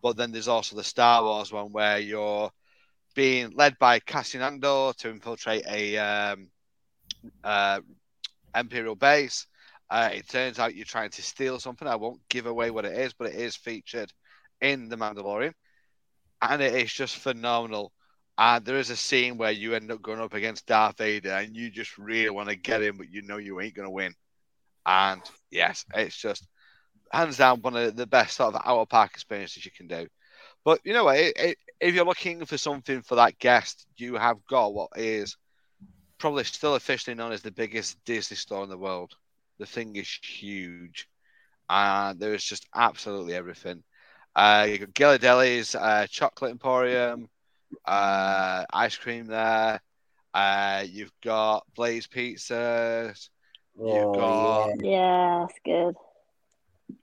But 0.03 0.17
then 0.17 0.33
there's 0.33 0.49
also 0.49 0.75
the 0.75 0.85
Star 0.85 1.23
Wars 1.23 1.53
one 1.53 1.73
where 1.73 1.99
you're 1.99 2.51
being 3.15 3.53
led 3.55 3.79
by 3.79 4.01
Cassian 4.01 4.43
Andor 4.43 4.93
to 4.99 5.11
infiltrate 5.11 5.65
a 5.67 5.97
um, 5.99 6.49
uh, 7.45 7.81
Imperial 8.55 8.97
base. 8.97 9.47
Uh, 9.91 10.11
it 10.13 10.29
turns 10.29 10.59
out 10.59 10.75
you're 10.75 10.85
trying 10.85 11.11
to 11.11 11.23
steal 11.23 11.59
something. 11.61 11.87
I 11.87 11.97
won't 11.97 12.21
give 12.29 12.47
away 12.47 12.71
what 12.71 12.85
it 12.85 12.97
is, 12.97 13.13
but 13.13 13.29
it 13.29 13.35
is 13.35 13.57
featured 13.57 14.13
in 14.61 14.89
The 14.89 14.97
Mandalorian. 14.97 15.53
And 16.41 16.63
it 16.63 16.75
is 16.75 16.93
just 16.93 17.17
phenomenal. 17.17 17.93
And 18.39 18.65
there 18.65 18.79
is 18.79 18.91
a 18.91 18.97
scene 18.97 19.37
where 19.37 19.51
you 19.51 19.75
end 19.75 19.91
up 19.93 20.01
going 20.03 20.21
up 20.21 20.35
against 20.35 20.67
Darth 20.67 20.99
Vader 20.99 21.33
and 21.33 21.55
you 21.55 21.71
just 21.71 21.99
really 21.99 22.31
want 22.31 22.49
to 22.49 22.57
get 22.57 22.83
him, 22.83 22.97
but 22.97 23.11
you 23.13 23.23
know 23.23 23.37
you 23.37 23.61
ain't 23.61 23.75
going 23.75 23.87
to 23.87 23.91
win. 23.91 24.15
And 24.87 25.21
yes, 25.51 25.85
it's 25.95 26.17
just 26.17 26.47
hands 27.13 27.37
down 27.37 27.61
one 27.61 27.77
of 27.77 27.95
the 27.95 28.07
best 28.07 28.37
sort 28.37 28.55
of 28.55 28.63
out 28.65 28.81
of 28.81 28.89
park 28.89 29.13
experiences 29.13 29.65
you 29.65 29.71
can 29.71 29.87
do. 29.87 30.09
But 30.65 30.81
you 30.85 30.93
know 30.93 31.05
what? 31.05 31.19
It, 31.19 31.37
it, 31.37 31.59
if 31.83 31.95
you're 31.95 32.07
looking 32.07 32.45
for 32.47 32.57
something 32.57 33.03
for 33.03 33.17
that 33.17 33.39
guest, 33.39 33.87
you 33.97 34.15
have 34.15 34.39
got 34.49 34.73
what 34.73 34.91
is 34.97 35.37
probably 36.19 36.45
still 36.45 36.77
officially 36.77 37.17
known 37.17 37.33
as 37.33 37.43
the 37.43 37.51
biggest 37.51 37.99
Disney 38.05 38.37
store 38.37 38.63
in 38.63 38.71
the 38.71 38.79
world. 38.79 39.13
The 39.59 39.67
thing 39.67 39.97
is 39.97 40.09
huge, 40.23 41.09
and 41.69 42.19
there 42.21 42.35
is 42.35 42.45
just 42.45 42.67
absolutely 42.75 43.35
everything. 43.35 43.83
Uh, 44.35 44.67
you 44.71 44.79
got 44.79 45.21
Ghirardelli's 45.21 45.75
uh, 45.75 46.07
chocolate 46.09 46.53
emporium, 46.53 47.29
uh, 47.85 48.65
ice 48.73 48.97
cream 48.97 49.27
there. 49.27 49.81
Uh, 50.33 50.85
you've 50.89 51.13
got 51.23 51.67
Blaze 51.75 52.07
pizzas. 52.07 53.29
You've 53.85 54.13
Oh, 54.13 54.17
got 54.17 54.71
yeah. 54.83 54.91
Yeah, 54.91 55.47
that's 55.47 55.59
good. 55.65 55.97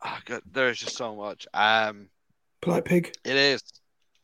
oh, 0.06 0.20
God, 0.26 0.42
there 0.52 0.70
is 0.70 0.80
just 0.80 0.96
so 0.96 1.16
much. 1.16 1.48
Um, 1.54 2.10
Polite 2.62 2.86
pig. 2.86 3.14
it 3.26 3.36
is 3.36 3.62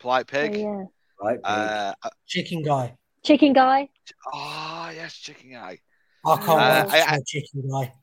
polite 0.06 0.26
Oh, 0.30 0.32
pig. 0.38 0.56
yeah. 0.56 0.84
Right, 1.20 1.40
Uh, 1.44 1.94
Chicken 2.28 2.62
guy. 2.62 2.96
Chicken 3.24 3.54
guy. 3.54 3.90
oh 4.34 4.92
yes, 4.94 5.16
chicken 5.16 5.56
eye. 5.56 5.80
I 6.24 6.36
can't 6.38 6.50
Uh, 6.50 6.84
wait 6.86 6.92
to 6.92 6.98
I- 6.98 7.06
try 7.08 7.20
chicken 7.26 7.70
guy. 7.72 7.94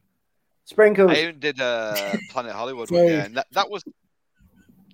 Sprinkles. 0.64 1.10
I 1.12 1.14
even 1.22 1.38
did 1.38 1.60
uh, 1.60 2.16
Planet 2.30 2.52
Hollywood 2.52 2.90
one 2.90 3.00
Food. 3.00 3.08
year, 3.08 3.20
and 3.20 3.36
that, 3.36 3.46
that 3.52 3.70
was 3.70 3.84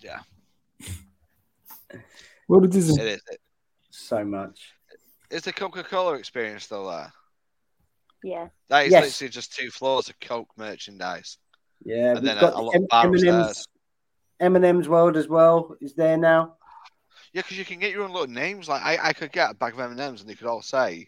yeah, 0.02 0.20
World 2.46 2.64
of 2.66 2.70
Disney. 2.70 3.02
it 3.02 3.08
is. 3.08 3.22
It, 3.30 3.40
So 3.90 4.22
much. 4.24 4.72
is 5.30 5.42
the 5.42 5.52
Coca 5.52 5.82
Cola 5.84 6.14
experience 6.14 6.64
still 6.64 6.88
there? 6.88 7.12
Yeah. 8.22 8.48
That 8.68 8.86
is 8.86 8.92
Yes. 8.92 9.04
literally 9.04 9.30
just 9.30 9.54
two 9.54 9.70
floors 9.70 10.08
of 10.08 10.18
Coke 10.20 10.50
merchandise. 10.56 11.38
Yeah, 11.84 12.10
And 12.10 12.14
we've 12.16 12.24
then 12.24 12.40
got 12.40 12.54
a 12.54 12.60
lot 12.60 12.74
M- 12.74 12.82
of 12.82 12.88
bar 12.88 13.04
M&M's, 13.06 13.22
upstairs. 13.24 13.66
M&M's 14.40 14.88
World 14.88 15.16
as 15.16 15.28
well 15.28 15.74
is 15.80 15.94
there 15.94 16.16
now. 16.18 16.56
Yeah, 17.38 17.42
because 17.42 17.56
you 17.56 17.64
can 17.64 17.78
get 17.78 17.92
your 17.92 18.02
own 18.02 18.10
little 18.10 18.26
names. 18.26 18.68
Like 18.68 18.82
I, 18.82 18.98
I 19.00 19.12
could 19.12 19.30
get 19.30 19.52
a 19.52 19.54
bag 19.54 19.72
of 19.74 19.78
M 19.78 19.92
and 19.92 20.00
M's, 20.00 20.22
and 20.22 20.28
they 20.28 20.34
could 20.34 20.48
all 20.48 20.60
say 20.60 21.06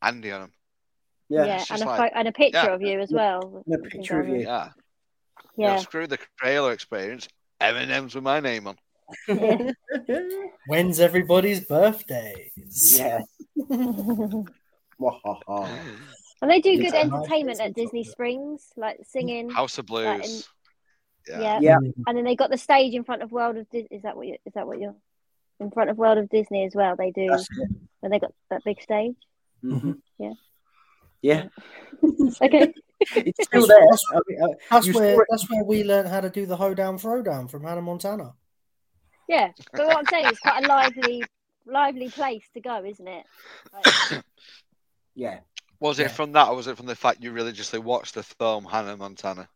Andy 0.00 0.30
on 0.30 0.42
them. 0.42 0.52
Yeah, 1.28 1.44
Yeah, 1.46 1.64
and 1.68 1.82
a, 1.82 1.84
like- 1.84 2.12
and 2.14 2.28
a 2.28 2.32
picture 2.32 2.58
yeah. 2.62 2.74
of 2.74 2.80
you 2.80 3.00
as 3.00 3.10
well. 3.10 3.64
And 3.66 3.74
a 3.74 3.78
picture 3.88 4.20
of 4.20 4.28
you. 4.28 4.36
Yeah, 4.36 4.68
You 5.56 5.64
know, 5.64 5.70
Yeah. 5.72 5.76
screw 5.78 6.06
the 6.06 6.20
trailer 6.38 6.70
experience. 6.70 7.26
M 7.60 7.74
and 7.76 7.90
M's 7.90 8.14
with 8.14 8.22
my 8.22 8.38
name 8.38 8.68
on. 8.68 8.76
Yeah. 9.26 9.70
When's 10.68 11.00
everybody's 11.00 11.64
birthdays? 11.64 12.52
yeah. 12.96 13.18
and 13.56 14.46
they 16.50 16.60
do 16.60 16.70
Yeah. 16.70 16.82
good 16.90 16.94
entertainment 16.94 17.60
at 17.60 17.74
Disney 17.74 18.04
Springs, 18.04 18.68
like 18.76 18.98
singing. 19.08 19.50
House 19.50 19.78
of 19.78 19.90
Like, 19.90 20.20
Blues. 20.22 20.48
Yeah. 21.28 21.40
yeah. 21.40 21.58
Yeah. 21.60 21.76
And 22.06 22.16
then 22.16 22.24
they 22.24 22.36
got 22.36 22.50
the 22.50 22.58
stage 22.58 22.94
in 22.94 23.02
front 23.02 23.22
of 23.22 23.32
World 23.32 23.56
of 23.56 23.68
Dis- 23.70 23.88
is 23.90 24.02
that 24.02 24.16
what 24.16 24.26
you 24.28 24.36
is 24.44 24.52
that 24.54 24.66
what 24.68 24.78
you're 24.78 24.94
in 25.62 25.70
front 25.70 25.90
of 25.90 25.96
World 25.98 26.18
of 26.18 26.28
Disney 26.28 26.64
as 26.64 26.74
well? 26.74 26.96
They 26.96 27.10
do 27.10 27.36
when 28.00 28.10
they 28.10 28.18
got 28.18 28.32
that 28.50 28.64
big 28.64 28.80
stage. 28.82 29.16
Mhm. 29.64 30.00
Yeah. 30.18 30.32
Yeah. 31.22 31.48
Okay. 32.42 32.74
It's 33.14 33.44
still 33.48 33.66
there. 33.66 33.82
I 33.82 34.20
mean, 34.28 34.42
uh, 34.42 34.46
That's 34.70 34.92
where 34.94 35.26
that's 35.28 35.50
where 35.50 35.64
we 35.64 35.82
learned 35.82 36.08
how 36.08 36.20
to 36.20 36.30
do 36.30 36.46
the 36.46 36.56
hoedown 36.56 36.98
throwdown 36.98 37.50
from 37.50 37.64
Hannah 37.64 37.82
Montana. 37.82 38.34
Yeah, 39.28 39.50
but 39.72 39.86
what 39.86 39.96
I'm 39.98 40.06
saying 40.06 40.26
is 40.26 40.38
quite 40.38 40.64
a 40.64 40.68
lively, 40.68 41.24
lively 41.66 42.10
place 42.10 42.44
to 42.54 42.60
go, 42.60 42.84
isn't 42.84 43.08
it? 43.08 43.24
Like, 43.72 44.24
yeah. 45.14 45.40
Was 45.80 45.98
Yeah. 45.98 46.06
it 46.06 46.10
from 46.12 46.32
that, 46.32 46.48
or 46.48 46.54
was 46.56 46.68
it 46.68 46.76
from 46.76 46.86
the 46.86 46.94
fact 46.94 47.22
you 47.22 47.32
religiously 47.32 47.80
watched 47.80 48.14
the 48.14 48.22
film 48.22 48.64
Hannah 48.64 48.96
Montana? 48.96 49.48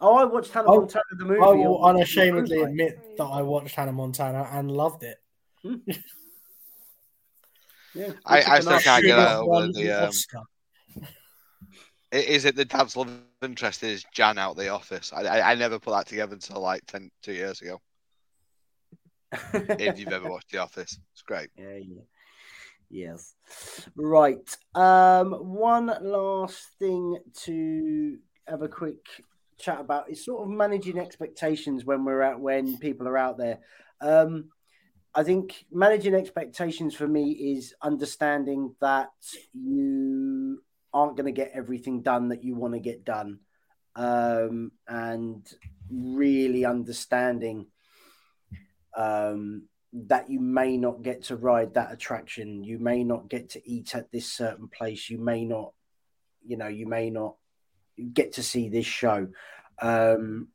Oh, 0.00 0.16
I 0.16 0.24
watched 0.24 0.50
Hannah 0.52 0.68
Oh, 0.68 0.80
Montana 0.80 1.04
the 1.18 1.24
movie. 1.24 1.40
I 1.40 1.50
will 1.52 1.84
unashamedly 1.84 2.60
admit 2.62 3.16
that 3.16 3.24
I 3.24 3.42
watched 3.42 3.74
Hannah 3.74 3.92
Montana 3.92 4.48
and 4.52 4.70
loved 4.70 5.02
it. 5.04 5.18
Yeah. 7.96 8.10
I- 8.26 8.38
It's 8.38 8.48
I 8.48 8.56
a 8.56 8.60
still 8.62 8.72
nice- 8.72 8.82
can't 8.84 9.04
get 9.04 9.18
have 9.18 9.40
over 9.42 9.68
the, 9.72 9.92
um, 9.92 10.08
Oscar. 10.08 10.40
Is 12.10 12.44
it 12.44 12.56
the 12.56 12.64
dad's 12.64 12.96
love 12.96 13.08
interest 13.40 13.84
is 13.84 14.04
Jan 14.12 14.36
out 14.36 14.56
the 14.56 14.68
office? 14.70 15.12
I, 15.12 15.22
I, 15.22 15.52
I 15.52 15.54
never 15.54 15.78
put 15.78 15.92
that 15.92 16.06
together 16.08 16.32
until 16.34 16.60
like 16.60 16.84
10, 16.86 17.08
two 17.22 17.32
years 17.34 17.60
ago. 17.60 17.80
If 19.52 19.96
you've 19.98 20.12
ever 20.12 20.28
watched 20.28 20.50
The 20.50 20.58
Office, 20.58 20.98
it's 21.12 21.22
great. 21.22 21.50
Yeah, 21.56 21.76
yeah. 21.76 22.00
Yes. 22.90 23.34
Right. 23.96 24.56
Um, 24.74 25.32
one 25.32 25.86
last 26.02 26.66
thing 26.80 27.18
to 27.44 28.18
have 28.48 28.62
a 28.62 28.68
quick 28.68 29.04
chat 29.64 29.80
about 29.80 30.10
is 30.10 30.24
sort 30.24 30.42
of 30.42 30.48
managing 30.48 30.98
expectations 30.98 31.84
when 31.84 32.04
we're 32.04 32.22
out 32.22 32.40
when 32.40 32.78
people 32.78 33.08
are 33.08 33.18
out 33.18 33.38
there. 33.38 33.60
Um, 34.00 34.50
I 35.14 35.22
think 35.22 35.64
managing 35.70 36.14
expectations 36.14 36.94
for 36.94 37.06
me 37.06 37.30
is 37.56 37.74
understanding 37.80 38.74
that 38.80 39.10
you 39.52 40.62
aren't 40.92 41.16
going 41.16 41.32
to 41.32 41.40
get 41.40 41.52
everything 41.54 42.02
done 42.02 42.28
that 42.28 42.42
you 42.42 42.56
want 42.56 42.74
to 42.74 42.80
get 42.80 43.04
done, 43.04 43.38
um, 43.96 44.72
and 44.88 45.46
really 45.90 46.64
understanding 46.64 47.66
um, 48.96 49.68
that 49.92 50.28
you 50.28 50.40
may 50.40 50.76
not 50.76 51.02
get 51.02 51.22
to 51.24 51.36
ride 51.36 51.74
that 51.74 51.92
attraction, 51.92 52.64
you 52.64 52.78
may 52.78 53.04
not 53.04 53.28
get 53.28 53.50
to 53.50 53.68
eat 53.68 53.94
at 53.94 54.10
this 54.10 54.30
certain 54.30 54.68
place, 54.68 55.08
you 55.08 55.18
may 55.18 55.44
not, 55.44 55.72
you 56.44 56.56
know, 56.56 56.68
you 56.68 56.86
may 56.86 57.10
not 57.10 57.36
get 58.12 58.32
to 58.32 58.42
see 58.42 58.68
this 58.68 58.86
show. 58.86 59.28
Um, 59.80 60.48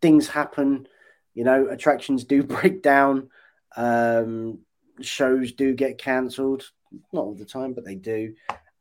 things 0.00 0.28
happen, 0.28 0.86
you 1.34 1.44
know, 1.44 1.68
attractions 1.68 2.24
do 2.24 2.42
break 2.54 2.82
down, 2.82 3.30
um, 3.76 4.58
shows 5.00 5.52
do 5.52 5.74
get 5.74 5.98
cancelled, 5.98 6.70
not 7.12 7.24
all 7.24 7.34
the 7.34 7.44
time, 7.44 7.72
but 7.74 7.84
they 7.84 7.94
do. 7.94 8.34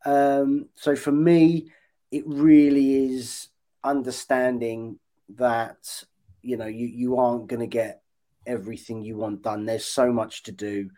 Um, 0.06 0.68
so 0.76 0.96
for 0.96 1.12
me, 1.12 1.72
it 2.12 2.24
really 2.26 3.16
is 3.16 3.50
understanding 3.84 5.00
that 5.36 6.04
you 6.42 6.58
know 6.58 6.66
you, 6.66 6.88
you 6.88 7.18
aren't 7.18 7.48
going 7.48 7.60
to 7.60 7.68
get 7.68 8.02
everything 8.46 9.02
you 9.02 9.18
want 9.18 9.42
done. 9.42 9.66
There's 9.66 9.86
so 9.86 10.12
much 10.12 10.44
to 10.44 10.52
do. 10.52 10.90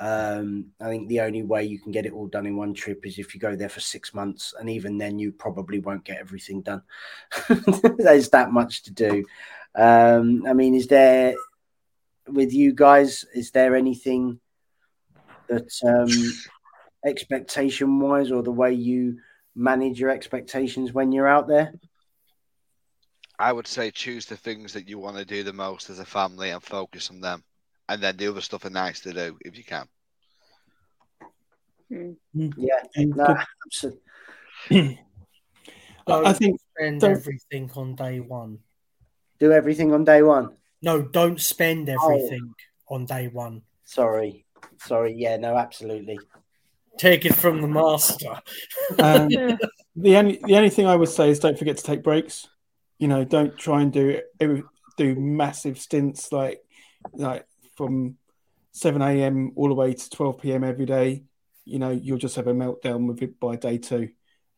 Um, 0.00 0.66
I 0.80 0.88
think 0.88 1.08
the 1.08 1.20
only 1.20 1.42
way 1.42 1.64
you 1.64 1.78
can 1.78 1.92
get 1.92 2.06
it 2.06 2.12
all 2.12 2.26
done 2.26 2.46
in 2.46 2.56
one 2.56 2.74
trip 2.74 3.06
is 3.06 3.18
if 3.18 3.34
you 3.34 3.40
go 3.40 3.54
there 3.54 3.68
for 3.68 3.80
six 3.80 4.12
months, 4.12 4.54
and 4.58 4.68
even 4.68 4.98
then, 4.98 5.18
you 5.18 5.32
probably 5.32 5.78
won't 5.78 6.04
get 6.04 6.18
everything 6.18 6.62
done. 6.62 6.82
There's 7.98 8.30
that 8.30 8.52
much 8.52 8.82
to 8.84 8.92
do. 8.92 9.24
Um, 9.74 10.44
I 10.46 10.52
mean, 10.52 10.74
is 10.74 10.86
there 10.88 11.34
with 12.28 12.52
you 12.52 12.72
guys? 12.72 13.24
Is 13.34 13.50
there 13.50 13.76
anything 13.76 14.40
that 15.48 15.70
um, 15.84 16.10
expectation 17.08 18.00
wise, 18.00 18.32
or 18.32 18.42
the 18.42 18.50
way 18.50 18.72
you 18.72 19.18
manage 19.54 20.00
your 20.00 20.10
expectations 20.10 20.92
when 20.92 21.12
you're 21.12 21.28
out 21.28 21.46
there? 21.46 21.74
I 23.38 23.52
would 23.52 23.66
say 23.66 23.90
choose 23.90 24.26
the 24.26 24.36
things 24.36 24.72
that 24.72 24.88
you 24.88 24.98
want 24.98 25.16
to 25.16 25.24
do 25.24 25.42
the 25.42 25.52
most 25.52 25.90
as 25.90 25.98
a 25.98 26.04
family 26.04 26.50
and 26.50 26.62
focus 26.62 27.10
on 27.10 27.20
them. 27.20 27.42
And 27.88 28.02
then 28.02 28.16
the 28.16 28.28
other 28.28 28.40
stuff 28.40 28.64
are 28.64 28.70
nice 28.70 29.00
to 29.00 29.12
do 29.12 29.36
if 29.44 29.56
you 29.58 29.64
can. 29.64 29.86
Mm. 31.92 32.16
Yeah, 32.56 32.80
no, 32.96 33.36
absolutely. 33.66 34.00
I 36.06 36.12
I 36.12 36.32
think 36.32 36.60
spend 36.76 37.04
everything 37.04 37.70
on 37.76 37.94
day 37.94 38.20
one. 38.20 38.58
do 39.38 39.52
everything 39.52 39.92
on 39.92 40.04
day 40.04 40.22
one. 40.22 40.56
No, 40.82 41.02
don't 41.02 41.40
spend 41.40 41.88
Oh. 41.90 41.94
everything 42.12 42.54
on 42.88 43.06
day 43.06 43.28
one. 43.28 43.62
Sorry, 43.84 44.44
sorry. 44.78 45.14
Yeah, 45.14 45.36
no, 45.36 45.56
absolutely. 45.56 46.18
Take 46.98 47.24
it 47.26 47.34
from 47.34 47.60
the 47.60 47.68
master. 47.68 48.34
um, 48.98 49.28
the 49.96 50.16
only 50.16 50.40
the 50.44 50.56
only 50.56 50.70
thing 50.70 50.86
I 50.86 50.96
would 50.96 51.08
say 51.08 51.30
is 51.30 51.38
don't 51.38 51.58
forget 51.58 51.76
to 51.78 51.84
take 51.84 52.02
breaks. 52.02 52.48
You 52.98 53.08
know, 53.08 53.24
don't 53.24 53.56
try 53.58 53.82
and 53.82 53.92
do 53.92 54.20
every- 54.40 54.64
do 54.96 55.14
massive 55.16 55.78
stints 55.78 56.30
like 56.32 56.60
like 57.12 57.46
from 57.76 58.16
seven 58.72 59.02
a.m. 59.02 59.52
all 59.56 59.68
the 59.68 59.74
way 59.74 59.94
to 59.94 60.10
twelve 60.10 60.40
p.m. 60.40 60.64
every 60.64 60.86
day. 60.86 61.24
You 61.64 61.78
know, 61.78 61.90
you'll 61.90 62.18
just 62.18 62.36
have 62.36 62.46
a 62.46 62.52
meltdown 62.52 63.06
with 63.08 63.22
it 63.22 63.40
by 63.40 63.56
day 63.56 63.78
two. 63.78 64.10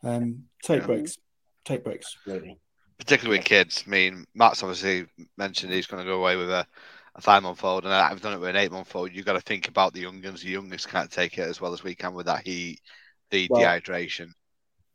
Um, 0.02 0.44
take 0.62 0.80
Yeah. 0.80 0.86
breaks. 0.86 1.16
Take 1.64 1.84
breaks. 1.84 2.16
Absolutely. 2.18 2.58
particularly 2.98 3.38
with 3.38 3.46
kids. 3.46 3.84
I 3.86 3.90
mean, 3.90 4.24
Matt's 4.34 4.62
obviously 4.62 5.06
mentioned 5.36 5.72
he's 5.72 5.86
going 5.86 6.02
to 6.02 6.08
go 6.10 6.18
away 6.18 6.36
with 6.36 6.50
a, 6.50 6.66
a 7.14 7.20
five 7.20 7.42
month 7.42 7.62
old, 7.64 7.84
and 7.84 7.92
I've 7.92 8.20
done 8.20 8.32
it 8.34 8.40
with 8.40 8.48
an 8.50 8.56
eight 8.56 8.72
month 8.72 8.94
old. 8.96 9.12
You've 9.12 9.26
got 9.26 9.34
to 9.34 9.40
think 9.40 9.68
about 9.68 9.92
the 9.92 10.00
young 10.00 10.22
ones. 10.22 10.42
The 10.42 10.48
youngest 10.50 10.88
can't 10.88 11.10
take 11.10 11.38
it 11.38 11.42
as 11.48 11.60
well 11.60 11.72
as 11.72 11.84
we 11.84 11.94
can 11.94 12.14
with 12.14 12.26
that 12.26 12.46
heat, 12.46 12.80
the 13.30 13.48
Well- 13.50 13.60
dehydration. 13.62 14.30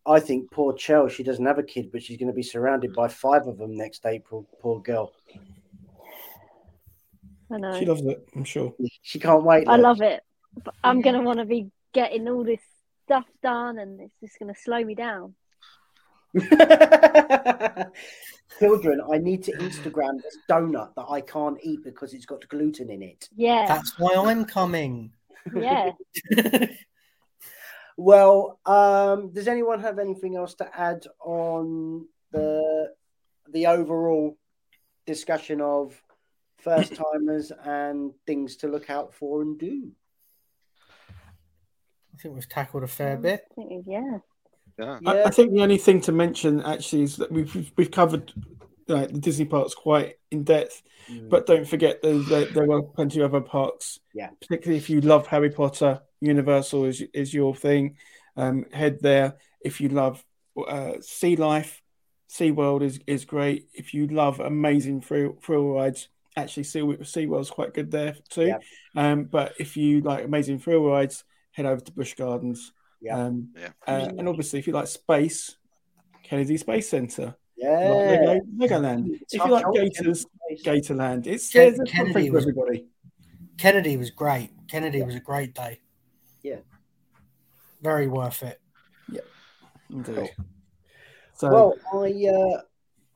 I 0.03 0.19
think 0.19 0.49
poor 0.49 0.73
Chell, 0.73 1.07
she 1.10 1.22
doesn't 1.22 1.45
have 1.45 1.60
a 1.60 1.64
kid, 1.64 1.91
but 1.91 2.02
she's 2.02 2.18
going 2.18 2.27
to 2.31 2.34
be 2.34 2.41
surrounded 2.41 2.91
by 2.93 3.07
five 3.07 3.45
of 3.45 3.60
them 3.60 3.77
next 3.77 4.03
April. 4.07 4.49
Poor 4.60 4.81
girl. 4.81 5.14
I 7.52 7.57
know. 7.57 7.80
She 7.80 7.86
loves 7.86 8.02
it. 8.02 8.28
I'm 8.36 8.44
sure. 8.44 8.73
She 9.02 9.19
can't 9.19 9.44
wait. 9.44 9.68
I 9.68 9.76
look. 9.76 9.84
love 9.84 10.02
it. 10.02 10.23
But 10.64 10.73
I'm 10.84 11.02
gonna 11.02 11.22
want 11.22 11.40
to 11.40 11.45
be 11.45 11.72
getting 11.94 12.28
all 12.28 12.44
this 12.44 12.61
stuff 13.06 13.26
done, 13.41 13.80
and 13.80 13.99
it's 14.02 14.14
just 14.22 14.40
gonna 14.40 14.56
slow 14.56 14.84
me 14.84 14.95
down. 14.95 15.36
Children, 18.60 19.02
I 19.11 19.18
need 19.18 19.44
to 19.44 19.53
Instagram 19.53 20.22
this 20.22 20.38
donut 20.49 20.94
that 20.95 21.07
I 21.10 21.22
can't 21.22 21.57
eat 21.64 21.84
because 21.84 22.14
it's 22.14 22.26
got 22.26 22.48
gluten 22.48 22.90
in 22.90 23.02
it. 23.02 23.28
Yeah, 23.36 23.65
That's 23.68 23.98
why 23.98 24.14
I'm 24.15 24.45
coming. 24.45 25.11
yeah. 25.56 25.91
Well, 27.98 28.60
um, 28.65 29.32
does 29.32 29.48
anyone 29.48 29.80
have 29.82 29.99
anything 29.99 30.36
else 30.36 30.56
to 30.56 30.69
add 30.76 31.06
on 31.23 32.07
the 32.32 32.94
the 33.52 33.68
overall 33.68 34.38
discussion 35.06 35.61
of 35.61 36.02
first 36.62 36.94
timers 36.96 37.52
and 37.64 38.12
things 38.26 38.58
to 38.58 38.68
look 38.68 38.90
out 38.90 39.14
for 39.14 39.42
and 39.42 39.58
do? 39.60 39.92
I 42.14 42.18
think 42.22 42.36
we've 42.36 42.50
tackled 42.50 42.84
a 42.84 42.88
fair 42.88 43.18
bit. 43.18 43.46
Yeah. 43.58 44.18
Yeah. 44.80 45.00
I, 45.06 45.24
I 45.24 45.30
think 45.30 45.52
the 45.54 45.62
only 45.64 45.78
thing 45.78 46.02
to 46.02 46.12
mention 46.12 46.62
actually 46.62 47.04
is 47.04 47.18
that 47.18 47.32
we've 47.32 47.54
we've- 47.54 47.72
we've 47.78 47.92
covered 47.92 48.32
like 48.88 49.12
the 49.12 49.20
Disney 49.20 49.46
parks 49.46 49.74
quite 49.74 50.16
in 50.32 50.44
depth, 50.44 50.82
Mm. 51.10 51.30
but 51.30 51.46
don't 51.48 51.68
forget 51.68 52.02
there, 52.02 52.20
there, 52.20 52.46
there 52.46 52.72
are 52.72 52.82
plenty 52.84 53.22
of 53.22 53.34
other 53.34 53.44
parks. 53.46 54.00
Yeah. 54.14 54.30
particularly 54.40 54.78
if 54.78 54.90
you 54.90 55.02
love 55.02 55.26
Harry 55.28 55.50
Potter, 55.50 56.02
Universal 56.20 56.86
is 56.86 57.02
is 57.14 57.34
your 57.34 57.56
thing. 57.56 57.98
Um, 58.38 58.66
head 58.72 59.00
there. 59.02 59.38
If 59.62 59.82
you 59.82 59.90
love 59.90 60.24
uh, 60.56 60.94
sea 61.02 61.36
life, 61.36 61.82
SeaWorld 62.30 62.82
is 62.84 63.00
is 63.08 63.26
great. 63.26 63.68
If 63.74 63.94
you 63.94 64.08
love 64.08 64.40
amazing 64.40 65.02
thrill, 65.02 65.38
thrill 65.42 65.70
rides, 65.74 66.10
actually 66.36 66.64
see 66.64 66.80
Sea 67.03 67.26
SeaWorld's 67.28 67.49
quite 67.49 67.74
good 67.74 67.91
there 67.91 68.16
too. 68.30 68.48
Yeah. 68.48 68.58
Um, 68.95 69.26
but 69.26 69.53
if 69.60 69.76
you 69.78 70.02
like 70.02 70.24
amazing 70.26 70.60
thrill 70.60 70.84
rides, 70.86 71.24
head 71.52 71.66
over 71.66 71.82
to 71.82 71.91
Busch 71.91 72.14
Gardens. 72.16 72.72
Yeah. 73.02 73.18
Um, 73.18 73.49
Yeah. 73.58 73.70
uh, 73.88 74.12
and 74.18 74.28
obviously, 74.30 74.60
if 74.60 74.68
you 74.68 74.74
like 74.74 74.88
space, 74.88 75.58
Kennedy 76.24 76.58
Space 76.58 76.90
Center, 76.90 77.36
yeah. 77.58 77.70
Lego, 77.80 78.40
Legoland. 78.58 79.20
If 79.32 79.44
you 79.44 79.52
like 79.52 79.66
Gators. 79.74 80.26
Gatorland. 80.66 81.28
It's 81.28 81.52
Ken- 81.52 81.68
there's 81.76 81.80
a 81.80 81.84
Kennedy 81.86 82.14
something 82.14 82.28
for 82.32 82.36
was- 82.36 82.44
everybody. 82.44 82.88
Kennedy 83.58 83.95
was 83.98 84.10
great. 84.10 84.49
Kennedy 84.70 85.02
was 85.03 85.16
a 85.16 85.20
great 85.20 85.53
day. 85.53 85.80
Yeah. 86.44 86.58
Very 87.82 88.08
worth 88.08 88.44
it. 88.44 88.60
Indeed. 89.90 90.32
So, 91.34 91.49
Well, 91.49 91.76
I 92.03 92.28
uh, 92.28 92.62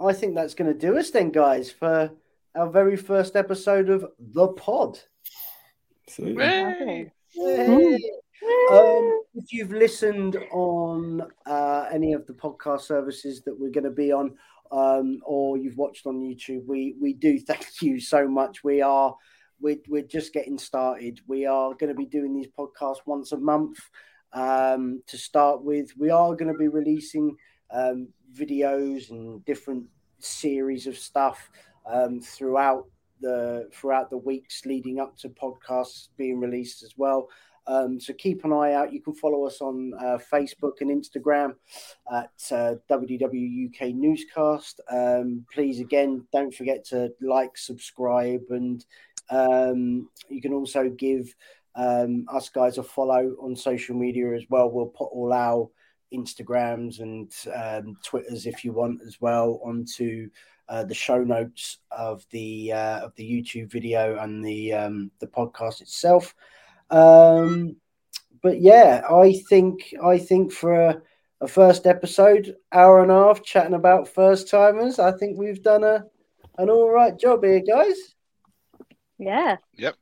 I 0.08 0.14
think 0.14 0.36
that's 0.36 0.54
going 0.54 0.72
to 0.72 0.78
do 0.78 0.98
us 0.98 1.10
then, 1.12 1.32
guys, 1.32 1.72
for 1.72 2.12
our 2.56 2.70
very 2.70 2.96
first 2.96 3.36
episode 3.36 3.90
of 3.90 4.06
the 4.18 4.48
pod. 4.50 5.00
absolutely. 6.08 7.12
Um, 8.72 9.22
if 9.34 9.52
you've 9.52 9.72
listened 9.72 10.38
on 10.52 11.24
uh, 11.46 11.88
any 11.92 12.14
of 12.14 12.26
the 12.28 12.34
podcast 12.34 12.82
services 12.82 13.42
that 13.42 13.60
we're 13.60 13.72
going 13.72 13.84
to 13.84 13.92
be 13.92 14.12
on, 14.12 14.36
um, 14.72 15.20
or 15.26 15.58
you've 15.58 15.78
watched 15.78 16.06
on 16.06 16.20
YouTube, 16.20 16.66
we 16.66 16.96
we 17.02 17.14
do 17.14 17.40
thank 17.48 17.82
you 17.82 18.00
so 18.00 18.28
much. 18.28 18.64
We 18.64 18.82
are 18.82 19.16
we're, 19.60 19.78
we're 19.88 20.04
just 20.04 20.34
getting 20.34 20.58
started. 20.58 21.20
We 21.28 21.46
are 21.46 21.74
going 21.74 21.90
to 21.90 21.96
be 21.96 22.06
doing 22.06 22.36
these 22.36 22.50
podcasts 22.58 23.06
once 23.06 23.32
a 23.32 23.38
month 23.38 23.80
um, 24.34 25.02
to 25.08 25.18
start 25.18 25.64
with. 25.64 25.92
We 25.98 26.10
are 26.10 26.36
going 26.36 26.52
to 26.52 26.58
be 26.58 26.68
releasing 26.68 27.36
um, 27.72 28.10
videos 28.34 29.10
and 29.12 29.44
different 29.46 29.86
series 30.20 30.88
of 30.88 30.98
stuff 30.98 31.50
um, 31.86 32.22
throughout 32.22 32.86
the 33.22 33.70
throughout 33.74 34.10
the 34.10 34.18
weeks 34.18 34.66
leading 34.66 35.00
up 35.00 35.18
to 35.18 35.30
podcasts 35.30 36.10
being 36.18 36.40
released 36.40 36.84
as 36.84 36.94
well. 36.98 37.30
Um, 37.68 38.00
so 38.00 38.14
keep 38.14 38.46
an 38.46 38.54
eye 38.54 38.74
out. 38.74 38.94
You 38.94 39.02
can 39.02 39.16
follow 39.16 39.46
us 39.46 39.60
on 39.60 39.94
uh, 40.00 40.20
Facebook 40.32 40.82
and 40.82 40.92
Instagram 40.92 41.56
at 42.14 42.30
uh, 42.52 42.76
WWUK 42.90 43.96
Newscast. 43.96 44.82
Um, 44.92 45.46
please, 45.52 45.80
again, 45.80 46.28
don't 46.32 46.54
forget 46.54 46.86
to 46.90 47.12
like, 47.22 47.58
subscribe, 47.58 48.44
and 48.50 48.86
um, 49.32 50.10
you 50.30 50.42
can 50.42 50.54
also 50.54 50.90
give 50.90 51.34
um, 51.76 52.26
us 52.32 52.50
guys 52.50 52.78
a 52.78 52.84
follow 52.84 53.36
on 53.42 53.56
social 53.56 53.96
media 53.96 54.34
as 54.34 54.44
well. 54.50 54.70
We'll 54.70 54.86
put 54.86 55.06
all 55.06 55.34
our 55.34 55.70
Instagrams 56.14 57.00
and 57.00 57.32
um, 57.54 57.98
Twitters, 58.04 58.46
if 58.46 58.64
you 58.64 58.74
want, 58.74 59.02
as 59.06 59.20
well, 59.20 59.60
onto 59.64 60.30
uh, 60.68 60.84
the 60.84 60.94
show 60.94 61.24
notes 61.24 61.78
of 61.92 62.26
the 62.32 62.72
uh, 62.74 63.00
of 63.02 63.16
the 63.16 63.24
YouTube 63.24 63.72
video 63.72 64.18
and 64.20 64.44
the 64.44 64.74
um, 64.74 65.12
the 65.20 65.28
podcast 65.28 65.82
itself. 65.82 66.36
Um, 66.90 67.78
but 68.42 68.62
yeah, 68.62 69.04
I 69.10 69.42
think 69.50 69.94
I 70.04 70.18
think 70.18 70.52
for 70.52 70.74
a, 70.74 71.02
a 71.42 71.48
first 71.48 71.86
episode, 71.86 72.56
hour 72.72 73.02
and 73.02 73.12
a 73.12 73.16
half 73.16 73.44
chatting 73.44 73.74
about 73.74 74.08
first 74.08 74.50
timers, 74.50 75.00
I 75.00 75.12
think 75.12 75.38
we've 75.38 75.62
done 75.64 75.84
a 75.84 76.06
an 76.58 76.70
all 76.70 76.90
right 76.90 77.18
job 77.18 77.44
here, 77.44 77.62
guys. 77.62 77.96
Yeah. 79.18 79.58
Yep. 79.78 79.96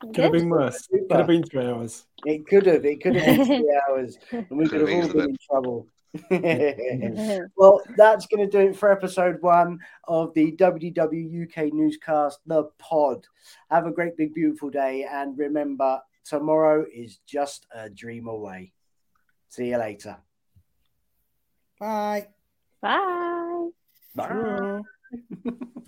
Could 0.00 0.16
have 0.18 0.32
been 0.32 0.50
worse. 0.50 0.86
It 0.90 1.08
could 1.08 1.18
have 1.18 1.26
been 1.26 1.42
three 1.42 1.66
hours. 1.66 2.06
It 2.24 2.46
could 2.46 2.66
have. 2.66 2.84
It 2.84 3.02
could 3.02 3.16
have 3.16 3.24
been 3.24 3.46
three 3.46 3.80
hours, 3.88 4.18
and 4.30 4.46
we 4.50 4.68
could 4.68 4.80
Could 4.80 4.88
have 4.88 5.02
have 5.02 5.06
all 5.06 5.12
been 5.12 5.30
in 5.30 5.36
trouble. 5.50 5.86
well, 7.56 7.82
that's 7.96 8.26
going 8.26 8.48
to 8.48 8.50
do 8.50 8.70
it 8.70 8.76
for 8.76 8.90
episode 8.90 9.40
one 9.42 9.78
of 10.04 10.34
the 10.34 10.52
WW 10.52 11.44
UK 11.44 11.72
newscast, 11.72 12.40
the 12.46 12.64
pod. 12.78 13.26
Have 13.70 13.86
a 13.86 13.90
great, 13.90 14.16
big, 14.16 14.34
beautiful 14.34 14.70
day, 14.70 15.06
and 15.10 15.38
remember, 15.38 16.00
tomorrow 16.24 16.84
is 16.92 17.18
just 17.26 17.66
a 17.74 17.88
dream 17.90 18.26
away. 18.28 18.72
See 19.48 19.68
you 19.70 19.78
later. 19.78 20.16
Bye. 21.78 22.28
Bye. 22.80 23.68
Bye. 24.14 24.80